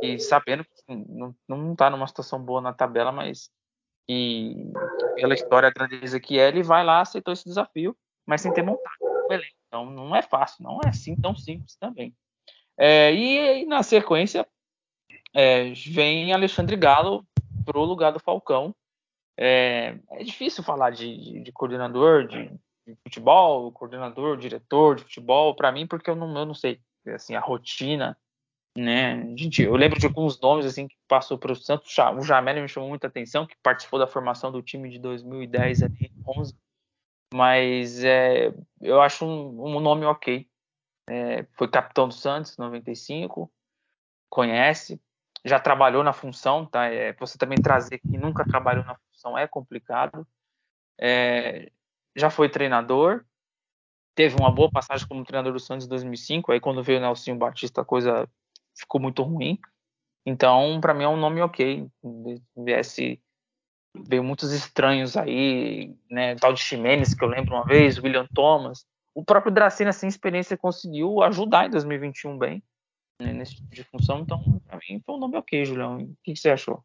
que 0.00 0.18
sabendo 0.18 0.64
que 0.64 0.70
não, 0.88 1.34
não 1.48 1.74
tá 1.74 1.88
numa 1.88 2.06
situação 2.06 2.42
boa 2.42 2.60
na 2.60 2.72
tabela, 2.72 3.10
mas 3.10 3.50
que 4.06 4.54
pela 5.14 5.34
história, 5.34 5.68
a 5.68 5.72
grandeza 5.72 6.18
que 6.18 6.38
é, 6.38 6.48
ele 6.48 6.62
vai 6.62 6.84
lá, 6.84 7.00
aceitou 7.00 7.32
esse 7.32 7.44
desafio, 7.44 7.96
mas 8.26 8.40
sem 8.40 8.52
ter 8.52 8.62
montado 8.62 8.96
o 9.02 9.32
elenco. 9.32 9.56
Então, 9.66 9.90
não 9.90 10.16
é 10.16 10.22
fácil, 10.22 10.64
não 10.64 10.80
é 10.84 10.88
assim 10.88 11.14
tão 11.14 11.36
simples 11.36 11.76
também. 11.76 12.14
É, 12.78 13.12
e, 13.12 13.62
e, 13.62 13.66
na 13.66 13.82
sequência, 13.82 14.46
é, 15.34 15.72
vem 15.72 16.32
Alexandre 16.32 16.76
Galo 16.76 17.26
pro 17.64 17.84
lugar 17.84 18.12
do 18.12 18.20
Falcão, 18.20 18.74
é, 19.40 19.96
é 20.10 20.24
difícil 20.24 20.64
falar 20.64 20.90
de, 20.90 21.16
de, 21.16 21.40
de 21.40 21.52
coordenador 21.52 22.26
de, 22.26 22.50
de, 22.84 22.96
futebol, 23.04 23.70
coordenador, 23.70 24.36
diretor 24.36 24.96
de 24.96 25.04
futebol, 25.04 25.54
para 25.54 25.70
mim, 25.70 25.86
porque 25.86 26.10
eu 26.10 26.16
não, 26.16 26.36
eu 26.36 26.44
não 26.44 26.54
sei 26.54 26.80
assim, 27.06 27.36
a 27.36 27.40
rotina. 27.40 28.18
Né? 28.76 29.36
Gente, 29.36 29.62
eu 29.62 29.76
lembro 29.76 29.98
de 29.98 30.06
alguns 30.06 30.40
nomes 30.40 30.66
assim 30.66 30.88
que 30.88 30.96
passou 31.06 31.38
para 31.38 31.52
o 31.52 31.56
Santos. 31.56 31.96
O 32.16 32.22
Jamel 32.22 32.62
me 32.62 32.68
chamou 32.68 32.88
muita 32.88 33.06
atenção, 33.06 33.46
que 33.46 33.56
participou 33.62 33.98
da 33.98 34.08
formação 34.08 34.50
do 34.50 34.60
time 34.60 34.90
de 34.90 34.98
2010 34.98 35.84
ali, 35.84 36.12
11. 36.26 36.54
Mas 37.32 38.02
é, 38.02 38.52
eu 38.80 39.00
acho 39.00 39.24
um, 39.24 39.76
um 39.76 39.80
nome 39.80 40.04
ok. 40.04 40.48
É, 41.08 41.44
foi 41.52 41.68
capitão 41.68 42.08
do 42.08 42.14
Santos, 42.14 42.56
95, 42.58 43.50
conhece, 44.28 45.00
já 45.44 45.58
trabalhou 45.58 46.04
na 46.04 46.12
função, 46.12 46.66
tá? 46.66 46.86
É, 46.86 47.12
você 47.14 47.38
também 47.38 47.56
trazer 47.60 47.98
que 47.98 48.18
nunca 48.18 48.44
trabalhou 48.44 48.84
na 48.84 48.96
função 49.18 49.36
é 49.36 49.46
complicado. 49.46 50.26
É, 51.00 51.70
já 52.16 52.30
foi 52.30 52.48
treinador, 52.48 53.24
teve 54.14 54.36
uma 54.36 54.50
boa 54.50 54.70
passagem 54.70 55.06
como 55.06 55.24
treinador 55.24 55.52
do 55.52 55.60
Santos 55.60 55.86
em 55.86 55.88
2005. 55.88 56.52
Aí 56.52 56.60
quando 56.60 56.82
veio 56.82 56.98
o 56.98 57.02
Nelson 57.02 57.36
Batista 57.36 57.82
a 57.82 57.84
coisa 57.84 58.28
ficou 58.76 59.00
muito 59.00 59.22
ruim. 59.22 59.58
Então, 60.24 60.80
para 60.80 60.94
mim 60.94 61.04
é 61.04 61.08
um 61.08 61.16
nome 61.16 61.40
ok. 61.40 61.88
Viesse 62.56 63.20
veio 64.06 64.22
muitos 64.22 64.52
estranhos 64.52 65.16
aí, 65.16 65.94
né? 66.10 66.36
Tal 66.36 66.52
de 66.52 66.60
Ximenes, 66.60 67.14
que 67.14 67.24
eu 67.24 67.28
lembro 67.28 67.54
uma 67.54 67.64
vez, 67.64 67.98
William 67.98 68.26
Thomas. 68.34 68.86
O 69.14 69.24
próprio 69.24 69.52
Dracena, 69.52 69.92
sem 69.92 70.08
experiência, 70.08 70.56
conseguiu 70.56 71.22
ajudar 71.22 71.66
em 71.66 71.70
2021 71.70 72.38
bem 72.38 72.62
né, 73.20 73.32
nesse 73.32 73.56
tipo 73.56 73.74
de 73.74 73.82
função. 73.84 74.20
Então, 74.20 74.60
pra 74.66 74.78
mim, 74.78 75.00
foi 75.04 75.14
um 75.14 75.18
nome 75.18 75.36
ok, 75.36 75.64
Julião. 75.64 75.96
O 75.96 76.16
que, 76.22 76.34
que 76.34 76.36
você 76.36 76.50
achou? 76.50 76.84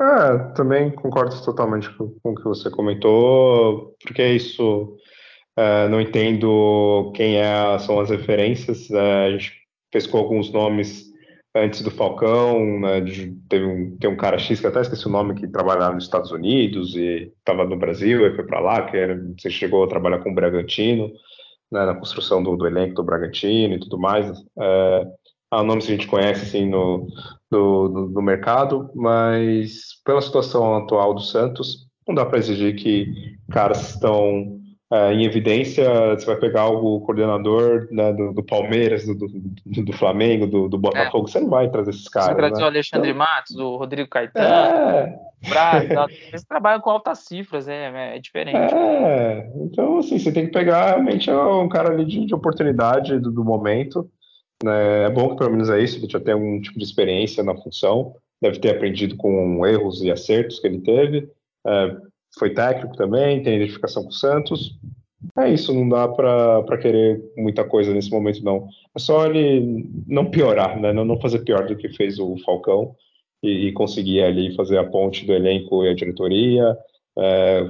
É, 0.00 0.52
também 0.54 0.90
concordo 0.90 1.42
totalmente 1.42 1.90
com, 1.96 2.14
com 2.22 2.32
o 2.32 2.34
que 2.34 2.44
você 2.44 2.70
comentou, 2.70 3.96
porque 4.02 4.22
é 4.22 4.32
isso. 4.32 4.96
É, 5.56 5.88
não 5.88 6.00
entendo 6.00 7.12
quem 7.14 7.36
é, 7.36 7.78
são 7.78 7.98
as 7.98 8.10
referências. 8.10 8.90
É, 8.90 9.26
a 9.26 9.30
gente 9.30 9.52
pescou 9.90 10.20
alguns 10.20 10.52
nomes 10.52 11.06
antes 11.56 11.80
do 11.80 11.90
Falcão, 11.90 12.80
né, 12.80 13.00
de, 13.00 13.32
teve 13.48 13.64
um, 13.64 13.96
tem 13.96 14.10
um 14.10 14.16
cara 14.16 14.38
X 14.38 14.60
que 14.60 14.66
até 14.66 14.82
esqueci 14.82 15.06
o 15.06 15.10
nome, 15.10 15.34
que 15.34 15.48
trabalha 15.48 15.90
nos 15.90 16.04
Estados 16.04 16.30
Unidos 16.30 16.94
e 16.94 17.32
estava 17.38 17.64
no 17.64 17.76
Brasil 17.76 18.26
e 18.26 18.34
foi 18.34 18.44
para 18.44 18.60
lá, 18.60 18.82
que 18.82 18.96
era, 18.96 19.18
você 19.38 19.48
chegou 19.48 19.82
a 19.84 19.88
trabalhar 19.88 20.18
com 20.18 20.30
o 20.30 20.34
Bragantino, 20.34 21.10
né, 21.72 21.86
na 21.86 21.94
construção 21.94 22.42
do, 22.42 22.56
do, 22.56 22.66
elenco 22.66 22.94
do 22.94 23.04
Bragantino 23.04 23.74
e 23.74 23.80
tudo 23.80 23.98
mais. 23.98 24.30
É, 24.58 25.06
há 25.50 25.62
nomes 25.62 25.86
que 25.86 25.92
a 25.92 25.96
gente 25.96 26.08
conhece 26.08 26.42
assim, 26.42 26.68
no, 26.68 27.06
no, 27.50 27.88
no, 27.88 28.08
no 28.08 28.22
mercado, 28.22 28.90
mas 28.94 30.00
pela 30.04 30.20
situação 30.20 30.76
atual 30.76 31.14
do 31.14 31.20
Santos, 31.20 31.86
não 32.06 32.14
dá 32.14 32.24
para 32.24 32.38
exigir 32.38 32.76
que 32.76 33.36
caras 33.50 33.90
estão 33.90 34.60
é, 34.92 35.12
em 35.12 35.24
evidência, 35.24 36.14
você 36.14 36.26
vai 36.26 36.36
pegar 36.36 36.68
o 36.68 37.00
coordenador 37.00 37.88
né, 37.90 38.12
do, 38.12 38.32
do, 38.32 38.42
Palmeiras, 38.44 39.04
do, 39.04 39.16
do, 39.16 39.84
do 39.84 39.92
Flamengo, 39.92 40.46
do, 40.46 40.68
do 40.68 40.78
Botafogo, 40.78 41.26
é. 41.26 41.30
você 41.32 41.40
não 41.40 41.48
vai 41.48 41.68
trazer 41.68 41.90
esses 41.90 42.08
caras. 42.08 42.36
Você 42.36 42.60
né? 42.60 42.62
o 42.62 42.66
Alexandre 42.66 43.10
então, 43.10 43.18
Matos, 43.18 43.56
o 43.56 43.76
Rodrigo 43.76 44.08
Caetano, 44.08 44.46
é... 44.46 45.18
Braz, 45.48 45.90
eles 46.28 46.44
trabalham 46.44 46.80
com 46.80 46.90
altas 46.90 47.18
cifras, 47.20 47.66
é, 47.66 48.16
é 48.16 48.18
diferente. 48.20 48.72
É, 48.72 49.50
então 49.56 49.98
assim, 49.98 50.20
você 50.20 50.30
tem 50.30 50.46
que 50.46 50.52
pegar 50.52 50.86
realmente 50.86 51.28
um 51.32 51.68
cara 51.68 51.90
ali 51.90 52.04
de, 52.04 52.24
de 52.24 52.34
oportunidade 52.34 53.18
do, 53.18 53.32
do 53.32 53.44
momento. 53.44 54.08
Né? 54.62 55.04
É 55.04 55.10
bom 55.10 55.30
que 55.30 55.36
pelo 55.36 55.50
menos 55.50 55.68
é 55.68 55.82
isso, 55.82 55.98
ele 55.98 56.10
já 56.10 56.20
tem 56.20 56.34
um 56.34 56.60
tipo 56.60 56.78
de 56.78 56.84
experiência 56.84 57.42
na 57.42 57.56
função, 57.56 58.16
deve 58.40 58.58
ter 58.58 58.70
aprendido 58.70 59.16
com 59.16 59.66
erros 59.66 60.02
e 60.02 60.10
acertos 60.10 60.60
que 60.60 60.66
ele 60.66 60.80
teve. 60.80 61.28
É, 61.66 61.96
foi 62.38 62.52
técnico 62.52 62.96
também, 62.96 63.42
tem 63.42 63.56
identificação 63.56 64.02
com 64.02 64.10
o 64.10 64.12
Santos. 64.12 64.78
É 65.38 65.48
isso, 65.50 65.72
não 65.72 65.88
dá 65.88 66.06
para 66.08 66.78
querer 66.78 67.22
muita 67.36 67.64
coisa 67.64 67.92
nesse 67.92 68.10
momento, 68.10 68.44
não. 68.44 68.68
É 68.94 68.98
só 68.98 69.26
ele 69.26 69.88
não 70.06 70.30
piorar, 70.30 70.78
né? 70.80 70.92
não, 70.92 71.04
não 71.04 71.20
fazer 71.20 71.40
pior 71.40 71.66
do 71.66 71.76
que 71.76 71.88
fez 71.88 72.18
o 72.18 72.36
Falcão 72.44 72.94
e, 73.42 73.68
e 73.68 73.72
conseguir 73.72 74.22
ali 74.22 74.54
fazer 74.54 74.78
a 74.78 74.84
ponte 74.84 75.26
do 75.26 75.32
elenco 75.32 75.84
e 75.84 75.88
a 75.88 75.94
diretoria, 75.94 76.76
é, 77.18 77.64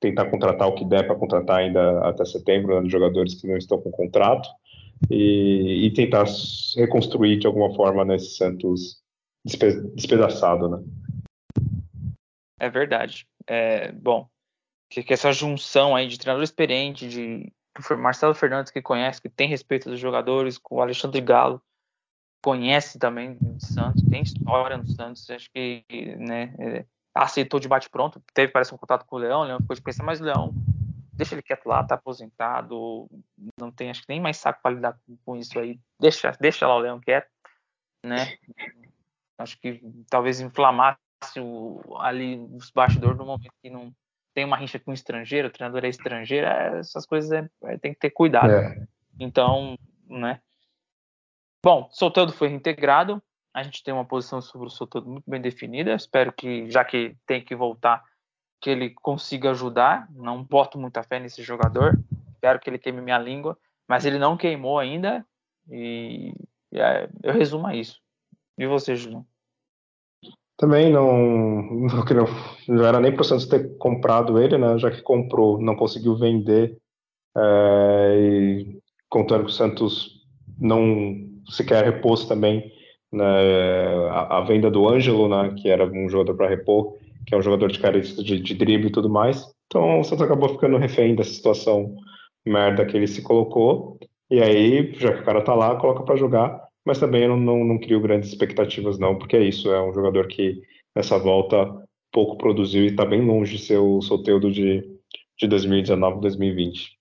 tentar 0.00 0.26
contratar 0.26 0.68
o 0.68 0.74
que 0.74 0.84
der 0.84 1.06
para 1.06 1.16
contratar 1.16 1.58
ainda 1.58 2.00
até 2.00 2.24
setembro, 2.24 2.80
né, 2.80 2.88
jogadores 2.88 3.40
que 3.40 3.46
não 3.46 3.56
estão 3.56 3.80
com 3.80 3.90
contrato, 3.90 4.48
e, 5.10 5.86
e, 5.86 5.92
tentar 5.92 6.24
reconstruir 6.76 7.38
de 7.38 7.46
alguma 7.46 7.74
forma 7.74 8.04
nesse 8.04 8.36
Santos 8.36 9.02
despe 9.44 9.80
despedaçado, 9.94 10.68
né? 10.68 10.82
É 12.58 12.70
verdade 12.70 13.26
é, 13.46 13.92
bom, 13.92 14.28
que, 14.90 15.02
que, 15.02 15.12
essa 15.12 15.32
junção 15.32 15.94
aí 15.94 16.06
de 16.06 16.18
treinador 16.18 16.44
experiente, 16.44 17.08
de 17.08 17.52
Marcelo 17.98 18.34
Fernandes 18.34 18.72
que 18.72 18.80
conhece, 18.80 19.20
que 19.20 19.28
tem 19.28 19.48
respeito 19.48 19.90
dos 19.90 19.98
jogadores, 19.98 20.58
com 20.58 20.76
o 20.76 20.80
Alexandre 20.80 21.20
Galo 21.20 21.60
conhece 22.42 22.98
também 22.98 23.38
de 23.40 23.66
Santos, 23.66 24.02
tem 24.10 24.22
história 24.22 24.76
no 24.76 24.86
Santos, 24.86 25.28
acho 25.30 25.50
que 25.50 25.82
né, 26.18 26.54
é, 26.58 26.84
aceitou 27.14 27.58
de 27.58 27.66
bate 27.66 27.88
pronto, 27.88 28.22
teve 28.34 28.52
parece 28.52 28.74
um 28.74 28.78
contato 28.78 29.06
com 29.06 29.16
o 29.16 29.18
Leão, 29.18 29.40
o 29.40 29.44
Leão 29.44 29.60
ficou 29.60 29.74
de 29.74 29.80
pensar, 29.80 30.04
mas 30.04 30.20
o 30.20 30.24
Leão 30.24 30.52
deixa 31.16 31.34
ele 31.34 31.42
quieto 31.42 31.66
lá, 31.66 31.82
tá 31.82 31.94
aposentado, 31.94 33.08
não 33.58 33.70
tem 33.70 33.90
acho 33.90 34.02
que 34.02 34.08
nem 34.08 34.20
mais 34.20 34.36
saco 34.36 34.60
para 34.62 34.74
lidar 34.74 34.98
com, 35.06 35.16
com 35.24 35.36
isso 35.36 35.58
aí, 35.58 35.78
deixa, 36.00 36.32
deixa 36.40 36.66
lá 36.66 36.76
o 36.76 36.80
Leão 36.80 37.00
quieto, 37.00 37.28
né? 38.04 38.16
Acho 39.36 39.58
que 39.58 39.82
talvez 40.08 40.40
inflamar 40.40 40.96
fácil 41.24 41.82
ali 41.98 42.38
os 42.52 42.70
bastidores 42.70 43.16
no 43.16 43.24
momento 43.24 43.52
que 43.62 43.70
não 43.70 43.92
tem 44.34 44.44
uma 44.44 44.56
rincha 44.56 44.78
com 44.78 44.90
um 44.90 44.94
estrangeiro, 44.94 45.48
o 45.48 45.50
treinador 45.50 45.84
é 45.84 45.88
estrangeiro, 45.88 46.46
é, 46.46 46.78
essas 46.78 47.06
coisas 47.06 47.30
é, 47.32 47.48
é, 47.64 47.78
tem 47.78 47.94
que 47.94 48.00
ter 48.00 48.10
cuidado. 48.10 48.50
É. 48.50 48.86
Então, 49.18 49.78
né? 50.08 50.40
Bom, 51.64 51.88
Soteldo 51.92 52.32
foi 52.32 52.48
reintegrado. 52.48 53.22
A 53.54 53.62
gente 53.62 53.82
tem 53.84 53.94
uma 53.94 54.04
posição 54.04 54.42
sobre 54.42 54.66
o 54.66 54.70
Soteldo 54.70 55.08
muito 55.08 55.30
bem 55.30 55.40
definida. 55.40 55.94
Espero 55.94 56.32
que, 56.32 56.68
já 56.68 56.84
que 56.84 57.16
tem 57.24 57.42
que 57.42 57.54
voltar, 57.54 58.04
que 58.64 58.70
ele 58.70 58.88
consiga 58.88 59.50
ajudar. 59.50 60.08
Não 60.16 60.42
boto 60.42 60.78
muita 60.78 61.02
fé 61.02 61.20
nesse 61.20 61.42
jogador. 61.42 62.00
Espero 62.32 62.58
que 62.58 62.70
ele 62.70 62.78
queime 62.78 63.02
minha 63.02 63.18
língua. 63.18 63.58
Mas 63.86 64.06
ele 64.06 64.18
não 64.18 64.38
queimou 64.38 64.78
ainda. 64.78 65.22
E, 65.70 66.32
e 66.72 66.80
é, 66.80 67.06
eu 67.22 67.34
resumo 67.34 67.66
a 67.66 67.76
isso. 67.76 68.00
E 68.56 68.66
você, 68.66 68.96
Julião? 68.96 69.26
Também 70.56 70.90
não, 70.90 71.12
não, 72.08 72.26
não 72.66 72.86
era 72.86 72.98
nem 73.00 73.12
para 73.12 73.20
o 73.20 73.24
Santos 73.24 73.44
ter 73.44 73.76
comprado 73.76 74.40
ele, 74.40 74.56
né? 74.56 74.78
Já 74.78 74.90
que 74.90 75.02
comprou, 75.02 75.60
não 75.60 75.76
conseguiu 75.76 76.16
vender, 76.16 76.78
é, 77.36 78.16
e 78.18 78.78
contando 79.10 79.44
que 79.44 79.50
o 79.50 79.54
Santos 79.54 80.24
não 80.58 81.28
sequer 81.50 81.84
repôs 81.84 82.24
também 82.24 82.72
né, 83.12 84.08
a, 84.10 84.38
a, 84.38 84.40
venda 84.40 84.70
do 84.70 84.88
Ângelo, 84.88 85.28
né? 85.28 85.54
Que 85.60 85.68
era 85.68 85.84
um 85.84 86.08
jogador 86.08 86.34
para 86.34 86.48
repor, 86.48 86.96
que 87.26 87.34
é 87.34 87.38
um 87.38 87.42
jogador 87.42 87.70
de 87.70 87.78
característica 87.78 88.22
de, 88.22 88.40
de 88.40 88.54
drible 88.54 88.88
e 88.88 88.92
tudo 88.92 89.08
mais. 89.08 89.44
Então 89.66 90.00
o 90.00 90.04
Santos 90.04 90.24
acabou 90.24 90.48
ficando 90.48 90.76
refém 90.76 91.14
dessa 91.14 91.32
situação 91.32 91.94
merda 92.46 92.84
que 92.84 92.96
ele 92.96 93.06
se 93.06 93.22
colocou. 93.22 93.98
E 94.30 94.40
aí, 94.40 94.92
já 94.94 95.12
que 95.12 95.20
o 95.20 95.24
cara 95.24 95.42
tá 95.42 95.54
lá, 95.54 95.76
coloca 95.76 96.02
para 96.02 96.16
jogar 96.16 96.64
mas 96.84 97.00
também 97.00 97.22
eu 97.22 97.30
não, 97.30 97.38
não, 97.38 97.64
não 97.64 97.78
crio 97.78 98.00
grandes 98.00 98.28
expectativas, 98.28 98.98
não, 98.98 99.18
porque 99.18 99.36
é 99.36 99.42
isso, 99.42 99.72
é 99.72 99.82
um 99.82 99.92
jogador 99.92 100.28
que 100.28 100.60
nessa 100.94 101.18
volta 101.18 101.82
pouco 102.12 102.36
produziu 102.36 102.84
e 102.84 102.88
está 102.88 103.04
bem 103.04 103.24
longe 103.24 103.56
de 103.56 103.64
ser 103.64 103.78
o 103.78 104.00
Soteudo 104.02 104.52
de, 104.52 104.82
de 105.38 105.48
2019, 105.48 106.20
2020. 106.20 106.98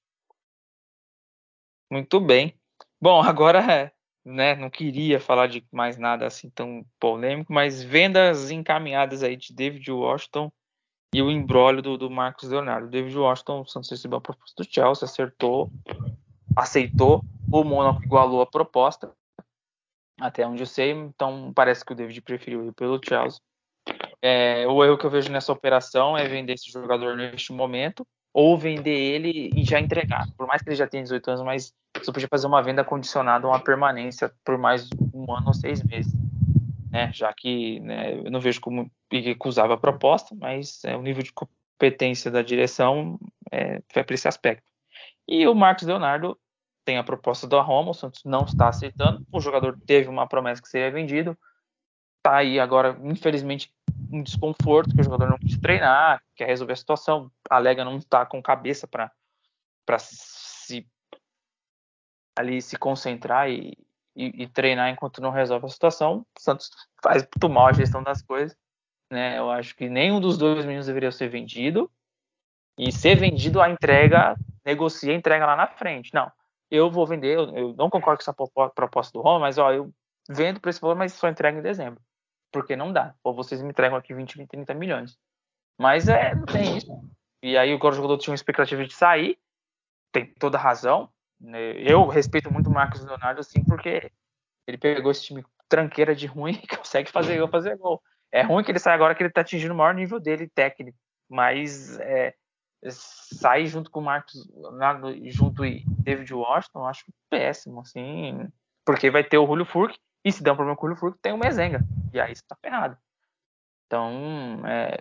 Muito 1.91 2.19
bem. 2.19 2.57
Bom, 2.99 3.21
agora, 3.21 3.92
né, 4.25 4.55
não 4.55 4.69
queria 4.69 5.19
falar 5.19 5.47
de 5.47 5.65
mais 5.71 5.97
nada 5.97 6.25
assim 6.25 6.49
tão 6.49 6.85
polêmico, 6.99 7.51
mas 7.51 7.83
vendas 7.83 8.51
encaminhadas 8.51 9.21
aí 9.21 9.35
de 9.35 9.53
David 9.53 9.91
Washington 9.91 10.51
e 11.13 11.21
o 11.21 11.29
embrólio 11.29 11.81
do, 11.81 11.97
do 11.97 12.09
Marcos 12.09 12.49
Leonardo. 12.49 12.89
David 12.89 13.15
Washington, 13.17 13.61
o 13.61 13.67
Santos 13.67 13.89
recebeu 13.89 14.17
a 14.17 14.21
proposta 14.21 14.63
do 14.63 14.69
Chelsea, 14.69 15.05
acertou, 15.05 15.69
aceitou, 16.55 17.23
o 17.51 17.63
Mônaco 17.63 18.03
igualou 18.03 18.41
a 18.41 18.47
proposta, 18.47 19.11
até 20.19 20.47
onde 20.47 20.63
eu 20.63 20.67
sei, 20.67 20.91
então 20.91 21.51
parece 21.53 21.83
que 21.85 21.91
o 21.91 21.95
David 21.95 22.21
preferiu 22.21 22.65
ir 22.65 22.73
pelo 22.73 22.99
Chelsea. 23.03 23.39
É, 24.21 24.65
o 24.67 24.83
erro 24.83 24.97
que 24.97 25.05
eu 25.05 25.09
vejo 25.09 25.31
nessa 25.31 25.51
operação 25.51 26.17
é 26.17 26.27
vender 26.27 26.53
esse 26.53 26.71
jogador 26.71 27.17
neste 27.17 27.51
momento 27.51 28.07
ou 28.33 28.57
vender 28.57 28.97
ele 28.97 29.51
e 29.55 29.63
já 29.65 29.79
entregar. 29.79 30.25
Por 30.37 30.47
mais 30.47 30.61
que 30.61 30.69
ele 30.69 30.75
já 30.75 30.87
tenha 30.87 31.03
18 31.03 31.27
anos, 31.29 31.43
mas 31.43 31.73
você 32.05 32.11
podia 32.11 32.27
fazer 32.27 32.47
uma 32.47 32.61
venda 32.61 32.83
condicionada 32.83 33.45
a 33.45 33.49
uma 33.49 33.59
permanência 33.59 34.31
por 34.43 34.57
mais 34.57 34.89
um 35.13 35.33
ano 35.33 35.47
ou 35.47 35.53
seis 35.53 35.83
meses. 35.83 36.13
Né? 36.89 37.11
Já 37.13 37.33
que 37.33 37.79
né, 37.79 38.17
eu 38.17 38.31
não 38.31 38.39
vejo 38.39 38.61
como 38.61 38.91
recusava 39.11 39.73
a 39.73 39.77
proposta, 39.77 40.35
mas 40.35 40.83
é, 40.85 40.95
o 40.95 41.01
nível 41.01 41.23
de 41.23 41.33
competência 41.33 42.29
da 42.29 42.41
direção 42.41 43.19
é, 43.51 43.81
foi 43.91 44.03
para 44.03 44.13
esse 44.15 44.27
aspecto. 44.27 44.63
E 45.27 45.47
o 45.47 45.55
Marcos 45.55 45.87
Leonardo 45.87 46.37
tem 46.85 46.97
a 46.97 47.03
proposta 47.03 47.47
da 47.47 47.61
Roma, 47.61 47.91
o 47.91 47.93
Santos 47.93 48.23
não 48.25 48.43
está 48.43 48.67
aceitando. 48.67 49.25
O 49.31 49.39
jogador 49.39 49.79
teve 49.85 50.09
uma 50.09 50.27
promessa 50.27 50.61
que 50.61 50.67
seria 50.67 50.91
vendido. 50.91 51.37
Está 52.17 52.37
aí 52.37 52.59
agora, 52.59 52.97
infelizmente, 53.03 53.73
um 54.11 54.21
desconforto, 54.21 54.93
que 54.93 55.01
o 55.01 55.03
jogador 55.03 55.29
não 55.29 55.37
quis 55.37 55.57
treinar, 55.57 56.21
quer 56.35 56.47
resolver 56.47 56.73
a 56.73 56.77
situação. 56.77 57.31
Alega 57.49 57.85
não 57.85 57.97
estar 57.97 58.19
tá 58.19 58.25
com 58.25 58.41
cabeça 58.41 58.87
para 58.87 59.11
ali 62.35 62.61
se 62.61 62.77
concentrar 62.77 63.49
e, 63.49 63.77
e, 64.15 64.43
e, 64.43 64.47
treinar 64.47 64.89
enquanto 64.89 65.21
não 65.21 65.31
resolve 65.31 65.65
a 65.65 65.69
situação. 65.69 66.25
O 66.37 66.41
Santos 66.41 66.69
faz 67.01 67.23
muito 67.23 67.49
mal 67.49 67.67
a 67.67 67.73
gestão 67.73 68.03
das 68.03 68.21
coisas. 68.21 68.57
Né? 69.11 69.37
Eu 69.37 69.51
acho 69.51 69.75
que 69.75 69.89
nenhum 69.89 70.19
dos 70.19 70.37
dois 70.37 70.65
meninos 70.65 70.87
deveria 70.87 71.11
ser 71.11 71.29
vendido. 71.29 71.89
E 72.77 72.91
ser 72.91 73.15
vendido, 73.15 73.61
a 73.61 73.69
entrega, 73.69 74.35
negocia 74.65 75.11
a 75.11 75.15
entrega 75.15 75.45
lá 75.45 75.55
na 75.55 75.67
frente. 75.67 76.11
Não 76.13 76.31
eu 76.73 76.89
vou 76.89 77.05
vender, 77.05 77.35
eu, 77.35 77.55
eu 77.55 77.75
não 77.75 77.87
concordo 77.87 78.17
com 78.17 78.31
essa 78.31 78.69
proposta 78.73 79.13
do 79.13 79.21
Roma, 79.21 79.41
mas 79.41 79.59
ó, 79.59 79.71
eu 79.71 79.93
vendo 80.27 80.59
por 80.59 80.69
esse 80.69 80.81
valor, 80.81 80.95
mas 80.95 81.13
só 81.13 81.29
entrego 81.29 81.59
em 81.59 81.61
dezembro. 81.61 82.01
Porque 82.51 82.75
não 82.75 82.91
dá. 82.91 83.13
Ou 83.23 83.35
vocês 83.35 83.61
me 83.61 83.69
entregam 83.69 83.95
aqui 83.95 84.11
20, 84.11 84.39
20, 84.39 84.49
30 84.49 84.73
milhões. 84.73 85.19
Mas 85.79 86.07
é, 86.07 86.33
não 86.33 86.45
tem 86.47 86.77
isso. 86.77 86.87
E 87.43 87.55
aí 87.55 87.75
o 87.75 87.91
jogador 87.91 88.17
tinha 88.17 88.31
uma 88.31 88.35
expectativa 88.35 88.83
de 88.83 88.93
sair, 88.93 89.37
tem 90.11 90.33
toda 90.33 90.57
razão. 90.57 91.11
Né? 91.43 91.73
Eu 91.77 92.07
respeito 92.07 92.51
muito 92.51 92.69
o 92.69 92.73
Marcos 92.73 93.03
Leonardo, 93.03 93.41
assim, 93.41 93.63
porque 93.65 94.09
ele 94.65 94.77
pegou 94.77 95.11
esse 95.11 95.23
time 95.25 95.45
tranqueira 95.67 96.15
de 96.15 96.25
ruim 96.25 96.53
e 96.63 96.67
consegue 96.67 97.11
fazer 97.11 97.37
gol, 97.37 97.49
fazer 97.49 97.77
gol. 97.77 98.01
é 98.31 98.41
ruim 98.41 98.63
que 98.63 98.71
ele 98.71 98.79
sai 98.79 98.93
agora 98.93 99.13
que 99.13 99.21
ele 99.21 99.29
tá 99.29 99.41
atingindo 99.41 99.73
o 99.73 99.77
maior 99.77 99.93
nível 99.93 100.19
dele 100.19 100.47
técnico, 100.47 100.97
mas 101.29 101.99
é, 101.99 102.33
sair 102.89 103.67
junto 103.67 103.91
com 103.91 103.99
o 103.99 104.03
Marcos 104.03 104.49
junto 105.25 105.65
e 105.65 105.83
David 105.87 106.33
Washington, 106.33 106.85
acho 106.85 107.05
péssimo, 107.29 107.81
assim, 107.81 108.47
porque 108.85 109.11
vai 109.11 109.23
ter 109.23 109.37
o 109.37 109.45
Julio 109.45 109.65
Furk, 109.65 109.97
e 110.23 110.31
se 110.31 110.41
der 110.41 110.53
um 110.53 110.55
problema 110.55 110.77
com 110.77 110.85
o 110.85 110.89
Julio 110.89 110.99
Furk, 110.99 111.19
tem 111.21 111.33
o 111.33 111.37
Mezenga, 111.37 111.83
e 112.13 112.19
aí 112.19 112.33
você 112.33 112.43
tá 112.47 112.55
ferrado. 112.55 112.97
Então, 113.87 114.61
é, 114.65 114.97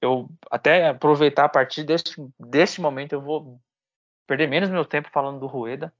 eu 0.00 0.28
até 0.50 0.88
aproveitar 0.88 1.44
a 1.44 1.48
partir 1.48 1.82
deste, 1.82 2.14
deste 2.38 2.80
momento, 2.80 3.12
eu 3.12 3.20
vou 3.20 3.60
perder 4.30 4.46
menos 4.46 4.70
meu 4.70 4.84
tempo 4.84 5.10
falando 5.10 5.40
do 5.40 5.48
Rueda 5.48 5.92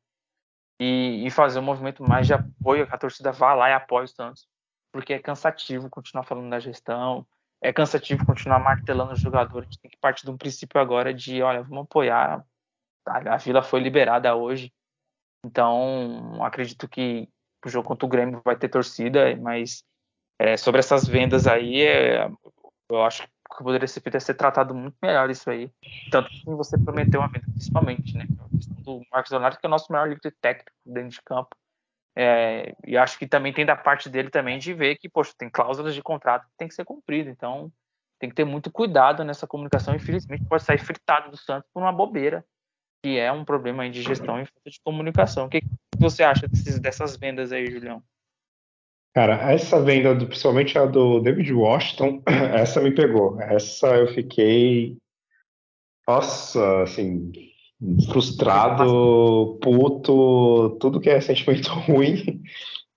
e, 0.79 1.27
e 1.27 1.31
fazer 1.33 1.59
um 1.59 1.63
movimento 1.63 2.05
mais 2.05 2.29
de 2.29 2.33
apoio, 2.33 2.87
que 2.87 2.95
a 2.95 2.99
torcida 2.99 3.33
vá 3.33 3.55
lá 3.55 3.71
e 3.71 3.73
apoie 3.73 4.05
os 4.05 4.13
Santos, 4.13 4.47
porque 4.93 5.15
é 5.15 5.19
cansativo 5.19 5.91
continuar 5.91 6.23
falando 6.23 6.49
da 6.49 6.61
gestão, 6.61 7.27
é 7.61 7.73
cansativo 7.73 8.25
continuar 8.25 8.61
martelando 8.61 9.15
os 9.15 9.21
jogadores. 9.21 9.67
A 9.67 9.73
gente 9.73 9.81
tem 9.81 9.91
que 9.91 9.97
partir 9.97 10.27
de 10.27 10.31
um 10.31 10.37
princípio 10.37 10.81
agora 10.81 11.13
de, 11.13 11.43
olha, 11.43 11.65
vamos 11.65 11.87
apoiar. 11.87 12.47
A, 13.05 13.35
a 13.35 13.37
Vila 13.37 13.63
foi 13.65 13.81
liberada 13.81 14.33
hoje, 14.37 14.73
então 15.45 16.41
acredito 16.45 16.89
que 16.89 17.29
o 17.67 17.69
jogo 17.69 17.89
contra 17.89 18.07
o 18.07 18.09
Grêmio 18.09 18.41
vai 18.45 18.55
ter 18.55 18.69
torcida, 18.69 19.35
mas 19.39 19.83
é, 20.39 20.57
sobre 20.57 20.79
essas 20.79 21.05
vendas 21.05 21.49
aí, 21.49 21.83
é, 21.83 22.31
eu 22.89 23.03
acho 23.03 23.25
que 23.25 23.29
poderia 23.59 23.89
ser 23.89 24.01
feito 24.01 24.17
é 24.17 24.21
ser 24.21 24.35
tratado 24.35 24.75
muito 24.75 24.97
melhor 25.03 25.31
isso 25.31 25.49
aí. 25.51 25.71
Tanto 26.11 26.29
que 26.31 26.45
você 26.47 26.79
prometeu 26.79 27.21
uma 27.21 27.29
venda, 27.29 27.47
principalmente, 27.53 28.17
né? 28.17 28.27
A 28.39 28.57
questão 28.57 28.77
do 28.83 29.03
Marcos 29.11 29.31
Leonardo, 29.31 29.59
que 29.59 29.67
é 29.67 29.69
o 29.69 29.71
nosso 29.71 29.91
maior 29.93 30.09
líder 30.09 30.35
técnico 30.41 30.71
dentro 30.85 31.11
de 31.11 31.23
campo. 31.23 31.51
É, 32.17 32.75
e 32.87 32.97
acho 32.97 33.19
que 33.19 33.27
também 33.27 33.53
tem 33.53 33.65
da 33.65 33.77
parte 33.77 34.09
dele 34.09 34.31
também 34.31 34.59
de 34.59 34.75
ver 34.75 34.97
que, 34.97 35.09
poxa, 35.09 35.33
tem 35.37 35.49
cláusulas 35.49 35.95
de 35.95 36.03
contrato 36.03 36.45
que 36.47 36.57
tem 36.59 36.69
que 36.69 36.75
ser 36.75 36.85
cumprido. 36.85 37.31
Então, 37.31 37.73
tem 38.19 38.29
que 38.29 38.37
ter 38.37 38.45
muito 38.45 38.71
cuidado 38.71 39.25
nessa 39.25 39.47
comunicação. 39.47 39.95
Infelizmente, 39.95 40.45
pode 40.45 40.63
sair 40.63 40.79
fritado 40.79 41.31
do 41.31 41.37
Santos 41.37 41.69
por 41.73 41.83
uma 41.83 41.93
bobeira, 41.93 42.45
que 43.03 43.19
é 43.19 43.33
um 43.33 43.45
problema 43.45 43.89
de 43.89 44.03
gestão 44.03 44.41
e 44.41 44.47
falta 44.47 44.71
de 44.71 44.81
comunicação. 44.85 45.47
O 45.47 45.49
que, 45.49 45.61
que 45.61 45.69
você 45.99 46.23
acha 46.23 46.47
desses, 46.47 46.79
dessas 46.79 47.17
vendas 47.17 47.53
aí, 47.53 47.71
Julião? 47.71 48.03
Cara, 49.15 49.53
essa 49.53 49.83
venda, 49.83 50.15
do, 50.15 50.27
principalmente 50.27 50.79
a 50.79 50.87
do 50.87 51.21
David 51.21 51.53
Washington, 51.53 52.23
essa 52.55 52.81
me 52.81 52.95
pegou. 52.95 53.41
Essa 53.41 53.89
eu 53.97 54.09
fiquei. 54.09 54.97
Nossa, 56.07 56.83
assim, 56.83 57.33
frustrado, 58.13 59.59
puto, 59.63 60.77
tudo 60.81 61.01
que 61.01 61.09
é 61.09 61.21
sentimento 61.21 61.69
ruim 61.87 62.43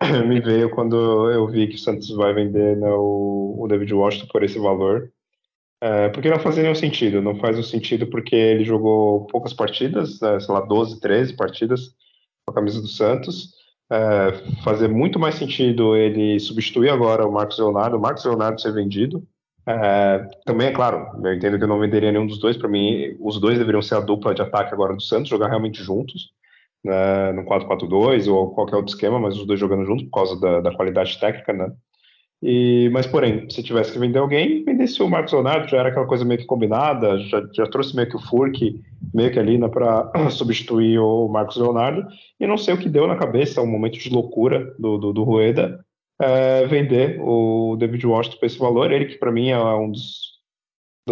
me 0.28 0.42
veio 0.42 0.70
quando 0.70 1.32
eu 1.32 1.48
vi 1.48 1.68
que 1.68 1.76
o 1.76 1.80
Santos 1.80 2.10
vai 2.10 2.34
vender 2.34 2.78
né, 2.78 2.90
o, 2.90 3.56
o, 3.60 3.68
David 3.68 3.94
Washington 3.94 4.28
por 4.32 4.44
esse 4.44 4.60
valor. 4.60 5.12
É, 5.82 6.10
porque 6.10 6.30
não 6.30 6.40
fazia 6.40 6.64
nenhum 6.64 6.76
sentido. 6.76 7.22
Não 7.22 7.36
faz 7.40 7.58
o 7.58 7.64
sentido 7.64 8.08
porque 8.08 8.36
ele 8.36 8.64
jogou 8.64 9.26
poucas 9.28 9.54
partidas, 9.54 10.20
né, 10.20 10.40
sei 10.40 10.54
lá, 10.54 10.62
12, 10.62 11.00
13 11.00 11.36
partidas 11.36 11.90
com 12.46 12.52
a 12.52 12.54
camisa 12.54 12.82
do 12.82 12.88
Santos. 12.88 13.54
É, 13.94 14.32
fazer 14.64 14.88
muito 14.88 15.20
mais 15.20 15.36
sentido 15.36 15.96
ele 15.96 16.40
substituir 16.40 16.90
agora 16.90 17.28
o 17.28 17.32
Marcos 17.32 17.60
Leonardo, 17.60 17.96
o 17.96 18.02
Marcos 18.02 18.26
Leonardo 18.26 18.60
ser 18.60 18.74
vendido, 18.74 19.24
é, 19.68 20.28
também 20.46 20.68
é 20.68 20.72
claro, 20.72 21.08
eu 21.24 21.32
entendo 21.32 21.60
que 21.60 21.64
eu 21.64 21.68
não 21.68 21.80
venderia 21.80 22.12
nenhum 22.12 22.26
dos 22.26 22.40
dois. 22.40 22.58
Para 22.58 22.68
mim, 22.68 23.16
os 23.20 23.40
dois 23.40 23.60
deveriam 23.60 23.84
ser 23.84 23.96
a 23.96 24.00
dupla 24.00 24.34
de 24.34 24.42
ataque 24.42 24.74
agora 24.74 24.96
do 24.96 25.02
Santos, 25.02 25.30
jogar 25.30 25.48
realmente 25.48 25.84
juntos, 25.84 26.32
né, 26.84 27.32
no 27.34 27.44
4-4-2 27.46 28.28
ou 28.28 28.50
qualquer 28.56 28.78
outro 28.78 28.94
esquema, 28.94 29.20
mas 29.20 29.38
os 29.38 29.46
dois 29.46 29.60
jogando 29.60 29.86
juntos 29.86 30.06
por 30.06 30.12
causa 30.12 30.40
da, 30.40 30.60
da 30.62 30.76
qualidade 30.76 31.20
técnica, 31.20 31.54
né? 31.54 31.72
E, 32.46 32.90
mas, 32.92 33.08
porém, 33.08 33.50
se 33.50 33.64
tivesse 33.64 33.94
que 33.94 34.00
vender 34.00 34.20
alguém, 34.20 34.66
vendesse 34.66 35.02
o 35.02 35.10
Marcos 35.10 35.32
Leonardo, 35.32 35.70
já 35.70 35.78
era 35.78 35.88
aquela 35.88 36.06
coisa 36.06 36.26
meio 36.26 36.42
que 36.42 36.46
combinada, 36.46 37.18
já, 37.20 37.42
já 37.54 37.66
trouxe 37.68 37.96
meio 37.96 38.10
que 38.10 38.18
o 38.18 38.20
Furk, 38.20 38.84
meio 39.14 39.32
que 39.32 39.40
ali 39.40 39.58
né, 39.58 39.70
para 39.70 40.12
substituir 40.30 41.00
o 41.00 41.30
Marcos 41.30 41.56
Leonardo, 41.56 42.06
e 42.38 42.46
não 42.46 42.58
sei 42.58 42.74
o 42.74 42.78
que 42.78 42.90
deu 42.90 43.08
na 43.08 43.16
cabeça, 43.16 43.62
um 43.62 43.72
momento 43.72 43.98
de 43.98 44.10
loucura 44.10 44.76
do, 44.78 44.98
do, 44.98 45.14
do 45.14 45.24
Rueda, 45.24 45.86
é, 46.22 46.68
vender 46.68 47.18
o 47.22 47.78
David 47.80 48.06
Washington 48.06 48.38
por 48.38 48.46
esse 48.46 48.60
valor. 48.60 48.92
Ele 48.92 49.06
que 49.06 49.18
para 49.18 49.32
mim 49.32 49.50
é 49.50 49.58
um 49.58 49.92
dos 49.92 50.34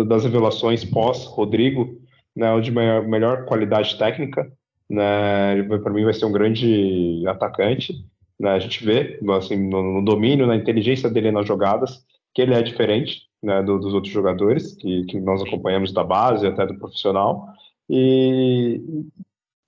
das 0.06 0.24
revelações 0.24 0.84
pós 0.84 1.26
Rodrigo, 1.26 1.98
né, 2.36 2.60
de 2.60 2.72
melhor, 2.72 3.08
melhor 3.08 3.46
qualidade 3.46 3.98
técnica, 3.98 4.52
né, 4.90 5.64
para 5.64 5.94
mim 5.94 6.04
vai 6.04 6.14
ser 6.14 6.26
um 6.26 6.32
grande 6.32 7.24
atacante. 7.26 7.94
Né, 8.42 8.50
a 8.50 8.60
gente 8.60 8.84
vê 8.84 9.20
assim, 9.38 9.70
no, 9.70 9.84
no, 9.84 10.04
domínio, 10.04 10.48
na 10.48 10.56
inteligência 10.56 11.08
dele 11.08 11.32
nas 11.32 11.48
jogadas, 11.48 12.04
que 12.34 12.42
ele 12.42 12.56
é 12.56 12.62
diferente 12.64 13.22
né, 13.44 13.62
do, 13.62 13.78
dos 13.78 13.94
outros 13.94 14.12
jogadores 14.12 14.74
que, 14.78 15.06
que 15.06 15.20
nós 15.20 15.44
acompanhamos 15.44 15.94
da 15.94 16.04
base 16.04 16.48
até 16.48 16.66
do 16.66 16.74
profissional. 16.80 17.46
E 17.88 18.82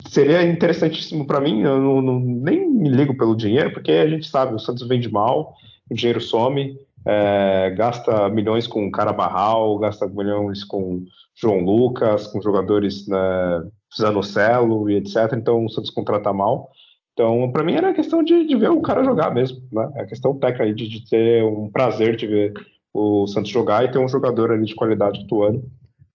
seria 0.08 0.42
interessantíssimo 0.42 1.28
para 1.28 1.40
mim. 1.40 1.62
Eu 1.62 1.80
não, 1.80 2.02
não, 2.02 2.20
nem 2.20 2.68
me 2.68 2.90
ligo 2.90 3.16
pelo 3.16 3.38
dinheiro, 3.38 3.72
porque 3.74 3.92
a 3.92 4.10
gente 4.10 4.28
sabe, 4.28 4.56
o 4.56 4.60
Santos 4.60 4.88
vende 4.88 5.08
mal, 5.08 5.54
o 5.88 5.94
dinheiro 5.94 6.20
some, 6.20 6.76
é, 7.06 7.76
gasta 7.78 8.28
milhões 8.30 8.66
com 8.66 8.90
Carabarral, 8.90 9.78
gasta 9.78 10.08
milhões 10.08 10.64
com 10.64 11.06
João 11.36 11.60
Lucas, 11.60 12.26
com 12.26 12.42
jogadores 12.42 13.08
né, 13.08 13.70
Zanocelo 13.96 14.90
e 14.90 14.96
etc. 14.96 15.34
Então 15.34 15.64
o 15.64 15.70
Santos 15.70 15.92
contrata 15.92 16.34
mal. 16.34 16.72
Então, 17.14 17.52
para 17.52 17.64
mim 17.64 17.74
era 17.74 17.94
questão 17.94 18.24
de, 18.24 18.46
de, 18.46 18.56
ver 18.56 18.72
o 18.72 18.82
cara 18.82 19.04
jogar 19.04 19.34
mesmo, 19.34 19.62
né? 19.72 19.92
É 19.98 20.06
questão 20.06 20.38
técnica 20.38 20.64
aí 20.64 20.74
de, 20.74 20.88
de, 20.90 21.08
ter 21.08 21.44
um 21.44 21.70
prazer 21.70 22.16
de 22.16 22.26
ver 22.26 22.54
o 22.94 23.28
Santos 23.28 23.52
jogar 23.52 23.84
e 23.84 23.92
ter 23.92 24.00
um 24.00 24.08
jogador 24.08 24.52
ali 24.52 24.66
de 24.66 24.76
qualidade 24.76 25.22
atuando, 25.24 25.64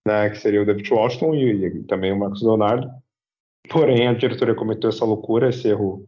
né? 0.06 0.28
Que 0.30 0.38
seria 0.38 0.60
o 0.60 0.66
David 0.66 0.92
Washington 0.92 1.34
e, 1.34 1.66
e 1.66 1.84
também 1.84 2.12
o 2.12 2.18
Marcos 2.18 2.42
Leonardo. 2.42 2.90
Porém, 3.70 4.08
a 4.08 4.14
diretoria 4.14 4.54
cometeu 4.54 4.90
essa 4.90 5.04
loucura, 5.04 5.48
esse 5.48 5.68
erro 5.68 6.04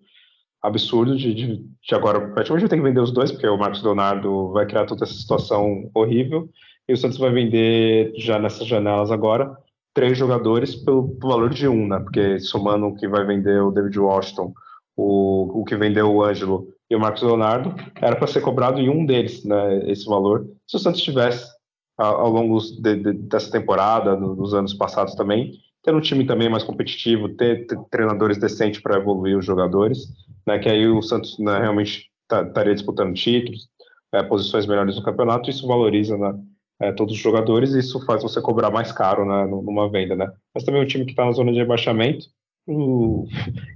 absurdo 0.62 1.16
de, 1.16 1.34
de, 1.34 1.56
de 1.56 1.94
agora 1.94 2.28
praticamente 2.32 2.68
ter 2.68 2.76
que 2.76 2.82
vender 2.82 3.00
os 3.00 3.12
dois, 3.12 3.30
porque 3.30 3.46
o 3.46 3.56
Marcos 3.56 3.82
Leonardo 3.82 4.52
vai 4.52 4.66
criar 4.66 4.86
toda 4.86 5.04
essa 5.04 5.14
situação 5.14 5.90
horrível, 5.94 6.48
e 6.88 6.92
o 6.92 6.96
Santos 6.96 7.18
vai 7.18 7.30
vender 7.30 8.12
já 8.16 8.38
nessas 8.38 8.66
janelas 8.66 9.10
agora 9.10 9.56
três 9.94 10.16
jogadores 10.16 10.74
pelo, 10.74 11.16
pelo 11.16 11.32
valor 11.32 11.50
de 11.50 11.68
um, 11.68 11.86
né? 11.86 11.98
Porque 12.00 12.38
somando 12.40 12.86
o 12.86 12.94
que 12.94 13.08
vai 13.08 13.24
vender 13.24 13.62
o 13.62 13.70
David 13.70 13.98
Washington, 13.98 14.52
o, 15.00 15.60
o 15.60 15.64
que 15.64 15.76
vendeu 15.76 16.12
o 16.12 16.22
Ângelo 16.22 16.68
e 16.90 16.94
o 16.94 17.00
Marcos 17.00 17.22
Leonardo, 17.22 17.74
era 18.00 18.16
para 18.16 18.26
ser 18.26 18.42
cobrado 18.42 18.80
em 18.80 18.90
um 18.90 19.06
deles, 19.06 19.44
né? 19.44 19.90
Esse 19.90 20.04
valor. 20.04 20.46
Se 20.66 20.76
o 20.76 20.78
Santos 20.78 21.00
tivesse 21.00 21.48
ao, 21.96 22.28
longo 22.28 22.58
de, 22.58 22.96
de, 22.96 23.12
dessa 23.12 23.50
temporada, 23.50 24.16
nos 24.16 24.52
anos 24.52 24.74
passados 24.74 25.14
também, 25.14 25.52
ter 25.82 25.94
um 25.94 26.00
time 26.00 26.26
também 26.26 26.50
mais 26.50 26.64
competitivo, 26.64 27.28
ter, 27.28 27.66
ter 27.66 27.78
treinadores 27.90 28.38
decentes 28.38 28.80
para 28.80 28.98
evoluir 28.98 29.38
os 29.38 29.44
jogadores, 29.44 29.98
né, 30.46 30.58
que 30.58 30.68
aí 30.68 30.86
o 30.86 31.00
Santos 31.00 31.38
né, 31.38 31.58
realmente 31.60 32.10
tá, 32.28 32.42
estaria 32.42 32.74
disputando 32.74 33.14
títulos, 33.14 33.68
é, 34.12 34.22
posições 34.22 34.66
melhores 34.66 34.96
no 34.96 35.02
campeonato, 35.02 35.48
isso 35.48 35.66
valoriza 35.66 36.16
né, 36.18 36.34
é, 36.80 36.92
todos 36.92 37.14
os 37.14 37.20
jogadores 37.20 37.72
e 37.72 37.78
isso 37.78 38.04
faz 38.04 38.22
você 38.22 38.40
cobrar 38.40 38.70
mais 38.70 38.92
caro 38.92 39.24
né, 39.24 39.46
numa 39.46 39.88
venda. 39.88 40.16
Né? 40.16 40.30
Mas 40.54 40.64
também 40.64 40.82
um 40.82 40.86
time 40.86 41.04
que 41.04 41.12
está 41.12 41.24
na 41.24 41.32
zona 41.32 41.52
de 41.52 41.58
rebaixamento, 41.58 42.26
o, 42.66 43.26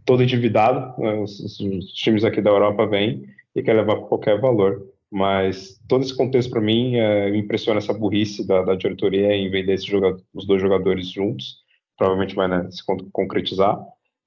todo 0.05 0.23
endividado, 0.23 1.01
né, 1.01 1.15
os, 1.15 1.40
os, 1.40 1.93
times 1.93 2.24
aqui 2.24 2.40
da 2.40 2.51
Europa 2.51 2.86
vêm 2.86 3.24
e 3.55 3.62
quer 3.62 3.74
levar 3.74 3.97
por 3.97 4.09
qualquer 4.09 4.40
valor. 4.40 4.86
Mas 5.11 5.81
todo 5.89 6.02
esse 6.02 6.16
contexto, 6.16 6.51
para 6.51 6.61
mim, 6.61 6.97
é, 6.97 7.31
me 7.31 7.39
impressiona 7.39 7.78
essa 7.78 7.93
burrice 7.93 8.47
da, 8.47 8.62
da 8.62 8.74
diretoria 8.74 9.35
em 9.35 9.51
vender 9.51 9.78
jogador, 9.78 10.20
os 10.35 10.47
dois 10.47 10.61
jogadores 10.61 11.09
juntos 11.09 11.62
provavelmente 11.97 12.35
vai 12.35 12.48
né, 12.48 12.69
se 12.70 12.82
concretizar. 13.12 13.81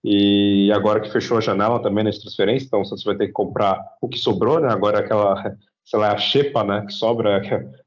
E 0.03 0.71
agora 0.71 1.01
que 1.01 1.11
fechou 1.11 1.38
a 1.38 1.41
janela 1.41 1.81
também 1.81 2.03
nas 2.03 2.17
transferências, 2.19 2.67
então 2.67 2.85
Santos 2.85 3.03
vai 3.03 3.17
ter 3.17 3.27
que 3.27 3.34
comprar 3.34 3.84
o 4.01 4.07
que 4.07 4.17
sobrou, 4.17 4.59
né? 4.59 4.69
Agora 4.71 4.99
aquela, 4.99 5.57
sei 5.84 5.99
lá, 5.99 6.13
a 6.13 6.17
xepa, 6.17 6.63
né? 6.63 6.85
Que 6.85 6.93
sobra, 6.93 7.41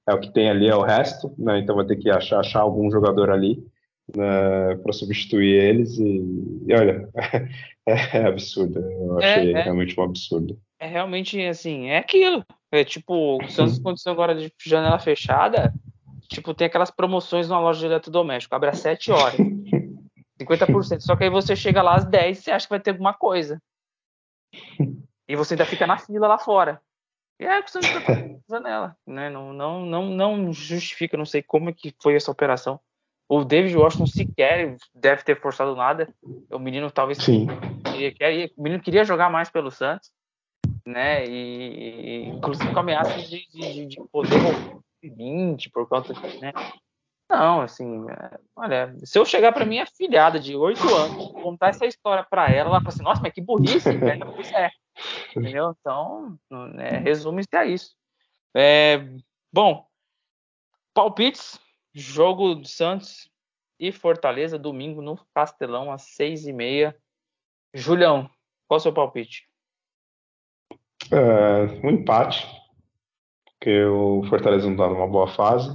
é 0.06 0.12
o 0.12 0.20
que 0.20 0.32
tem 0.32 0.50
ali, 0.50 0.66
é 0.66 0.74
o 0.74 0.82
resto, 0.82 1.32
né? 1.38 1.60
Então 1.60 1.76
vai 1.76 1.86
ter 1.86 1.96
que 1.96 2.10
achar, 2.10 2.40
achar 2.40 2.60
algum 2.60 2.90
jogador 2.90 3.30
ali 3.30 3.64
para 4.10 4.92
substituir 4.92 5.62
eles. 5.62 5.98
E, 5.98 6.20
e 6.66 6.74
olha, 6.74 7.08
é, 7.86 8.18
é, 8.18 8.26
absurdo. 8.26 8.80
Eu 8.80 9.18
achei 9.18 9.54
é, 9.54 9.60
é, 9.60 9.62
realmente 9.62 9.98
um 9.98 10.04
absurdo. 10.04 10.60
É 10.78 10.86
realmente 10.86 11.40
assim, 11.44 11.88
é 11.88 11.98
aquilo. 11.98 12.44
É 12.72 12.84
tipo, 12.84 13.38
o 13.42 13.48
Santos 13.48 13.78
aconteceu 13.78 14.12
agora 14.12 14.34
de 14.34 14.52
janela 14.64 14.98
fechada, 14.98 15.74
tipo, 16.28 16.54
tem 16.54 16.66
aquelas 16.66 16.90
promoções 16.90 17.48
numa 17.48 17.60
loja 17.60 17.80
de 17.80 17.86
eletrodoméstico, 17.86 18.54
abre 18.54 18.70
às 18.70 18.78
7 18.78 19.10
horas. 19.10 19.36
50%. 20.40 21.00
Só 21.00 21.16
que 21.16 21.24
aí 21.24 21.30
você 21.30 21.54
chega 21.54 21.82
lá 21.82 21.96
às 21.96 22.04
10 22.04 22.38
e 22.38 22.42
você 22.42 22.50
acha 22.50 22.66
que 22.66 22.70
vai 22.70 22.80
ter 22.80 22.90
alguma 22.90 23.12
coisa. 23.12 23.60
E 25.28 25.36
você 25.36 25.54
ainda 25.54 25.66
fica 25.66 25.86
na 25.86 25.98
fila 25.98 26.26
lá 26.26 26.38
fora. 26.38 26.80
E 27.38 27.44
é 27.44 27.62
questão 27.62 27.80
de 27.80 27.88
janela. 28.48 28.96
Né? 29.06 29.30
Não, 29.30 29.52
não, 29.52 29.86
não, 29.86 30.06
não 30.06 30.52
justifica, 30.52 31.16
não 31.16 31.26
sei 31.26 31.42
como 31.42 31.70
é 31.70 31.72
que 31.72 31.94
foi 32.02 32.14
essa 32.14 32.30
operação. 32.30 32.80
O 33.30 33.44
David 33.44 33.76
Washington 33.76 34.06
sequer 34.08 34.76
deve 34.92 35.22
ter 35.22 35.40
forçado 35.40 35.76
nada. 35.76 36.12
O 36.50 36.58
menino 36.58 36.90
talvez 36.90 37.18
Sim. 37.18 37.46
Queria, 37.84 38.50
o 38.56 38.62
menino 38.64 38.82
queria 38.82 39.04
jogar 39.04 39.30
mais 39.30 39.48
pelo 39.48 39.70
Santos. 39.70 40.10
né? 40.84 41.24
E, 41.26 42.24
inclusive 42.26 42.72
com 42.72 42.80
ameaças 42.80 43.30
de, 43.30 43.46
de, 43.52 43.86
de 43.86 43.96
poder 44.10 44.36
roubar 44.36 44.80
20 45.00 45.70
por 45.70 45.88
conta 45.88 46.12
de, 46.12 46.40
né? 46.40 46.52
Não, 47.30 47.60
assim, 47.60 48.04
é, 48.10 48.38
olha, 48.56 48.96
se 49.04 49.16
eu 49.16 49.24
chegar 49.24 49.52
para 49.52 49.64
minha 49.64 49.86
filhada 49.86 50.40
de 50.40 50.56
8 50.56 50.82
anos, 50.92 51.30
contar 51.30 51.68
essa 51.68 51.86
história 51.86 52.26
para 52.28 52.50
ela, 52.50 52.70
ela 52.70 52.80
fala 52.80 52.88
assim, 52.88 53.04
nossa, 53.04 53.22
mas 53.22 53.32
que 53.32 53.40
burrice, 53.40 53.90
pois 54.34 54.50
é. 54.50 54.70
Entendeu? 55.36 55.72
Então, 55.78 56.36
né, 56.50 56.98
resume-se 56.98 57.56
a 57.56 57.64
isso. 57.64 57.94
É, 58.52 59.06
bom, 59.52 59.86
palpites, 60.92 61.60
jogo 61.92 62.54
de 62.54 62.68
Santos 62.68 63.30
e 63.78 63.90
Fortaleza, 63.90 64.58
domingo 64.58 65.00
no 65.00 65.18
Castelão, 65.34 65.90
às 65.90 66.02
seis 66.02 66.46
e 66.46 66.52
meia. 66.52 66.96
Julião, 67.74 68.28
qual 68.68 68.76
é 68.76 68.80
o 68.80 68.80
seu 68.80 68.92
palpite? 68.92 69.48
É, 71.10 71.86
um 71.86 71.90
empate, 71.90 72.46
porque 73.44 73.84
o 73.84 74.22
Fortaleza 74.28 74.66
não 74.66 74.72
está 74.72 74.88
numa 74.88 75.08
boa 75.08 75.28
fase. 75.28 75.70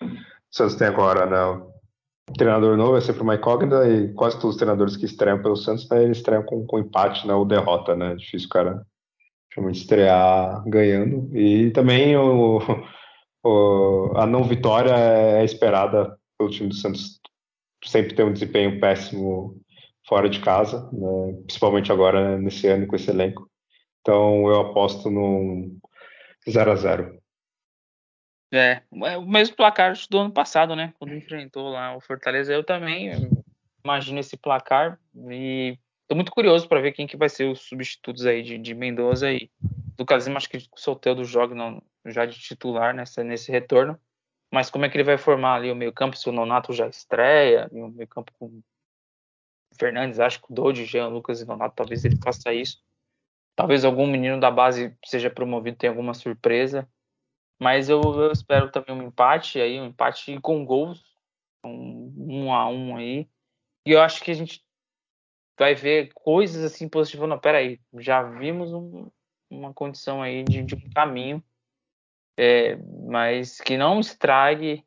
O 0.00 0.06
Santos 0.50 0.74
tem 0.74 0.88
agora 0.88 1.26
né, 1.26 1.64
um 2.28 2.32
treinador 2.32 2.76
novo, 2.76 2.96
é 2.96 3.00
sempre 3.00 3.22
uma 3.22 3.34
incógnita, 3.34 3.88
e 3.88 4.12
quase 4.14 4.36
todos 4.36 4.50
os 4.50 4.56
treinadores 4.56 4.96
que 4.96 5.04
estreiam 5.04 5.42
pelo 5.42 5.56
Santos, 5.56 5.88
né, 5.88 6.02
eles 6.02 6.18
estreiam 6.18 6.42
com, 6.42 6.66
com 6.66 6.78
empate 6.78 7.26
né, 7.26 7.34
ou 7.34 7.44
derrota, 7.44 7.94
né? 7.94 8.14
Difícil 8.16 8.46
o 8.46 8.50
cara 8.50 8.86
de 9.54 9.76
estrear 9.76 10.62
ganhando. 10.66 11.36
E 11.36 11.70
também 11.72 12.16
o, 12.16 12.58
o, 13.42 14.12
a 14.16 14.26
não 14.26 14.44
vitória 14.44 14.94
é 14.94 15.44
esperada 15.44 16.18
pelo 16.38 16.50
time 16.50 16.68
do 16.68 16.74
Santos 16.74 17.20
sempre 17.84 18.14
ter 18.14 18.24
um 18.24 18.32
desempenho 18.32 18.80
péssimo 18.80 19.60
fora 20.06 20.28
de 20.28 20.40
casa, 20.40 20.90
né? 20.92 21.32
principalmente 21.46 21.92
agora 21.92 22.38
nesse 22.38 22.66
ano 22.66 22.86
com 22.86 22.96
esse 22.96 23.10
elenco. 23.10 23.48
Então 24.00 24.48
eu 24.48 24.60
aposto 24.60 25.10
num 25.10 25.78
0 26.48 26.72
a 26.72 26.74
0 26.74 27.22
É, 28.52 28.82
é, 29.04 29.16
o 29.16 29.26
mesmo 29.26 29.56
placar 29.56 29.94
do 30.10 30.18
ano 30.18 30.32
passado, 30.32 30.74
né? 30.74 30.92
Quando 30.98 31.14
enfrentou 31.14 31.70
lá 31.70 31.96
o 31.96 32.00
Fortaleza, 32.00 32.52
eu 32.52 32.64
também 32.64 33.30
imagino 33.84 34.18
esse 34.18 34.36
placar 34.36 34.98
e 35.30 35.78
tô 36.08 36.14
muito 36.14 36.32
curioso 36.32 36.68
para 36.68 36.80
ver 36.80 36.92
quem 36.92 37.06
que 37.06 37.16
vai 37.16 37.28
ser 37.28 37.50
os 37.50 37.60
substitutos 37.60 38.26
aí 38.26 38.42
de, 38.42 38.58
de 38.58 38.74
Mendoza 38.74 39.30
e 39.32 39.50
do 39.96 40.04
Casim, 40.04 40.34
acho 40.34 40.48
que 40.48 40.56
o 40.56 40.62
Soteldo 40.76 41.24
joga 41.24 41.54
não, 41.54 41.80
já 42.06 42.26
de 42.26 42.38
titular 42.38 42.94
nessa, 42.94 43.22
nesse 43.22 43.50
retorno. 43.50 43.98
Mas 44.52 44.70
como 44.70 44.84
é 44.84 44.88
que 44.88 44.96
ele 44.96 45.04
vai 45.04 45.16
formar 45.16 45.54
ali 45.54 45.70
o 45.70 45.76
meio-campo 45.76 46.16
se 46.16 46.28
o 46.28 46.32
Nonato 46.32 46.72
já 46.72 46.88
estreia? 46.88 47.68
O 47.72 47.88
meio-campo 47.88 48.32
com 48.38 48.60
Fernandes, 49.78 50.18
acho 50.18 50.40
que 50.40 50.50
o 50.50 50.54
Dodi, 50.54 50.84
Jean 50.84 51.08
Lucas 51.08 51.40
e 51.40 51.46
Nonato, 51.46 51.76
talvez 51.76 52.04
ele 52.04 52.16
faça 52.16 52.52
isso. 52.52 52.82
Talvez 53.54 53.84
algum 53.84 54.06
menino 54.06 54.40
da 54.40 54.50
base 54.50 54.96
seja 55.04 55.30
promovido, 55.30 55.76
tenha 55.76 55.90
alguma 55.90 56.14
surpresa. 56.14 56.88
Mas 57.60 57.88
eu, 57.88 58.00
eu 58.00 58.32
espero 58.32 58.70
também 58.70 58.94
um 58.94 59.02
empate 59.02 59.60
aí, 59.60 59.78
um 59.78 59.86
empate 59.86 60.38
com 60.40 60.64
gols, 60.64 61.04
um, 61.64 62.12
um 62.16 62.54
a 62.54 62.68
um 62.68 62.96
aí. 62.96 63.28
E 63.86 63.92
eu 63.92 64.00
acho 64.00 64.22
que 64.22 64.30
a 64.30 64.34
gente 64.34 64.64
vai 65.58 65.74
ver 65.74 66.10
coisas 66.14 66.64
assim 66.64 66.88
positivas. 66.88 67.28
Não, 67.28 67.38
peraí, 67.38 67.78
já 67.98 68.22
vimos 68.22 68.72
um, 68.72 69.10
uma 69.50 69.74
condição 69.74 70.22
aí 70.22 70.42
de, 70.42 70.62
de 70.62 70.74
um 70.74 70.90
caminho, 70.90 71.44
é, 72.36 72.76
mas 73.06 73.60
que 73.60 73.76
não 73.76 74.00
estrague 74.00 74.84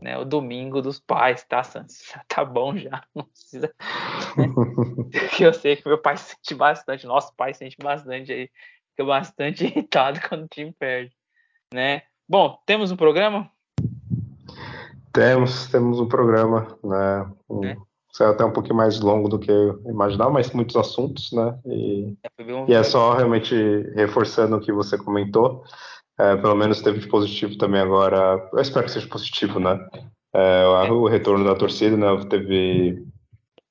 né, 0.00 0.18
o 0.18 0.24
domingo 0.24 0.80
dos 0.82 0.98
pais, 0.98 1.44
tá, 1.44 1.62
Santos? 1.62 2.12
Tá 2.28 2.44
bom 2.44 2.76
já, 2.76 3.02
não 3.14 3.24
precisa. 3.24 3.72
que 5.36 5.42
eu 5.44 5.52
sei 5.52 5.76
que 5.76 5.86
meu 5.86 5.98
pai 5.98 6.16
sente 6.16 6.54
bastante, 6.54 7.06
nosso 7.06 7.34
pai 7.36 7.54
sente 7.54 7.76
bastante 7.80 8.32
aí, 8.32 8.50
fica 8.90 9.04
bastante 9.04 9.64
irritado 9.66 10.20
quando 10.28 10.44
o 10.44 10.48
time 10.48 10.72
perde, 10.72 11.12
né? 11.72 12.02
Bom, 12.28 12.58
temos 12.66 12.90
um 12.90 12.96
programa? 12.96 13.50
Temos, 15.12 15.68
temos 15.68 16.00
um 16.00 16.08
programa, 16.08 16.76
né? 16.82 17.30
Um, 17.48 17.64
é. 17.64 17.76
Saiu 18.10 18.30
até 18.30 18.44
um 18.44 18.52
pouquinho 18.52 18.76
mais 18.76 19.00
longo 19.00 19.28
do 19.28 19.40
que 19.40 19.50
eu 19.50 19.82
imaginava, 19.86 20.30
mas 20.30 20.52
muitos 20.52 20.76
assuntos, 20.76 21.32
né? 21.32 21.58
E 21.66 22.16
é, 22.22 22.70
e 22.70 22.72
é 22.72 22.82
só 22.84 23.14
realmente 23.14 23.54
reforçando 23.94 24.56
o 24.56 24.60
que 24.60 24.72
você 24.72 24.96
comentou. 24.96 25.64
É, 26.18 26.36
pelo 26.36 26.54
menos 26.54 26.80
teve 26.80 27.00
de 27.00 27.08
positivo 27.08 27.56
também 27.58 27.80
agora. 27.80 28.48
Eu 28.52 28.60
espero 28.60 28.86
que 28.86 28.92
seja 28.92 29.08
positivo, 29.08 29.58
né? 29.58 29.78
É, 30.32 30.64
o 30.90 31.06
retorno 31.06 31.44
da 31.44 31.54
torcida, 31.54 31.96
né? 31.96 32.06
Teve 32.28 33.04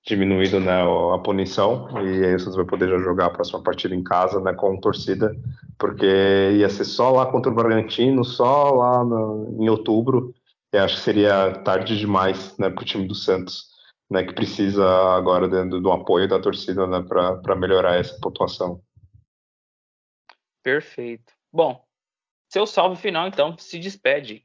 diminuído 0.06 0.60
né, 0.60 0.82
a 0.82 1.18
punição 1.20 1.88
e 2.02 2.26
aí 2.26 2.34
você 2.34 2.50
vai 2.50 2.66
poder 2.66 2.90
já 2.90 2.98
jogar 3.00 3.28
a 3.28 3.30
próxima 3.30 3.64
partida 3.64 3.96
em 3.96 4.04
casa 4.04 4.42
né, 4.42 4.54
com 4.54 4.78
torcida, 4.78 5.34
porque 5.80 6.06
ia 6.06 6.68
ser 6.68 6.84
só 6.84 7.10
lá 7.10 7.26
contra 7.26 7.50
o 7.50 7.56
Bragantino, 7.56 8.24
só 8.26 8.72
lá 8.72 9.04
no, 9.06 9.58
em 9.62 9.70
outubro. 9.70 10.34
E 10.74 10.78
acho 10.78 10.96
que 10.96 11.02
seria 11.02 11.54
tarde 11.60 11.98
demais 11.98 12.58
né, 12.58 12.70
para 12.70 12.82
o 12.82 12.86
time 12.86 13.08
do 13.08 13.16
Santos 13.16 13.74
né, 14.10 14.24
que 14.24 14.34
precisa 14.34 14.86
agora 15.16 15.48
do, 15.48 15.82
do 15.82 15.92
apoio 15.92 16.28
da 16.28 16.40
torcida 16.40 16.86
né, 16.86 17.02
para 17.02 17.56
melhorar 17.56 17.96
essa 17.96 18.18
pontuação. 18.22 18.82
Perfeito. 20.62 21.34
Bom, 21.52 21.84
seu 22.54 22.68
salve 22.68 23.02
final, 23.02 23.28
então, 23.28 23.58
se 23.58 23.80
despede. 23.80 24.44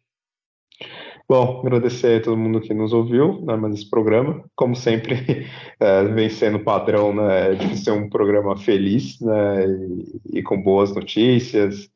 Bom, 1.29 1.61
agradecer 1.61 2.21
a 2.21 2.25
todo 2.25 2.39
mundo 2.39 2.59
que 2.59 2.73
nos 2.73 2.95
ouviu 2.95 3.43
né, 3.45 3.55
mas 3.55 3.75
esse 3.75 3.91
programa, 3.91 4.43
como 4.57 4.75
sempre, 4.75 5.47
é, 5.79 6.05
vem 6.05 6.31
sendo 6.31 6.61
padrão, 6.61 7.15
né, 7.15 7.55
de 7.55 7.77
ser 7.77 7.91
um 7.91 8.09
programa 8.09 8.57
feliz 8.57 9.21
né, 9.21 9.67
e, 9.67 10.39
e 10.39 10.43
com 10.43 10.63
boas 10.63 10.95
notícias 10.95 11.91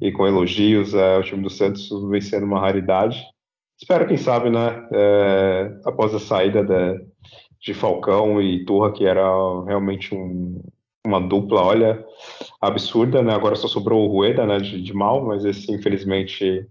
e 0.00 0.12
com 0.12 0.24
elogios 0.24 0.94
ao 0.94 1.24
time 1.24 1.42
do 1.42 1.50
Santos, 1.50 1.88
vem 2.08 2.20
sendo 2.20 2.46
uma 2.46 2.60
raridade. 2.60 3.20
Espero, 3.76 4.06
quem 4.06 4.16
sabe, 4.16 4.50
né, 4.50 4.86
é, 4.92 5.80
após 5.84 6.14
a 6.14 6.20
saída 6.20 6.62
de, 6.62 7.04
de 7.60 7.74
Falcão 7.74 8.40
e 8.40 8.64
Turra, 8.64 8.92
que 8.92 9.04
era 9.04 9.24
realmente 9.66 10.14
um, 10.14 10.62
uma 11.06 11.20
dupla, 11.20 11.62
olha, 11.62 12.04
absurda, 12.60 13.22
né? 13.22 13.34
Agora 13.34 13.56
só 13.56 13.68
sobrou 13.68 14.04
o 14.04 14.12
Rueda, 14.12 14.46
né, 14.46 14.58
de, 14.58 14.82
de 14.82 14.92
mal, 14.92 15.24
mas 15.24 15.44
esse, 15.44 15.72
infelizmente, 15.72 16.66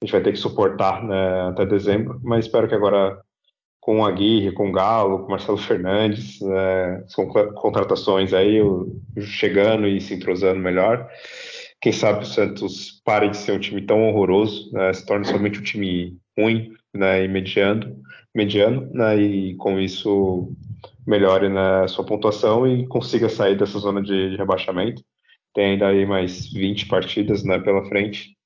a 0.00 0.04
gente 0.04 0.12
vai 0.12 0.22
ter 0.22 0.32
que 0.32 0.38
suportar 0.38 1.02
né, 1.04 1.48
até 1.48 1.66
dezembro. 1.66 2.20
Mas 2.22 2.44
espero 2.44 2.68
que 2.68 2.74
agora, 2.74 3.20
com 3.80 4.00
o 4.00 4.04
Aguirre, 4.04 4.52
com 4.52 4.68
o 4.68 4.72
Galo, 4.72 5.20
com 5.20 5.26
o 5.26 5.30
Marcelo 5.30 5.58
Fernandes, 5.58 6.40
né, 6.40 7.04
são 7.08 7.26
contratações 7.26 8.32
aí, 8.32 8.60
chegando 9.20 9.86
e 9.88 10.00
se 10.00 10.14
entrosando 10.14 10.60
melhor. 10.60 11.08
Quem 11.80 11.92
sabe 11.92 12.24
o 12.24 12.26
Santos 12.26 13.00
pare 13.04 13.28
de 13.28 13.36
ser 13.36 13.52
um 13.52 13.60
time 13.60 13.82
tão 13.82 14.08
horroroso, 14.08 14.70
né, 14.72 14.92
se 14.92 15.06
torne 15.06 15.24
somente 15.24 15.60
um 15.60 15.62
time 15.62 16.16
ruim 16.36 16.72
né, 16.94 17.24
e 17.24 17.28
mediano, 17.28 17.96
mediano 18.34 18.88
né, 18.92 19.16
e 19.16 19.54
com 19.56 19.78
isso 19.78 20.52
melhore 21.08 21.48
na 21.48 21.88
sua 21.88 22.04
pontuação 22.04 22.66
e 22.66 22.86
consiga 22.86 23.30
sair 23.30 23.56
dessa 23.56 23.78
zona 23.78 24.02
de, 24.02 24.30
de, 24.30 24.36
rebaixamento. 24.36 25.02
Tem 25.54 25.72
ainda 25.72 25.88
aí 25.88 26.04
mais 26.04 26.52
20 26.52 26.86
partidas 26.86 27.42
né, 27.42 27.58
pela 27.58 27.84
frente 27.86 28.36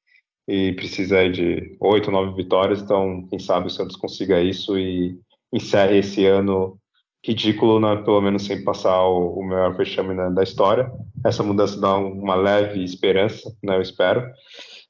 e 0.46 0.72
precisa 0.72 1.28
de 1.28 1.76
8, 1.80 2.10
9 2.10 2.36
vitórias, 2.36 2.80
então 2.80 3.26
quem 3.28 3.38
sabe 3.38 3.66
o 3.66 3.70
Santos 3.70 3.96
consiga 3.96 4.40
isso 4.40 4.78
e 4.78 5.18
encerre 5.52 5.98
esse 5.98 6.24
ano 6.24 6.78
ridículo, 7.24 7.80
né, 7.80 7.96
pelo 7.96 8.20
menos 8.20 8.44
sem 8.44 8.62
passar 8.62 9.02
o, 9.02 9.40
o 9.40 9.44
maior 9.44 9.76
fechame 9.76 10.14
né, 10.14 10.30
da 10.30 10.44
história. 10.44 10.90
Essa 11.24 11.42
mudança 11.42 11.80
dá 11.80 11.96
uma 11.96 12.36
leve 12.36 12.82
esperança, 12.82 13.52
né, 13.62 13.76
eu 13.76 13.82
espero 13.82 14.24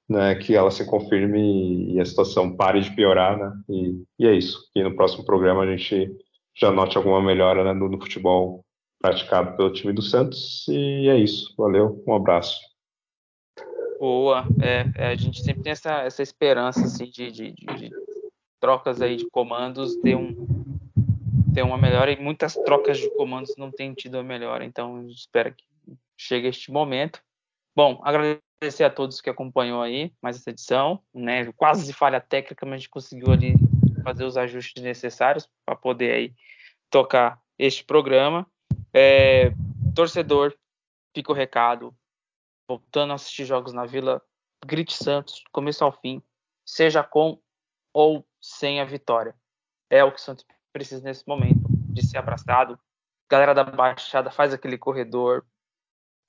né, 0.09 0.35
que 0.35 0.55
ela 0.55 0.71
se 0.71 0.85
confirme 0.85 1.95
e 1.95 2.01
a 2.01 2.05
situação 2.05 2.55
pare 2.55 2.81
de 2.81 2.95
piorar, 2.95 3.39
né? 3.39 3.53
E, 3.69 4.03
e 4.19 4.27
é 4.27 4.35
isso. 4.35 4.59
E 4.77 4.83
no 4.83 4.95
próximo 4.95 5.25
programa 5.25 5.63
a 5.63 5.77
gente 5.77 6.11
já 6.55 6.71
note 6.71 6.97
alguma 6.97 7.23
melhora 7.23 7.65
né, 7.65 7.73
no, 7.73 7.89
no, 7.89 8.01
futebol 8.01 8.65
praticado 9.01 9.57
pelo 9.57 9.73
time 9.73 9.93
do 9.93 10.03
Santos. 10.03 10.67
E 10.69 11.09
é 11.09 11.17
isso. 11.17 11.55
Valeu, 11.57 12.03
um 12.07 12.15
abraço. 12.15 12.61
Boa. 13.99 14.45
É, 14.61 15.05
é, 15.05 15.07
a 15.09 15.15
gente 15.15 15.43
sempre 15.43 15.63
tem 15.63 15.73
essa, 15.73 16.01
essa 16.03 16.23
esperança 16.23 16.85
assim, 16.85 17.05
de, 17.05 17.31
de, 17.31 17.53
de, 17.53 17.91
trocas 18.61 19.01
aí 19.01 19.17
de 19.17 19.29
comandos 19.31 19.97
ter, 19.97 20.17
um, 20.17 20.47
ter 21.55 21.63
uma 21.63 21.79
melhora 21.79 22.13
e 22.13 22.21
muitas 22.21 22.55
trocas 22.55 22.99
de 22.99 23.11
comandos 23.17 23.55
não 23.57 23.71
têm 23.71 23.95
tido 23.95 24.19
a 24.19 24.23
melhora. 24.23 24.65
Então 24.65 24.97
a 24.97 25.03
gente 25.03 25.19
espera 25.19 25.51
que 25.51 25.65
chegue 26.17 26.49
este 26.49 26.71
momento. 26.71 27.21
Bom, 27.75 28.01
agradecer 28.05 28.85
a 28.85 28.91
todos 28.91 29.21
que 29.21 29.31
acompanhou 29.31 29.81
aí 29.81 30.13
mais 30.21 30.37
essa 30.37 30.51
edição, 30.51 31.01
né? 31.15 31.51
Quase 31.53 31.93
falha 31.93 32.21
técnica, 32.21 32.67
mas 32.67 32.75
a 32.75 32.79
gente 32.79 32.91
conseguiu 32.91 33.33
ali 33.33 33.55
fazer 34.03 34.25
os 34.25 34.37
ajustes 34.37 34.83
necessários 34.83 35.49
para 35.65 35.77
poder 35.77 36.13
aí 36.13 36.35
tocar 36.91 37.41
este 37.59 37.85
programa. 37.85 38.47
É, 38.93 39.53
torcedor, 39.95 40.55
fica 41.15 41.33
o 41.33 41.35
recado. 41.35 41.95
Voltando 42.69 43.13
a 43.13 43.15
assistir 43.15 43.45
jogos 43.45 43.73
na 43.73 43.85
Vila, 43.85 44.23
grite 44.65 44.95
Santos, 44.95 45.43
começo 45.53 45.85
ao 45.85 45.93
fim, 45.93 46.23
seja 46.65 47.03
com 47.03 47.39
ou 47.93 48.27
sem 48.41 48.81
a 48.81 48.85
vitória. 48.85 49.35
É 49.91 50.03
o 50.03 50.11
que 50.11 50.19
o 50.19 50.23
Santos 50.23 50.45
precisa 50.73 51.03
nesse 51.03 51.27
momento, 51.27 51.61
de 51.69 52.07
ser 52.07 52.19
abraçado. 52.19 52.79
Galera 53.31 53.55
da 53.55 53.65
Baixada 53.65 54.31
faz 54.31 54.55
aquele 54.55 54.79
corredor, 54.79 55.45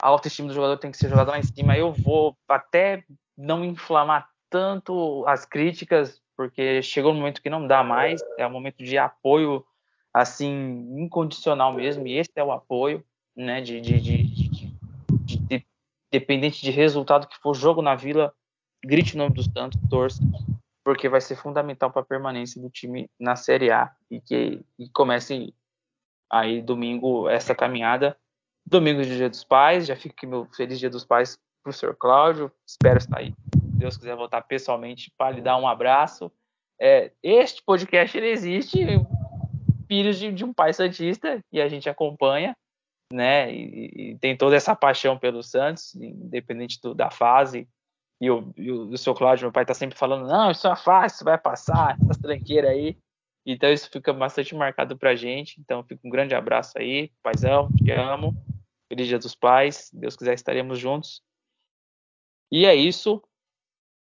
a 0.02 0.08
autoestima 0.08 0.50
do 0.50 0.54
jogador 0.54 0.78
tem 0.78 0.92
que 0.92 0.98
ser 0.98 1.10
jogada 1.10 1.32
lá 1.32 1.40
em 1.40 1.44
cima. 1.44 1.78
Eu 1.78 1.94
vou 1.94 2.38
até 2.48 3.06
não 3.38 3.64
inflamar 3.64 4.30
tanto 4.50 5.26
as 5.26 5.46
críticas, 5.46 6.22
porque 6.36 6.82
chegou 6.82 7.12
um 7.12 7.16
momento 7.16 7.42
que 7.42 7.50
não 7.50 7.66
dá 7.66 7.84
mais, 7.84 8.22
é 8.38 8.46
um 8.46 8.52
momento 8.52 8.84
de 8.84 8.98
apoio 8.98 9.66
assim 10.14 10.88
incondicional 10.98 11.74
mesmo, 11.74 12.08
e 12.08 12.18
esse 12.18 12.32
é 12.36 12.44
o 12.44 12.52
apoio, 12.52 13.04
né, 13.36 13.62
de, 13.62 13.82
de, 13.82 14.00
de, 14.00 14.24
de, 15.26 15.66
dependente 16.12 16.62
de 16.62 16.70
resultado 16.70 17.28
que 17.28 17.38
for 17.40 17.56
jogo 17.56 17.82
na 17.82 17.96
Vila, 17.96 18.32
grite 18.86 19.16
o 19.16 19.18
nome 19.18 19.34
dos 19.34 19.46
Santos, 19.46 19.80
torça, 19.90 20.22
porque 20.84 21.10
vai 21.10 21.22
ser 21.22 21.36
fundamental 21.36 21.90
para 21.90 22.02
a 22.02 22.06
permanência 22.06 22.62
do 22.62 22.70
time 22.70 23.10
na 23.20 23.36
Série 23.36 23.72
A 23.72 23.92
e 24.12 24.20
que 24.20 24.62
e 24.78 24.90
comece 24.90 25.54
aí 26.32 26.62
domingo 26.62 27.30
essa 27.30 27.56
caminhada. 27.56 28.18
Domingo 28.66 29.02
de 29.02 29.18
Dia 29.18 29.30
dos 29.30 29.44
Pais, 29.44 29.88
já 29.88 29.96
fico 29.96 30.28
meu 30.28 30.46
feliz 30.54 30.80
Dia 30.80 30.90
dos 30.90 31.06
Pais 31.06 31.38
para 31.64 31.72
o 31.72 31.74
senhor 31.74 31.96
Cláudio, 31.96 32.52
espero 32.66 32.98
estar 32.98 33.20
aí 33.20 33.34
Deus 33.84 33.98
quiser 33.98 34.16
voltar 34.16 34.42
pessoalmente 34.44 35.12
para 35.18 35.36
lhe 35.36 35.42
dar 35.42 35.58
um 35.58 35.68
abraço. 35.68 36.32
É, 36.80 37.12
este 37.22 37.62
podcast 37.62 38.18
ele 38.18 38.30
existe, 38.30 38.80
filhos 39.90 40.18
de, 40.18 40.32
de, 40.32 40.46
um 40.46 40.54
pai 40.54 40.72
santista 40.72 41.44
e 41.52 41.62
a 41.62 41.68
gente 41.68 41.90
acompanha, 41.90 42.56
né? 43.12 43.54
E, 43.54 44.12
e, 44.12 44.18
tem 44.20 44.38
toda 44.38 44.56
essa 44.56 44.74
paixão 44.74 45.20
pelo 45.20 45.44
Santos, 45.44 45.94
independente 45.96 46.80
do, 46.82 46.96
da 46.96 47.12
fase. 47.12 47.68
E 48.22 48.32
o, 48.32 48.54
e 48.56 48.72
o, 48.72 48.92
o 48.92 48.98
seu 48.98 49.14
Cláudio, 49.14 49.48
meu 49.48 49.52
pai, 49.52 49.66
tá 49.66 49.74
sempre 49.74 49.98
falando: 49.98 50.28
não, 50.28 50.50
isso 50.50 50.66
é 50.66 50.76
fácil, 50.78 51.16
isso 51.18 51.26
vai 51.26 51.38
passar, 51.38 51.98
essa 52.10 52.22
tranqueira 52.22 52.70
aí. 52.70 52.98
Então 53.46 53.70
isso 53.70 53.90
fica 53.92 54.14
bastante 54.14 54.56
marcado 54.56 54.98
pra 54.98 55.14
gente. 55.14 55.60
Então 55.60 55.84
fica 55.84 56.08
um 56.08 56.10
grande 56.10 56.34
abraço 56.34 56.78
aí, 56.78 57.12
paizão, 57.22 57.70
te 57.74 57.92
amo. 57.92 58.34
Feliz 58.88 59.08
Dia 59.08 59.20
dos 59.20 59.36
Pais. 59.36 59.92
Deus 59.94 60.16
quiser 60.16 60.36
estaremos 60.36 60.80
juntos. 60.80 61.22
E 62.50 62.66
é 62.66 62.74
isso 62.74 63.22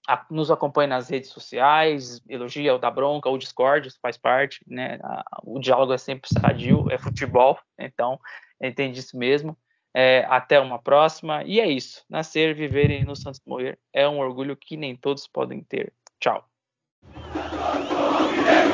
a, 0.07 0.25
nos 0.31 0.51
acompanhe 0.51 0.89
nas 0.89 1.09
redes 1.09 1.31
sociais, 1.31 2.21
elogia 2.29 2.73
ou 2.73 2.79
dá 2.79 2.91
bronca, 2.91 3.29
ou 3.29 3.39
Discord, 3.39 3.89
isso 3.89 3.99
faz 4.01 4.17
parte, 4.17 4.61
né? 4.67 4.99
A, 5.03 5.41
o 5.45 5.59
diálogo 5.59 5.93
é 5.93 5.99
sempre 5.99 6.29
sadio, 6.33 6.91
é 6.91 6.99
futebol, 6.99 7.59
então 7.79 8.19
entende 8.61 9.01
isso 9.01 9.17
mesmo. 9.17 9.57
É, 9.95 10.25
até 10.29 10.59
uma 10.59 10.79
próxima. 10.79 11.45
E 11.45 11.61
é 11.61 11.67
isso. 11.67 12.03
Nascer, 12.09 12.55
viver 12.55 12.91
e 12.91 13.05
no 13.05 13.15
Santos 13.15 13.43
morrer 13.47 13.79
é 13.93 14.09
um 14.09 14.19
orgulho 14.19 14.57
que 14.57 14.77
nem 14.77 14.97
todos 14.97 15.29
podem 15.29 15.63
ter. 15.63 15.93
Tchau. 16.19 16.49
É 18.35 18.73